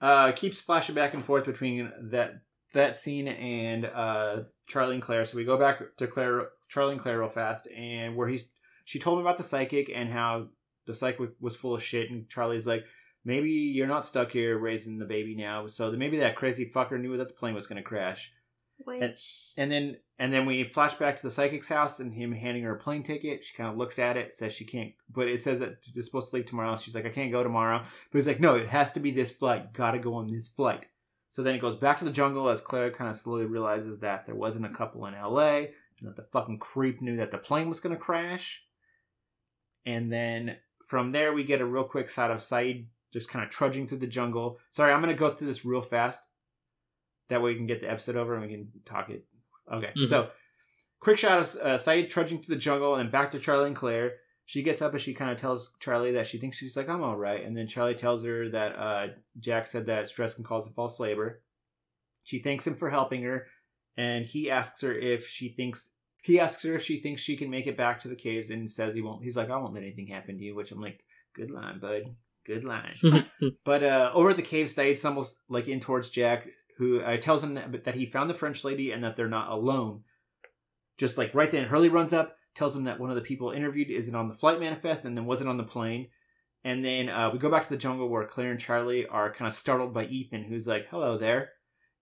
uh 0.00 0.32
keeps 0.32 0.60
flashing 0.60 0.94
back 0.94 1.14
and 1.14 1.24
forth 1.24 1.44
between 1.44 1.92
that 2.10 2.40
that 2.72 2.96
scene 2.96 3.28
and 3.28 3.86
uh 3.86 4.42
Charlie 4.66 4.94
and 4.94 5.02
Claire. 5.02 5.24
So 5.24 5.36
we 5.36 5.44
go 5.44 5.56
back 5.56 5.80
to 5.98 6.06
Claire 6.06 6.48
Charlie 6.68 6.92
and 6.92 7.00
Claire 7.00 7.20
real 7.20 7.28
fast 7.28 7.68
and 7.68 8.16
where 8.16 8.28
he's 8.28 8.50
she 8.84 8.98
told 8.98 9.18
him 9.18 9.24
about 9.24 9.36
the 9.36 9.42
psychic 9.42 9.90
and 9.94 10.10
how 10.10 10.48
the 10.86 10.94
psychic 10.94 11.30
was 11.40 11.56
full 11.56 11.74
of 11.74 11.82
shit 11.82 12.10
and 12.10 12.28
Charlie's 12.28 12.66
like 12.66 12.84
maybe 13.24 13.50
you're 13.50 13.86
not 13.86 14.06
stuck 14.06 14.32
here 14.32 14.58
raising 14.58 14.98
the 14.98 15.04
baby 15.04 15.34
now 15.34 15.66
so 15.66 15.90
maybe 15.92 16.18
that 16.18 16.36
crazy 16.36 16.70
fucker 16.74 17.00
knew 17.00 17.16
that 17.16 17.28
the 17.28 17.34
plane 17.34 17.54
was 17.54 17.66
going 17.66 17.76
to 17.76 17.82
crash 17.82 18.32
Which 18.78 19.52
and, 19.56 19.72
and 19.72 19.72
then 19.72 19.96
and 20.18 20.32
then 20.32 20.46
we 20.46 20.64
flash 20.64 20.94
back 20.94 21.16
to 21.16 21.22
the 21.22 21.30
psychic's 21.30 21.68
house 21.68 22.00
and 22.00 22.14
him 22.14 22.32
handing 22.32 22.64
her 22.64 22.74
a 22.74 22.78
plane 22.78 23.02
ticket. 23.02 23.44
She 23.44 23.54
kind 23.54 23.70
of 23.70 23.76
looks 23.76 23.98
at 23.98 24.16
it, 24.16 24.32
says 24.32 24.52
she 24.52 24.64
can't, 24.64 24.92
but 25.08 25.28
it 25.28 25.42
says 25.42 25.60
that 25.60 25.78
it's 25.94 26.06
supposed 26.06 26.30
to 26.30 26.36
leave 26.36 26.46
tomorrow. 26.46 26.76
She's 26.76 26.94
like, 26.94 27.06
I 27.06 27.10
can't 27.10 27.32
go 27.32 27.42
tomorrow. 27.42 27.78
But 27.78 28.18
he's 28.18 28.26
like, 28.26 28.40
no, 28.40 28.54
it 28.54 28.68
has 28.68 28.92
to 28.92 29.00
be 29.00 29.10
this 29.10 29.30
flight. 29.30 29.72
Gotta 29.72 29.98
go 29.98 30.14
on 30.14 30.28
this 30.28 30.48
flight. 30.48 30.86
So 31.30 31.42
then 31.42 31.54
it 31.54 31.60
goes 31.60 31.76
back 31.76 31.98
to 31.98 32.04
the 32.04 32.12
jungle 32.12 32.48
as 32.48 32.60
Claire 32.60 32.90
kind 32.90 33.10
of 33.10 33.16
slowly 33.16 33.46
realizes 33.46 34.00
that 34.00 34.26
there 34.26 34.36
wasn't 34.36 34.66
a 34.66 34.70
couple 34.70 35.06
in 35.06 35.14
LA 35.14 35.56
and 35.98 36.08
that 36.08 36.16
the 36.16 36.22
fucking 36.22 36.58
creep 36.58 37.00
knew 37.00 37.16
that 37.16 37.30
the 37.30 37.38
plane 37.38 37.68
was 37.68 37.80
gonna 37.80 37.96
crash. 37.96 38.62
And 39.86 40.12
then 40.12 40.58
from 40.86 41.10
there 41.10 41.32
we 41.32 41.42
get 41.44 41.60
a 41.60 41.66
real 41.66 41.84
quick 41.84 42.10
side 42.10 42.30
of 42.30 42.38
Sayid 42.38 42.86
just 43.12 43.28
kind 43.28 43.44
of 43.44 43.50
trudging 43.50 43.86
through 43.86 43.98
the 43.98 44.06
jungle. 44.06 44.58
Sorry, 44.70 44.92
I'm 44.92 45.00
gonna 45.00 45.14
go 45.14 45.30
through 45.30 45.46
this 45.46 45.64
real 45.64 45.80
fast. 45.80 46.28
That 47.28 47.42
way 47.42 47.52
we 47.52 47.56
can 47.56 47.66
get 47.66 47.80
the 47.80 47.90
episode 47.90 48.16
over 48.16 48.34
and 48.34 48.42
we 48.42 48.48
can 48.52 48.68
talk 48.84 49.08
it. 49.10 49.24
Okay, 49.72 49.92
Mhm. 49.96 50.08
so 50.08 50.30
quick 51.00 51.16
shot 51.18 51.38
of 51.38 51.46
uh, 51.62 51.78
Sayid 51.78 52.10
trudging 52.10 52.42
through 52.42 52.54
the 52.54 52.60
jungle 52.60 52.94
and 52.94 53.06
then 53.06 53.10
back 53.10 53.30
to 53.30 53.38
Charlie 53.38 53.66
and 53.68 53.76
Claire. 53.76 54.16
She 54.46 54.62
gets 54.62 54.82
up 54.82 54.92
and 54.92 55.00
she 55.00 55.14
kind 55.14 55.30
of 55.30 55.38
tells 55.38 55.72
Charlie 55.80 56.12
that 56.12 56.26
she 56.26 56.36
thinks 56.36 56.58
she's 56.58 56.76
like, 56.76 56.88
I'm 56.88 57.02
all 57.02 57.16
right. 57.16 57.42
And 57.42 57.56
then 57.56 57.66
Charlie 57.66 57.94
tells 57.94 58.24
her 58.24 58.50
that 58.50 58.76
uh, 58.78 59.06
Jack 59.40 59.66
said 59.66 59.86
that 59.86 60.08
stress 60.08 60.34
can 60.34 60.44
cause 60.44 60.66
a 60.68 60.70
false 60.70 61.00
labor. 61.00 61.40
She 62.24 62.38
thanks 62.40 62.66
him 62.66 62.74
for 62.74 62.90
helping 62.90 63.22
her. 63.22 63.46
And 63.96 64.26
he 64.26 64.50
asks 64.50 64.82
her 64.82 64.92
if 64.92 65.26
she 65.26 65.48
thinks, 65.48 65.90
he 66.22 66.38
asks 66.38 66.62
her 66.64 66.74
if 66.74 66.82
she 66.82 67.00
thinks 67.00 67.22
she 67.22 67.36
can 67.36 67.48
make 67.48 67.66
it 67.66 67.76
back 67.78 68.00
to 68.00 68.08
the 68.08 68.16
caves 68.16 68.50
and 68.50 68.70
says 68.70 68.92
he 68.92 69.00
won't. 69.00 69.22
He's 69.24 69.36
like, 69.36 69.48
I 69.50 69.56
won't 69.56 69.72
let 69.72 69.82
anything 69.82 70.08
happen 70.08 70.36
to 70.36 70.44
you, 70.44 70.54
which 70.54 70.72
I'm 70.72 70.80
like, 70.80 71.00
good 71.34 71.50
line, 71.50 71.78
bud. 71.80 72.02
Good 72.46 72.64
line. 72.64 72.94
But 73.64 73.82
uh, 73.82 74.10
over 74.12 74.30
at 74.30 74.36
the 74.36 74.42
cave, 74.42 74.66
Sayid 74.66 74.98
stumbles 74.98 75.38
like 75.48 75.68
in 75.68 75.80
towards 75.80 76.10
Jack, 76.10 76.46
who 76.76 77.00
uh, 77.00 77.16
tells 77.16 77.42
him 77.44 77.54
that, 77.54 77.84
that 77.84 77.94
he 77.94 78.06
found 78.06 78.28
the 78.28 78.34
French 78.34 78.64
lady 78.64 78.90
and 78.90 79.02
that 79.04 79.16
they're 79.16 79.28
not 79.28 79.50
alone. 79.50 80.02
Just 80.98 81.18
like 81.18 81.34
right 81.34 81.50
then, 81.50 81.66
Hurley 81.66 81.88
runs 81.88 82.12
up, 82.12 82.36
tells 82.54 82.76
him 82.76 82.84
that 82.84 83.00
one 83.00 83.10
of 83.10 83.16
the 83.16 83.22
people 83.22 83.50
interviewed 83.50 83.90
isn't 83.90 84.14
on 84.14 84.28
the 84.28 84.34
flight 84.34 84.60
manifest 84.60 85.04
and 85.04 85.16
then 85.16 85.26
wasn't 85.26 85.48
on 85.50 85.56
the 85.56 85.64
plane. 85.64 86.08
And 86.62 86.84
then 86.84 87.08
uh, 87.08 87.30
we 87.32 87.38
go 87.38 87.50
back 87.50 87.64
to 87.64 87.68
the 87.68 87.76
jungle 87.76 88.08
where 88.08 88.24
Claire 88.26 88.50
and 88.50 88.60
Charlie 88.60 89.06
are 89.06 89.32
kind 89.32 89.46
of 89.46 89.54
startled 89.54 89.92
by 89.92 90.06
Ethan, 90.06 90.44
who's 90.44 90.66
like, 90.66 90.86
"Hello 90.90 91.18
there," 91.18 91.50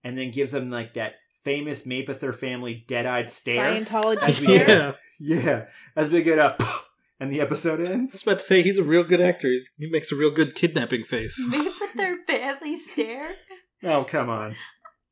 and 0.03 0.17
then 0.17 0.31
gives 0.31 0.51
them 0.51 0.69
like 0.69 0.93
that 0.93 1.15
famous 1.43 1.81
Mapother 1.85 2.33
family 2.33 2.85
dead-eyed 2.87 3.29
stare. 3.29 3.81
Scientology 3.81 4.21
As 4.23 4.39
we 4.39 4.45
stare. 4.45 4.65
get, 4.65 4.95
yeah, 5.19 5.65
as 5.97 6.09
we 6.09 6.21
get 6.21 6.39
up, 6.39 6.61
and 7.19 7.29
the 7.29 7.41
episode 7.41 7.79
ends. 7.81 7.89
I 7.89 7.91
was 7.91 7.99
ends. 8.13 8.23
about 8.23 8.39
to 8.39 8.45
say 8.45 8.61
he's 8.61 8.77
a 8.77 8.83
real 8.83 9.03
good 9.03 9.19
actor. 9.19 9.49
He's, 9.49 9.69
he 9.77 9.89
makes 9.89 10.11
a 10.13 10.15
real 10.15 10.31
good 10.31 10.55
kidnapping 10.55 11.03
face. 11.03 11.45
Made 11.49 11.71
with 11.81 11.93
their 11.95 12.17
family 12.25 12.77
stare. 12.77 13.35
Oh 13.83 14.03
come 14.03 14.29
on! 14.29 14.55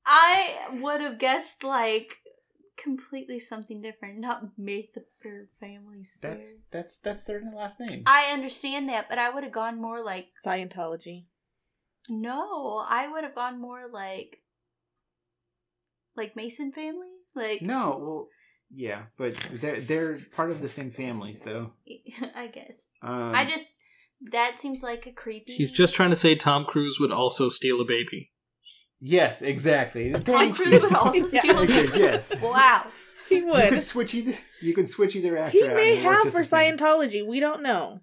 I 0.06 0.56
would 0.80 1.02
have 1.02 1.20
guessed 1.20 1.64
like 1.64 2.18
completely 2.82 3.40
something 3.40 3.82
different, 3.82 4.20
not 4.20 4.58
made 4.58 4.90
the 4.94 5.04
their 5.24 5.48
family 5.60 6.04
stare. 6.04 6.32
That's 6.32 6.56
that's 6.72 6.98
that's 6.98 7.24
their 7.26 7.42
last 7.56 7.80
name. 7.80 8.04
I 8.06 8.32
understand 8.32 8.90
that, 8.90 9.08
but 9.10 9.18
I 9.18 9.30
would 9.30 9.44
have 9.44 9.54
gone 9.54 9.82
more 9.82 10.04
like 10.04 10.30
Scientology. 10.46 11.26
no. 12.10 12.86
I 12.88 13.08
would 13.08 13.24
have 13.24 13.36
gone 13.36 13.60
more 13.62 13.88
like 13.92 14.40
like 16.16 16.36
Manson 16.36 16.72
family. 16.72 17.08
Like 17.36 17.62
No, 17.62 17.98
well, 18.02 18.28
yeah, 18.74 19.04
but 19.18 19.36
they're 19.54 19.80
they're 19.80 20.18
part 20.36 20.52
of 20.52 20.62
the 20.62 20.70
same 20.70 20.92
family, 20.92 21.34
so. 21.34 21.74
I 22.36 22.48
guess 22.48 22.88
Um, 23.02 23.34
I 23.36 23.46
just 23.46 23.74
that 24.32 24.60
seems 24.60 24.84
like 24.84 25.06
a 25.06 25.12
creepy. 25.12 25.54
He's 25.54 25.72
just 25.72 25.96
trying 25.96 26.12
to 26.12 26.16
say 26.16 26.36
Tom 26.36 26.66
Cruise 26.66 27.00
would 27.00 27.12
also 27.12 27.50
steal 27.50 27.82
a 27.82 27.86
baby. 27.86 28.31
Yes, 29.02 29.42
exactly. 29.42 30.12
Tom 30.14 30.24
Thank 30.24 30.56
Cruise 30.56 30.72
you. 30.74 30.80
would 30.82 30.96
also 30.96 31.28
Yeah. 31.28 31.42
steal. 31.42 31.60
Okay, 31.60 31.88
yes. 32.00 32.40
Wow. 32.42 32.88
He 33.28 33.38
You 33.38 33.48
would. 33.48 33.70
can 33.70 33.80
switch 33.82 34.14
either. 34.14 34.34
You 34.62 34.74
can 34.74 34.86
switch 34.88 35.16
either 35.16 35.38
actor. 35.38 35.58
He 35.58 35.68
out 35.68 35.76
may 35.76 35.90
and 35.92 36.00
it'll 36.00 36.06
work 36.08 36.16
have 36.18 36.24
just 36.26 36.36
for 36.36 36.42
the 36.42 36.46
same. 36.46 36.78
Scientology. 36.78 37.26
We 37.26 37.40
don't 37.40 37.64
know. 37.64 38.00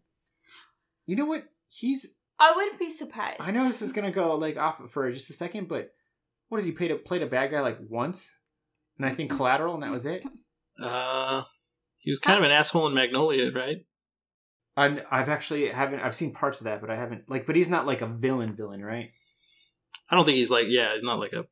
You 1.06 1.16
know 1.16 1.26
what? 1.26 1.44
He's. 1.68 2.06
I 2.38 2.52
wouldn't 2.54 2.78
be 2.78 2.90
surprised. 2.90 3.40
I 3.40 3.50
know 3.50 3.64
this 3.64 3.82
is 3.82 3.92
gonna 3.92 4.10
go 4.10 4.34
like 4.36 4.56
off 4.56 4.80
for 4.90 5.10
just 5.10 5.30
a 5.30 5.32
second, 5.32 5.68
but 5.68 5.90
what 6.48 6.58
does 6.58 6.64
he 6.66 6.72
played 6.72 6.90
a 6.90 6.96
played 6.96 7.22
a 7.22 7.26
bad 7.26 7.50
guy 7.50 7.60
like 7.60 7.78
once, 7.88 8.34
and 8.96 9.06
I 9.06 9.10
think 9.10 9.30
Collateral, 9.30 9.74
and 9.74 9.82
that 9.82 9.90
was 9.90 10.06
it. 10.06 10.24
Uh, 10.80 11.42
he 11.98 12.10
was 12.10 12.20
kind 12.20 12.38
of 12.38 12.44
an 12.44 12.50
asshole 12.52 12.86
in 12.86 12.94
Magnolia, 12.94 13.50
right? 13.52 13.78
I'm, 14.76 15.00
I've 15.10 15.28
actually 15.28 15.66
haven't 15.68 16.00
I've 16.00 16.14
seen 16.14 16.32
parts 16.32 16.60
of 16.60 16.64
that, 16.66 16.80
but 16.80 16.88
I 16.90 16.94
haven't 16.96 17.28
like. 17.28 17.44
But 17.46 17.56
he's 17.56 17.68
not 17.68 17.86
like 17.86 18.00
a 18.00 18.06
villain 18.06 18.54
villain, 18.54 18.84
right? 18.84 19.10
I 20.10 20.16
don't 20.16 20.24
think 20.24 20.36
he's 20.36 20.50
like 20.50 20.66
yeah, 20.68 20.94
he's 20.94 21.02
not 21.02 21.18
like 21.18 21.32
a 21.32 21.46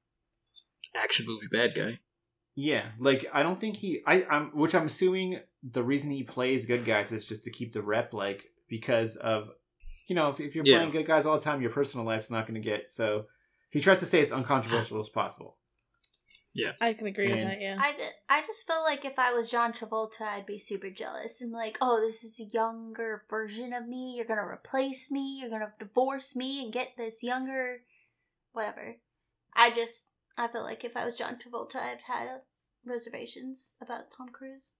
action 0.95 1.27
movie 1.27 1.49
bad 1.51 1.75
guy. 1.75 1.99
Yeah, 2.55 2.87
like 2.99 3.27
I 3.35 3.43
don't 3.43 3.61
think 3.61 3.77
he. 3.77 4.01
I, 4.07 4.25
I'm, 4.31 4.47
which 4.57 4.75
I'm 4.75 4.87
assuming 4.87 5.41
the 5.63 5.83
reason 5.83 6.11
he 6.11 6.23
plays 6.23 6.65
good 6.65 6.85
guys 6.87 7.13
is 7.13 7.27
just 7.27 7.45
to 7.45 7.51
keep 7.51 7.75
the 7.75 7.83
rep, 7.83 8.15
like 8.15 8.45
because 8.69 9.17
of, 9.17 9.49
you 10.09 10.15
know, 10.15 10.29
if, 10.31 10.41
if 10.41 10.55
you're 10.55 10.65
Yeah. 10.65 10.79
playing 10.79 10.93
good 10.93 11.07
guys 11.07 11.27
all 11.27 11.35
the 11.37 11.45
time, 11.45 11.61
your 11.61 11.71
personal 11.71 12.07
life's 12.07 12.31
not 12.31 12.47
going 12.47 12.55
to 12.55 12.67
get. 12.67 12.91
So 12.91 13.27
he 13.71 13.81
tries 13.81 13.99
to 13.99 14.07
stay 14.07 14.21
as 14.23 14.33
uncontroversial 14.33 15.01
as 15.01 15.09
possible. 15.11 15.59
Yeah. 16.55 16.73
I 16.81 16.95
can 16.95 17.07
agree 17.07 17.29
with 17.29 17.45
that. 17.45 17.61
Yeah. 17.61 17.77
I, 17.79 17.93
ju- 17.93 17.99
I 18.31 18.41
just 18.41 18.67
feel 18.67 18.83
like 18.83 19.05
if 19.05 19.19
I 19.19 19.33
was 19.33 19.51
John 19.51 19.75
Travolta, 19.75 20.23
I'd 20.23 20.47
be 20.47 20.59
super 20.59 20.89
jealous 20.89 21.43
and 21.43 21.53
like, 21.53 21.77
oh, 21.83 22.01
this 22.01 22.25
is 22.25 22.41
a 22.41 22.45
younger 22.45 23.25
version 23.29 23.75
of 23.75 23.87
me. 23.87 24.15
You're 24.17 24.25
gonna 24.25 24.47
replace 24.47 25.11
me. 25.11 25.39
You're 25.41 25.51
gonna 25.51 25.75
divorce 25.79 26.35
me 26.35 26.65
and 26.65 26.73
get 26.73 26.93
this 26.97 27.23
younger, 27.23 27.81
whatever. 28.57 28.97
I 29.55 29.71
just 29.71 30.07
I 30.37 30.49
feel 30.49 30.63
like 30.65 30.85
if 30.85 30.97
I 30.97 31.05
was 31.05 31.15
John 31.17 31.37
Travolta, 31.37 31.77
I'd 31.77 31.99
had 32.07 32.27
uh, 32.29 32.39
reservations 32.85 33.71
about 33.81 34.11
Tom 34.17 34.29
Cruise. 34.31 34.75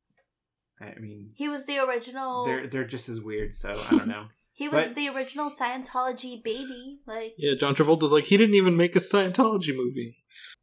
I 0.81 0.99
mean, 1.01 1.31
He 1.35 1.49
was 1.49 1.67
the 1.67 1.79
original. 1.79 2.45
they're 2.45 2.67
they're 2.67 2.85
just 2.85 3.09
as 3.09 3.21
weird. 3.21 3.55
So 3.55 3.71
I 3.87 3.91
don't 3.91 4.09
know. 4.09 4.27
he 4.53 4.69
was 4.69 4.89
but- 4.89 4.97
the 4.97 5.09
original 5.09 5.49
Scientology 5.51 6.43
baby. 6.43 7.01
Like, 7.07 7.35
Yeah, 7.39 7.55
John 7.55 7.75
Travolta's 7.75 8.13
like 8.13 8.25
he 8.25 8.37
didn't 8.37 8.55
even 8.57 8.77
make 8.77 8.97
a 8.97 9.01
Scientology 9.01 9.75
movie. 9.77 10.19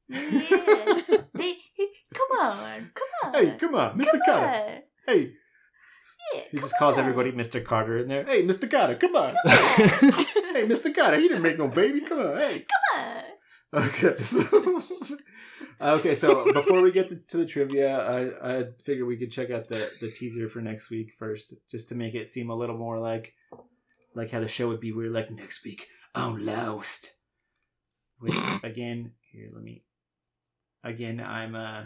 yeah. 0.09 0.20
they, 1.34 1.55
he, 1.74 1.88
come 2.14 2.39
on, 2.39 2.91
come 2.93 3.07
on. 3.24 3.34
hey, 3.34 3.55
come 3.57 3.76
on, 3.76 3.97
Mr. 3.97 4.11
Come 4.11 4.22
Carter. 4.26 4.47
on. 4.47 4.82
Hey, 5.07 5.34
Yeah, 6.34 6.41
he 6.51 6.57
just 6.57 6.77
calls 6.77 6.97
on. 6.97 7.01
everybody 7.01 7.31
Mr. 7.31 7.63
Carter 7.63 7.99
in 7.99 8.07
there. 8.07 8.25
Hey, 8.25 8.43
Mr. 8.43 8.69
Carter, 8.69 8.95
come 8.95 9.15
on. 9.15 9.36
Come 9.45 9.51
on. 9.51 10.13
hey, 10.53 10.67
Mr. 10.67 10.93
Carter, 10.93 11.17
he 11.17 11.27
didn't 11.27 11.43
make 11.43 11.57
no 11.57 11.67
baby. 11.67 12.01
Come 12.01 12.19
on, 12.19 12.38
hey. 12.38 12.65
Come 12.93 13.05
on. 13.05 13.23
Okay, 13.75 14.17
so 14.23 14.84
okay, 15.81 16.13
so 16.15 16.51
before 16.53 16.81
we 16.81 16.91
get 16.91 17.09
to, 17.09 17.15
to 17.15 17.38
the 17.38 17.45
trivia, 17.45 17.97
I, 17.97 18.57
I 18.57 18.63
figured 18.84 19.07
we 19.07 19.17
could 19.17 19.31
check 19.31 19.49
out 19.49 19.67
the, 19.67 19.89
the 19.99 20.11
teaser 20.11 20.47
for 20.47 20.61
next 20.61 20.91
week 20.91 21.11
first, 21.17 21.55
just 21.71 21.89
to 21.89 21.95
make 21.95 22.13
it 22.13 22.27
seem 22.27 22.49
a 22.51 22.55
little 22.55 22.77
more 22.77 22.99
like 22.99 23.34
like 24.13 24.29
how 24.29 24.39
the 24.39 24.47
show 24.47 24.67
would 24.67 24.79
be. 24.79 24.91
We're 24.91 25.09
like 25.09 25.31
next 25.31 25.63
week, 25.63 25.88
I'm 26.13 26.45
lost. 26.45 27.13
Which 28.19 28.36
again, 28.63 29.13
here 29.31 29.49
let 29.51 29.63
me. 29.63 29.84
Again, 30.84 31.19
I'm 31.19 31.55
uh 31.55 31.84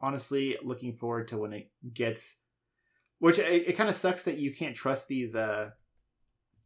honestly 0.00 0.56
looking 0.62 0.96
forward 0.96 1.28
to 1.28 1.36
when 1.36 1.52
it 1.52 1.70
gets. 1.92 2.39
Which 3.20 3.38
it, 3.38 3.68
it 3.68 3.76
kind 3.76 3.88
of 3.88 3.94
sucks 3.94 4.24
that 4.24 4.38
you 4.38 4.52
can't 4.52 4.74
trust 4.74 5.06
these 5.06 5.36
uh 5.36 5.70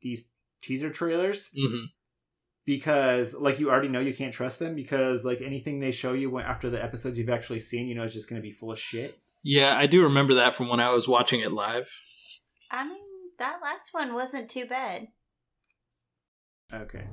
these 0.00 0.28
teaser 0.62 0.90
trailers 0.90 1.50
hmm 1.54 1.84
because 2.66 3.34
like 3.34 3.60
you 3.60 3.70
already 3.70 3.88
know 3.88 4.00
you 4.00 4.14
can't 4.14 4.32
trust 4.32 4.58
them 4.58 4.74
because 4.74 5.22
like 5.22 5.42
anything 5.42 5.80
they 5.80 5.90
show 5.90 6.14
you 6.14 6.38
after 6.38 6.70
the 6.70 6.82
episodes 6.82 7.18
you've 7.18 7.28
actually 7.28 7.60
seen 7.60 7.86
you 7.86 7.94
know 7.94 8.02
is 8.04 8.14
just 8.14 8.26
going 8.28 8.40
to 8.40 8.42
be 8.42 8.50
full 8.52 8.72
of 8.72 8.78
shit 8.78 9.18
Yeah, 9.42 9.76
I 9.76 9.86
do 9.86 10.02
remember 10.02 10.32
that 10.34 10.54
from 10.54 10.68
when 10.68 10.80
I 10.80 10.90
was 10.94 11.06
watching 11.06 11.40
it 11.40 11.52
live. 11.52 11.90
I 12.70 12.88
mean, 12.88 13.04
that 13.38 13.60
last 13.62 13.92
one 13.92 14.14
wasn't 14.14 14.48
too 14.48 14.64
bad. 14.64 15.08
okay 16.72 17.04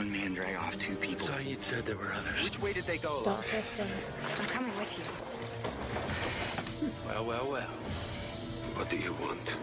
one 0.00 0.10
man 0.10 0.32
drag 0.32 0.56
off 0.56 0.78
two 0.78 0.96
people. 0.96 1.26
Sayid 1.26 1.60
said 1.60 1.84
there 1.84 1.94
were 1.94 2.10
others. 2.10 2.42
Which 2.42 2.58
way 2.58 2.72
did 2.72 2.86
they 2.86 2.96
go? 2.96 3.22
Don't 3.22 3.44
trust 3.44 3.74
him. 3.74 3.86
I'm 4.40 4.46
coming 4.46 4.74
with 4.78 4.96
you. 4.96 5.04
Well, 7.06 7.26
well, 7.26 7.50
well. 7.50 7.68
What 8.76 8.88
do 8.88 8.96
you 8.96 9.12
want? 9.12 9.54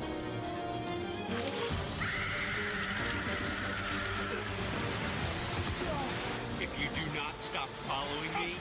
If 6.61 6.69
you 6.79 6.87
do 6.93 7.17
not 7.17 7.33
stop 7.41 7.67
following 7.87 8.47
me, 8.47 8.53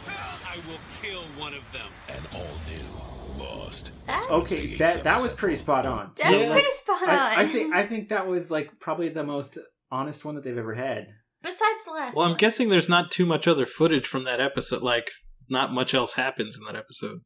I 0.48 0.56
will 0.66 0.80
kill 1.02 1.24
one 1.38 1.52
of 1.52 1.62
them. 1.74 1.88
An 2.08 2.22
all 2.34 2.56
new 2.70 3.44
Lost. 3.44 3.92
That's, 4.06 4.26
Okay, 4.28 4.76
that 4.76 5.04
that 5.04 5.20
was 5.20 5.34
pretty 5.34 5.56
spot 5.56 5.84
on. 5.84 6.12
that's 6.16 6.30
Yeah. 6.46 6.52
pretty 6.52 6.70
spot 6.70 7.02
on. 7.02 7.08
I, 7.10 7.34
I 7.42 7.46
think 7.46 7.74
I 7.74 7.82
think 7.84 8.08
that 8.08 8.26
was 8.26 8.50
like 8.50 8.80
probably 8.80 9.10
the 9.10 9.24
most 9.24 9.58
honest 9.90 10.24
one 10.24 10.36
that 10.36 10.44
they've 10.44 10.56
ever 10.56 10.72
had. 10.72 11.08
Besides 11.46 11.84
the 11.84 11.92
last 11.92 12.14
Well, 12.16 12.24
I'm 12.24 12.32
one. 12.32 12.38
guessing 12.38 12.68
there's 12.68 12.88
not 12.88 13.10
too 13.12 13.24
much 13.24 13.46
other 13.46 13.66
footage 13.66 14.06
from 14.06 14.24
that 14.24 14.40
episode. 14.40 14.82
Like, 14.82 15.10
not 15.48 15.72
much 15.72 15.94
else 15.94 16.14
happens 16.14 16.58
in 16.58 16.64
that 16.64 16.74
episode. 16.76 17.20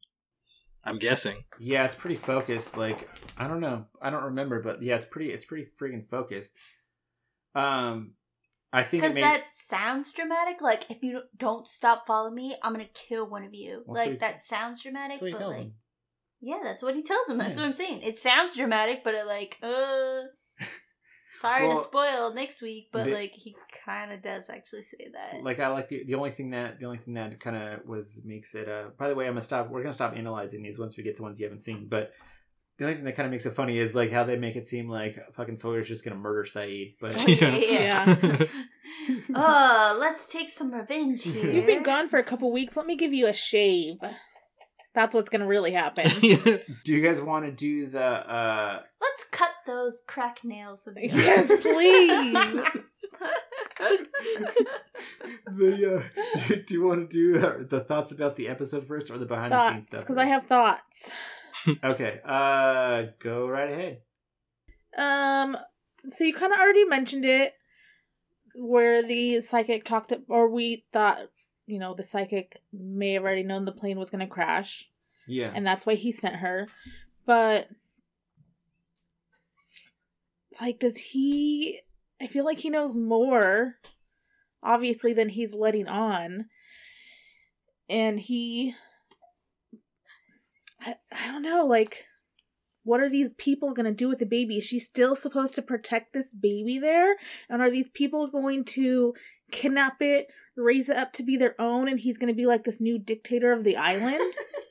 I'm 0.83 0.97
guessing. 0.99 1.43
Yeah, 1.59 1.85
it's 1.85 1.95
pretty 1.95 2.15
focused. 2.15 2.77
Like 2.77 3.09
I 3.37 3.47
don't 3.47 3.59
know, 3.59 3.85
I 4.01 4.09
don't 4.11 4.23
remember, 4.23 4.61
but 4.61 4.81
yeah, 4.83 4.95
it's 4.95 5.05
pretty 5.05 5.31
it's 5.31 5.45
pretty 5.45 5.67
freaking 5.81 6.07
focused. 6.07 6.53
Um, 7.55 8.13
I 8.73 8.83
think 8.83 9.03
Because 9.03 9.15
made 9.15 9.23
that 9.23 9.45
sounds 9.53 10.11
dramatic. 10.11 10.61
Like, 10.61 10.89
if 10.89 11.03
you 11.03 11.23
don't 11.37 11.67
stop 11.67 12.07
following 12.07 12.35
me, 12.35 12.55
I'm 12.63 12.71
gonna 12.71 12.85
kill 12.93 13.27
one 13.29 13.43
of 13.43 13.53
you. 13.53 13.77
That's 13.79 13.87
what 13.87 13.97
like, 13.97 14.11
he- 14.11 14.17
that 14.17 14.41
sounds 14.41 14.81
dramatic, 14.81 15.19
that's 15.19 15.37
but 15.37 15.47
like, 15.47 15.57
him. 15.57 15.73
yeah, 16.39 16.59
that's 16.63 16.81
what 16.81 16.95
he 16.95 17.03
tells 17.03 17.27
him. 17.29 17.37
That's 17.37 17.51
Yeah. 17.51 17.57
what 17.57 17.65
I'm 17.65 17.73
saying. 17.73 18.01
It 18.03 18.17
sounds 18.17 18.55
dramatic, 18.55 19.03
but 19.03 19.13
it 19.13 19.25
like, 19.27 19.57
uh, 19.61 20.21
sorry 21.33 21.67
Well, 21.67 21.77
to 21.77 21.83
spoil 21.83 22.33
next 22.33 22.61
week, 22.61 22.89
but 22.91 23.05
the- 23.05 23.11
like, 23.13 23.31
he 23.33 23.55
kind 23.85 24.11
of 24.11 24.21
does 24.21 24.49
actually 24.49 24.81
say 24.83 25.07
that. 25.13 25.43
like 25.43 25.59
I 25.59 25.67
like 25.67 25.87
the 25.87 26.03
the 26.05 26.15
only 26.15 26.31
thing 26.31 26.51
that 26.51 26.79
the 26.79 26.85
only 26.85 26.97
thing 26.97 27.13
that 27.15 27.39
kind 27.39 27.55
of 27.55 27.85
was 27.87 28.19
makes 28.23 28.53
it. 28.55 28.67
Uh, 28.69 28.89
by 28.97 29.07
the 29.09 29.15
way, 29.15 29.25
I'm 29.27 29.33
gonna 29.33 29.41
stop. 29.41 29.69
We're 29.69 29.81
gonna 29.83 29.93
stop 29.93 30.15
analyzing 30.15 30.61
these 30.63 30.77
once 30.79 30.97
we 30.97 31.03
get 31.03 31.15
to 31.17 31.21
ones 31.23 31.39
you 31.39 31.45
haven't 31.45 31.59
seen. 31.61 31.87
But 31.89 32.11
the 32.77 32.85
only 32.85 32.95
thing 32.95 33.05
that 33.05 33.15
kind 33.15 33.25
of 33.27 33.31
makes 33.31 33.45
it 33.45 33.53
funny 33.53 33.77
is 33.77 33.93
like 33.93 34.11
how 34.11 34.23
they 34.23 34.37
make 34.37 34.55
it 34.55 34.65
seem 34.65 34.89
like 34.89 35.19
fucking 35.33 35.57
Sawyer's 35.57 35.87
just 35.87 36.03
gonna 36.03 36.15
murder 36.15 36.43
Sayid. 36.43 36.95
But 36.99 37.15
Oh, 37.17 37.27
yeah. 37.27 38.17
oh, 39.35 39.97
let's 39.99 40.25
take 40.27 40.49
some 40.49 40.73
revenge 40.73 41.23
here. 41.25 41.51
You've 41.51 41.65
been 41.67 41.83
gone 41.83 42.07
for 42.09 42.17
a 42.17 42.23
couple 42.23 42.51
weeks. 42.51 42.75
Let 42.75 42.85
me 42.85 42.95
give 42.95 43.13
you 43.13 43.27
a 43.27 43.33
shave. 43.33 43.97
That's 44.93 45.13
what's 45.13 45.29
gonna 45.29 45.47
really 45.47 45.71
happen. 45.71 46.09
do 46.19 46.59
you 46.93 47.01
guys 47.01 47.21
want 47.21 47.45
to 47.45 47.51
do 47.51 47.87
the? 47.87 48.03
uh 48.03 48.81
Let's 48.99 49.23
cut 49.31 49.51
those 49.65 50.01
crack 50.07 50.43
nails. 50.43 50.87
Of 50.87 50.97
yours. 50.97 51.13
yes, 51.15 51.47
please. 51.61 52.33
the 55.47 56.03
uh, 56.49 56.55
do 56.65 56.73
you 56.73 56.83
want 56.85 57.09
to 57.09 57.15
do 57.15 57.45
uh, 57.45 57.63
the 57.67 57.79
thoughts 57.81 58.11
about 58.11 58.35
the 58.35 58.47
episode 58.47 58.87
first 58.87 59.09
or 59.09 59.17
the 59.17 59.25
behind 59.25 59.51
the 59.51 59.71
scenes 59.71 59.87
stuff? 59.87 60.01
because 60.01 60.17
I 60.17 60.25
have 60.25 60.45
thoughts. 60.45 61.13
Okay, 61.83 62.19
uh, 62.25 63.03
go 63.19 63.47
right 63.47 63.69
ahead. 63.69 64.01
Um, 64.97 65.57
so 66.09 66.23
you 66.23 66.33
kind 66.33 66.53
of 66.53 66.59
already 66.59 66.85
mentioned 66.85 67.25
it, 67.25 67.53
where 68.55 69.03
the 69.03 69.41
psychic 69.41 69.85
talked, 69.85 70.09
to, 70.09 70.21
or 70.27 70.49
we 70.49 70.85
thought, 70.91 71.29
you 71.67 71.79
know, 71.79 71.93
the 71.93 72.03
psychic 72.03 72.61
may 72.73 73.13
have 73.13 73.23
already 73.23 73.43
known 73.43 73.65
the 73.65 73.71
plane 73.71 73.99
was 73.99 74.09
going 74.09 74.25
to 74.25 74.27
crash, 74.27 74.89
Yeah, 75.27 75.51
and 75.53 75.65
that's 75.65 75.85
why 75.85 75.95
he 75.95 76.11
sent 76.11 76.37
her. 76.37 76.67
But, 77.25 77.69
like, 80.61 80.79
does 80.79 80.97
he? 80.97 81.79
I 82.21 82.27
feel 82.27 82.45
like 82.45 82.59
he 82.59 82.69
knows 82.69 82.95
more, 82.95 83.75
obviously, 84.63 85.13
than 85.13 85.29
he's 85.29 85.53
letting 85.53 85.87
on, 85.87 86.45
and 87.89 88.19
he. 88.19 88.73
I, 90.79 90.95
I 91.11 91.27
don't 91.27 91.43
know, 91.43 91.65
like 91.65 92.05
what 92.83 92.99
are 92.99 93.09
these 93.09 93.33
people 93.33 93.73
going 93.73 93.85
to 93.85 93.91
do 93.91 94.09
with 94.09 94.19
the 94.19 94.25
baby? 94.25 94.57
Is 94.57 94.63
she 94.63 94.79
still 94.79 95.15
supposed 95.15 95.55
to 95.55 95.61
protect 95.61 96.13
this 96.13 96.33
baby 96.33 96.79
there? 96.79 97.15
And 97.49 97.61
are 97.61 97.69
these 97.69 97.89
people 97.89 98.27
going 98.27 98.65
to 98.65 99.13
kidnap 99.51 100.01
it, 100.01 100.27
raise 100.55 100.89
it 100.89 100.97
up 100.97 101.13
to 101.13 101.23
be 101.23 101.37
their 101.37 101.59
own, 101.59 101.87
and 101.87 101.99
he's 101.99 102.17
going 102.17 102.33
to 102.33 102.37
be 102.37 102.45
like 102.45 102.63
this 102.63 102.81
new 102.81 102.97
dictator 102.97 103.51
of 103.51 103.63
the 103.63 103.77
island? 103.77 104.19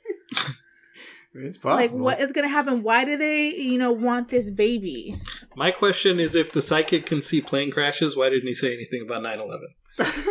it's 1.34 1.64
like, 1.64 1.92
what 1.92 2.20
is 2.20 2.32
going 2.32 2.44
to 2.46 2.52
happen? 2.52 2.82
Why 2.82 3.04
do 3.04 3.16
they, 3.16 3.50
you 3.50 3.78
know, 3.78 3.92
want 3.92 4.30
this 4.30 4.50
baby? 4.50 5.20
My 5.54 5.70
question 5.70 6.18
is 6.18 6.34
if 6.34 6.50
the 6.52 6.62
psychic 6.62 7.06
can 7.06 7.22
see 7.22 7.40
plane 7.40 7.70
crashes, 7.70 8.16
why 8.16 8.30
didn't 8.30 8.48
he 8.48 8.54
say 8.54 8.74
anything 8.74 9.02
about 9.02 9.22
9 9.22 9.40
11? 9.40 9.68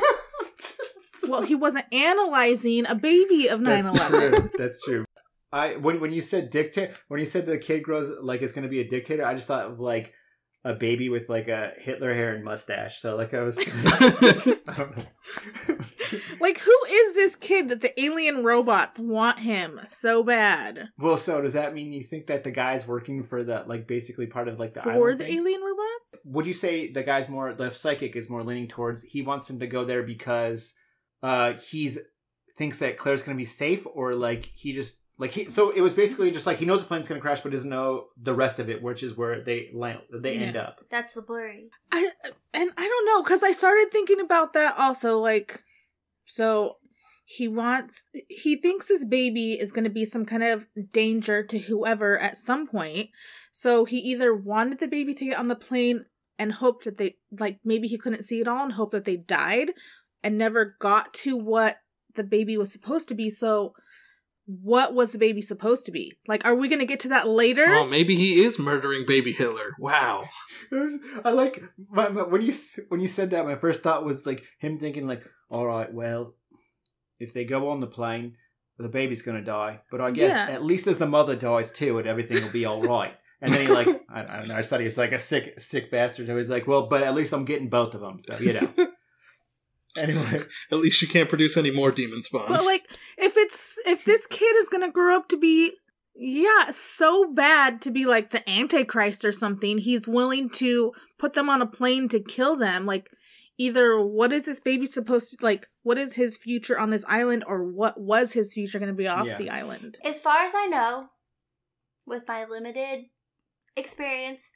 Well, 1.30 1.44
he 1.44 1.54
wasn't 1.56 1.86
analyzing 1.94 2.88
a 2.88 2.96
baby 2.96 3.48
of 3.48 3.60
9 3.62 3.84
That's 3.84 4.10
11. 4.10 4.32
true. 4.32 4.50
That's 4.58 4.82
true. 4.84 5.06
I 5.52 5.76
when 5.78 6.00
when 6.00 6.12
you 6.12 6.22
said 6.22 6.50
dictator, 6.50 6.94
when 7.08 7.20
you 7.20 7.26
said 7.26 7.46
the 7.46 7.58
kid 7.58 7.84
grows 7.84 8.10
like 8.22 8.42
it's 8.42 8.54
going 8.54 8.64
to 8.64 8.70
be 8.70 8.82
a 8.82 8.88
dictator, 8.88 9.26
I 9.26 9.34
just 9.34 9.48
thought 9.48 9.66
of 9.66 9.80
like 9.80 10.14
a 10.64 10.74
baby 10.74 11.10
with 11.10 11.30
like 11.30 11.48
a 11.48 11.74
Hitler 11.78 12.14
hair 12.14 12.34
and 12.34 12.44
mustache. 12.44 13.00
So 13.00 13.16
like 13.16 13.34
I 13.34 13.42
was, 13.44 13.58
I 13.88 14.54
don't 14.78 14.98
know. 14.98 15.06
Like, 16.40 16.60
who 16.60 16.78
is 16.90 17.16
this 17.16 17.36
kid 17.36 17.70
that 17.70 17.82
the 17.82 18.00
alien 18.02 18.44
robots 18.44 19.00
want 19.00 19.40
him 19.40 19.80
so 19.88 20.24
bad? 20.24 20.90
Well, 20.98 21.18
so 21.18 21.42
does 21.42 21.54
that 21.54 21.74
mean 21.74 21.92
you 21.92 22.04
think 22.04 22.28
that 22.28 22.44
the 22.44 22.52
guy's 22.52 22.88
working 22.88 23.24
for 23.24 23.44
the 23.44 23.64
like 23.68 23.88
basically 23.88 24.28
part 24.28 24.48
of 24.48 24.60
like 24.60 24.74
the 24.74 24.82
For 24.82 25.16
the 25.16 25.26
thing? 25.26 25.38
alien 25.40 25.62
robots? 25.62 26.20
Would 26.26 26.48
you 26.48 26.54
say 26.54 26.92
the 26.92 27.04
guy's 27.04 27.30
more 27.30 27.54
the 27.54 27.72
psychic 27.72 28.16
is 28.16 28.30
more 28.30 28.44
leaning 28.44 28.68
towards 28.68 29.04
he 29.04 29.22
wants 29.22 29.50
him 29.50 29.60
to 29.60 29.68
go 29.68 29.84
there 29.84 30.04
because 30.04 30.76
uh 31.22 31.54
he's 31.54 32.00
thinks 32.58 32.80
that 32.80 32.98
Claire's 32.98 33.22
going 33.24 33.36
to 33.36 33.42
be 33.42 33.46
safe 33.46 33.86
or 33.94 34.16
like 34.16 34.52
he 34.54 34.74
just 34.74 35.00
like 35.18 35.32
he 35.32 35.50
so 35.50 35.72
it 35.72 35.82
was 35.82 35.94
basically 35.94 36.32
just 36.32 36.46
like 36.46 36.58
he 36.58 36.66
knows 36.66 36.82
the 36.82 36.88
plane's 36.88 37.08
going 37.08 37.20
to 37.20 37.22
crash 37.22 37.42
but 37.42 37.52
doesn't 37.52 37.70
know 37.70 38.08
the 38.22 38.34
rest 38.34 38.60
of 38.60 38.70
it 38.70 38.82
which 38.82 39.04
is 39.04 39.16
where 39.18 39.42
they 39.44 39.70
land 39.74 40.00
they 40.14 40.36
end 40.36 40.56
up. 40.58 40.80
That's 40.90 41.14
the 41.14 41.22
blurry. 41.22 41.70
I 41.92 42.10
and 42.54 42.72
I 42.78 42.88
don't 42.88 43.06
know 43.06 43.24
because 43.24 43.44
I 43.44 43.52
started 43.52 43.90
thinking 43.92 44.20
about 44.20 44.54
that 44.54 44.76
also. 44.78 45.20
Like, 45.20 45.64
so 46.30 46.78
he 47.26 47.48
wants, 47.48 48.06
he 48.28 48.56
thinks 48.56 48.88
his 48.88 49.04
baby 49.04 49.54
is 49.54 49.72
going 49.72 49.84
to 49.84 49.90
be 49.90 50.06
some 50.06 50.26
kind 50.26 50.44
of 50.44 50.68
danger 50.94 51.44
to 51.44 51.60
whoever 51.60 52.18
at 52.20 52.38
some 52.38 52.68
point. 52.68 53.10
So 53.52 53.86
he 53.86 53.98
either 53.98 54.34
wanted 54.34 54.80
the 54.80 54.88
baby 54.88 55.14
to 55.14 55.26
get 55.26 55.40
on 55.40 55.48
the 55.48 55.56
plane 55.56 56.06
and 56.38 56.54
hoped 56.54 56.86
that 56.86 56.98
they, 56.98 57.18
like, 57.38 57.60
maybe 57.66 57.88
he 57.88 57.98
couldn't 57.98 58.24
see 58.24 58.40
it 58.40 58.48
all 58.48 58.64
and 58.64 58.74
hope 58.74 58.92
that 58.92 59.06
they 59.06 59.18
died 59.18 59.72
and 60.24 60.38
never 60.38 60.76
got 60.80 61.14
to 61.16 61.36
what 61.36 61.78
the 62.16 62.24
baby 62.24 62.58
was 62.58 62.72
supposed 62.72 63.08
to 63.10 63.16
be. 63.16 63.30
So. 63.30 63.74
What 64.52 64.96
was 64.96 65.12
the 65.12 65.20
baby 65.20 65.42
supposed 65.42 65.86
to 65.86 65.92
be? 65.92 66.14
Like, 66.28 66.44
are 66.44 66.56
we 66.56 66.68
going 66.70 66.80
to 66.80 66.86
get 66.88 67.00
to 67.02 67.10
that 67.10 67.28
later? 67.30 67.66
Oh, 67.68 67.86
maybe 67.86 68.16
he 68.16 68.44
is 68.44 68.58
murdering 68.58 69.06
baby 69.06 69.32
Hitler. 69.32 69.76
Wow. 69.78 70.24
Was- 70.72 70.98
I 71.24 71.30
like 71.32 71.62
my, 71.90 72.10
my- 72.10 72.24
when 72.24 72.42
you 72.42 72.54
when 72.88 73.00
you 73.00 73.08
said 73.08 73.30
that 73.30 73.46
my 73.46 73.56
first 73.56 73.84
thought 73.84 74.04
was 74.06 74.26
like 74.26 74.44
him 74.60 74.78
thinking 74.78 75.06
like 75.08 75.24
all 75.52 75.68
right 75.68 75.94
well 75.94 76.34
if 77.20 77.32
they 77.34 77.44
go 77.46 77.70
on 77.70 77.80
the 77.80 77.88
plane 77.88 78.36
the 78.78 78.90
baby's 78.90 79.22
going 79.22 79.38
to 79.38 79.44
die 79.44 79.82
but 79.92 80.00
I 80.02 80.12
guess 80.12 80.34
Yeah. 80.34 80.54
at 80.54 80.64
least 80.64 80.88
as 80.88 80.98
the 80.98 81.06
mother 81.06 81.36
dies 81.36 81.72
too 81.72 81.98
and 82.00 82.08
everything 82.08 82.42
will 82.44 82.52
be 82.52 82.66
all 82.66 82.82
right. 82.82 83.14
And 83.42 83.54
then 83.54 83.62
he 83.68 83.72
like 83.72 83.88
I, 84.10 84.22
I 84.24 84.38
don't 84.40 84.48
know. 84.48 84.56
I 84.56 84.58
just 84.58 84.70
thought 84.70 84.80
he 84.80 84.86
was 84.86 84.98
like 84.98 85.12
a 85.12 85.20
sick 85.20 85.60
sick 85.60 85.92
bastard. 85.92 86.28
So 86.28 86.38
he's 86.38 86.50
like, 86.50 86.66
well, 86.68 86.88
but 86.88 87.04
at 87.04 87.14
least 87.16 87.34
I'm 87.34 87.46
getting 87.46 87.70
both 87.70 87.94
of 87.94 88.02
them. 88.02 88.20
So 88.20 88.38
you 88.40 88.54
know. 88.54 88.70
anyway, 89.98 90.42
At 90.72 90.78
least 90.80 91.02
you 91.02 91.08
can't 91.08 91.30
produce 91.30 91.58
any 91.58 91.72
more 91.72 91.92
demon 91.92 92.22
spawn. 92.24 92.48
But 92.50 92.66
like, 92.66 92.88
if 93.18 93.36
it's 93.38 93.80
if 93.86 94.06
this 94.06 94.28
kid 94.28 94.56
is 94.58 94.70
gonna 94.70 94.92
grow 94.92 95.16
up 95.18 95.28
to 95.30 95.38
be, 95.38 95.74
yeah, 96.16 96.72
so 96.72 97.32
bad 97.34 97.82
to 97.82 97.92
be 97.92 98.06
like 98.06 98.32
the 98.32 98.48
Antichrist 98.50 99.24
or 99.26 99.32
something, 99.32 99.78
he's 99.78 100.08
willing 100.08 100.50
to 100.52 100.94
put 101.18 101.34
them 101.34 101.50
on 101.50 101.62
a 101.62 101.68
plane 101.68 102.10
to 102.10 102.20
kill 102.20 102.56
them. 102.56 102.86
Like, 102.86 103.10
either 103.58 104.00
what 104.02 104.32
is 104.32 104.46
this 104.46 104.60
baby 104.60 104.86
supposed 104.86 105.32
to 105.32 105.46
like? 105.46 105.68
What 105.84 105.98
is 105.98 106.16
his 106.16 106.38
future 106.38 106.78
on 106.80 106.90
this 106.90 107.06
island, 107.08 107.44
or 107.48 107.64
what 107.64 108.00
was 108.00 108.34
his 108.34 108.54
future 108.54 108.80
gonna 108.80 108.94
be 108.94 109.08
off 109.08 109.26
Yeah. 109.26 109.38
the 109.38 109.50
island? 109.50 109.98
As 110.04 110.20
far 110.20 110.44
as 110.44 110.54
I 110.56 110.68
know, 110.68 111.10
with 112.06 112.28
my 112.28 112.46
limited 112.46 113.06
experience, 113.76 114.52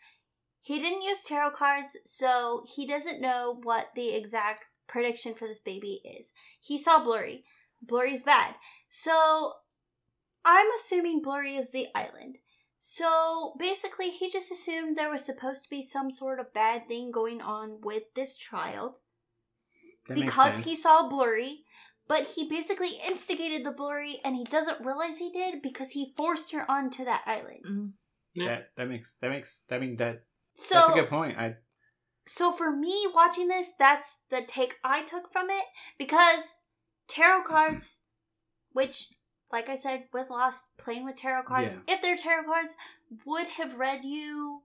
he 0.61 0.79
didn't 0.79 1.01
use 1.01 1.23
tarot 1.23 1.51
cards, 1.51 1.97
so 2.05 2.65
he 2.73 2.86
doesn't 2.88 3.21
know 3.21 3.59
what 3.63 3.89
the 3.95 4.13
exact 4.15 4.65
prediction 4.93 5.33
for 5.33 5.47
this 5.47 5.59
baby 5.59 6.01
is. 6.05 6.31
He 6.61 6.77
saw 6.77 7.03
Blurry. 7.03 7.43
Blurry's 7.81 8.21
bad. 8.21 8.53
So 8.87 9.53
I'm 10.45 10.67
assuming 10.77 11.21
Blurry 11.21 11.55
is 11.55 11.71
the 11.71 11.87
island. 11.95 12.37
So 12.79 13.55
basically, 13.57 14.09
he 14.09 14.29
just 14.29 14.51
assumed 14.51 14.95
there 14.95 15.09
was 15.09 15.25
supposed 15.25 15.63
to 15.63 15.69
be 15.69 15.81
some 15.81 16.11
sort 16.11 16.39
of 16.39 16.53
bad 16.53 16.87
thing 16.87 17.11
going 17.11 17.41
on 17.41 17.79
with 17.81 18.03
this 18.13 18.35
child 18.35 18.97
that 20.07 20.15
because 20.15 20.59
he 20.59 20.75
saw 20.75 21.09
Blurry, 21.09 21.63
but 22.07 22.27
he 22.35 22.47
basically 22.47 22.99
instigated 23.09 23.65
the 23.65 23.71
Blurry 23.71 24.19
and 24.23 24.35
he 24.35 24.43
doesn't 24.43 24.85
realize 24.85 25.17
he 25.17 25.31
did 25.31 25.61
because 25.61 25.91
he 25.91 26.13
forced 26.15 26.51
her 26.51 26.69
onto 26.69 27.03
that 27.05 27.23
island. 27.25 27.63
Mm. 27.67 27.91
Yeah. 28.35 28.47
that 28.47 28.69
that 28.75 28.89
makes 28.89 29.15
that 29.21 29.29
makes 29.29 29.63
I 29.71 29.77
mean 29.77 29.95
that 29.97 30.23
So 30.55 30.75
that's 30.75 30.89
a 30.89 30.93
good 30.93 31.09
point. 31.09 31.37
I 31.37 31.55
so 32.26 32.51
for 32.51 32.71
me 32.71 33.07
watching 33.13 33.47
this, 33.47 33.71
that's 33.78 34.24
the 34.30 34.41
take 34.41 34.76
I 34.84 35.03
took 35.03 35.32
from 35.32 35.49
it 35.49 35.65
because 35.97 36.59
tarot 37.07 37.43
cards, 37.47 38.01
which 38.71 39.09
like 39.51 39.69
I 39.69 39.76
said 39.76 40.05
with 40.13 40.30
Lost, 40.30 40.65
playing 40.78 41.05
with 41.05 41.15
tarot 41.15 41.43
cards, 41.43 41.78
if 41.88 42.01
they're 42.01 42.17
tarot 42.17 42.45
cards, 42.45 42.76
would 43.26 43.47
have 43.47 43.78
read 43.78 44.03
you 44.03 44.61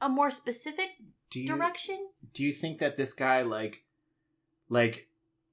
a 0.00 0.08
more 0.08 0.30
specific 0.30 0.88
Do 1.30 1.40
you 1.40 1.46
direction. 1.46 2.08
do 2.34 2.42
you 2.42 2.52
think 2.52 2.78
that 2.80 2.96
this 2.96 3.12
guy 3.12 3.42
like 3.42 3.84
like 4.68 5.06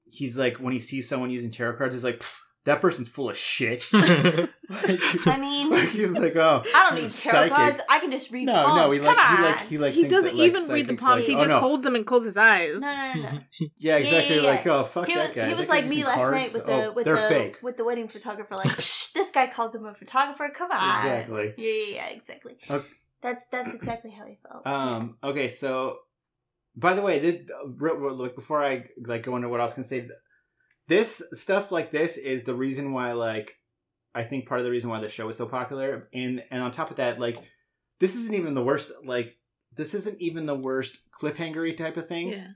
he's 0.09 0.37
like 0.37 0.57
when 0.57 0.73
he 0.73 0.79
sees 0.79 1.07
someone 1.07 1.29
using 1.29 1.51
tarot 1.51 1.77
cards, 1.77 1.93
he's 1.93 2.03
like 2.03 2.19
"Pff, 2.19 2.39
that 2.65 2.81
person's 2.81 3.07
full 3.09 3.29
of 3.29 3.37
shit. 3.37 3.83
I 3.93 5.37
mean, 5.39 5.69
like 5.71 5.89
he's 5.89 6.11
like, 6.11 6.35
oh, 6.35 6.61
I 6.75 6.89
don't 6.89 6.95
need 6.95 7.11
tarot 7.11 7.47
psychic. 7.47 7.53
cards. 7.53 7.79
I 7.89 7.99
can 7.99 8.11
just 8.11 8.31
read 8.31 8.45
No, 8.45 8.53
palms. 8.53 8.81
no, 8.81 8.91
he 8.91 8.99
Come 8.99 9.15
like 9.15 9.27
he 9.29 9.43
like 9.43 9.59
he 9.67 9.77
like 9.77 9.93
he 9.93 10.03
doesn't 10.07 10.25
that, 10.25 10.35
like, 10.35 10.47
even 10.47 10.67
read 10.67 10.85
the 10.87 10.89
psychics, 10.89 11.03
palms. 11.03 11.15
like, 11.21 11.25
he 11.29 11.35
oh, 11.35 11.39
just 11.39 11.49
no. 11.49 11.59
holds 11.59 11.83
them 11.83 11.95
and 11.95 12.05
closes 12.05 12.25
his 12.27 12.37
eyes. 12.37 12.79
No, 12.79 13.13
no, 13.13 13.13
no, 13.13 13.29
no. 13.31 13.39
Yeah, 13.77 13.97
exactly. 13.97 14.35
Yeah, 14.37 14.41
yeah, 14.41 14.49
Like, 14.49 14.67
oh 14.67 14.83
fuck 14.83 15.07
he 15.07 15.15
that 15.15 15.27
was, 15.29 15.35
guy. 15.35 15.47
He 15.47 15.53
was 15.55 15.69
like 15.69 15.85
me 15.87 16.03
last 16.03 16.17
cards. 16.17 16.35
night 16.35 16.53
with 16.53 16.63
Oh, 16.69 16.81
the 16.81 16.91
with 16.91 17.05
the 17.05 17.17
fake. 17.17 17.57
with 17.63 17.77
the 17.77 17.85
wedding 17.85 18.07
photographer. 18.07 18.55
Like 18.55 18.67
Psh, 18.67 19.13
this 19.13 19.31
guy 19.31 19.47
calls 19.47 19.73
him 19.73 19.85
a 19.85 19.93
photographer. 19.93 20.51
Come 20.53 20.71
on. 20.71 20.97
Exactly. 21.05 21.53
Yeah, 21.57 21.71
yeah, 21.71 21.95
yeah. 21.95 22.07
Exactly. 22.09 22.57
Okay. 22.69 22.85
That's 23.21 23.45
that's 23.47 23.73
exactly 23.73 24.11
how 24.11 24.25
he 24.25 24.37
felt. 24.47 24.65
Um. 24.67 25.17
Okay. 25.23 25.49
So, 25.49 25.97
by 26.75 26.93
the 26.93 27.01
way, 27.01 27.19
this, 27.19 27.49
real, 27.65 27.95
real, 27.95 28.15
like 28.15 28.35
before 28.35 28.63
I 28.63 28.85
like 29.03 29.23
go 29.23 29.35
into 29.35 29.49
what 29.49 29.59
I 29.59 29.63
was 29.63 29.73
gonna 29.73 29.87
say, 29.87 30.07
this 30.89 31.23
stuff 31.31 31.71
like 31.71 31.91
this 31.91 32.17
is 32.17 32.43
the 32.43 32.53
reason 32.53 32.91
why 32.91 33.13
like 33.13 33.55
I 34.13 34.23
think 34.23 34.47
part 34.47 34.59
of 34.59 34.65
the 34.65 34.71
reason 34.71 34.89
why 34.89 34.99
the 34.99 35.07
show 35.07 35.29
is 35.29 35.37
so 35.37 35.45
popular, 35.45 36.09
and 36.13 36.43
and 36.51 36.61
on 36.61 36.71
top 36.71 36.89
of 36.91 36.97
that, 36.97 37.19
like 37.19 37.37
this 37.99 38.15
isn't 38.15 38.33
even 38.35 38.53
the 38.55 38.63
worst. 38.63 38.91
Like 39.05 39.37
this 39.75 39.93
isn't 39.93 40.19
even 40.19 40.45
the 40.45 40.55
worst 40.55 40.97
cliffhangery 41.11 41.77
type 41.77 41.95
of 41.95 42.07
thing. 42.07 42.29
Yeah. 42.29 42.47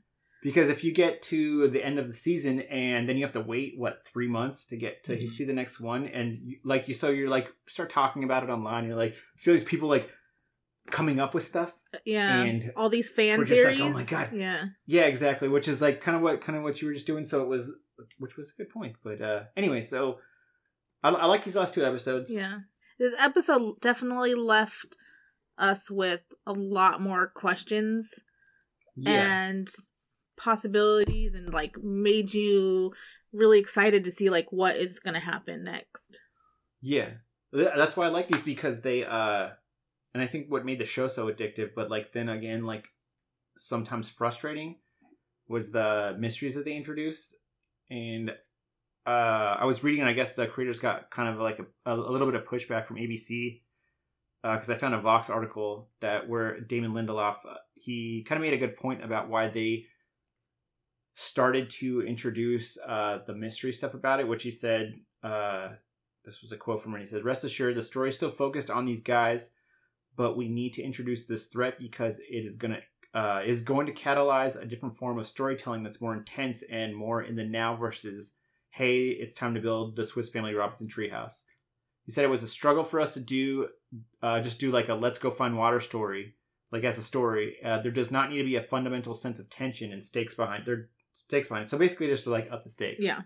Because 0.41 0.67
if 0.67 0.84
you 0.84 0.91
get 0.91 1.21
to 1.23 1.69
the 1.69 1.86
end 1.86 1.97
of 1.99 2.07
the 2.07 2.13
season 2.13 2.59
and 2.61 3.07
then 3.07 3.15
you 3.15 3.23
have 3.23 3.31
to 3.31 3.39
wait 3.39 3.75
what 3.77 4.03
three 4.05 4.27
months 4.27 4.65
to 4.67 4.75
get 4.75 5.03
to 5.05 5.15
Mhm. 5.15 5.29
see 5.31 5.45
the 5.45 5.53
next 5.53 5.79
one, 5.79 6.05
and 6.07 6.38
you, 6.43 6.57
like 6.65 6.88
you 6.89 6.93
so 6.93 7.09
you're 7.11 7.29
like 7.29 7.47
start 7.65 7.89
talking 7.89 8.25
about 8.25 8.43
it 8.43 8.49
online, 8.49 8.86
you're 8.86 8.97
like 8.97 9.15
see 9.38 9.51
all 9.51 9.55
these 9.55 9.63
people 9.63 9.88
like 9.88 10.09
coming 10.91 11.17
up 11.19 11.34
with 11.34 11.43
stuff. 11.43 11.73
Yeah. 12.03 12.41
And 12.43 12.73
all 12.75 12.89
these 12.89 13.09
fan 13.09 13.45
just 13.45 13.63
like, 13.63 13.75
theories. 13.77 13.95
oh 13.95 13.99
my 13.99 14.03
God. 14.03 14.29
Yeah. 14.34 14.65
Yeah, 14.86 15.03
exactly. 15.05 15.47
Which 15.47 15.67
is 15.69 15.81
like 15.81 16.01
kind 16.01 16.17
of 16.17 16.21
what 16.23 16.41
kind 16.41 16.57
of 16.57 16.63
what 16.63 16.81
you 16.81 16.88
were 16.89 16.93
just 16.93 17.07
doing. 17.07 17.23
So 17.23 17.41
it 17.41 17.47
was, 17.47 17.71
which 18.17 18.37
was 18.37 18.51
a 18.53 18.61
good 18.63 18.69
point. 18.71 18.95
But 19.03 19.21
uh 19.21 19.43
anyway, 19.55 19.81
so 19.81 20.19
I, 21.03 21.09
I 21.09 21.25
like 21.25 21.43
these 21.43 21.55
last 21.55 21.73
two 21.73 21.85
episodes. 21.85 22.33
Yeah. 22.33 22.59
This 22.99 23.13
episode 23.19 23.79
definitely 23.81 24.35
left 24.35 24.95
us 25.57 25.89
with 25.89 26.21
a 26.45 26.53
lot 26.53 27.01
more 27.01 27.27
questions 27.27 28.13
Yeah. 28.95 29.11
and 29.11 29.67
possibilities 30.37 31.33
and 31.35 31.53
like 31.53 31.77
made 31.83 32.33
you 32.33 32.93
really 33.31 33.59
excited 33.59 34.03
to 34.03 34.11
see 34.11 34.29
like 34.29 34.51
what 34.51 34.75
is 34.75 34.99
going 34.99 35.13
to 35.15 35.19
happen 35.19 35.63
next. 35.63 36.19
Yeah. 36.81 37.09
That's 37.51 37.95
why 37.95 38.05
I 38.05 38.09
like 38.09 38.27
these 38.27 38.41
because 38.43 38.81
they 38.81 39.05
uh 39.05 39.49
and 40.13 40.21
I 40.21 40.27
think 40.27 40.51
what 40.51 40.65
made 40.65 40.79
the 40.79 40.85
show 40.85 41.07
so 41.07 41.31
addictive, 41.31 41.71
but 41.75 41.89
like 41.89 42.13
then 42.13 42.29
again, 42.29 42.65
like 42.65 42.89
sometimes 43.57 44.09
frustrating 44.09 44.77
was 45.47 45.71
the 45.71 46.15
mysteries 46.19 46.55
that 46.55 46.65
they 46.65 46.75
introduce. 46.75 47.35
And 47.93 48.35
uh 49.05 49.57
I 49.59 49.65
was 49.65 49.83
reading 49.83 50.01
and 50.01 50.09
I 50.09 50.13
guess 50.13 50.33
the 50.33 50.47
creators 50.47 50.79
got 50.79 51.11
kind 51.11 51.29
of 51.29 51.39
like 51.39 51.59
a, 51.59 51.65
a, 51.85 51.95
little 51.95 52.27
bit 52.27 52.39
of 52.39 52.47
pushback 52.47 52.85
from 52.85 52.97
ABC 52.97 53.61
because 54.41 54.69
I 54.69 54.75
found 54.75 54.95
a 54.95 54.99
Vox 54.99 55.29
article 55.29 55.89
that 55.99 56.27
where 56.27 56.59
Damon 56.59 56.93
Lindelof 56.93 57.45
uh, 57.45 57.55
he 57.75 58.23
kind 58.23 58.37
of 58.37 58.41
made 58.41 58.53
a 58.53 58.57
good 58.57 58.75
point 58.75 59.03
about 59.03 59.29
why 59.29 59.47
they 59.47 59.85
started 61.13 61.69
to 61.69 62.01
introduce 62.01 62.77
uh, 62.87 63.19
the 63.25 63.35
mystery 63.35 63.71
stuff 63.71 63.93
about 63.93 64.19
it, 64.19 64.27
which 64.27 64.43
he 64.43 64.51
said. 64.51 64.95
Uh, 65.21 65.69
this 66.25 66.41
was 66.41 66.51
a 66.53 66.57
quote 66.57 66.81
from 66.81 66.93
him. 66.93 67.01
He 67.01 67.05
says, 67.05 67.23
"Rest 67.23 67.43
assured, 67.43 67.75
the 67.75 67.83
story 67.83 68.09
is 68.09 68.15
still 68.15 68.31
focused 68.31 68.69
on 68.69 68.85
these 68.85 69.01
guys, 69.01 69.51
but 70.15 70.37
we 70.37 70.47
need 70.47 70.73
to 70.73 70.83
introduce 70.83 71.25
this 71.25 71.47
threat 71.47 71.77
because 71.77 72.19
it 72.19 72.45
is 72.45 72.55
gonna 72.55 72.81
uh, 73.14 73.41
is 73.45 73.61
going 73.61 73.86
to 73.86 73.93
catalyze 73.93 74.59
a 74.59 74.66
different 74.66 74.95
form 74.95 75.20
of 75.20 75.28
storytelling 75.28 75.84
that's 75.84 76.01
more 76.01 76.14
intense 76.16 76.64
and 76.64 76.95
more 76.95 77.22
in 77.22 77.36
the 77.36 77.43
now 77.43 77.76
versus 77.76 78.34
hey, 78.72 79.09
it's 79.09 79.36
time 79.36 79.53
to 79.53 79.61
build 79.61 79.95
the 79.95 80.03
Swiss 80.03 80.30
Family 80.30 80.53
Robinson 80.53 80.88
treehouse." 80.88 81.43
He 82.05 82.11
said 82.11 82.26
it 82.26 82.30
was 82.30 82.43
a 82.43 82.47
struggle 82.47 82.84
for 82.84 82.99
us 82.99 83.14
to 83.14 83.20
do 83.20 83.70
uh, 84.22 84.41
just 84.41 84.59
do 84.59 84.72
like 84.72 84.89
a 84.89 84.95
let's 84.95 85.20
go 85.20 85.30
find 85.32 85.57
water 85.57 85.80
story, 85.80 86.36
like 86.72 86.84
as 86.84 86.97
a 86.97 87.03
story. 87.03 87.57
Uh, 87.64 87.80
there 87.80 87.91
does 87.91 88.11
not 88.11 88.30
need 88.30 88.39
to 88.39 88.43
be 88.43 88.55
a 88.55 88.61
fundamental 88.61 89.14
sense 89.14 89.39
of 89.39 89.49
tension 89.49 89.91
and 89.91 90.03
stakes 90.03 90.34
behind 90.34 90.66
there 90.66 90.89
stakes 91.14 91.47
behind 91.47 91.66
it. 91.66 91.70
So 91.70 91.78
basically, 91.78 92.07
just 92.07 92.24
to 92.26 92.32
like 92.32 92.51
up 92.51 92.64
the 92.64 92.70
stakes. 92.70 93.01
Yeah. 93.01 93.22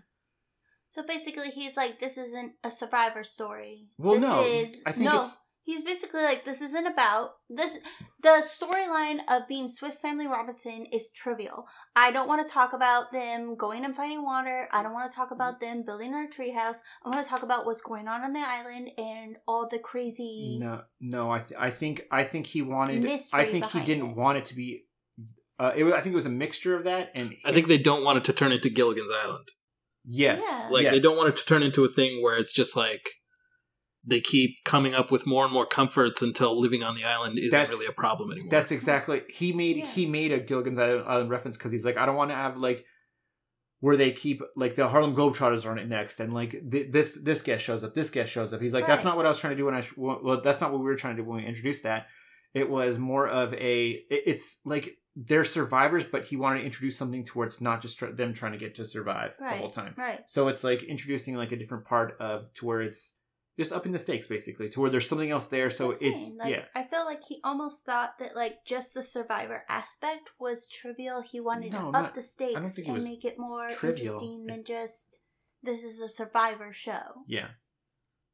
So 0.90 1.02
basically, 1.02 1.50
he's 1.50 1.76
like, 1.76 2.00
"This 2.00 2.16
isn't 2.16 2.54
a 2.62 2.70
survivor 2.70 3.24
story. 3.24 3.88
Well, 3.98 4.14
this 4.14 4.22
no, 4.22 4.44
is 4.44 4.82
I 4.86 4.92
think 4.92 5.04
no." 5.04 5.16
it's- 5.16 5.38
He's 5.68 5.82
basically 5.82 6.22
like, 6.22 6.46
"This 6.46 6.62
isn't 6.62 6.86
about 6.86 7.32
this." 7.50 7.76
The 8.22 8.42
storyline 8.42 9.18
of 9.28 9.46
being 9.46 9.68
Swiss 9.68 9.98
Family 9.98 10.26
Robinson 10.26 10.86
is 10.86 11.10
trivial. 11.10 11.66
I 11.94 12.10
don't 12.10 12.26
want 12.26 12.40
to 12.46 12.50
talk 12.50 12.72
about 12.72 13.12
them 13.12 13.54
going 13.54 13.84
and 13.84 13.94
finding 13.94 14.22
water. 14.22 14.66
I 14.72 14.82
don't 14.82 14.94
want 14.94 15.10
to 15.10 15.14
talk 15.14 15.30
about 15.30 15.60
them 15.60 15.82
building 15.84 16.12
their 16.12 16.26
treehouse. 16.26 16.78
I 17.04 17.10
want 17.10 17.22
to 17.22 17.28
talk 17.28 17.42
about 17.42 17.66
what's 17.66 17.82
going 17.82 18.08
on 18.08 18.22
on 18.22 18.32
the 18.32 18.40
island 18.40 18.92
and 18.96 19.36
all 19.46 19.68
the 19.68 19.78
crazy. 19.78 20.56
No, 20.58 20.84
no. 21.02 21.30
I 21.30 21.40
th- 21.40 21.60
I 21.60 21.68
think 21.70 22.06
I 22.10 22.24
think 22.24 22.46
he 22.46 22.62
wanted. 22.62 23.04
I 23.34 23.44
think 23.44 23.66
he 23.66 23.80
didn't 23.80 24.14
want 24.14 24.38
it 24.38 24.46
to 24.46 24.54
be. 24.56 24.86
Uh, 25.58 25.74
it 25.76 25.84
was, 25.84 25.92
I 25.92 26.00
think 26.00 26.14
it 26.14 26.16
was 26.16 26.24
a 26.24 26.30
mixture 26.30 26.76
of 26.76 26.84
that 26.84 27.10
and 27.14 27.34
I 27.44 27.52
think 27.52 27.66
they 27.68 27.76
don't 27.76 28.04
want 28.04 28.16
it 28.16 28.24
to 28.24 28.32
turn 28.32 28.52
into 28.52 28.70
Gilligan's 28.70 29.10
Island. 29.22 29.48
yes, 30.06 30.42
Yeah. 30.42 30.68
Like 30.70 30.90
they 30.90 31.00
don't 31.00 31.18
want 31.18 31.28
it 31.28 31.36
to 31.36 31.44
turn 31.44 31.62
into 31.62 31.84
a 31.84 31.88
thing 31.88 32.22
where 32.22 32.38
it's 32.38 32.54
just 32.54 32.74
like 32.74 33.06
they 34.08 34.20
keep 34.20 34.62
coming 34.64 34.94
up 34.94 35.10
with 35.10 35.26
more 35.26 35.44
and 35.44 35.52
more 35.52 35.66
comforts 35.66 36.22
until 36.22 36.58
living 36.60 36.82
on 36.82 36.94
the 36.94 37.04
island 37.04 37.38
isn't 37.38 37.50
That's- 37.50 37.70
really 37.70 37.86
a 37.86 37.92
problem 37.92 38.32
anymore. 38.32 38.50
That's 38.50 38.70
exactly 38.70 39.22
he 39.30 39.52
made 39.52 39.76
Yeah. 39.78 39.86
he 39.86 40.06
made 40.06 40.32
a 40.32 40.38
Gilligan's 40.40 40.78
Island, 40.78 41.04
Island 41.06 41.30
reference 41.30 41.56
because 41.56 41.72
he's 41.72 41.84
like 41.84 41.96
I 41.96 42.06
don't 42.06 42.16
want 42.16 42.30
to 42.30 42.36
have 42.36 42.56
like 42.56 42.84
where 43.80 43.96
they 43.96 44.10
keep 44.10 44.42
like 44.56 44.74
the 44.74 44.88
Harlem 44.88 45.14
Globetrotters 45.14 45.64
are 45.64 45.70
on 45.70 45.78
it 45.78 45.88
next 45.88 46.18
and 46.20 46.32
like 46.32 46.50
th- 46.70 46.90
this 46.90 47.18
this 47.22 47.42
guest 47.42 47.62
shows 47.64 47.84
up 47.84 47.94
this 47.94 48.10
guest 48.10 48.32
shows 48.32 48.52
up 48.52 48.60
he's 48.60 48.74
like 48.74 48.86
that's 48.86 49.04
not 49.04 49.16
what 49.16 49.24
I 49.24 49.28
was 49.28 49.38
trying 49.38 49.52
to 49.52 49.56
do 49.56 49.66
when 49.66 49.74
I 49.74 49.82
sh- 49.82 49.92
well 49.96 50.40
that's 50.40 50.60
not 50.60 50.72
what 50.72 50.80
we 50.80 50.86
were 50.86 50.96
trying 50.96 51.16
to 51.16 51.22
do 51.22 51.28
when 51.28 51.40
we 51.42 51.46
introduced 51.46 51.82
that 51.84 52.06
it 52.54 52.68
was 52.70 52.98
more 52.98 53.28
of 53.28 53.54
a 53.54 53.90
it- 54.10 54.22
it's 54.26 54.58
like 54.64 54.96
they're 55.14 55.44
survivors 55.44 56.04
but 56.04 56.24
he 56.24 56.36
wanted 56.36 56.60
to 56.60 56.64
introduce 56.64 56.96
something 56.96 57.24
towards 57.24 57.60
not 57.60 57.80
just 57.80 57.98
tr- 57.98 58.06
them 58.06 58.32
trying 58.32 58.52
to 58.52 58.58
get 58.58 58.74
to 58.76 58.84
survive 58.84 59.32
right. 59.40 59.52
the 59.54 59.58
whole 59.58 59.70
time 59.70 59.94
Right. 59.96 60.20
So 60.26 60.48
it's 60.48 60.64
like 60.64 60.82
introducing 60.82 61.36
like 61.36 61.52
a 61.52 61.56
different 61.56 61.84
part 61.84 62.16
of 62.20 62.52
to 62.54 62.66
where 62.66 62.80
it's 62.80 63.16
just 63.58 63.72
upping 63.72 63.92
the 63.92 63.98
stakes 63.98 64.26
basically 64.26 64.68
to 64.70 64.80
where 64.80 64.88
there's 64.88 65.08
something 65.08 65.30
else 65.30 65.46
there. 65.46 65.68
So 65.68 65.88
That's 65.88 66.00
what 66.00 66.06
I'm 66.06 66.12
it's 66.12 66.26
saying. 66.26 66.38
like, 66.38 66.54
yeah. 66.54 66.64
I 66.74 66.84
feel 66.84 67.04
like 67.04 67.24
he 67.24 67.40
almost 67.44 67.84
thought 67.84 68.18
that 68.20 68.36
like 68.36 68.64
just 68.64 68.94
the 68.94 69.02
survivor 69.02 69.64
aspect 69.68 70.30
was 70.38 70.66
trivial. 70.68 71.20
He 71.22 71.40
wanted 71.40 71.72
No, 71.72 71.90
to 71.90 71.98
up 71.98 72.14
the 72.14 72.22
stakes 72.22 72.78
and 72.78 73.02
make 73.04 73.24
it 73.24 73.38
more 73.38 73.68
trivial. 73.68 74.14
interesting 74.14 74.46
than 74.46 74.64
just 74.64 75.18
this 75.62 75.82
is 75.82 76.00
a 76.00 76.08
survivor 76.08 76.72
show. 76.72 77.24
Yeah. 77.26 77.48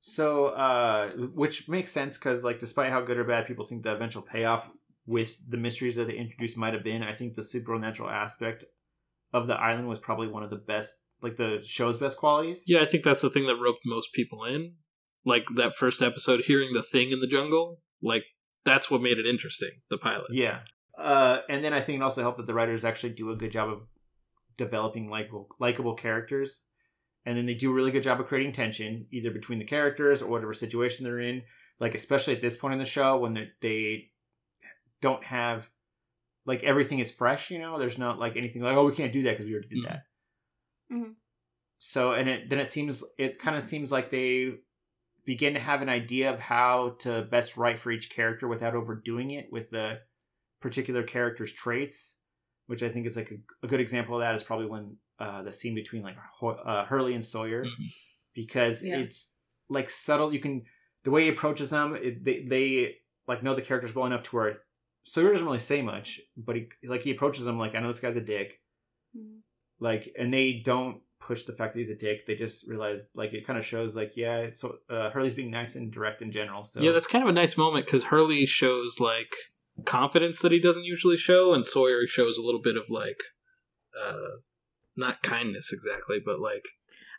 So 0.00 0.48
uh 0.48 1.10
which 1.12 1.68
makes 1.68 1.90
sense 1.90 2.18
cuz 2.18 2.44
like 2.44 2.58
despite 2.58 2.90
how 2.90 3.00
good 3.00 3.16
or 3.16 3.24
bad 3.24 3.46
people 3.46 3.64
think 3.64 3.82
the 3.82 3.94
eventual 3.94 4.22
payoff 4.22 4.70
with 5.06 5.36
the 5.48 5.56
mysteries 5.56 5.96
that 5.96 6.06
they 6.08 6.16
introduced 6.16 6.56
might 6.56 6.74
have 6.74 6.84
been, 6.84 7.02
I 7.02 7.14
think 7.14 7.34
the 7.34 7.44
supernatural 7.44 8.10
aspect 8.10 8.64
of 9.32 9.46
the 9.46 9.54
island 9.58 9.88
was 9.88 9.98
probably 9.98 10.28
one 10.28 10.42
of 10.42 10.50
the 10.50 10.56
best 10.56 10.96
like 11.22 11.36
the 11.36 11.62
show's 11.64 11.96
best 11.96 12.18
qualities. 12.18 12.64
yeah, 12.66 12.82
I 12.82 12.84
think 12.84 13.02
that's 13.04 13.22
the 13.22 13.30
thing 13.30 13.46
that 13.46 13.56
roped 13.56 13.80
most 13.86 14.12
people 14.12 14.44
in. 14.44 14.74
Like 15.24 15.46
that 15.54 15.74
first 15.74 16.02
episode, 16.02 16.42
hearing 16.42 16.72
the 16.72 16.82
thing 16.82 17.10
in 17.10 17.20
the 17.20 17.26
jungle, 17.26 17.80
like 18.02 18.24
that's 18.64 18.90
what 18.90 19.02
made 19.02 19.18
it 19.18 19.26
interesting. 19.26 19.70
The 19.90 19.98
pilot. 19.98 20.26
Yeah. 20.30 20.60
Uh, 20.98 21.40
and 21.48 21.64
then 21.64 21.72
I 21.72 21.80
think 21.80 21.98
it 22.00 22.02
also 22.02 22.22
helped 22.22 22.36
that 22.36 22.46
the 22.46 22.54
writers 22.54 22.84
actually 22.84 23.14
do 23.14 23.30
a 23.30 23.36
good 23.36 23.50
job 23.52 23.68
of 23.68 23.82
developing 24.56 25.08
likable, 25.10 25.48
likable 25.58 25.94
characters. 25.94 26.62
And 27.26 27.36
then 27.38 27.46
they 27.46 27.54
do 27.54 27.70
a 27.70 27.74
really 27.74 27.90
good 27.90 28.02
job 28.02 28.20
of 28.20 28.26
creating 28.26 28.52
tension, 28.52 29.06
either 29.10 29.30
between 29.30 29.58
the 29.58 29.64
characters 29.64 30.20
or 30.22 30.28
whatever 30.28 30.52
situation 30.52 31.04
they're 31.04 31.18
in. 31.20 31.42
Like, 31.80 31.94
especially 31.94 32.34
at 32.34 32.42
this 32.42 32.56
point 32.56 32.74
in 32.74 32.78
the 32.78 32.84
show 32.84 33.16
when 33.18 33.34
they- 33.34 33.50
they 33.60 34.12
don't 35.00 35.24
have, 35.24 35.70
like, 36.44 36.62
everything 36.62 36.98
is 36.98 37.10
fresh, 37.10 37.50
you 37.50 37.58
know? 37.58 37.78
There's 37.78 37.98
not, 37.98 38.18
like, 38.18 38.36
anything 38.36 38.62
like, 38.62 38.76
oh, 38.76 38.86
we 38.86 38.94
can't 38.94 39.12
do 39.12 39.22
that 39.22 39.32
because 39.32 39.46
we 39.46 39.52
already 39.54 39.68
did 39.68 39.78
Mhm. 39.78 39.88
that. 39.88 40.02
Mhm. 40.92 41.16
So, 41.78 42.12
and 42.12 42.28
it 42.28 42.48
then 42.50 42.60
it 42.60 42.68
seems, 42.68 43.02
it 43.18 43.38
kind 43.38 43.56
of 43.56 43.62
seems 43.62 43.90
like 43.90 44.10
they 44.10 44.60
begin 45.24 45.54
to 45.54 45.60
have 45.60 45.82
an 45.82 45.88
idea 45.88 46.32
of 46.32 46.38
how 46.40 46.96
to 47.00 47.22
best 47.22 47.56
write 47.56 47.78
for 47.78 47.90
each 47.90 48.10
character 48.10 48.46
without 48.48 48.74
overdoing 48.74 49.30
it 49.30 49.50
with 49.50 49.70
the 49.70 50.00
particular 50.60 51.02
character's 51.02 51.52
traits, 51.52 52.18
which 52.66 52.82
I 52.82 52.88
think 52.88 53.06
is 53.06 53.16
like 53.16 53.30
a, 53.30 53.66
a 53.66 53.68
good 53.68 53.80
example 53.80 54.16
of 54.16 54.20
that 54.20 54.34
is 54.34 54.42
probably 54.42 54.66
when 54.66 54.96
uh, 55.18 55.42
the 55.42 55.52
scene 55.52 55.74
between 55.74 56.02
like 56.02 56.16
uh, 56.42 56.84
Hurley 56.86 57.14
and 57.14 57.24
Sawyer, 57.24 57.64
Mhm. 57.64 57.92
because 58.34 58.82
Yeah. 58.82 58.98
it's 58.98 59.34
like 59.68 59.88
subtle. 59.88 60.32
You 60.32 60.40
can 60.40 60.64
the 61.04 61.10
way 61.10 61.24
he 61.24 61.28
approaches 61.28 61.70
them, 61.70 61.94
it, 61.94 62.24
they 62.24 62.40
they 62.42 62.96
like 63.26 63.42
know 63.42 63.54
the 63.54 63.62
characters 63.62 63.94
well 63.94 64.06
enough 64.06 64.22
to 64.24 64.36
where 64.36 64.58
Sawyer 65.04 65.30
doesn't 65.32 65.46
really 65.46 65.58
say 65.60 65.82
much, 65.82 66.20
but 66.36 66.56
he 66.56 66.68
like 66.84 67.02
he 67.02 67.10
approaches 67.12 67.44
them 67.44 67.58
like 67.58 67.74
I 67.74 67.80
know 67.80 67.86
this 67.88 68.00
guy's 68.00 68.16
a 68.16 68.20
dick, 68.20 68.60
Mhm. 69.16 69.40
like, 69.78 70.12
and 70.18 70.32
they 70.32 70.54
don't 70.54 71.00
push 71.24 71.44
the 71.44 71.52
fact 71.52 71.72
that 71.72 71.78
he's 71.78 71.90
a 71.90 71.94
dick. 71.96 72.26
They 72.26 72.34
just 72.34 72.68
realize 72.68 73.06
like 73.14 73.32
it 73.32 73.46
kind 73.46 73.58
of 73.58 73.64
shows 73.64 73.96
like 73.96 74.12
yeah, 74.16 74.48
so 74.52 74.76
uh, 74.90 75.10
Hurley's 75.10 75.34
being 75.34 75.50
nice 75.50 75.74
and 75.74 75.90
direct 75.90 76.22
in 76.22 76.30
general. 76.30 76.62
So 76.64 76.80
Yeah, 76.80 76.92
that's 76.92 77.06
kind 77.06 77.24
of 77.24 77.28
a 77.28 77.32
nice 77.32 77.56
moment 77.56 77.86
because 77.86 78.04
Hurley 78.04 78.44
shows 78.46 79.00
like 79.00 79.32
confidence 79.84 80.40
that 80.42 80.52
he 80.52 80.60
doesn't 80.60 80.84
usually 80.84 81.16
show, 81.16 81.54
and 81.54 81.66
Sawyer 81.66 82.06
shows 82.06 82.38
a 82.38 82.42
little 82.42 82.60
bit 82.60 82.76
of 82.76 82.90
like, 82.90 83.20
uh, 84.00 84.36
not 84.96 85.22
kindness 85.22 85.72
exactly, 85.72 86.18
but 86.24 86.38
like, 86.40 86.66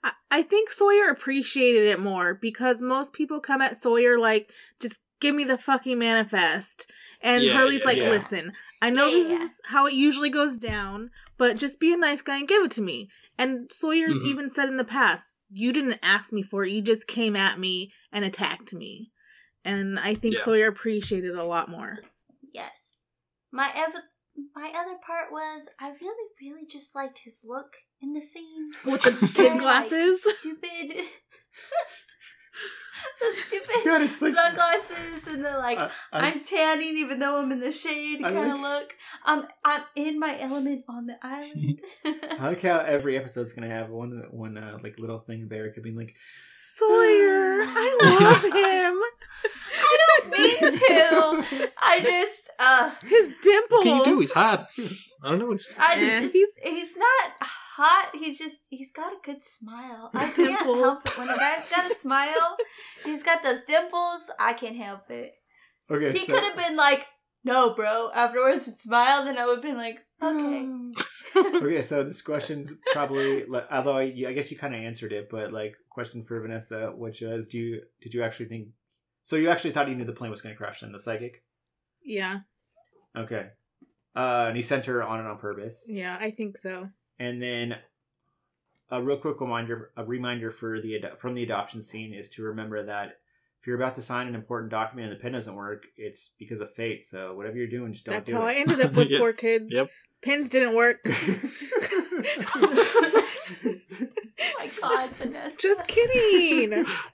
I, 0.03 0.11
I 0.31 0.41
think 0.43 0.69
Sawyer 0.69 1.09
appreciated 1.09 1.85
it 1.85 1.99
more 1.99 2.33
because 2.35 2.81
most 2.81 3.11
people 3.11 3.39
come 3.39 3.61
at 3.61 3.75
Sawyer 3.75 4.17
like, 4.19 4.51
just 4.79 5.01
give 5.19 5.35
me 5.35 5.43
the 5.43 5.57
fucking 5.57 5.97
manifest. 5.97 6.91
And 7.21 7.43
Yeah, 7.43 7.53
Hurley's 7.57 7.79
yeah, 7.79 7.85
like, 7.85 7.97
yeah. 7.97 8.09
listen, 8.09 8.53
I 8.81 8.89
know 8.89 9.07
Yeah, 9.07 9.11
this 9.17 9.29
yeah. 9.29 9.45
is 9.45 9.61
how 9.65 9.87
it 9.87 9.93
usually 9.93 10.29
goes 10.29 10.57
down, 10.57 11.09
but 11.37 11.57
just 11.57 11.79
be 11.79 11.93
a 11.93 11.97
nice 11.97 12.21
guy 12.21 12.37
and 12.39 12.47
give 12.47 12.63
it 12.63 12.71
to 12.71 12.81
me. 12.81 13.09
And 13.37 13.71
Sawyer's 13.71 14.17
Mhm. 14.17 14.25
even 14.27 14.49
said 14.49 14.69
in 14.69 14.77
the 14.77 14.83
past, 14.83 15.35
you 15.49 15.71
didn't 15.73 15.99
ask 16.01 16.31
me 16.33 16.41
for 16.43 16.63
it, 16.63 16.71
you 16.71 16.81
just 16.81 17.07
came 17.07 17.35
at 17.35 17.59
me 17.59 17.91
and 18.11 18.23
attacked 18.25 18.73
me. 18.73 19.11
And 19.63 19.99
I 19.99 20.13
think 20.15 20.35
Yeah. 20.35 20.43
Sawyer 20.43 20.67
appreciated 20.67 21.35
a 21.35 21.43
lot 21.43 21.69
more. 21.69 21.99
Yes. 22.53 22.93
My 23.51 23.71
ev- 23.75 24.03
my 24.53 24.69
other 24.75 24.97
part 25.05 25.31
was 25.31 25.69
I 25.79 25.91
really, 26.01 26.29
really 26.41 26.65
just 26.65 26.93
liked 26.93 27.19
his 27.19 27.43
look 27.47 27.77
in 28.01 28.13
the 28.13 28.21
scene. 28.21 28.71
With 28.83 29.01
the 29.03 29.11
Very, 29.11 29.31
kid 29.49 29.53
like, 29.53 29.61
glasses? 29.61 30.23
stupid. 30.39 30.93
the 33.19 33.33
stupid 33.35 33.75
God, 33.85 34.01
it's 34.03 34.21
like- 34.21 34.33
sunglasses 34.35 35.27
and 35.27 35.43
the 35.45 35.57
like 35.57 35.77
I- 35.77 35.89
I, 36.13 36.19
I- 36.19 36.27
am 36.31 36.41
tanning 36.43 36.97
even 36.97 37.19
though 37.19 37.41
I'm 37.41 37.51
in 37.51 37.59
the 37.59 37.71
shade 37.71 38.21
kind 38.21 38.37
of 38.37 38.47
like- 38.47 38.61
look. 38.61 38.95
Um, 39.25 39.47
I'm 39.63 39.81
in 39.95 40.19
my 40.19 40.37
element 40.39 40.85
on 40.87 41.05
the 41.07 41.17
island. 41.21 41.81
I 42.39 42.47
like 42.49 42.61
how 42.61 42.79
every 42.79 43.17
episode's 43.17 43.53
gonna 43.53 43.67
have 43.69 43.89
one 43.89 44.23
one 44.31 44.57
uh, 44.57 44.77
like 44.83 44.97
little 44.99 45.19
thing 45.19 45.43
of 45.43 45.51
Erica 45.51 45.81
being 45.81 45.95
like, 45.97 46.15
Sawyer, 46.53 46.87
I 47.67 47.97
love 48.21 48.43
him. 48.43 49.01
I 49.77 49.97
don't 50.07 50.31
mean 50.31 50.59
to. 51.59 51.71
I 51.77 51.99
just 52.01 52.49
uh 52.59 52.91
His 53.03 53.35
dimples. 53.41 53.69
what 53.71 53.83
can 53.83 53.97
you 53.99 54.05
do? 54.05 54.19
He's 54.21 54.31
hot. 54.31 54.67
I 55.23 55.29
don't 55.29 55.39
know. 55.39 55.47
What 55.47 55.61
I 55.77 55.95
Eh, 55.95 56.19
just, 56.21 56.33
he's- 56.33 56.49
he's 56.63 56.97
not 56.97 57.31
hot. 57.77 58.09
He's 58.13 58.37
just 58.37 58.57
he's 58.69 58.91
got 58.91 59.13
a 59.13 59.17
good 59.23 59.43
smile. 59.43 60.09
I 60.13 60.25
can't 60.35 60.59
Dimples. 60.59 60.79
help 60.83 60.99
it. 61.07 61.17
When 61.17 61.29
a 61.29 61.37
guy's 61.37 61.69
got 61.69 61.91
a 61.91 61.95
smile, 62.05 62.57
he's 63.03 63.23
got 63.23 63.43
those 63.43 63.63
dimples. 63.63 64.29
I 64.39 64.53
can't 64.53 64.75
help 64.77 65.09
it. 65.09 65.33
okay, 65.89 66.11
He 66.13 66.19
so 66.25 66.33
could 66.33 66.43
have 66.43 66.55
been 66.57 66.75
like, 66.75 67.05
"No, 67.43 67.73
bro." 67.73 68.11
Afterwards, 68.13 68.67
and 68.67 68.75
smiled, 68.75 69.27
and 69.27 69.37
I 69.37 69.45
would 69.45 69.55
have 69.57 69.63
been 69.63 69.77
like, 69.77 69.99
"Okay." 70.21 70.65
okay, 71.35 71.81
so 71.81 72.03
this 72.03 72.21
question's 72.31 72.73
probably 72.93 73.45
like, 73.45 73.67
although 73.71 73.97
I, 73.97 74.03
I 74.03 74.33
guess 74.33 74.51
you 74.51 74.57
kind 74.57 74.73
of 74.75 74.81
answered 74.81 75.11
it, 75.11 75.29
but 75.29 75.51
like 75.51 75.75
question 75.89 76.23
for 76.23 76.39
Vanessa, 76.41 76.91
which 76.95 77.21
is, 77.21 77.47
do 77.47 77.57
you 77.57 77.81
did 78.01 78.13
you 78.13 78.23
actually 78.23 78.47
think? 78.47 78.69
So 79.23 79.35
you 79.37 79.49
actually 79.49 79.71
thought 79.71 79.89
you 79.89 79.95
knew 79.95 80.05
the 80.05 80.13
plane 80.13 80.31
was 80.31 80.41
going 80.41 80.53
to 80.53 80.57
crash 80.57 80.81
then 80.81 80.91
the 80.91 80.99
psychic? 80.99 81.43
Yeah, 82.03 82.41
Okay, 83.17 83.47
uh, 84.15 84.45
and 84.49 84.55
he 84.55 84.61
sent 84.61 84.85
her 84.85 85.01
on 85.03 85.19
it 85.19 85.25
on 85.27 85.37
purpose, 85.39 85.87
yeah, 85.89 86.15
I 86.19 86.29
think 86.31 86.57
so. 86.57 86.89
And 87.19 87.41
then 87.41 87.77
a 88.89 89.01
real 89.01 89.17
quick 89.17 89.39
reminder, 89.41 89.91
a 89.97 90.03
reminder 90.05 90.51
for 90.51 90.79
the 90.79 90.99
from 91.17 91.33
the 91.33 91.43
adoption 91.43 91.81
scene 91.81 92.13
is 92.13 92.29
to 92.29 92.43
remember 92.43 92.83
that. 92.83 93.19
If 93.61 93.67
you're 93.67 93.77
about 93.77 93.95
to 93.95 94.01
sign 94.03 94.27
an 94.27 94.35
important 94.35 94.69
document 94.69 95.09
and 95.09 95.17
the 95.17 95.21
pen 95.21 95.31
doesn't 95.31 95.55
work, 95.55 95.85
it's 95.97 96.33
because 96.37 96.59
of 96.59 96.71
fate. 96.71 97.03
So 97.03 97.33
whatever 97.33 97.57
you're 97.57 97.65
doing, 97.65 97.93
just 97.93 98.05
don't 98.05 98.13
That's 98.13 98.27
do 98.27 98.35
how 98.35 98.43
it. 98.45 98.51
I 98.51 98.53
ended 98.57 98.79
up 98.81 98.93
with 98.95 99.09
Yep. 99.09 99.19
four 99.19 99.33
kids. 99.33 99.65
Yep. 99.71 99.89
Pins 100.21 100.49
didn't 100.49 100.75
work. 100.75 100.99
Oh 104.37 104.51
my 104.59 104.69
God, 104.81 105.09
Vanessa. 105.11 105.57
Just 105.61 105.87
kidding. 105.87 106.69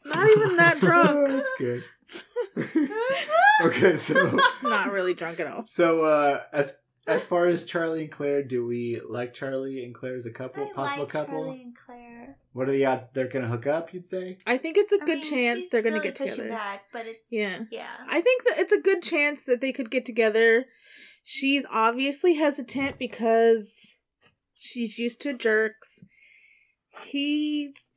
Not 0.06 0.30
even 0.30 0.58
that 0.58 0.78
Oh, 0.78 0.80
drunk. 0.80 1.28
that's 1.30 1.52
good. 1.60 1.84
okay, 3.64 3.96
so 3.98 4.40
Not 4.64 4.92
really 4.92 5.14
drunk 5.14 5.40
at 5.40 5.48
all. 5.48 5.66
So, 5.66 6.04
uh, 6.04 6.42
as 6.52 6.78
as 7.08 7.24
far 7.24 7.48
as 7.48 7.64
Charlie 7.64 8.04
and 8.04 8.12
Claire, 8.12 8.44
do 8.44 8.66
we 8.66 9.02
like 9.08 9.34
Charlie 9.34 9.84
and 9.84 9.94
Claire 9.94 10.16
as 10.16 10.26
a 10.26 10.32
couple, 10.32 10.64
I 10.64 10.74
possible 10.74 11.04
like 11.04 11.12
couple? 11.12 11.44
Charlie 11.46 11.62
and 11.64 11.76
Claire. 11.76 12.38
What 12.54 12.68
are 12.68 12.72
the 12.72 12.86
odds 12.86 13.08
they're 13.12 13.28
gonna 13.28 13.48
hook 13.48 13.66
up? 13.68 13.94
You'd 13.94 14.06
say. 14.06 14.38
I 14.46 14.58
think 14.58 14.78
it's 14.78 14.92
a 14.92 15.02
I 15.02 15.06
good 15.06 15.20
mean, 15.20 15.30
chance 15.30 15.60
she's 15.60 15.70
they're 15.72 15.82
gonna 15.82 15.96
really 15.96 16.08
get 16.08 16.16
together. 16.16 16.50
Back, 16.50 16.84
but 16.94 17.06
it's 17.06 17.28
Yeah. 17.32 17.60
yeah. 17.72 17.88
I 18.08 18.22
think 18.22 18.44
that 18.46 18.60
it's 18.60 18.74
a 18.74 18.80
good 18.82 19.02
chance 19.02 19.44
that 19.46 19.62
they 19.62 19.72
could 19.72 19.90
get 19.90 20.06
together. 20.06 20.66
She's 21.24 21.66
obviously 21.72 22.36
hesitant 22.36 23.00
because 23.00 23.96
she's 24.54 24.98
used 24.98 25.22
to 25.22 25.34
jerks. 25.34 26.04
He's 27.06 27.90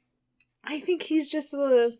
I 0.62 0.80
think 0.80 1.02
he's 1.02 1.28
just 1.28 1.52
a 1.52 1.92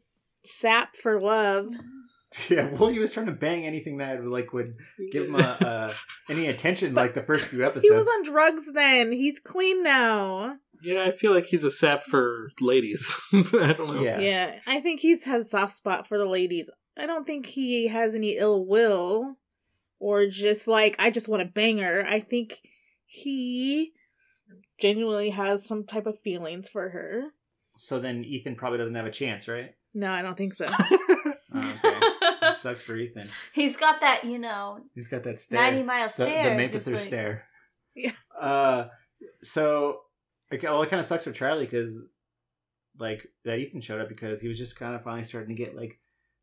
sap 0.44 0.96
for 0.96 1.20
love. 1.20 1.66
Mm-hmm. 1.66 2.00
Yeah. 2.48 2.66
Well, 2.66 2.88
he 2.88 2.98
was 2.98 3.12
trying 3.12 3.26
to 3.26 3.32
bang 3.32 3.64
anything 3.64 3.98
that 3.98 4.24
like 4.24 4.52
would 4.52 4.74
give 5.12 5.26
him 5.28 5.36
a, 5.36 5.38
uh, 5.60 5.92
any 6.28 6.48
attention, 6.48 6.94
like 6.94 7.14
the 7.14 7.22
first 7.22 7.46
few 7.46 7.64
episodes. 7.64 7.84
He 7.88 7.90
was 7.90 8.08
on 8.08 8.24
drugs 8.24 8.72
then. 8.72 9.12
He's 9.12 9.38
clean 9.38 9.82
now. 9.82 10.56
Yeah, 10.82 11.02
I 11.04 11.12
feel 11.12 11.32
like 11.32 11.46
he's 11.46 11.64
a 11.64 11.70
sap 11.70 12.04
for 12.04 12.50
ladies. 12.60 13.16
I 13.32 13.72
don't 13.72 13.94
know. 13.94 14.02
Yeah. 14.02 14.20
Yeah, 14.20 14.58
I 14.66 14.80
think 14.80 15.00
he's 15.00 15.24
has 15.24 15.46
a 15.46 15.48
soft 15.48 15.74
spot 15.74 16.06
for 16.06 16.18
the 16.18 16.26
ladies. 16.26 16.68
I 16.96 17.06
don't 17.06 17.26
think 17.26 17.46
he 17.46 17.86
has 17.88 18.14
any 18.14 18.36
ill 18.36 18.66
will 18.66 19.36
or 19.98 20.26
just 20.26 20.68
like 20.68 20.96
I 20.98 21.10
just 21.10 21.28
want 21.28 21.42
to 21.42 21.48
bang 21.48 21.78
her. 21.78 22.04
I 22.06 22.20
think 22.20 22.60
he 23.06 23.92
genuinely 24.78 25.30
has 25.30 25.66
some 25.66 25.84
type 25.84 26.06
of 26.06 26.18
feelings 26.20 26.68
for 26.68 26.90
her. 26.90 27.32
So 27.76 27.98
then 27.98 28.24
Ethan 28.24 28.56
probably 28.56 28.78
doesn't 28.78 28.94
have 28.94 29.06
a 29.06 29.10
chance, 29.10 29.48
right? 29.48 29.74
No, 29.94 30.12
I 30.12 30.22
don't 30.22 30.36
think 30.36 30.54
so. 30.54 30.66
Okay. 32.64 32.72
that 32.72 32.78
sucks 32.78 32.82
for 32.82 32.96
Ethan. 32.96 33.28
He's 33.52 33.76
got 33.76 34.00
that, 34.00 34.24
you 34.24 34.38
know, 34.38 34.80
He's 34.94 35.08
got 35.08 35.22
that 35.24 35.38
stare. 35.38 35.60
90 35.60 35.82
mile 35.82 36.06
the, 36.06 36.12
stare. 36.12 36.50
the 36.50 36.56
Maple 36.56 36.74
just 36.78 36.88
Through 36.88 36.96
like- 36.96 37.04
stare. 37.06 37.46
Yeah. 37.94 38.12
Uh, 38.40 38.88
so 39.42 40.00
okay, 40.52 40.66
well, 40.66 40.82
it 40.82 40.88
kind 40.90 41.00
of 41.00 41.06
sucks 41.06 41.24
for 41.24 41.32
Charlie 41.32 41.64
because, 41.66 42.02
like, 42.98 43.26
that 43.44 43.58
Ethan 43.58 43.80
showed 43.80 44.00
up 44.00 44.08
because 44.08 44.40
he 44.40 44.48
was 44.48 44.58
just 44.58 44.76
kind 44.76 44.94
of 44.94 45.02
finally 45.02 45.24
starting 45.24 45.54
to 45.54 45.62
get 45.62 45.76
like 45.76 45.98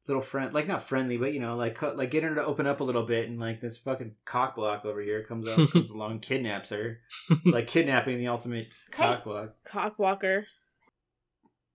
little 0.08 0.22
friend, 0.22 0.54
like 0.54 0.68
not 0.68 0.82
friendly, 0.84 1.18
but 1.18 1.34
you 1.34 1.40
know, 1.40 1.56
like 1.56 1.76
cut- 1.76 1.98
like 1.98 2.10
getting 2.12 2.30
her 2.30 2.36
to 2.36 2.46
open 2.46 2.66
up 2.68 2.80
a 2.80 2.84
little 2.84 3.04
bit, 3.04 3.28
and 3.30 3.40
like 3.40 3.60
this 3.62 3.78
fucking 3.78 4.16
cock 4.26 4.56
block 4.56 4.86
over 4.86 5.02
here 5.02 5.24
comes 5.24 5.48
up, 5.48 5.70
comes 5.72 5.90
along, 5.92 6.20
kidnaps 6.20 6.70
her, 6.70 7.00
It's 7.30 7.46
like 7.46 7.68
kidnapping 7.68 8.18
the 8.18 8.28
ultimate 8.30 8.66
cock 8.92 9.24
block. 9.26 9.56
Cockwalker. 9.70 10.46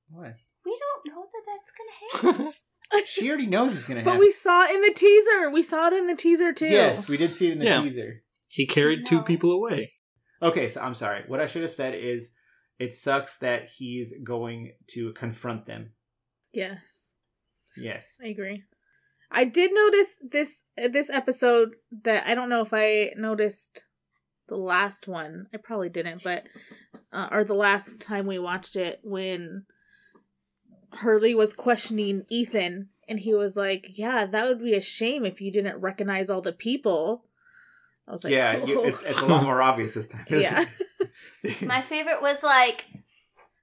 What? 0.09 0.35
We 0.65 0.79
don't 1.05 1.15
know 1.15 1.27
that 1.33 1.45
that's 1.47 1.73
gonna 2.23 2.33
happen. 2.43 2.53
She 3.07 3.29
already 3.29 3.47
knows 3.47 3.77
it's 3.77 3.87
gonna 3.87 4.01
happen. 4.01 4.13
But 4.19 4.21
we 4.21 4.31
saw 4.33 4.65
it 4.65 4.75
in 4.75 4.81
the 4.83 4.95
teaser. 4.95 5.51
We 5.51 5.63
saw 5.63 5.89
it 5.89 5.93
in 5.95 6.07
the 6.07 6.15
teaser 6.17 6.53
too. 6.53 6.67
yes, 6.67 7.09
we 7.09 7.17
did 7.17 7.35
see 7.35 7.49
it 7.49 7.53
in 7.53 7.59
the 7.59 7.65
Yeah. 7.65 7.83
teaser. 7.83 8.23
He 8.49 8.67
carried 8.67 9.07
two 9.07 9.17
No. 9.17 9.23
people 9.23 9.53
away. 9.53 9.93
Okay, 10.43 10.69
so 10.69 10.81
I'm 10.81 10.95
sorry. 10.95 11.25
What 11.27 11.41
I 11.41 11.47
should 11.47 11.63
have 11.63 11.73
said 11.73 11.95
is, 11.95 12.33
it 12.79 12.93
sucks 12.95 13.39
that 13.39 13.69
he's 13.77 14.13
going 14.23 14.75
to 14.89 15.13
confront 15.15 15.67
them. 15.67 15.93
Yes. 16.53 17.15
Yes. 17.77 18.17
I 18.23 18.29
agree. 18.29 18.65
I 19.31 19.45
did 19.45 19.73
notice 19.75 20.19
this 20.23 20.65
this 20.77 21.11
episode 21.11 21.75
that 22.03 22.27
I 22.27 22.35
don't 22.35 22.49
know 22.49 22.61
if 22.63 22.73
I 22.73 23.13
noticed 23.17 23.85
the 24.49 24.57
last 24.57 25.09
one. 25.09 25.47
I 25.53 25.57
probably 25.57 25.89
didn't, 25.89 26.23
but 26.23 26.47
uh, 27.13 27.29
or 27.33 27.43
the 27.45 27.55
last 27.55 28.01
time 28.01 28.27
we 28.27 28.39
watched 28.39 28.77
it 28.77 29.01
when 29.03 29.65
Hurley 30.93 31.35
was 31.35 31.53
questioning 31.53 32.25
Ethan 32.29 32.89
and 33.09 33.21
he 33.21 33.35
was 33.35 33.57
like, 33.57 33.91
"Yeah, 33.99 34.27
that 34.27 34.49
would 34.49 34.63
be 34.63 34.75
a 34.75 34.81
shame 34.81 35.25
if 35.25 35.41
you 35.41 35.53
didn't 35.53 35.81
recognize 35.81 36.29
all 36.31 36.41
the 36.43 36.53
people." 36.53 37.25
I 38.09 38.13
was 38.13 38.23
like, 38.25 38.33
yeah, 38.33 38.65
you, 38.65 38.85
it's 38.85 39.03
it's 39.03 39.21
a 39.21 39.27
lot 39.27 39.43
more 39.43 39.61
obvious 39.61 39.95
this 39.95 40.07
time. 40.07 40.25
isn't 40.29 40.43
Yeah. 40.43 40.65
it? 41.43 41.63
My 41.63 41.83
favorite 41.83 42.23
was 42.23 42.43
like, 42.43 42.85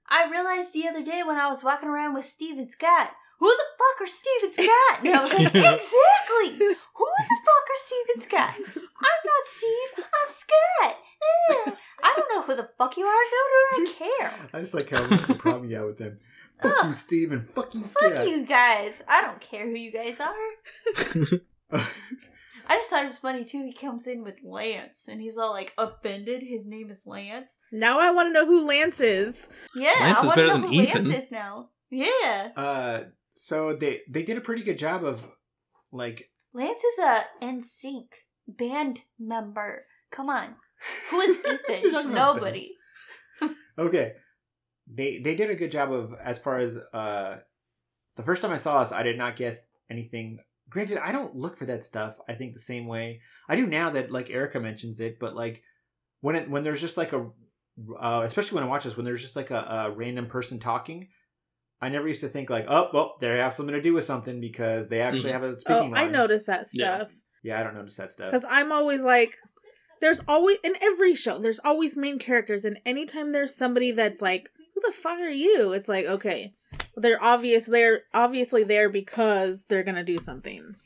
I 0.08 0.28
realized 0.30 0.72
the 0.74 0.86
other 0.86 1.02
day 1.02 1.22
when 1.22 1.36
I 1.38 1.48
was 1.48 1.64
walking 1.64 1.88
around 1.88 2.12
with 2.14 2.26
Steven 2.26 2.68
Scott, 2.68 3.12
who 3.38 3.46
the 3.48 3.64
fuck 3.78 4.02
are 4.02 4.06
Steven 4.06 4.52
Scott? 4.52 4.98
And 5.04 5.14
I 5.16 5.22
was 5.22 5.32
like, 5.32 5.46
exactly! 5.54 6.58
Who 6.58 7.06
the 7.06 7.38
fuck 7.46 7.66
are 7.70 7.76
Steven 7.76 8.20
Scott? 8.20 8.54
I'm 8.56 9.20
not 9.24 9.44
Steve, 9.46 10.04
I'm 10.04 10.30
Scott! 10.30 10.96
Eh, 11.24 11.70
I 12.02 12.14
don't 12.16 12.28
know 12.34 12.42
who 12.42 12.54
the 12.54 12.68
fuck 12.76 12.96
you 12.98 13.04
are, 13.06 13.22
no, 13.32 13.84
do 13.86 13.90
I 13.90 13.94
care. 14.18 14.32
I 14.52 14.60
just 14.60 14.74
like 14.74 14.90
how 14.90 15.06
much 15.06 15.22
the 15.22 15.34
problem 15.34 15.70
you 15.70 15.76
have 15.76 15.86
with 15.86 15.98
them. 15.98 16.18
Fuck 16.70 16.84
you, 16.84 16.94
Steven. 16.94 17.44
fuck 17.44 17.74
you, 17.74 17.84
Scott. 17.86 18.12
Fuck 18.12 18.26
you 18.28 18.44
guys. 18.46 19.02
I 19.08 19.22
don't 19.22 19.40
care 19.40 19.64
who 19.68 19.74
you 19.76 19.92
guys 19.92 20.20
are. 20.20 21.40
I 22.66 22.76
just 22.78 22.88
thought 22.88 23.04
it 23.04 23.08
was 23.08 23.18
funny 23.18 23.44
too. 23.44 23.62
He 23.64 23.72
comes 23.74 24.06
in 24.06 24.24
with 24.24 24.40
Lance 24.42 25.06
and 25.08 25.20
he's 25.20 25.36
all 25.36 25.50
like 25.52 25.74
offended. 25.76 26.42
His 26.42 26.66
name 26.66 26.90
is 26.90 27.06
Lance. 27.06 27.58
now 27.70 28.00
I 28.00 28.10
want 28.10 28.28
to 28.28 28.32
know 28.32 28.46
who 28.46 28.66
Lance 28.66 29.00
is. 29.00 29.48
Yeah, 29.74 29.92
Lance 30.00 30.18
I 30.18 30.20
is 30.22 30.26
want 30.26 30.38
to 30.38 30.46
know 30.46 30.58
who 30.66 30.72
Ethan. 30.72 31.08
Lance 31.10 31.24
is 31.24 31.30
now. 31.30 31.68
Yeah. 31.90 32.50
Uh, 32.56 33.00
so 33.34 33.74
they 33.74 34.00
they 34.08 34.22
did 34.22 34.38
a 34.38 34.40
pretty 34.40 34.62
good 34.62 34.78
job 34.78 35.04
of 35.04 35.26
like 35.92 36.30
Lance 36.54 36.82
is 36.82 36.98
a 37.00 37.24
NSYNC 37.42 38.06
band 38.48 39.00
member. 39.18 39.84
Come 40.10 40.30
on. 40.30 40.54
Who 41.10 41.20
is 41.20 41.42
You're 41.44 41.54
Ethan? 41.92 42.14
Nobody. 42.14 42.70
Okay. 43.78 44.12
They 44.86 45.18
they 45.18 45.34
did 45.34 45.50
a 45.50 45.54
good 45.54 45.70
job 45.70 45.92
of 45.92 46.14
as 46.20 46.38
far 46.38 46.58
as 46.58 46.76
uh 46.92 47.38
the 48.16 48.22
first 48.22 48.42
time 48.42 48.52
I 48.52 48.56
saw 48.58 48.78
us, 48.78 48.92
I 48.92 49.02
did 49.02 49.18
not 49.18 49.36
guess 49.36 49.66
anything. 49.90 50.38
Granted, 50.68 50.98
I 50.98 51.12
don't 51.12 51.34
look 51.36 51.56
for 51.56 51.66
that 51.66 51.84
stuff. 51.84 52.18
I 52.28 52.34
think 52.34 52.52
the 52.52 52.58
same 52.58 52.86
way 52.86 53.20
I 53.48 53.56
do 53.56 53.66
now 53.66 53.90
that 53.90 54.10
like 54.10 54.30
Erica 54.30 54.60
mentions 54.60 55.00
it, 55.00 55.18
but 55.18 55.34
like 55.34 55.62
when 56.20 56.36
it 56.36 56.48
when 56.50 56.64
there's 56.64 56.80
just 56.80 56.96
like 56.96 57.12
a 57.12 57.30
uh, 57.98 58.22
especially 58.24 58.54
when 58.56 58.64
I 58.64 58.68
watch 58.68 58.84
this 58.84 58.96
when 58.96 59.04
there's 59.04 59.20
just 59.22 59.36
like 59.36 59.50
a, 59.50 59.86
a 59.88 59.90
random 59.90 60.26
person 60.26 60.58
talking, 60.60 61.08
I 61.80 61.88
never 61.88 62.06
used 62.06 62.20
to 62.20 62.28
think 62.28 62.50
like, 62.50 62.66
oh 62.68 62.88
well, 62.92 63.16
they 63.20 63.28
have 63.38 63.52
something 63.54 63.74
to 63.74 63.80
do 63.82 63.94
with 63.94 64.04
something 64.04 64.40
because 64.40 64.88
they 64.88 65.00
actually 65.00 65.30
Mhm. 65.30 65.32
have 65.32 65.42
a 65.42 65.46
Oh, 65.48 65.56
speaking. 65.56 65.92
I 65.96 66.02
line. 66.04 66.12
noticed 66.12 66.46
that 66.46 66.66
stuff 66.66 67.10
Yeah, 67.42 67.58
I 67.58 67.62
don't 67.62 67.74
notice 67.74 67.96
that 67.96 68.10
stuff. 68.10 68.30
because 68.32 68.46
I'm 68.48 68.70
always 68.72 69.00
like, 69.02 69.36
there's 70.00 70.20
always 70.28 70.58
in 70.64 70.74
every 70.80 71.14
show, 71.14 71.38
there's 71.38 71.60
always 71.64 71.96
main 71.96 72.18
characters, 72.18 72.64
and 72.64 72.78
anytime 72.86 73.32
there's 73.32 73.54
somebody 73.56 73.90
that's 73.90 74.22
like, 74.22 74.48
who 74.53 74.53
the 74.86 74.92
fuck 74.92 75.18
are 75.20 75.28
you? 75.28 75.72
It's 75.72 75.88
like, 75.88 76.06
okay, 76.06 76.54
they're 76.96 77.22
obvious. 77.22 77.64
They're 77.66 78.02
obviously 78.12 78.64
there 78.64 78.88
because 78.88 79.64
they're 79.68 79.82
gonna 79.82 80.04
do 80.04 80.18
something. 80.18 80.76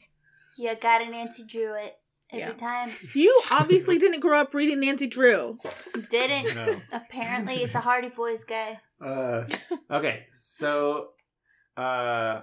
You 0.57 0.75
got 0.77 1.03
a 1.03 1.07
Nancy 1.11 1.45
Drew 1.47 1.75
it 1.75 1.95
every 2.33 2.41
Yeah. 2.47 2.53
time. 2.55 2.91
You 3.15 3.43
obviously 3.51 3.99
didn't 3.99 4.21
grow 4.21 4.41
up 4.41 4.53
reading 4.55 4.81
Nancy 4.81 5.07
Drew. 5.07 5.59
Didn't. 6.11 6.55
No. 6.55 6.81
Apparently, 6.93 7.55
it's 7.63 7.75
a 7.75 7.81
Hardy 7.81 8.09
Boys 8.09 8.45
guy. 8.45 8.81
Uh, 9.01 9.47
okay, 9.91 10.27
so 10.35 11.11
uh, 11.77 12.41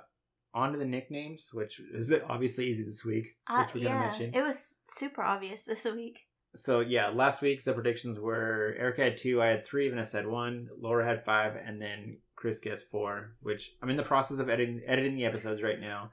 on 0.54 0.72
to 0.72 0.78
the 0.78 0.86
nicknames, 0.86 1.50
which 1.52 1.82
is 1.94 2.12
it 2.12 2.24
obviously 2.30 2.68
easy 2.68 2.84
this 2.84 3.04
week, 3.04 3.36
Uh, 3.50 3.64
which 3.66 3.74
we're 3.76 3.90
gonna 3.90 4.00
mention. 4.00 4.32
it 4.34 4.42
was 4.42 4.80
super 4.86 5.22
obvious 5.22 5.64
this 5.66 5.84
week. 5.86 6.20
So 6.56 6.80
yeah, 6.80 7.10
last 7.10 7.42
week 7.42 7.64
the 7.64 7.74
predictions 7.74 8.20
were 8.20 8.76
Erica 8.78 9.04
had 9.04 9.18
two, 9.18 9.42
I 9.42 9.48
had 9.48 9.68
three, 9.68 9.90
Vanessa 9.90 10.18
had 10.18 10.28
one, 10.28 10.70
Laura 10.78 11.06
had 11.06 11.26
five, 11.26 11.56
and 11.56 11.82
then 11.82 12.18
Chris 12.36 12.60
guessed 12.60 12.86
four. 12.90 13.36
Which 13.42 13.74
I'm 13.82 13.90
in 13.90 13.98
the 13.98 14.04
process 14.04 14.40
of 14.40 14.50
editing 14.50 14.82
editing 14.86 15.16
the 15.16 15.26
episodes 15.26 15.62
right 15.62 15.80
now. 15.80 16.12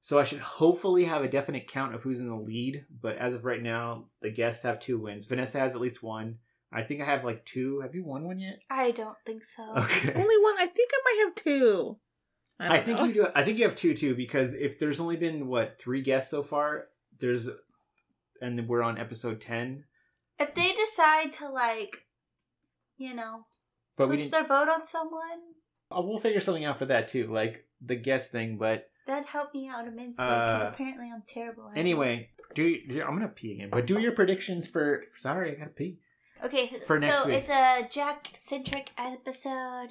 So 0.00 0.18
I 0.18 0.24
should 0.24 0.40
hopefully 0.40 1.04
have 1.04 1.22
a 1.22 1.28
definite 1.28 1.68
count 1.68 1.94
of 1.94 2.02
who's 2.02 2.20
in 2.20 2.28
the 2.28 2.34
lead. 2.34 2.86
But 2.90 3.16
as 3.16 3.34
of 3.34 3.44
right 3.44 3.62
now, 3.62 4.06
the 4.20 4.30
guests 4.30 4.64
have 4.64 4.80
two 4.80 4.98
wins. 4.98 5.26
Vanessa 5.26 5.60
has 5.60 5.74
at 5.74 5.80
least 5.80 6.02
one. 6.02 6.38
I 6.72 6.82
think 6.82 7.00
I 7.00 7.04
have 7.04 7.24
like 7.24 7.44
two. 7.44 7.80
Have 7.80 7.94
you 7.94 8.04
won 8.04 8.24
one 8.24 8.38
yet? 8.38 8.58
I 8.70 8.90
don't 8.90 9.16
think 9.26 9.44
so. 9.44 9.62
Okay. 9.76 10.12
Only 10.14 10.36
one. 10.38 10.54
I 10.58 10.66
think 10.66 10.90
I 10.92 11.00
might 11.04 11.24
have 11.24 11.34
two. 11.36 11.98
I, 12.58 12.66
I, 12.66 12.68
don't 12.76 12.84
think 12.84 12.98
know. 12.98 13.04
you 13.04 13.14
do. 13.14 13.26
I 13.34 13.42
think 13.44 13.58
you 13.58 13.64
have 13.64 13.76
two 13.76 13.94
too 13.94 14.14
because 14.14 14.54
if 14.54 14.78
there's 14.78 15.00
only 15.00 15.16
been 15.16 15.48
what 15.48 15.80
three 15.80 16.02
guests 16.02 16.30
so 16.30 16.42
far, 16.42 16.88
there's, 17.18 17.48
and 18.42 18.68
we're 18.68 18.82
on 18.82 18.98
episode 18.98 19.40
ten. 19.40 19.84
If 20.38 20.54
they 20.54 20.72
decide 20.72 21.32
to 21.34 21.48
like, 21.48 22.06
you 22.96 23.14
know, 23.14 23.46
But 23.96 24.08
push 24.10 24.28
their 24.28 24.44
vote 24.46 24.68
on 24.68 24.84
someone, 24.84 25.40
Oh, 25.90 26.06
we'll 26.06 26.18
figure 26.18 26.40
something 26.40 26.64
out 26.64 26.78
for 26.78 26.86
that 26.86 27.08
too, 27.08 27.26
like 27.28 27.66
the 27.80 27.96
guest 27.96 28.32
thing. 28.32 28.56
But 28.58 28.88
That 29.06 29.26
helped 29.26 29.54
me 29.54 29.68
out 29.68 29.86
immensely 29.86 30.24
because 30.24 30.62
Uh, 30.64 30.68
apparently 30.72 31.10
I'm 31.14 31.22
terrible. 31.26 31.68
At 31.70 31.76
it. 31.76 31.80
anyway, 31.80 32.30
do, 32.54 32.78
do 32.88 33.02
I'm 33.02 33.14
gonna 33.14 33.28
pee 33.28 33.52
again. 33.52 33.70
But 33.70 33.86
do 33.86 34.00
your 34.00 34.12
predictions 34.12 34.66
for. 34.66 35.04
Sorry, 35.16 35.52
I 35.52 35.54
gotta 35.54 35.70
pee. 35.70 35.98
Okay, 36.44 36.80
for 36.84 36.98
next 36.98 37.20
so 37.22 37.28
week. 37.28 37.36
it's 37.36 37.50
a 37.50 37.86
Jack 37.88 38.30
centric 38.34 38.90
episode. 38.98 39.90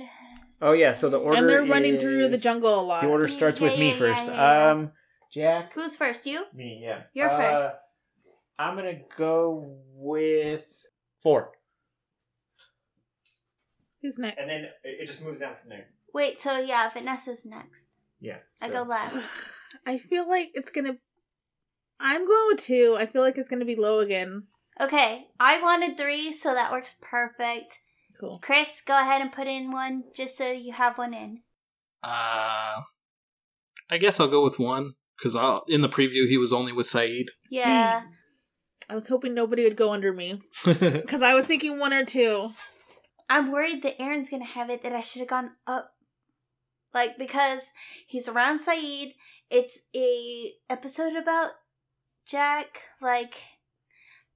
Oh 0.61 0.73
yeah, 0.73 0.91
so 0.91 1.09
the 1.09 1.17
order 1.19 1.37
and 1.37 1.47
they're 1.47 1.63
running 1.65 1.97
through 1.97 2.27
the 2.27 2.37
jungle 2.37 2.77
a 2.77 2.83
lot. 2.83 3.01
The 3.03 3.07
order 3.07 3.29
starts 3.29 3.61
with 3.61 3.73
Yeah, 3.73 3.79
me 3.79 3.89
yeah, 3.91 3.95
first. 3.97 4.25
yeah, 4.27 4.33
yeah, 4.33 4.65
yeah. 4.65 4.71
Um, 4.71 4.91
Jack, 5.31 5.71
Who's 5.75 5.95
first? 5.95 6.25
You? 6.25 6.45
me, 6.53 6.79
yeah. 6.83 7.03
You're 7.13 7.29
Uh, 7.29 7.37
first. 7.37 7.73
I'm 8.61 8.75
gonna 8.75 8.99
go 9.17 9.77
with 9.93 10.85
four, 11.21 11.51
Who's 14.01 14.17
next? 14.19 14.39
and 14.39 14.49
then 14.49 14.63
it 14.65 14.73
it 14.83 15.05
just 15.05 15.23
moves 15.23 15.39
down 15.39 15.55
from 15.59 15.69
there. 15.69 15.87
Wait, 16.13 16.39
so 16.39 16.59
yeah, 16.59 16.89
Vanessa's 16.89 17.45
next. 17.45 17.97
Yeah. 18.19 18.37
I 18.61 18.67
so- 18.67 18.73
go 18.73 18.83
last. 18.83 19.27
I 19.85 19.97
feel 19.97 20.27
like 20.27 20.51
it's 20.53 20.69
gonna. 20.69 20.97
I'm 21.99 22.25
going 22.25 22.47
with 22.47 22.63
two. 22.63 22.95
I 22.99 23.05
feel 23.05 23.21
like 23.21 23.37
it's 23.37 23.49
gonna 23.49 23.65
be 23.65 23.75
low 23.75 23.99
again. 23.99 24.47
Okay, 24.79 25.27
I 25.39 25.61
wanted 25.61 25.97
three, 25.97 26.31
so 26.31 26.53
that 26.53 26.71
works 26.71 26.97
perfect. 27.01 27.79
Cool. 28.19 28.39
Chris, 28.41 28.81
go 28.85 28.99
ahead 28.99 29.21
and 29.21 29.31
put 29.31 29.47
in 29.47 29.71
one 29.71 30.03
just 30.15 30.37
so 30.37 30.51
you 30.51 30.73
have 30.73 30.97
one 30.97 31.13
in. 31.13 31.41
Uh, 32.03 32.81
I 33.89 33.97
guess 33.99 34.19
I'll 34.19 34.27
go 34.27 34.43
with 34.43 34.59
one 34.59 34.93
because 35.17 35.35
in 35.67 35.81
the 35.81 35.89
preview 35.89 36.27
he 36.27 36.37
was 36.37 36.53
only 36.53 36.71
with 36.71 36.87
Sayid. 36.87 37.27
Yeah. 37.49 38.03
I 38.91 38.93
was 38.95 39.07
hoping 39.07 39.33
nobody 39.33 39.63
would 39.63 39.77
go 39.77 39.93
under 39.93 40.11
me 40.11 40.41
because 40.65 41.21
I 41.21 41.33
was 41.33 41.45
thinking 41.45 41.79
one 41.79 41.93
or 41.93 42.03
two. 42.03 42.51
I'm 43.29 43.49
worried 43.49 43.83
that 43.83 44.01
Aaron's 44.01 44.29
gonna 44.29 44.43
have 44.43 44.69
it 44.69 44.83
that 44.83 44.91
I 44.91 44.99
should 44.99 45.21
have 45.21 45.29
gone 45.29 45.51
up. 45.65 45.93
Like 46.93 47.17
because 47.17 47.71
he's 48.05 48.27
around 48.27 48.59
Sayid. 48.59 49.13
It's 49.49 49.83
a 49.95 50.51
episode 50.69 51.15
about 51.15 51.51
Jack. 52.27 52.81
Like 53.01 53.35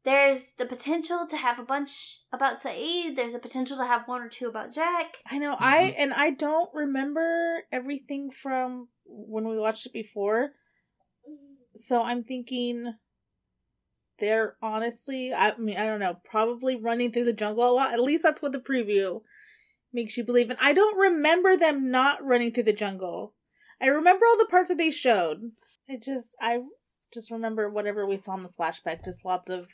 there's 0.05 0.53
the 0.57 0.65
potential 0.65 1.27
to 1.29 1.35
have 1.35 1.59
a 1.59 1.63
bunch 1.63 2.21
about 2.31 2.61
Sayid. 2.61 3.17
There's 3.17 3.35
a 3.35 3.39
potential 3.39 3.75
to 3.75 3.85
have 3.85 4.07
one 4.07 4.21
or 4.21 4.29
two 4.29 4.47
about 4.47 4.73
Jack. 4.73 5.17
I 5.29 5.37
know. 5.37 5.57
I 5.59 5.83
mm-hmm. 5.83 6.01
and 6.01 6.13
I 6.13 6.29
don't 6.29 6.69
remember 6.73 7.63
everything 7.73 8.31
from 8.31 8.87
when 9.05 9.49
we 9.49 9.59
watched 9.59 9.85
it 9.85 9.91
before. 9.91 10.51
So 11.75 12.01
I'm 12.03 12.23
thinking 12.23 12.93
they're 14.19 14.55
honestly, 14.61 15.33
I 15.33 15.55
mean, 15.57 15.77
I 15.77 15.85
don't 15.85 15.99
know, 15.99 16.19
probably 16.23 16.75
running 16.75 17.11
through 17.11 17.25
the 17.25 17.33
jungle 17.33 17.69
a 17.69 17.73
lot. 17.73 17.93
At 17.93 18.01
least 18.01 18.23
that's 18.23 18.41
what 18.41 18.51
the 18.51 18.59
preview 18.59 19.21
makes 19.93 20.17
you 20.17 20.23
believe. 20.23 20.49
And 20.49 20.59
I 20.61 20.73
don't 20.73 20.97
remember 20.97 21.55
them 21.57 21.89
not 21.91 22.23
running 22.23 22.51
through 22.51 22.63
the 22.63 22.73
jungle. 22.73 23.33
I 23.81 23.87
remember 23.87 24.25
all 24.25 24.37
the 24.37 24.45
parts 24.49 24.69
that 24.69 24.77
they 24.77 24.91
showed. 24.91 25.51
I 25.89 25.97
just, 25.97 26.35
I 26.41 26.59
just 27.13 27.29
remember 27.31 27.69
whatever 27.69 28.05
we 28.05 28.17
saw 28.17 28.35
in 28.35 28.43
the 28.43 28.49
flashback. 28.49 29.03
Just 29.05 29.25
lots 29.25 29.49
of. 29.49 29.69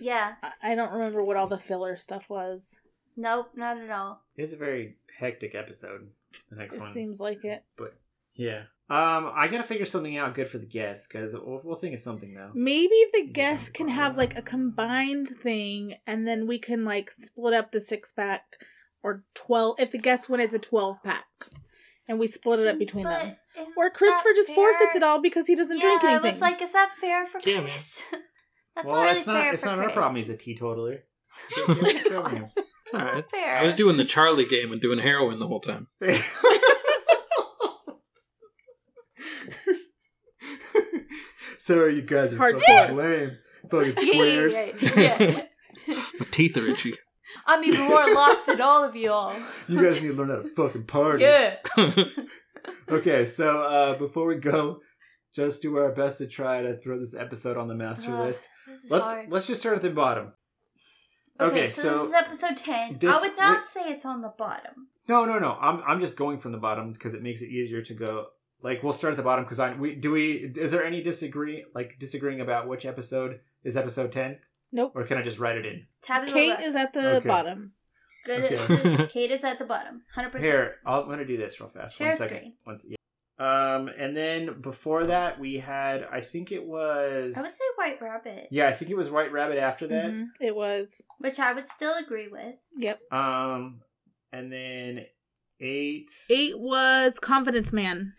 Yeah. 0.00 0.34
I- 0.42 0.52
I 0.72 0.74
don't 0.74 0.92
remember 0.92 1.22
what 1.24 1.36
all 1.36 1.46
the 1.48 1.58
filler 1.58 1.96
stuff 1.96 2.28
was. 2.28 2.76
Nope, 3.16 3.50
not 3.56 3.78
at 3.78 3.90
all. 3.90 4.22
It's 4.36 4.52
a 4.52 4.56
very 4.56 4.96
hectic 5.18 5.54
episode. 5.54 6.10
The 6.50 6.56
next 6.56 6.74
It 6.76 6.80
one, 6.80 6.92
seems 6.92 7.20
like 7.20 7.44
it. 7.44 7.64
but 7.76 7.94
yeah. 8.34 8.64
Um, 8.90 9.30
I 9.34 9.48
gotta 9.48 9.64
figure 9.64 9.84
something 9.84 10.16
out 10.16 10.34
good 10.34 10.48
for 10.48 10.56
the 10.58 10.64
guests 10.66 11.06
because 11.06 11.34
we'll, 11.34 11.60
we'll 11.62 11.76
think 11.76 11.92
of 11.94 12.00
something 12.00 12.32
though. 12.34 12.50
Maybe 12.54 12.96
the 13.12 13.26
guests 13.26 13.68
can 13.68 13.88
have 13.88 14.16
like 14.16 14.38
a 14.38 14.42
combined 14.42 15.28
thing, 15.28 15.96
and 16.06 16.26
then 16.26 16.46
we 16.46 16.58
can 16.58 16.84
like 16.86 17.10
split 17.10 17.52
up 17.52 17.70
the 17.72 17.80
six 17.80 18.12
pack 18.12 18.44
or 19.02 19.24
twelve. 19.34 19.76
If 19.78 19.90
the 19.92 19.98
guests 19.98 20.28
win, 20.30 20.40
it's 20.40 20.54
a 20.54 20.58
twelve 20.58 21.02
pack, 21.04 21.26
and 22.08 22.18
we 22.18 22.26
split 22.28 22.60
it 22.60 22.66
up 22.66 22.78
between 22.78 23.04
them. 23.04 23.36
Is 23.58 23.68
Or 23.76 23.90
Christopher 23.90 24.28
that 24.30 24.36
just 24.36 24.48
fair? 24.48 24.54
forfeits 24.56 24.96
it 24.96 25.02
all 25.02 25.20
because 25.20 25.46
he 25.46 25.54
doesn't 25.54 25.76
yeah, 25.76 25.82
drink 25.82 26.04
I 26.04 26.12
anything. 26.12 26.32
was 26.32 26.40
like, 26.40 26.62
is 26.62 26.72
that 26.72 26.92
fair 26.98 27.26
for 27.26 27.40
Yeah, 27.46 27.56
man. 27.60 27.64
Chris? 27.70 28.02
That's 28.76 28.86
well, 28.86 28.94
not 28.96 29.02
really 29.02 29.16
it's 29.16 29.24
fair 29.26 29.34
not. 29.34 29.54
It's 29.54 29.62
for 29.64 29.68
not 29.68 29.78
our 29.78 29.84
Chris. 29.84 29.94
problem. 29.94 30.16
He's 30.16 30.28
a 30.30 30.36
teetotaler. 30.36 31.04
It's 32.90 32.94
all 32.94 33.00
right. 33.00 33.30
fair. 33.30 33.56
I 33.56 33.62
was 33.64 33.74
doing 33.74 33.98
the 33.98 34.04
Charlie 34.06 34.46
game 34.46 34.72
and 34.72 34.80
doing 34.80 34.98
heroin 34.98 35.38
the 35.38 35.46
whole 35.46 35.60
time. 35.60 35.88
Sorry, 41.68 41.96
you 41.96 42.02
guys 42.02 42.32
are 42.32 42.36
Hardcore. 42.38 42.62
fucking 42.66 42.96
lame. 42.96 43.38
Fucking 43.70 43.96
squares. 44.06 44.54
yeah, 44.56 44.96
yeah, 44.96 45.16
yeah. 45.86 46.02
My 46.18 46.26
teeth 46.30 46.56
are 46.56 46.66
itchy. 46.66 46.94
I'm 47.46 47.62
even 47.62 47.86
more 47.88 48.14
lost 48.14 48.46
than 48.46 48.60
all 48.62 48.84
of 48.84 48.96
y'all. 48.96 49.34
you 49.68 49.82
guys 49.82 50.00
need 50.02 50.08
to 50.08 50.14
learn 50.14 50.30
how 50.30 50.36
to 50.42 50.48
fucking 50.48 50.84
party. 50.84 51.24
Yeah. 51.24 51.56
Okay, 52.90 53.26
so 53.26 53.62
uh, 53.62 53.94
before 53.98 54.26
we 54.26 54.36
go, 54.36 54.80
just 55.34 55.60
do 55.62 55.76
our 55.76 55.92
best 55.92 56.18
to 56.18 56.26
try 56.26 56.62
to 56.62 56.78
throw 56.80 56.98
this 56.98 57.14
episode 57.14 57.56
on 57.58 57.68
the 57.68 57.74
master 57.74 58.10
Ugh, 58.12 58.26
list. 58.26 58.48
This 58.66 58.84
is 58.84 58.90
Let's 58.90 59.04
hard. 59.04 59.30
let's 59.30 59.46
just 59.46 59.60
start 59.60 59.76
at 59.76 59.82
the 59.82 59.90
bottom. 59.90 60.32
Okay, 61.40 61.50
Okay, 61.64 61.68
so, 61.68 61.82
so 61.82 61.90
this 61.98 62.08
is 62.08 62.14
episode 62.14 62.56
10. 62.56 62.98
this- 62.98 63.14
I 63.14 63.20
would 63.20 63.36
not 63.38 63.58
wait- 63.58 63.66
say 63.66 63.80
it's 63.92 64.04
on 64.06 64.22
the 64.22 64.32
bottom. 64.36 64.88
No, 65.06 65.24
no, 65.24 65.38
no. 65.38 65.56
I'm 65.60 65.82
I'm 65.86 66.00
just 66.00 66.16
going 66.16 66.38
from 66.38 66.52
the 66.52 66.58
bottom 66.58 66.92
because 66.92 67.14
it 67.14 67.22
makes 67.22 67.40
it 67.42 67.48
easier 67.50 67.82
to 67.82 67.94
go. 67.94 68.26
Like 68.62 68.82
we'll 68.82 68.92
start 68.92 69.12
at 69.12 69.16
the 69.16 69.22
bottom 69.22 69.44
because 69.44 69.58
I 69.58 69.74
we 69.74 69.94
do 69.94 70.10
we 70.12 70.52
is 70.56 70.70
there 70.72 70.84
any 70.84 71.00
disagree 71.02 71.64
like 71.74 71.98
disagreeing 71.98 72.40
about 72.40 72.66
which 72.68 72.84
episode 72.86 73.40
is 73.62 73.76
episode 73.76 74.10
ten 74.12 74.40
nope. 74.72 74.92
or 74.94 75.04
can 75.04 75.16
I 75.18 75.22
just 75.22 75.38
write 75.38 75.56
it 75.56 75.64
in? 75.66 75.82
Tabula 76.02 76.32
Kate 76.32 76.60
is 76.60 76.74
at 76.74 76.92
the 76.92 77.16
Okay. 77.16 77.28
bottom. 77.28 77.72
Good. 78.26 78.52
Okay. 78.52 79.06
Kate 79.10 79.30
is 79.30 79.44
at 79.44 79.58
the 79.58 79.64
bottom. 79.64 80.02
100%. 80.16 80.40
Here, 80.40 80.76
I'll, 80.84 81.02
I'm 81.02 81.08
gonna 81.08 81.24
do 81.24 81.36
this 81.36 81.60
real 81.60 81.68
fast. 81.68 81.96
Share 81.96 82.08
One 82.08 82.16
second. 82.16 82.36
screen. 82.36 82.54
One 82.64 82.78
yeah. 82.88 82.96
Um, 83.40 83.88
and 83.96 84.16
then 84.16 84.60
before 84.60 85.04
that 85.06 85.38
we 85.38 85.58
had 85.58 86.04
I 86.10 86.20
think 86.20 86.50
it 86.50 86.64
was 86.66 87.36
I 87.36 87.40
would 87.42 87.50
say 87.50 87.64
White 87.76 88.02
Rabbit, 88.02 88.48
yeah 88.50 88.66
I 88.66 88.72
think 88.72 88.90
it 88.90 88.96
was 88.96 89.08
White 89.10 89.30
Rabbit 89.30 89.58
after 89.58 89.86
that. 89.86 90.06
Mhm, 90.10 90.24
It 90.40 90.56
was. 90.56 91.00
which 91.18 91.38
I 91.38 91.52
would 91.52 91.68
still 91.68 91.96
agree 91.96 92.26
with. 92.26 92.56
Yep. 92.74 93.00
Um, 93.12 93.82
and 94.32 94.52
then 94.52 95.06
eight. 95.60 96.10
Eight 96.30 96.58
was 96.58 97.20
Confidence 97.20 97.72
Man. 97.72 98.14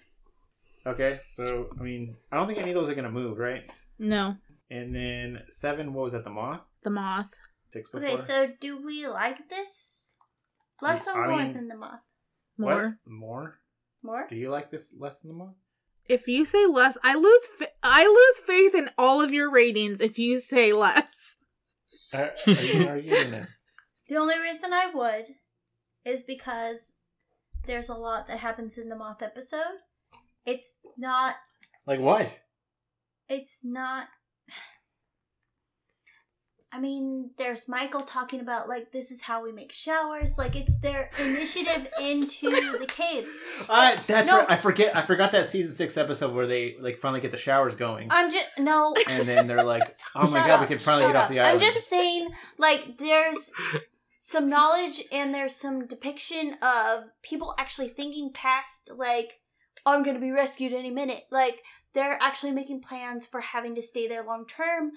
Okay, 0.86 1.20
so 1.34 1.70
I 1.80 1.84
mean 1.84 2.16
I 2.32 2.38
don't 2.38 2.48
think 2.48 2.60
any 2.60 2.72
of 2.72 2.76
those 2.76 2.90
are 2.90 2.96
gonna 2.96 3.12
move, 3.12 3.38
right? 3.38 3.70
No. 3.98 4.34
And 4.72 4.94
then 4.96 5.44
seven, 5.50 5.94
what 5.94 6.04
was 6.06 6.14
that? 6.14 6.24
The 6.24 6.32
moth. 6.32 6.62
The 6.84 6.90
moth. 6.90 7.34
Six 7.70 7.90
before. 7.90 8.08
Okay, 8.08 8.18
so 8.18 8.48
do 8.60 8.84
we 8.86 9.08
like 9.08 9.50
this 9.50 10.14
less 10.82 11.08
or 11.08 11.24
I 11.24 11.28
more 11.28 11.38
mean- 11.44 11.54
than 11.54 11.68
the 11.68 11.76
moth? 11.78 12.00
What? 12.58 12.76
More. 12.76 13.00
More. 13.06 13.54
More? 14.04 14.28
Do 14.30 14.36
you 14.36 14.50
like 14.50 14.72
this 14.72 14.96
less 14.98 15.20
than 15.22 15.32
the 15.32 15.38
moth? 15.38 15.56
If 16.08 16.28
you 16.28 16.44
say 16.46 16.66
less, 16.66 16.98
I 17.04 17.16
lose. 17.16 17.46
Fa- 17.58 17.68
I 17.84 18.06
lose 18.08 18.46
faith 18.48 18.74
in 18.74 18.90
all 18.98 19.22
of 19.22 19.32
your 19.32 19.52
ratings. 19.52 20.02
If 20.02 20.18
you 20.18 20.40
say 20.40 20.74
less, 20.74 21.36
Are, 22.14 22.32
are 22.48 22.52
you 22.52 22.88
arguing 22.88 23.34
it? 23.34 23.48
The 24.08 24.16
only 24.16 24.40
reason 24.40 24.74
I 24.74 24.90
would 24.92 25.36
is 26.04 26.24
because 26.24 26.94
there's 27.68 27.90
a 27.90 27.94
lot 27.94 28.28
that 28.28 28.40
happens 28.40 28.76
in 28.80 28.90
the 28.90 28.96
moth 28.96 29.22
episode. 29.22 29.78
It's 30.46 30.76
not. 30.98 31.36
Like 31.86 32.00
what? 32.00 32.30
It's 33.28 33.60
not. 33.64 34.08
I 36.72 36.80
mean, 36.80 37.32
there's 37.40 37.68
Michael 37.68 38.02
talking 38.02 38.40
about 38.42 38.70
like 38.70 38.92
this 38.92 39.10
is 39.10 39.24
how 39.24 39.44
we 39.44 39.52
make 39.52 39.72
showers. 39.72 40.38
Like 40.38 40.56
it's 40.56 40.80
their 40.80 41.10
initiative 41.20 41.88
into 42.02 42.50
the 42.78 42.86
caves. 42.88 43.36
Uh, 43.68 43.98
that's 44.06 44.30
No. 44.30 44.40
right. 44.40 44.52
I 44.52 44.56
forget. 44.56 44.96
I 44.96 45.02
forgot 45.02 45.32
that 45.32 45.48
season 45.48 45.74
six 45.74 45.98
episode 45.98 46.32
where 46.34 46.46
they 46.46 46.76
like 46.80 47.00
finally 47.00 47.22
get 47.22 47.32
the 47.32 47.38
showers 47.38 47.76
going, 47.76 48.10
I'm 48.12 48.32
just 48.32 48.48
no. 48.60 48.94
and 49.10 49.28
then 49.28 49.48
they're 49.48 49.64
like, 49.64 49.98
"Oh 50.16 50.30
my 50.30 50.40
god, 50.40 50.52
up, 50.52 50.62
we 50.62 50.68
can 50.68 50.78
finally 50.80 51.08
get 51.08 51.16
off 51.16 51.30
the 51.30 51.40
island." 51.40 51.56
I'm 51.56 51.72
just 51.72 51.90
saying, 51.90 52.30
like, 52.60 53.00
there's 53.00 53.52
some 54.20 54.48
knowledge 54.48 55.02
and 55.12 55.34
there's 55.34 55.56
some 55.56 55.88
depiction 55.88 56.56
of 56.62 57.06
people 57.24 57.56
actually 57.58 57.88
thinking 57.88 58.30
past, 58.32 58.92
like, 58.96 59.40
I'm 59.86 60.04
gonna 60.04 60.20
be 60.20 60.32
rescued 60.32 60.74
any 60.74 60.92
minute. 60.92 61.24
Like, 61.32 61.62
they're 61.94 62.18
actually 62.22 62.52
making 62.52 62.82
plans 62.82 63.26
for 63.26 63.42
having 63.42 63.76
to 63.76 63.82
stay 63.82 64.08
there 64.08 64.24
long 64.24 64.46
term. 64.48 64.92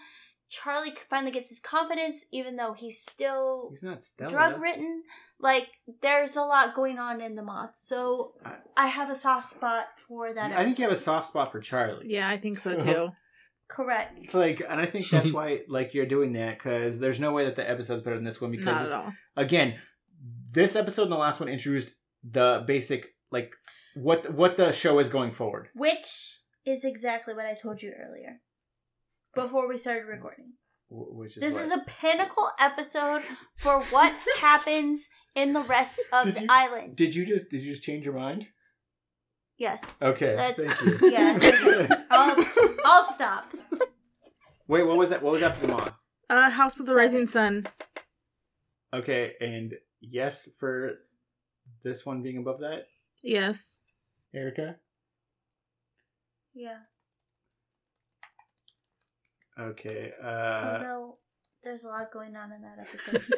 Charlie 0.50 0.92
finally 1.09 1.30
gets 1.30 1.48
his 1.48 1.60
confidence, 1.60 2.26
even 2.30 2.56
though 2.56 2.74
he's 2.74 3.00
still 3.00 3.68
He's 3.70 3.82
not 3.82 4.02
Stella. 4.02 4.30
drug 4.30 4.60
ridden. 4.60 5.02
Like, 5.40 5.68
there's 6.02 6.36
a 6.36 6.42
lot 6.42 6.74
going 6.74 6.98
on 6.98 7.22
in 7.22 7.36
the 7.36 7.42
moth. 7.42 7.74
So, 7.74 8.34
I 8.76 8.88
have 8.88 9.09
a 9.09 9.14
soft 9.14 9.48
spot 9.48 9.86
for 10.06 10.34
that. 10.34 10.52
I 10.52 10.64
think 10.64 10.78
you 10.78 10.84
have 10.84 10.92
a 10.92 10.96
soft 10.96 11.28
spot 11.28 11.50
for 11.52 11.60
Charlie. 11.60 12.04
yeah, 12.09 12.28
I 12.28 12.36
think 12.36 12.59
so 12.59 12.78
So- 12.78 12.84
too. 12.84 13.09
Correct. 13.68 14.34
Like, 14.34 14.60
and 14.60 14.78
I 14.78 14.84
think 14.84 15.09
that's 15.09 15.30
why 15.32 15.62
like 15.68 15.94
you're 15.94 16.04
doing 16.04 16.32
that 16.32 16.59
because 16.59 16.98
there's 17.00 17.18
no 17.20 17.32
way 17.32 17.44
that 17.46 17.56
the 17.56 17.68
episode's 17.68 18.02
better 18.02 18.16
than 18.16 18.24
this 18.24 18.38
one 18.38 18.50
because 18.50 18.66
Not 18.66 18.76
at 18.76 18.84
this- 18.84 18.92
all. 18.92 19.12
again, 19.36 19.78
this 20.52 20.76
episode 20.76 21.04
and 21.04 21.12
the 21.12 21.16
last 21.16 21.40
one 21.40 21.48
introduced 21.48 21.94
the 22.22 22.62
basic 22.66 23.14
like 23.30 23.50
what 23.94 24.32
what 24.32 24.56
the 24.56 24.73
show 24.73 24.98
is 24.98 25.09
going 25.09 25.32
forward. 25.32 25.69
Which 25.74 26.39
is 26.64 26.85
exactly 26.85 27.35
what 27.35 27.47
I 27.47 27.55
told 27.55 27.82
you 27.82 27.93
earlier 27.93 28.40
before 29.35 29.69
we 29.69 29.77
started 29.77 30.06
recording. 30.06 30.52
wh- 30.89 31.14
Which 31.16 31.36
is 31.36 31.40
This 31.40 31.55
what- 31.55 31.62
is 31.64 31.70
a 31.73 31.85
pinnacle 31.86 32.48
episode 32.60 33.23
for 33.56 33.81
what 33.85 34.12
happens 34.39 35.09
in 35.35 35.52
the 35.55 35.62
rest 35.62 36.01
of 36.12 36.27
Did 36.27 36.35
the 36.36 36.40
you- 36.43 36.47
island. 36.51 36.97
Did 36.97 37.14
you 37.14 37.24
just 37.27 37.51
did 37.51 37.62
you 37.62 37.70
just 37.73 37.82
change 37.82 38.05
your 38.05 38.14
mind? 38.14 38.48
Yes. 39.59 39.94
Okay, 40.02 40.35
That's 40.36 40.64
thank 40.82 41.02
you. 41.02 41.10
yeah. 41.10 42.05
I'll, 42.10 42.44
I'll 42.85 43.05
stop. 43.05 43.52
Wait, 44.66 44.82
what 44.85 44.97
was 44.97 45.10
that? 45.10 45.23
What 45.23 45.32
was 45.32 45.43
after 45.43 45.66
the 45.66 45.73
moth? 45.73 45.98
Uh, 46.31 46.51
House 46.51 46.81
of 46.81 46.86
the 46.86 46.94
Rising 46.94 47.27
Sun. 47.27 47.66
Okay, 48.94 49.35
and 49.40 49.74
yes 50.01 50.48
for 50.59 50.94
this 51.85 52.05
one 52.05 52.23
being 52.23 52.39
above 52.39 52.60
that, 52.60 52.86
Yes. 53.23 53.81
Erica. 54.35 54.77
Yeah. 56.55 56.78
Okay. 59.61 60.12
Uh, 60.23 60.27
Although 60.74 61.15
there's 61.62 61.85
a 61.85 61.89
lot 61.89 62.12
going 62.12 62.35
on 62.36 62.53
in 62.53 62.62
that 62.62 62.78
episode. 62.78 63.23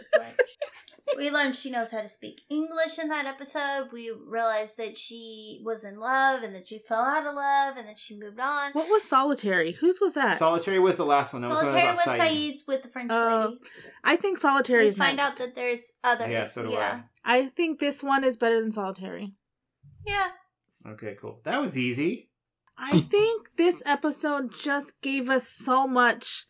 We 1.16 1.30
learned 1.30 1.54
she 1.54 1.70
knows 1.70 1.90
how 1.92 2.00
to 2.00 2.08
speak 2.08 2.40
English 2.50 2.98
in 2.98 3.08
that 3.08 3.26
episode. 3.26 3.90
We 3.92 4.10
realized 4.10 4.76
that 4.78 4.98
she 4.98 5.60
was 5.64 5.84
in 5.84 6.00
love 6.00 6.42
and 6.42 6.54
that 6.56 6.66
she 6.66 6.80
fell 6.88 7.04
out 7.04 7.26
of 7.26 7.34
love 7.34 7.76
and 7.76 7.86
that 7.86 7.98
she 7.98 8.18
moved 8.18 8.40
on. 8.40 8.72
What 8.72 8.88
was 8.88 9.04
Solitary? 9.04 9.72
Whose 9.72 10.00
was 10.00 10.14
that? 10.14 10.38
Solitary 10.38 10.78
was 10.80 10.96
the 10.96 11.04
last 11.04 11.32
one. 11.32 11.42
That 11.42 11.48
Solitary 11.48 11.86
was 11.88 11.98
was 11.98 12.06
one 12.06 12.16
about 12.16 12.26
Sayid. 12.28 12.50
Sayid's 12.52 12.64
with 12.66 12.82
the 12.82 12.88
French 12.88 13.10
Oh, 13.12 13.46
lady. 13.50 13.60
I 14.02 14.16
think 14.16 14.38
Solitary 14.38 14.84
We 14.84 14.88
is 14.88 14.96
find 14.96 15.16
next. 15.18 15.32
out 15.32 15.38
that 15.38 15.54
there's 15.54 15.92
others. 16.02 16.28
Yeah, 16.28 16.44
so 16.44 16.64
do 16.64 16.70
yeah. 16.72 17.02
I 17.24 17.46
think 17.46 17.78
this 17.78 18.02
one 18.02 18.24
is 18.24 18.36
better 18.36 18.60
than 18.60 18.72
Solitary. 18.72 19.34
Yeah. 20.06 20.28
Okay, 20.86 21.16
cool. 21.20 21.40
That 21.44 21.60
was 21.60 21.78
easy. 21.78 22.28
I 22.76 23.00
think 23.00 23.56
this 23.56 23.82
episode 23.86 24.52
just 24.54 25.00
gave 25.00 25.30
us 25.30 25.48
so 25.48 25.86
much 25.86 26.46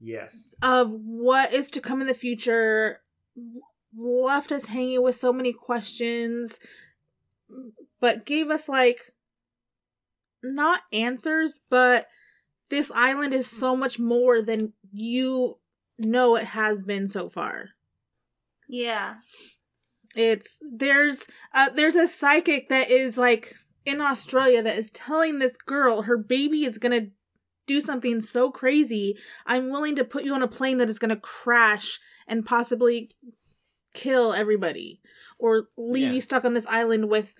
Yes. 0.00 0.54
of 0.62 0.90
what 0.90 1.52
is 1.52 1.70
to 1.72 1.80
come 1.80 2.00
in 2.00 2.06
the 2.06 2.14
future, 2.14 3.02
left 3.96 4.50
us 4.52 4.66
hanging 4.66 5.02
with 5.02 5.14
so 5.16 5.32
many 5.32 5.52
questions, 5.52 6.58
but 8.00 8.24
gave 8.24 8.48
us 8.50 8.68
like 8.68 9.12
not 10.42 10.82
answers, 10.92 11.60
but 11.68 12.06
this 12.70 12.90
island 12.94 13.34
is 13.34 13.46
so 13.46 13.76
much 13.76 13.98
more 13.98 14.40
than 14.40 14.72
you 14.92 15.58
know 15.98 16.36
it 16.36 16.44
has 16.46 16.82
been 16.82 17.06
so 17.06 17.28
far. 17.28 17.70
Yeah. 18.68 19.16
It's 20.16 20.60
there's 20.70 21.22
uh 21.54 21.68
there's 21.70 21.96
a 21.96 22.08
psychic 22.08 22.68
that 22.68 22.90
is 22.90 23.16
like 23.16 23.54
in 23.86 24.00
Australia 24.00 24.62
that 24.62 24.76
is 24.76 24.90
telling 24.90 25.38
this 25.38 25.56
girl 25.56 26.02
her 26.02 26.16
baby 26.16 26.64
is 26.64 26.78
gonna 26.78 27.08
do 27.66 27.80
something 27.80 28.20
so 28.20 28.50
crazy. 28.50 29.16
I'm 29.46 29.70
willing 29.70 29.94
to 29.96 30.04
put 30.04 30.24
you 30.24 30.34
on 30.34 30.42
a 30.42 30.48
plane 30.48 30.78
that 30.78 30.90
is 30.90 30.98
gonna 30.98 31.16
crash 31.16 32.00
and 32.26 32.44
possibly 32.44 33.10
kill 33.94 34.32
everybody. 34.32 35.00
Or 35.38 35.68
leave 35.76 36.08
Yeah. 36.08 36.12
you 36.14 36.20
stuck 36.20 36.44
on 36.44 36.54
this 36.54 36.66
island 36.66 37.08
with 37.08 37.34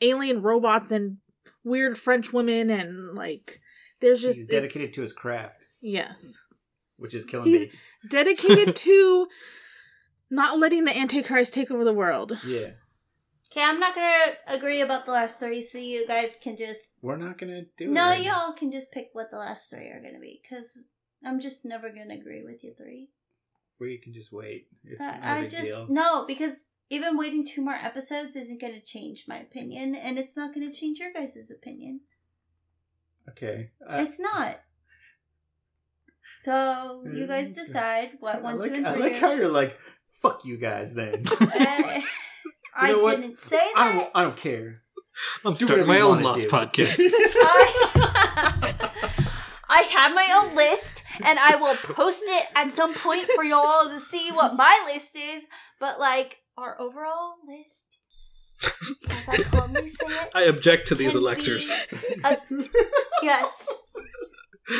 alien 0.00 0.42
robots 0.42 0.90
and 0.90 1.18
weird 1.64 1.98
French 1.98 2.32
women 2.32 2.70
and 2.70 3.14
like 3.14 3.60
there's 4.00 4.20
just 4.22 4.36
He's 4.38 4.46
dedicated 4.46 4.92
to 4.94 5.02
his 5.02 5.12
craft, 5.12 5.66
yes. 5.80 6.38
which 6.98 7.14
is 7.14 7.24
killing 7.24 7.48
He's 7.48 7.60
babies. 7.62 7.90
dedicated 8.08 8.76
to 8.86 9.26
not 10.30 10.58
letting 10.58 10.84
the 10.84 10.96
Antichrist 10.96 11.54
take 11.54 11.70
over 11.70 11.84
the 11.84 11.92
world. 11.92 12.32
Yeah. 12.46 12.70
Okay, 13.50 13.62
I'm 13.62 13.78
not 13.78 13.94
gonna 13.94 14.34
agree 14.48 14.80
about 14.80 15.06
the 15.06 15.12
last 15.12 15.38
three, 15.38 15.60
so 15.60 15.78
you 15.78 16.06
guys 16.06 16.38
can 16.42 16.56
just 16.56 16.94
We're 17.00 17.16
not 17.16 17.38
gonna 17.38 17.62
do 17.76 17.84
it. 17.84 17.90
no, 17.90 18.10
it. 18.12 18.22
y'all 18.24 18.52
can 18.52 18.72
just 18.72 18.90
pick 18.90 19.10
what 19.12 19.30
the 19.30 19.38
last 19.38 19.70
three 19.70 19.86
are 19.88 20.02
gonna 20.02 20.18
be, 20.18 20.40
because 20.42 20.86
I'm 21.24 21.40
just 21.40 21.64
never 21.64 21.88
gonna 21.90 22.14
agree 22.14 22.42
with 22.44 22.64
you 22.64 22.74
three. 22.76 23.10
We 23.78 23.98
can 23.98 24.12
just 24.12 24.32
wait. 24.32 24.68
It's 24.84 25.00
I- 25.00 25.18
no 25.18 25.22
I 25.22 25.40
big 25.42 25.50
just 25.50 25.62
deal. 25.64 25.86
no, 25.88 26.26
because 26.26 26.68
even 26.90 27.16
waiting 27.16 27.44
two 27.46 27.62
more 27.62 27.74
episodes 27.74 28.34
isn't 28.36 28.60
gonna 28.60 28.80
change 28.80 29.26
my 29.28 29.38
opinion, 29.38 29.94
and 29.94 30.18
it's 30.18 30.36
not 30.36 30.52
gonna 30.52 30.72
change 30.72 30.98
your 30.98 31.12
guys' 31.12 31.50
opinion. 31.50 32.00
Okay. 33.28 33.70
Uh, 33.88 34.04
it's 34.06 34.18
not. 34.18 34.60
So 36.40 37.04
you 37.12 37.26
guys 37.26 37.54
decide 37.54 38.12
what 38.20 38.36
I 38.36 38.40
one, 38.40 38.58
like, 38.58 38.70
two, 38.70 38.76
and 38.76 38.86
three. 38.86 39.02
I 39.02 39.06
like 39.06 39.16
how 39.18 39.32
you're 39.32 39.48
like, 39.48 39.78
fuck 40.22 40.44
you 40.44 40.56
guys 40.56 40.94
then. 40.94 41.24
Eh, 41.58 42.00
I 42.78 42.92
know 42.92 43.02
what? 43.02 43.20
didn't 43.20 43.40
say 43.40 43.56
I 43.74 43.88
that. 43.92 43.94
don't, 43.94 44.10
I 44.14 44.22
don't 44.24 44.36
care. 44.36 44.82
I'm 45.46 45.54
Do 45.54 45.64
starting 45.64 45.86
whatever 45.86 45.88
my 45.88 45.96
you 45.96 46.02
own 46.04 46.22
wanna 46.22 46.26
Lost 46.26 46.42
do. 46.42 46.50
podcast. 46.50 46.96
I 49.68 49.82
have 49.82 50.14
my 50.14 50.28
own 50.42 50.54
list, 50.54 51.02
and 51.24 51.38
I 51.38 51.56
will 51.56 51.74
post 51.74 52.22
it 52.26 52.46
at 52.54 52.72
some 52.72 52.94
point 52.94 53.26
for 53.34 53.42
y'all 53.44 53.88
to 53.88 53.98
see 53.98 54.30
what 54.30 54.54
my 54.56 54.78
list 54.86 55.16
is. 55.16 55.46
But 55.80 55.98
like 55.98 56.38
our 56.56 56.80
overall 56.80 57.34
list, 57.46 57.96
as 59.10 59.28
I 59.28 59.36
calmly 59.44 59.88
say 59.88 60.06
it, 60.06 60.30
I 60.34 60.42
object 60.44 60.88
to 60.88 60.94
these 60.94 61.12
can 61.12 61.20
electors. 61.20 61.74
be 61.90 61.98
a- 62.24 62.38
yes. 63.22 63.68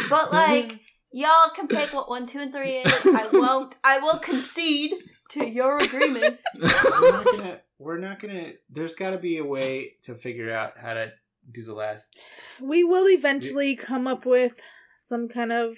But 0.09 0.33
like 0.33 0.81
y'all 1.13 1.51
can 1.55 1.67
pick 1.67 1.93
what 1.93 2.09
one, 2.09 2.27
two, 2.27 2.39
and 2.41 2.53
three 2.53 2.77
is. 2.77 3.07
I 3.07 3.29
won't. 3.33 3.75
I 3.83 3.99
will 3.99 4.19
concede 4.19 4.93
to 5.31 5.49
your 5.49 5.79
agreement. 5.79 6.41
we're 6.61 7.11
not 7.11 7.25
gonna. 7.25 7.61
We're 7.79 7.99
not 7.99 8.21
gonna. 8.21 8.53
There's 8.71 8.95
got 8.95 9.11
to 9.11 9.19
be 9.19 9.39
a 9.39 9.45
way 9.45 9.95
to 10.03 10.15
figure 10.15 10.53
out 10.53 10.79
how 10.79 10.95
to 10.95 11.13
do 11.51 11.63
the 11.63 11.75
last. 11.75 12.17
We 12.61 12.85
will 12.85 13.09
eventually 13.09 13.77
come 13.77 14.07
up 14.07 14.25
with 14.27 14.61
some 15.07 15.29
kind 15.29 15.53
of 15.53 15.77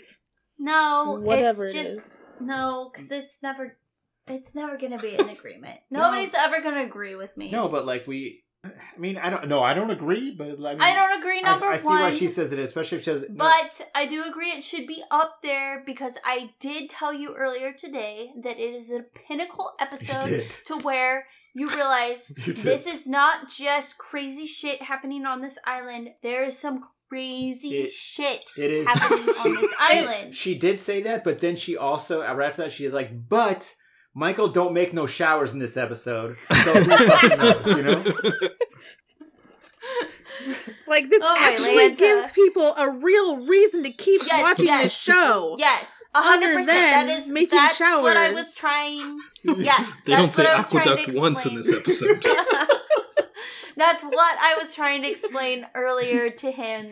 No, 0.59 1.19
Whatever 1.21 1.65
it's 1.67 1.75
just 1.75 1.93
is. 1.93 2.15
no, 2.41 2.91
because 2.93 3.11
it's 3.11 3.43
never. 3.43 3.77
It's 4.27 4.55
never 4.55 4.77
gonna 4.77 4.99
be 4.99 5.15
an 5.15 5.29
agreement. 5.31 5.81
Nobody's 5.91 6.35
ever 6.35 6.61
gonna 6.61 6.85
agree 6.85 7.15
with 7.15 7.35
me. 7.37 7.51
No, 7.51 7.69
but 7.69 7.87
like 7.87 8.07
we. 8.07 8.45
I 8.65 8.71
mean, 8.99 9.17
I 9.19 9.31
don't. 9.31 9.47
No, 9.49 9.63
I 9.63 9.73
don't 9.73 9.91
agree. 9.91 10.33
But 10.33 10.59
like, 10.59 10.81
I 10.81 10.93
don't 10.95 11.21
agree. 11.21 11.41
Number 11.41 11.67
I, 11.67 11.75
I 11.75 11.77
see 11.77 11.85
one, 11.87 12.01
why 12.01 12.11
she 12.11 12.27
says 12.27 12.53
it, 12.53 12.59
especially 12.59 12.99
if 12.99 13.05
she 13.05 13.11
says. 13.11 13.27
no, 13.29 13.37
but 13.45 13.81
I 13.95 14.07
do 14.07 14.25
agree 14.25 14.51
it 14.51 14.65
should 14.65 14.87
be 14.87 15.03
up 15.11 15.43
there 15.43 15.83
because 15.87 16.19
I 16.25 16.51
did 16.59 16.91
tell 16.91 17.13
you 17.15 17.35
earlier 17.37 17.73
today 17.73 18.33
that 18.43 18.59
it 18.59 18.75
is 18.75 18.91
a 18.91 19.05
pinnacle 19.15 19.73
episode 19.81 20.47
to 20.67 20.77
where 20.79 21.27
you 21.55 21.69
realize 21.71 22.33
You 22.47 22.53
this 22.53 22.87
is 22.87 23.07
not 23.07 23.49
just 23.49 23.97
crazy 23.99 24.47
shit 24.47 24.83
happening 24.83 25.25
on 25.25 25.41
this 25.41 25.59
island. 25.65 26.11
There 26.23 26.45
is 26.45 26.59
some 26.59 26.83
crazy 27.09 27.69
It- 27.79 27.93
shit 27.93 28.51
It 28.57 28.71
is 28.73 28.87
happening 28.89 29.35
on 29.37 29.55
this 29.61 29.75
island. 29.79 30.35
She 30.35 30.59
did 30.59 30.81
say 30.81 31.01
that, 31.05 31.23
but 31.23 31.41
then 31.41 31.55
she 31.55 31.77
also 31.77 32.21
right 32.23 32.49
after 32.49 32.63
that 32.63 32.73
she 32.73 32.85
is 32.85 32.93
like, 32.93 33.29
but 33.29 33.75
Michael 34.19 34.49
don't 34.49 34.73
make 34.75 34.93
no 34.93 35.07
showers 35.07 35.53
in 35.53 35.61
this 35.61 35.77
episode, 35.77 36.37
so 36.65 36.73
who 36.75 37.29
knows, 37.37 37.67
you 37.77 37.83
know? 37.83 38.05
Like 40.87 41.11
this 41.11 41.23
Oh 41.23 41.37
actually 41.39 41.77
Lanta. 41.77 41.99
gives 41.99 42.33
people 42.33 42.73
a 42.79 42.89
real 42.91 43.39
reason 43.47 43.83
to 43.83 43.91
keep 43.91 44.23
Yes, 44.27 44.43
watching 44.43 44.65
yes. 44.67 44.85
this 44.85 44.95
show. 44.95 45.57
Yes, 45.59 45.85
a 46.15 46.23
hundred 46.23 46.47
Other 46.47 46.55
percent. 46.55 46.67
That 46.79 47.07
than 47.07 47.23
is 47.23 47.29
making 47.29 47.59
that's 47.59 47.79
what 47.81 48.17
I 48.17 48.31
was 48.33 48.55
trying. 48.55 49.19
Yes, 49.43 50.01
They 50.07 50.13
don't 50.13 50.31
say 50.31 50.45
what 50.45 50.53
I 50.55 50.57
was 50.59 50.67
aqueduct 50.75 51.15
once 51.15 51.45
in 51.47 51.55
this 51.57 51.73
episode. 51.73 52.23
That's 53.77 54.03
what 54.03 54.37
I 54.41 54.57
was 54.59 54.75
trying 54.75 55.03
to 55.03 55.09
explain 55.11 55.67
earlier 55.75 56.31
to 56.31 56.51
him 56.51 56.87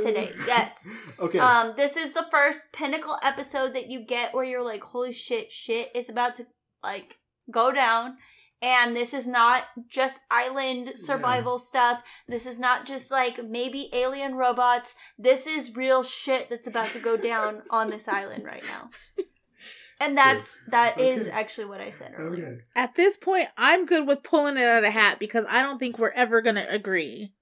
today. 0.00 0.32
Yes. 0.46 0.86
Okay. 1.18 1.38
Um, 1.38 1.74
this 1.76 1.96
is 1.96 2.12
the 2.12 2.26
first 2.30 2.72
pinnacle 2.72 3.16
episode 3.22 3.74
that 3.74 3.90
you 3.90 4.00
get 4.00 4.34
where 4.34 4.44
you're 4.44 4.64
like, 4.64 4.82
holy 4.82 5.12
shit, 5.12 5.52
shit 5.52 5.90
is 5.94 6.08
about 6.08 6.34
to 6.36 6.46
like 6.82 7.18
go 7.50 7.72
down. 7.72 8.16
And 8.60 8.96
this 8.96 9.14
is 9.14 9.26
not 9.28 9.64
just 9.86 10.20
island 10.32 10.96
survival 10.96 11.58
stuff. 11.60 12.02
This 12.26 12.44
is 12.44 12.58
not 12.58 12.86
just 12.86 13.08
like 13.10 13.44
maybe 13.48 13.88
alien 13.92 14.34
robots. 14.34 14.96
This 15.16 15.46
is 15.46 15.76
real 15.76 16.02
shit 16.02 16.50
that's 16.50 16.66
about 16.66 16.88
to 16.88 16.98
go 16.98 17.16
down 17.16 17.62
on 17.70 17.90
this 17.90 18.08
island 18.08 18.44
right 18.44 18.64
now. 18.66 18.90
And 20.00 20.16
that's 20.16 20.62
that 20.68 21.00
is 21.00 21.22
Okay. 21.26 21.30
actually 21.32 21.64
what 21.66 21.80
I 21.80 21.90
said 21.90 22.14
earlier. 22.16 22.64
At 22.76 22.94
this 22.94 23.16
point, 23.16 23.48
I'm 23.56 23.84
good 23.84 24.06
with 24.06 24.22
pulling 24.22 24.56
it 24.56 24.62
out 24.62 24.78
of 24.78 24.84
a 24.84 24.90
hat 24.92 25.18
because 25.18 25.44
I 25.50 25.60
don't 25.60 25.78
think 25.80 25.98
we're 25.98 26.10
ever 26.10 26.40
gonna 26.40 26.66
agree. 26.68 27.32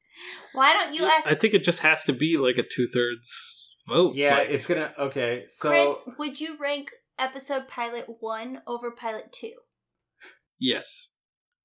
Why 0.53 0.73
don't 0.73 0.95
you 0.95 1.05
ask 1.05 1.31
I 1.31 1.35
think 1.35 1.55
it 1.55 1.63
just 1.63 1.81
has 1.81 2.05
to 2.05 2.13
be 2.13 2.37
like 2.37 2.59
a 2.59 2.63
two 2.63 2.87
thirds 2.87 3.73
vote. 3.89 4.15
yeah, 4.17 4.37
like- 4.39 4.51
it's 4.51 4.67
gonna 4.67 4.93
okay, 4.99 5.45
so 5.47 5.69
Chris, 5.69 6.17
would 6.19 6.41
you 6.41 6.57
rank 6.59 6.93
episode 7.19 7.69
pilot 7.69 8.07
one 8.21 8.63
over 8.67 8.91
pilot 8.91 9.33
two? 9.33 9.53
Yes. 10.59 11.13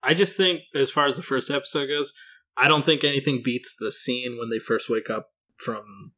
I 0.04 0.14
just 0.14 0.36
think, 0.36 0.62
as 0.74 0.90
far 0.90 1.06
as 1.06 1.16
the 1.16 1.22
first 1.22 1.52
episode 1.52 1.88
goes, 1.88 2.12
I 2.58 2.68
don't 2.68 2.84
think 2.84 3.04
anything 3.04 3.42
beats 3.44 3.76
the 3.80 3.92
scene 3.92 4.38
when 4.38 4.50
they 4.50 4.60
first 4.60 4.90
wake 4.90 5.10
up 5.10 5.30
from 5.58 6.14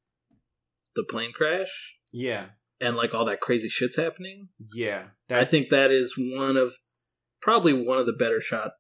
the 0.96 1.04
plane 1.04 1.34
crash 1.34 1.98
yeah, 2.12 2.46
and 2.80 2.96
like 2.96 3.14
all 3.14 3.26
that 3.26 3.42
crazy 3.42 3.68
shit's 3.68 3.98
happening. 3.98 4.50
yeah. 4.74 5.08
I 5.30 5.46
think 5.46 5.70
that 5.70 5.92
is 5.92 6.14
one 6.18 6.56
of 6.58 6.74
probably 7.42 7.74
one 7.74 7.98
of 7.98 8.06
the 8.06 8.14
better 8.14 8.40
shot 8.40 8.72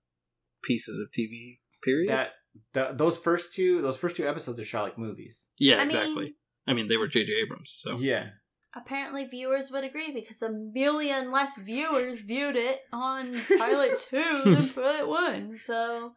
pieces 0.63 0.99
of 0.99 1.11
TV. 1.11 1.59
Period. 1.83 2.09
that 2.09 2.31
the, 2.73 2.91
those 2.93 3.17
first 3.17 3.53
two 3.53 3.81
those 3.81 3.97
first 3.97 4.15
two 4.15 4.27
episodes 4.27 4.59
are 4.59 4.65
shot 4.65 4.83
like 4.83 4.97
movies. 4.97 5.49
yeah, 5.59 5.75
I 5.75 5.85
mean- 5.85 5.95
exactly. 5.97 6.35
I 6.65 6.73
mean, 6.73 6.87
they 6.87 6.95
were 6.95 7.07
J.J. 7.09 7.33
Abrams, 7.43 7.73
so 7.77 7.97
Yeah. 7.97 8.29
Apparently, 8.75 9.25
viewers 9.25 9.69
would 9.69 9.83
agree 9.83 10.11
because 10.11 10.41
a 10.41 10.49
million 10.51 11.29
less 11.31 11.57
viewers 11.57 12.21
viewed 12.21 12.55
it 12.55 12.79
on 12.91 13.33
pilot 13.59 13.99
two 14.09 14.41
than 14.45 14.69
pilot 14.69 15.07
one. 15.07 15.57
So, 15.57 16.13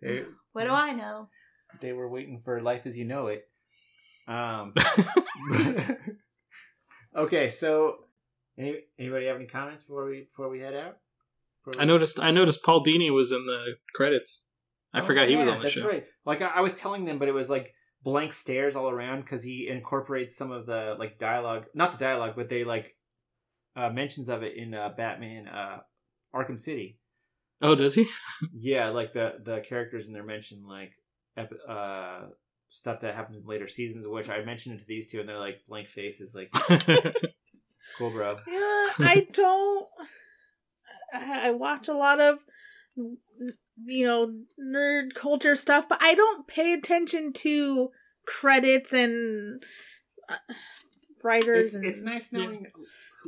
They 0.00 0.24
what 0.52 0.64
do 0.64 0.70
I 0.72 0.92
know? 0.92 1.28
they 1.80 1.92
were 1.92 2.08
waiting 2.08 2.40
for 2.40 2.60
Life 2.62 2.86
as 2.86 2.96
You 2.98 3.04
Know 3.04 3.26
It. 3.28 3.44
Um 4.26 4.72
Okay, 7.16 7.48
so 7.48 7.96
any, 8.58 8.76
anybody 8.98 9.26
have 9.26 9.36
any 9.36 9.46
comments 9.46 9.82
before 9.84 10.06
we 10.06 10.22
before 10.22 10.48
we 10.48 10.60
head 10.60 10.74
out? 10.74 10.96
Before 11.64 11.78
we- 11.78 11.82
I 11.82 11.84
noticed. 11.86 12.18
I 12.20 12.30
noticed 12.30 12.62
Paul 12.64 12.84
Dini 12.84 13.12
was 13.12 13.30
in 13.32 13.46
the 13.46 13.76
credits. 13.94 14.46
I 14.94 15.00
Oh, 15.00 15.02
forgot 15.02 15.28
he 15.28 15.36
was 15.36 15.48
on 15.48 15.58
the 15.58 15.62
that's 15.64 15.74
show. 15.74 15.88
Right. 15.88 16.06
Like 16.24 16.40
I, 16.40 16.46
I 16.46 16.60
was 16.60 16.74
telling 16.74 17.04
them, 17.04 17.18
but 17.18 17.28
it 17.28 17.34
was 17.34 17.50
like 17.50 17.74
blank 18.02 18.32
stares 18.32 18.76
all 18.76 18.88
around 18.88 19.22
because 19.22 19.42
he 19.42 19.68
incorporates 19.68 20.36
some 20.36 20.50
of 20.52 20.66
the 20.66 20.96
like 20.98 21.18
dialogue, 21.18 21.66
not 21.74 21.92
the 21.92 21.98
dialogue, 21.98 22.34
but 22.36 22.48
they 22.48 22.64
like 22.64 22.96
uh, 23.76 23.90
mentions 23.90 24.28
of 24.28 24.42
it 24.42 24.56
in 24.56 24.72
uh, 24.74 24.90
Batman 24.96 25.48
uh, 25.48 25.78
Arkham 26.34 26.58
City. 26.58 26.98
Oh, 27.60 27.74
does 27.74 27.94
he? 27.94 28.06
Yeah, 28.52 28.90
like 28.90 29.12
the 29.12 29.34
the 29.42 29.60
characters 29.60 30.06
in 30.06 30.12
there 30.12 30.22
mention 30.24 30.66
like 30.66 30.92
ep- 31.36 31.52
uh 31.68 32.20
stuff 32.68 33.00
that 33.00 33.14
happens 33.14 33.38
in 33.40 33.46
later 33.46 33.68
seasons, 33.68 34.06
which 34.06 34.28
I 34.28 34.42
mentioned 34.44 34.76
it 34.76 34.80
to 34.80 34.86
these 34.86 35.10
two, 35.10 35.20
and 35.20 35.28
they're 35.28 35.38
like 35.38 35.60
blank 35.68 35.88
faces, 35.88 36.34
like 36.34 36.50
cool, 37.98 38.10
bro. 38.10 38.36
Yeah, 38.46 38.90
I 38.98 39.26
don't. 39.32 39.88
I 41.12 41.48
I 41.48 41.50
watch 41.52 41.86
a 41.88 41.94
lot 41.94 42.20
of, 42.20 42.40
you 43.86 44.04
know, 44.06 44.34
nerd 44.60 45.14
culture 45.14 45.56
stuff, 45.56 45.88
but 45.88 45.98
I 46.02 46.14
don't 46.14 46.46
pay 46.46 46.72
attention 46.72 47.32
to 47.34 47.90
credits 48.26 48.92
and 48.92 49.62
uh, 50.28 50.34
writers. 51.22 51.66
It's, 51.66 51.74
and 51.74 51.84
it's 51.84 52.02
nice 52.02 52.32
knowing 52.32 52.66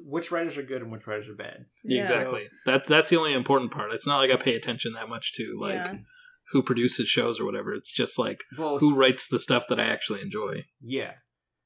which 0.05 0.31
writers 0.31 0.57
are 0.59 0.63
good 0.63 0.83
and 0.83 0.93
which 0.93 1.07
writers 1.07 1.29
are 1.29 1.35
bad. 1.35 1.67
Yeah. 1.85 2.03
Exactly. 2.03 2.49
That's 2.65 2.87
that's 2.89 3.09
the 3.09 3.17
only 3.17 3.33
important 3.35 3.71
part. 3.73 3.93
It's 3.93 4.07
not 4.07 4.19
like 4.19 4.31
I 4.31 4.37
pay 4.37 4.55
attention 4.55 4.93
that 4.93 5.09
much 5.09 5.33
to 5.35 5.57
like 5.61 5.75
Yeah. 5.75 5.95
who 6.53 6.63
produces 6.63 7.09
shows 7.09 7.41
or 7.41 7.45
whatever. 7.45 7.73
It's 7.73 7.93
just 7.93 8.19
like 8.19 8.45
Well, 8.59 8.79
who 8.79 8.95
writes 8.95 9.27
the 9.29 9.39
stuff 9.39 9.65
that 9.69 9.81
I 9.81 9.85
actually 9.85 10.21
enjoy. 10.21 10.65
Yeah. 10.81 11.15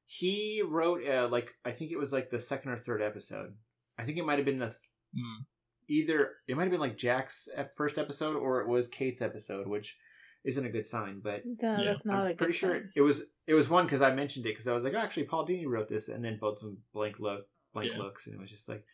He 0.06 0.62
wrote 0.66 1.06
uh, 1.06 1.28
like 1.30 1.52
I 1.64 1.72
think 1.72 1.90
it 1.92 1.98
was 1.98 2.12
like 2.12 2.30
the 2.30 2.40
second 2.40 2.72
or 2.72 2.78
third 2.78 3.02
episode. 3.02 3.54
I 3.98 4.04
think 4.04 4.16
it 4.18 4.24
might 4.24 4.38
have 4.38 4.46
been 4.46 4.58
the 4.60 4.74
Mm. 5.12 5.44
Either 5.90 6.30
it 6.48 6.56
might 6.56 6.62
have 6.62 6.70
been 6.70 6.80
like 6.80 6.96
Jack's 6.96 7.48
first 7.76 7.98
episode 7.98 8.36
or 8.36 8.60
it 8.60 8.68
was 8.68 8.88
Kate's 8.88 9.20
episode, 9.20 9.66
which 9.68 9.96
isn't 10.44 10.64
a 10.64 10.70
good 10.70 10.86
sign. 10.86 11.20
But 11.22 11.42
No, 11.44 11.76
Yeah. 11.78 11.84
that's 11.84 12.06
not 12.06 12.16
I'm 12.20 12.26
a 12.26 12.28
good 12.30 12.38
pretty 12.38 12.52
sure 12.54 12.70
sign. 12.72 12.92
it 12.96 13.02
was 13.02 13.24
it 13.46 13.54
was 13.54 13.68
one 13.68 13.84
because 13.84 14.00
I 14.00 14.14
mentioned 14.14 14.46
it 14.46 14.50
because 14.50 14.68
I 14.68 14.72
was 14.72 14.84
like, 14.84 14.94
oh, 14.94 14.98
actually, 14.98 15.24
Paul 15.24 15.46
Dini 15.46 15.66
wrote 15.66 15.88
this, 15.88 16.08
and 16.08 16.24
then 16.24 16.38
both 16.40 16.58
of 16.62 16.68
them 16.68 16.78
blank 16.94 17.18
look 17.20 17.46
blank 17.74 17.90
Yeah. 17.92 17.98
looks, 17.98 18.26
and 18.26 18.34
it 18.34 18.40
was 18.40 18.50
just 18.50 18.68
like, 18.68 18.84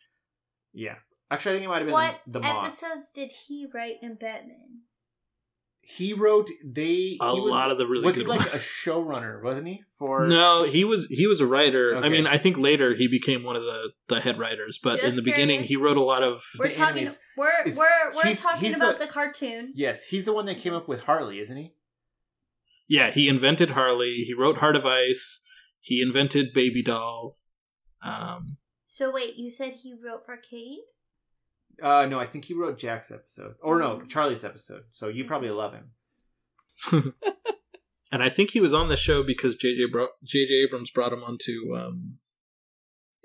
yeah. 0.73 0.95
Actually, 1.29 1.51
I 1.51 1.55
think 1.55 1.65
it 1.65 1.69
might 1.69 1.77
have 1.77 1.85
been 1.87 1.93
What 1.93 2.21
the, 2.25 2.39
the 2.39 2.47
moth. 2.47 2.67
episodes 2.67 3.11
did 3.11 3.31
he 3.31 3.67
write 3.73 3.97
in 4.01 4.15
Batman? 4.15 4.81
He 5.89 6.11
wrote 6.13 6.49
they 6.65 7.17
A 7.21 7.31
he 7.33 7.39
was, 7.39 7.49
lot 7.51 7.71
of 7.71 7.77
the 7.77 7.87
really 7.87 8.03
was 8.05 8.15
good 8.17 8.23
he 8.25 8.27
like 8.27 8.39
ones. 8.41 8.53
a 8.53 8.57
showrunner, 8.57 9.41
wasn't 9.41 9.67
he? 9.67 9.83
For 9.97 10.27
No, 10.27 10.65
he 10.65 10.83
was 10.83 11.05
he 11.07 11.27
was 11.27 11.39
a 11.39 11.45
writer. 11.45 11.95
I 11.95 12.09
mean, 12.09 12.27
I 12.27 12.37
think 12.37 12.57
later 12.57 12.93
he 12.93 13.07
became 13.07 13.41
one 13.43 13.55
of 13.55 13.63
the 13.63 13.93
the 14.09 14.19
head 14.19 14.37
writers, 14.37 14.77
but 14.83 14.95
in 14.99 15.05
Just 15.05 15.15
the 15.15 15.21
beginning 15.21 15.63
he 15.63 15.77
wrote 15.77 15.95
a 15.95 16.03
lot 16.03 16.23
of 16.23 16.43
We're 16.59 16.67
The 16.67 16.75
talking. 16.75 17.05
animes. 17.07 17.17
We're 17.37 17.63
Is- 17.65 17.77
we're 17.77 18.13
we're 18.15 18.23
he's- 18.23 18.41
talking 18.41 18.59
he's 18.65 18.75
about 18.75 18.99
the- 18.99 19.05
the, 19.05 19.11
cartoon. 19.11 19.71
yes, 19.75 20.03
he's 20.03 20.25
the 20.25 20.33
one 20.33 20.45
that 20.47 20.57
came 20.57 20.73
up 20.73 20.89
with 20.89 21.03
Harley, 21.03 21.39
isn't 21.39 21.55
he? 21.55 21.73
Yeah, 22.89 23.11
he 23.11 23.29
invented 23.29 23.71
Harley, 23.71 24.15
he 24.25 24.33
wrote 24.33 24.57
Heart 24.57 24.75
of 24.75 24.85
Ice, 24.85 25.41
he 25.79 26.01
invented 26.01 26.51
Baby 26.53 26.83
Doll. 26.83 27.37
Um 28.01 28.57
So 28.85 29.09
wait, 29.09 29.37
you 29.37 29.49
said 29.49 29.73
he 29.83 29.93
wrote 29.93 30.25
for 30.25 30.35
Kate? 30.35 30.79
Uh, 31.81 32.05
no, 32.07 32.19
I 32.19 32.25
think 32.25 32.45
he 32.45 32.53
wrote 32.53 32.77
Jack's 32.77 33.11
episode, 33.11 33.55
or 33.61 33.79
no, 33.79 34.01
Charlie's 34.01 34.43
episode. 34.43 34.83
So 34.91 35.07
you 35.07 35.25
probably 35.25 35.51
love 35.51 35.73
him. 35.73 35.91
and 38.11 38.23
I 38.23 38.29
think 38.29 38.51
he 38.51 38.59
was 38.59 38.73
on 38.73 38.87
the 38.87 38.97
show 38.97 39.23
because 39.23 39.55
JJ 39.55 39.91
bro- 39.91 40.09
JJ 40.25 40.65
Abrams 40.65 40.91
brought 40.91 41.13
him 41.13 41.23
onto 41.23 41.75
um 41.75 42.19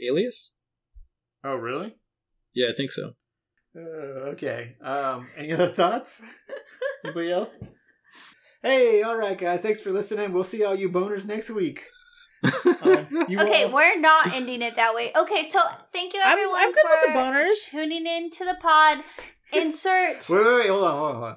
Alias? 0.01 0.55
Oh, 1.45 1.55
really? 1.55 1.97
Yeah, 2.55 2.69
I 2.70 2.73
think 2.74 2.93
so. 2.93 3.15
Uh, 3.77 4.31
okay. 4.33 4.77
Um, 4.83 5.29
any 5.37 5.53
other 5.53 5.66
thoughts? 5.66 6.23
Anybody 7.05 7.33
else? 7.33 7.59
Hey, 8.62 9.03
all 9.03 9.16
right, 9.16 9.37
guys. 9.37 9.62
Thanks 9.62 9.81
for 9.81 9.91
listening. 9.91 10.33
We'll 10.33 10.45
see 10.45 10.65
all 10.65 10.74
you 10.74 10.89
boners 10.89 11.24
next 11.27 11.51
week. 11.51 11.89
Uh, 12.44 13.05
you 13.28 13.40
okay, 13.40 13.64
all- 13.64 13.73
we're 13.73 13.98
not 14.01 14.27
ending 14.35 14.62
it 14.62 14.77
that 14.77 14.94
way. 14.94 15.12
Okay, 15.16 15.44
so 15.44 15.60
thank 15.93 16.14
you 16.14 16.20
I'm- 16.20 16.32
everyone 16.32 16.60
I'm 16.60 16.73
good 16.73 16.82
for 16.82 16.90
with 16.90 17.14
the 17.14 17.20
boners. 17.20 17.70
tuning 17.70 18.06
in 18.06 18.31
to 18.31 18.44
the 18.44 18.56
pod. 18.60 18.98
Insert. 19.52 20.28
Wait, 20.31 20.44
wait, 20.44 20.55
wait. 20.55 20.69
Hold 20.69 20.85
on, 20.85 20.97
hold 20.97 21.06
on, 21.09 21.14
hold 21.14 21.24
on. 21.24 21.36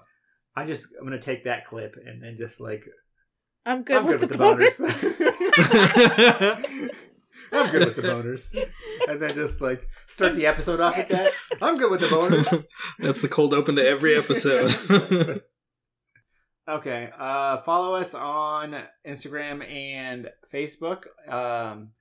I 0.55 0.65
just 0.65 0.87
I'm 0.99 1.05
gonna 1.05 1.19
take 1.19 1.43
that 1.43 1.65
clip 1.65 1.95
and 2.05 2.23
then 2.23 2.37
just 2.37 2.61
like 2.61 2.85
I'm 3.65 3.83
good, 3.83 3.97
I'm 3.97 4.05
with, 4.05 4.21
good 4.21 4.29
the, 4.29 4.37
with 4.37 4.39
bonus. 4.39 4.79
boners. 4.79 6.89
I'm 7.51 7.69
good 7.71 7.85
with 7.85 7.95
the 7.95 8.01
boners. 8.01 8.55
And 9.07 9.21
then 9.21 9.35
just 9.35 9.61
like 9.61 9.87
start 10.07 10.33
the 10.35 10.47
episode 10.47 10.79
off 10.79 10.97
with 10.97 11.09
that. 11.09 11.31
I'm 11.61 11.77
good 11.77 11.91
with 11.91 12.01
the 12.01 12.07
boners. 12.07 12.65
That's 12.99 13.21
the 13.21 13.27
cold 13.27 13.53
open 13.53 13.75
to 13.75 13.87
every 13.87 14.15
episode. 14.17 15.43
Okay. 16.67 17.09
Uh, 17.17 17.57
follow 17.57 17.95
us 17.95 18.13
on 18.13 18.75
Instagram 19.07 19.67
and 19.69 20.29
Facebook. 20.53 21.05
Um, 21.27 21.91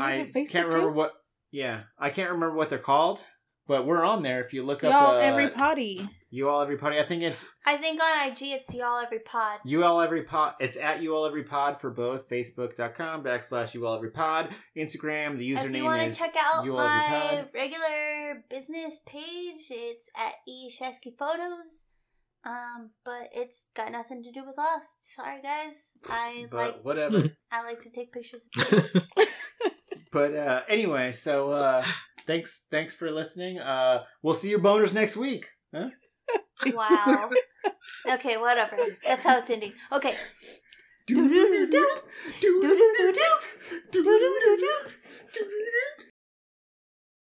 I 0.00 0.30
Facebook 0.34 0.50
can't 0.50 0.66
remember 0.68 0.90
too? 0.90 0.96
what. 0.96 1.12
Yeah, 1.50 1.82
I 1.98 2.10
can't 2.10 2.30
remember 2.30 2.56
what 2.56 2.70
they're 2.70 2.78
called, 2.78 3.24
but 3.66 3.86
we're 3.86 4.02
on 4.02 4.22
there. 4.22 4.40
If 4.40 4.54
you 4.54 4.62
look 4.62 4.82
up 4.82 4.90
Y'all, 4.92 5.16
uh, 5.16 5.20
every 5.20 5.50
potty. 5.50 6.08
You 6.30 6.48
all 6.48 6.62
every 6.62 6.78
potty. 6.78 6.98
I 6.98 7.02
think 7.02 7.22
it's 7.22 7.44
I 7.66 7.76
think 7.76 8.00
on 8.02 8.28
IG 8.28 8.38
it's 8.44 8.72
y'all 8.72 9.00
every 9.00 9.18
pod. 9.18 9.58
you 9.66 9.84
all 9.84 10.00
every 10.00 10.22
pod. 10.22 10.54
It's 10.60 10.78
at 10.78 11.02
you 11.02 11.14
all 11.14 11.26
every 11.26 11.44
pod 11.44 11.78
for 11.78 11.90
both. 11.90 12.26
Facebook.com 12.30 13.22
backslash 13.22 13.74
you 13.74 13.86
all 13.86 13.94
every 13.96 14.10
pod. 14.10 14.48
Instagram. 14.74 15.36
The 15.36 15.52
if 15.52 15.62
you 15.62 15.68
username 15.68 15.84
want 15.84 16.00
is 16.02 16.16
to 16.16 16.22
check 16.22 16.34
out 16.42 16.64
you 16.64 16.74
all 16.74 16.80
every 16.80 16.96
my 16.98 17.28
pod. 17.42 17.48
regular 17.52 18.44
business 18.48 19.00
page, 19.04 19.66
it's 19.70 20.08
at 20.16 20.32
E 20.48 20.70
Shesky 20.70 21.12
Photos. 21.18 21.88
Um, 22.44 22.90
but 23.04 23.28
it's 23.32 23.68
got 23.74 23.92
nothing 23.92 24.22
to 24.24 24.32
do 24.32 24.44
with 24.44 24.58
Lost. 24.58 25.14
Sorry, 25.14 25.40
guys. 25.42 25.98
I 26.08 26.46
But 26.50 26.58
like 26.58 26.84
whatever. 26.84 27.30
I 27.52 27.62
like 27.62 27.80
to 27.80 27.90
take 27.90 28.12
pictures 28.12 28.48
of 28.56 28.68
people. 28.68 29.00
But 30.12 30.34
uh, 30.34 30.62
anyway, 30.68 31.12
so 31.12 31.52
uh, 31.52 31.82
thanks 32.26 32.64
thanks 32.70 32.94
for 32.94 33.10
listening. 33.10 33.58
Uh, 33.58 34.04
we'll 34.22 34.34
see 34.34 34.50
your 34.50 34.60
boners 34.60 34.92
next 34.92 35.16
week. 35.16 35.46
Huh? 35.74 35.88
wow. 36.66 37.30
Okay, 38.06 38.36
whatever. 38.36 38.76
That's 39.06 39.24
how 39.24 39.38
it's 39.38 39.48
ending. 39.48 39.72
Okay. 39.90 40.14
Do 41.06 41.28
do 41.28 41.28
do 41.28 41.66
do 41.70 41.88
do 42.40 42.62
do 42.62 42.72
do 42.72 43.12
do 43.12 44.02
do 44.02 44.02
do 44.02 44.56
do 44.58 44.82
do 45.32 46.04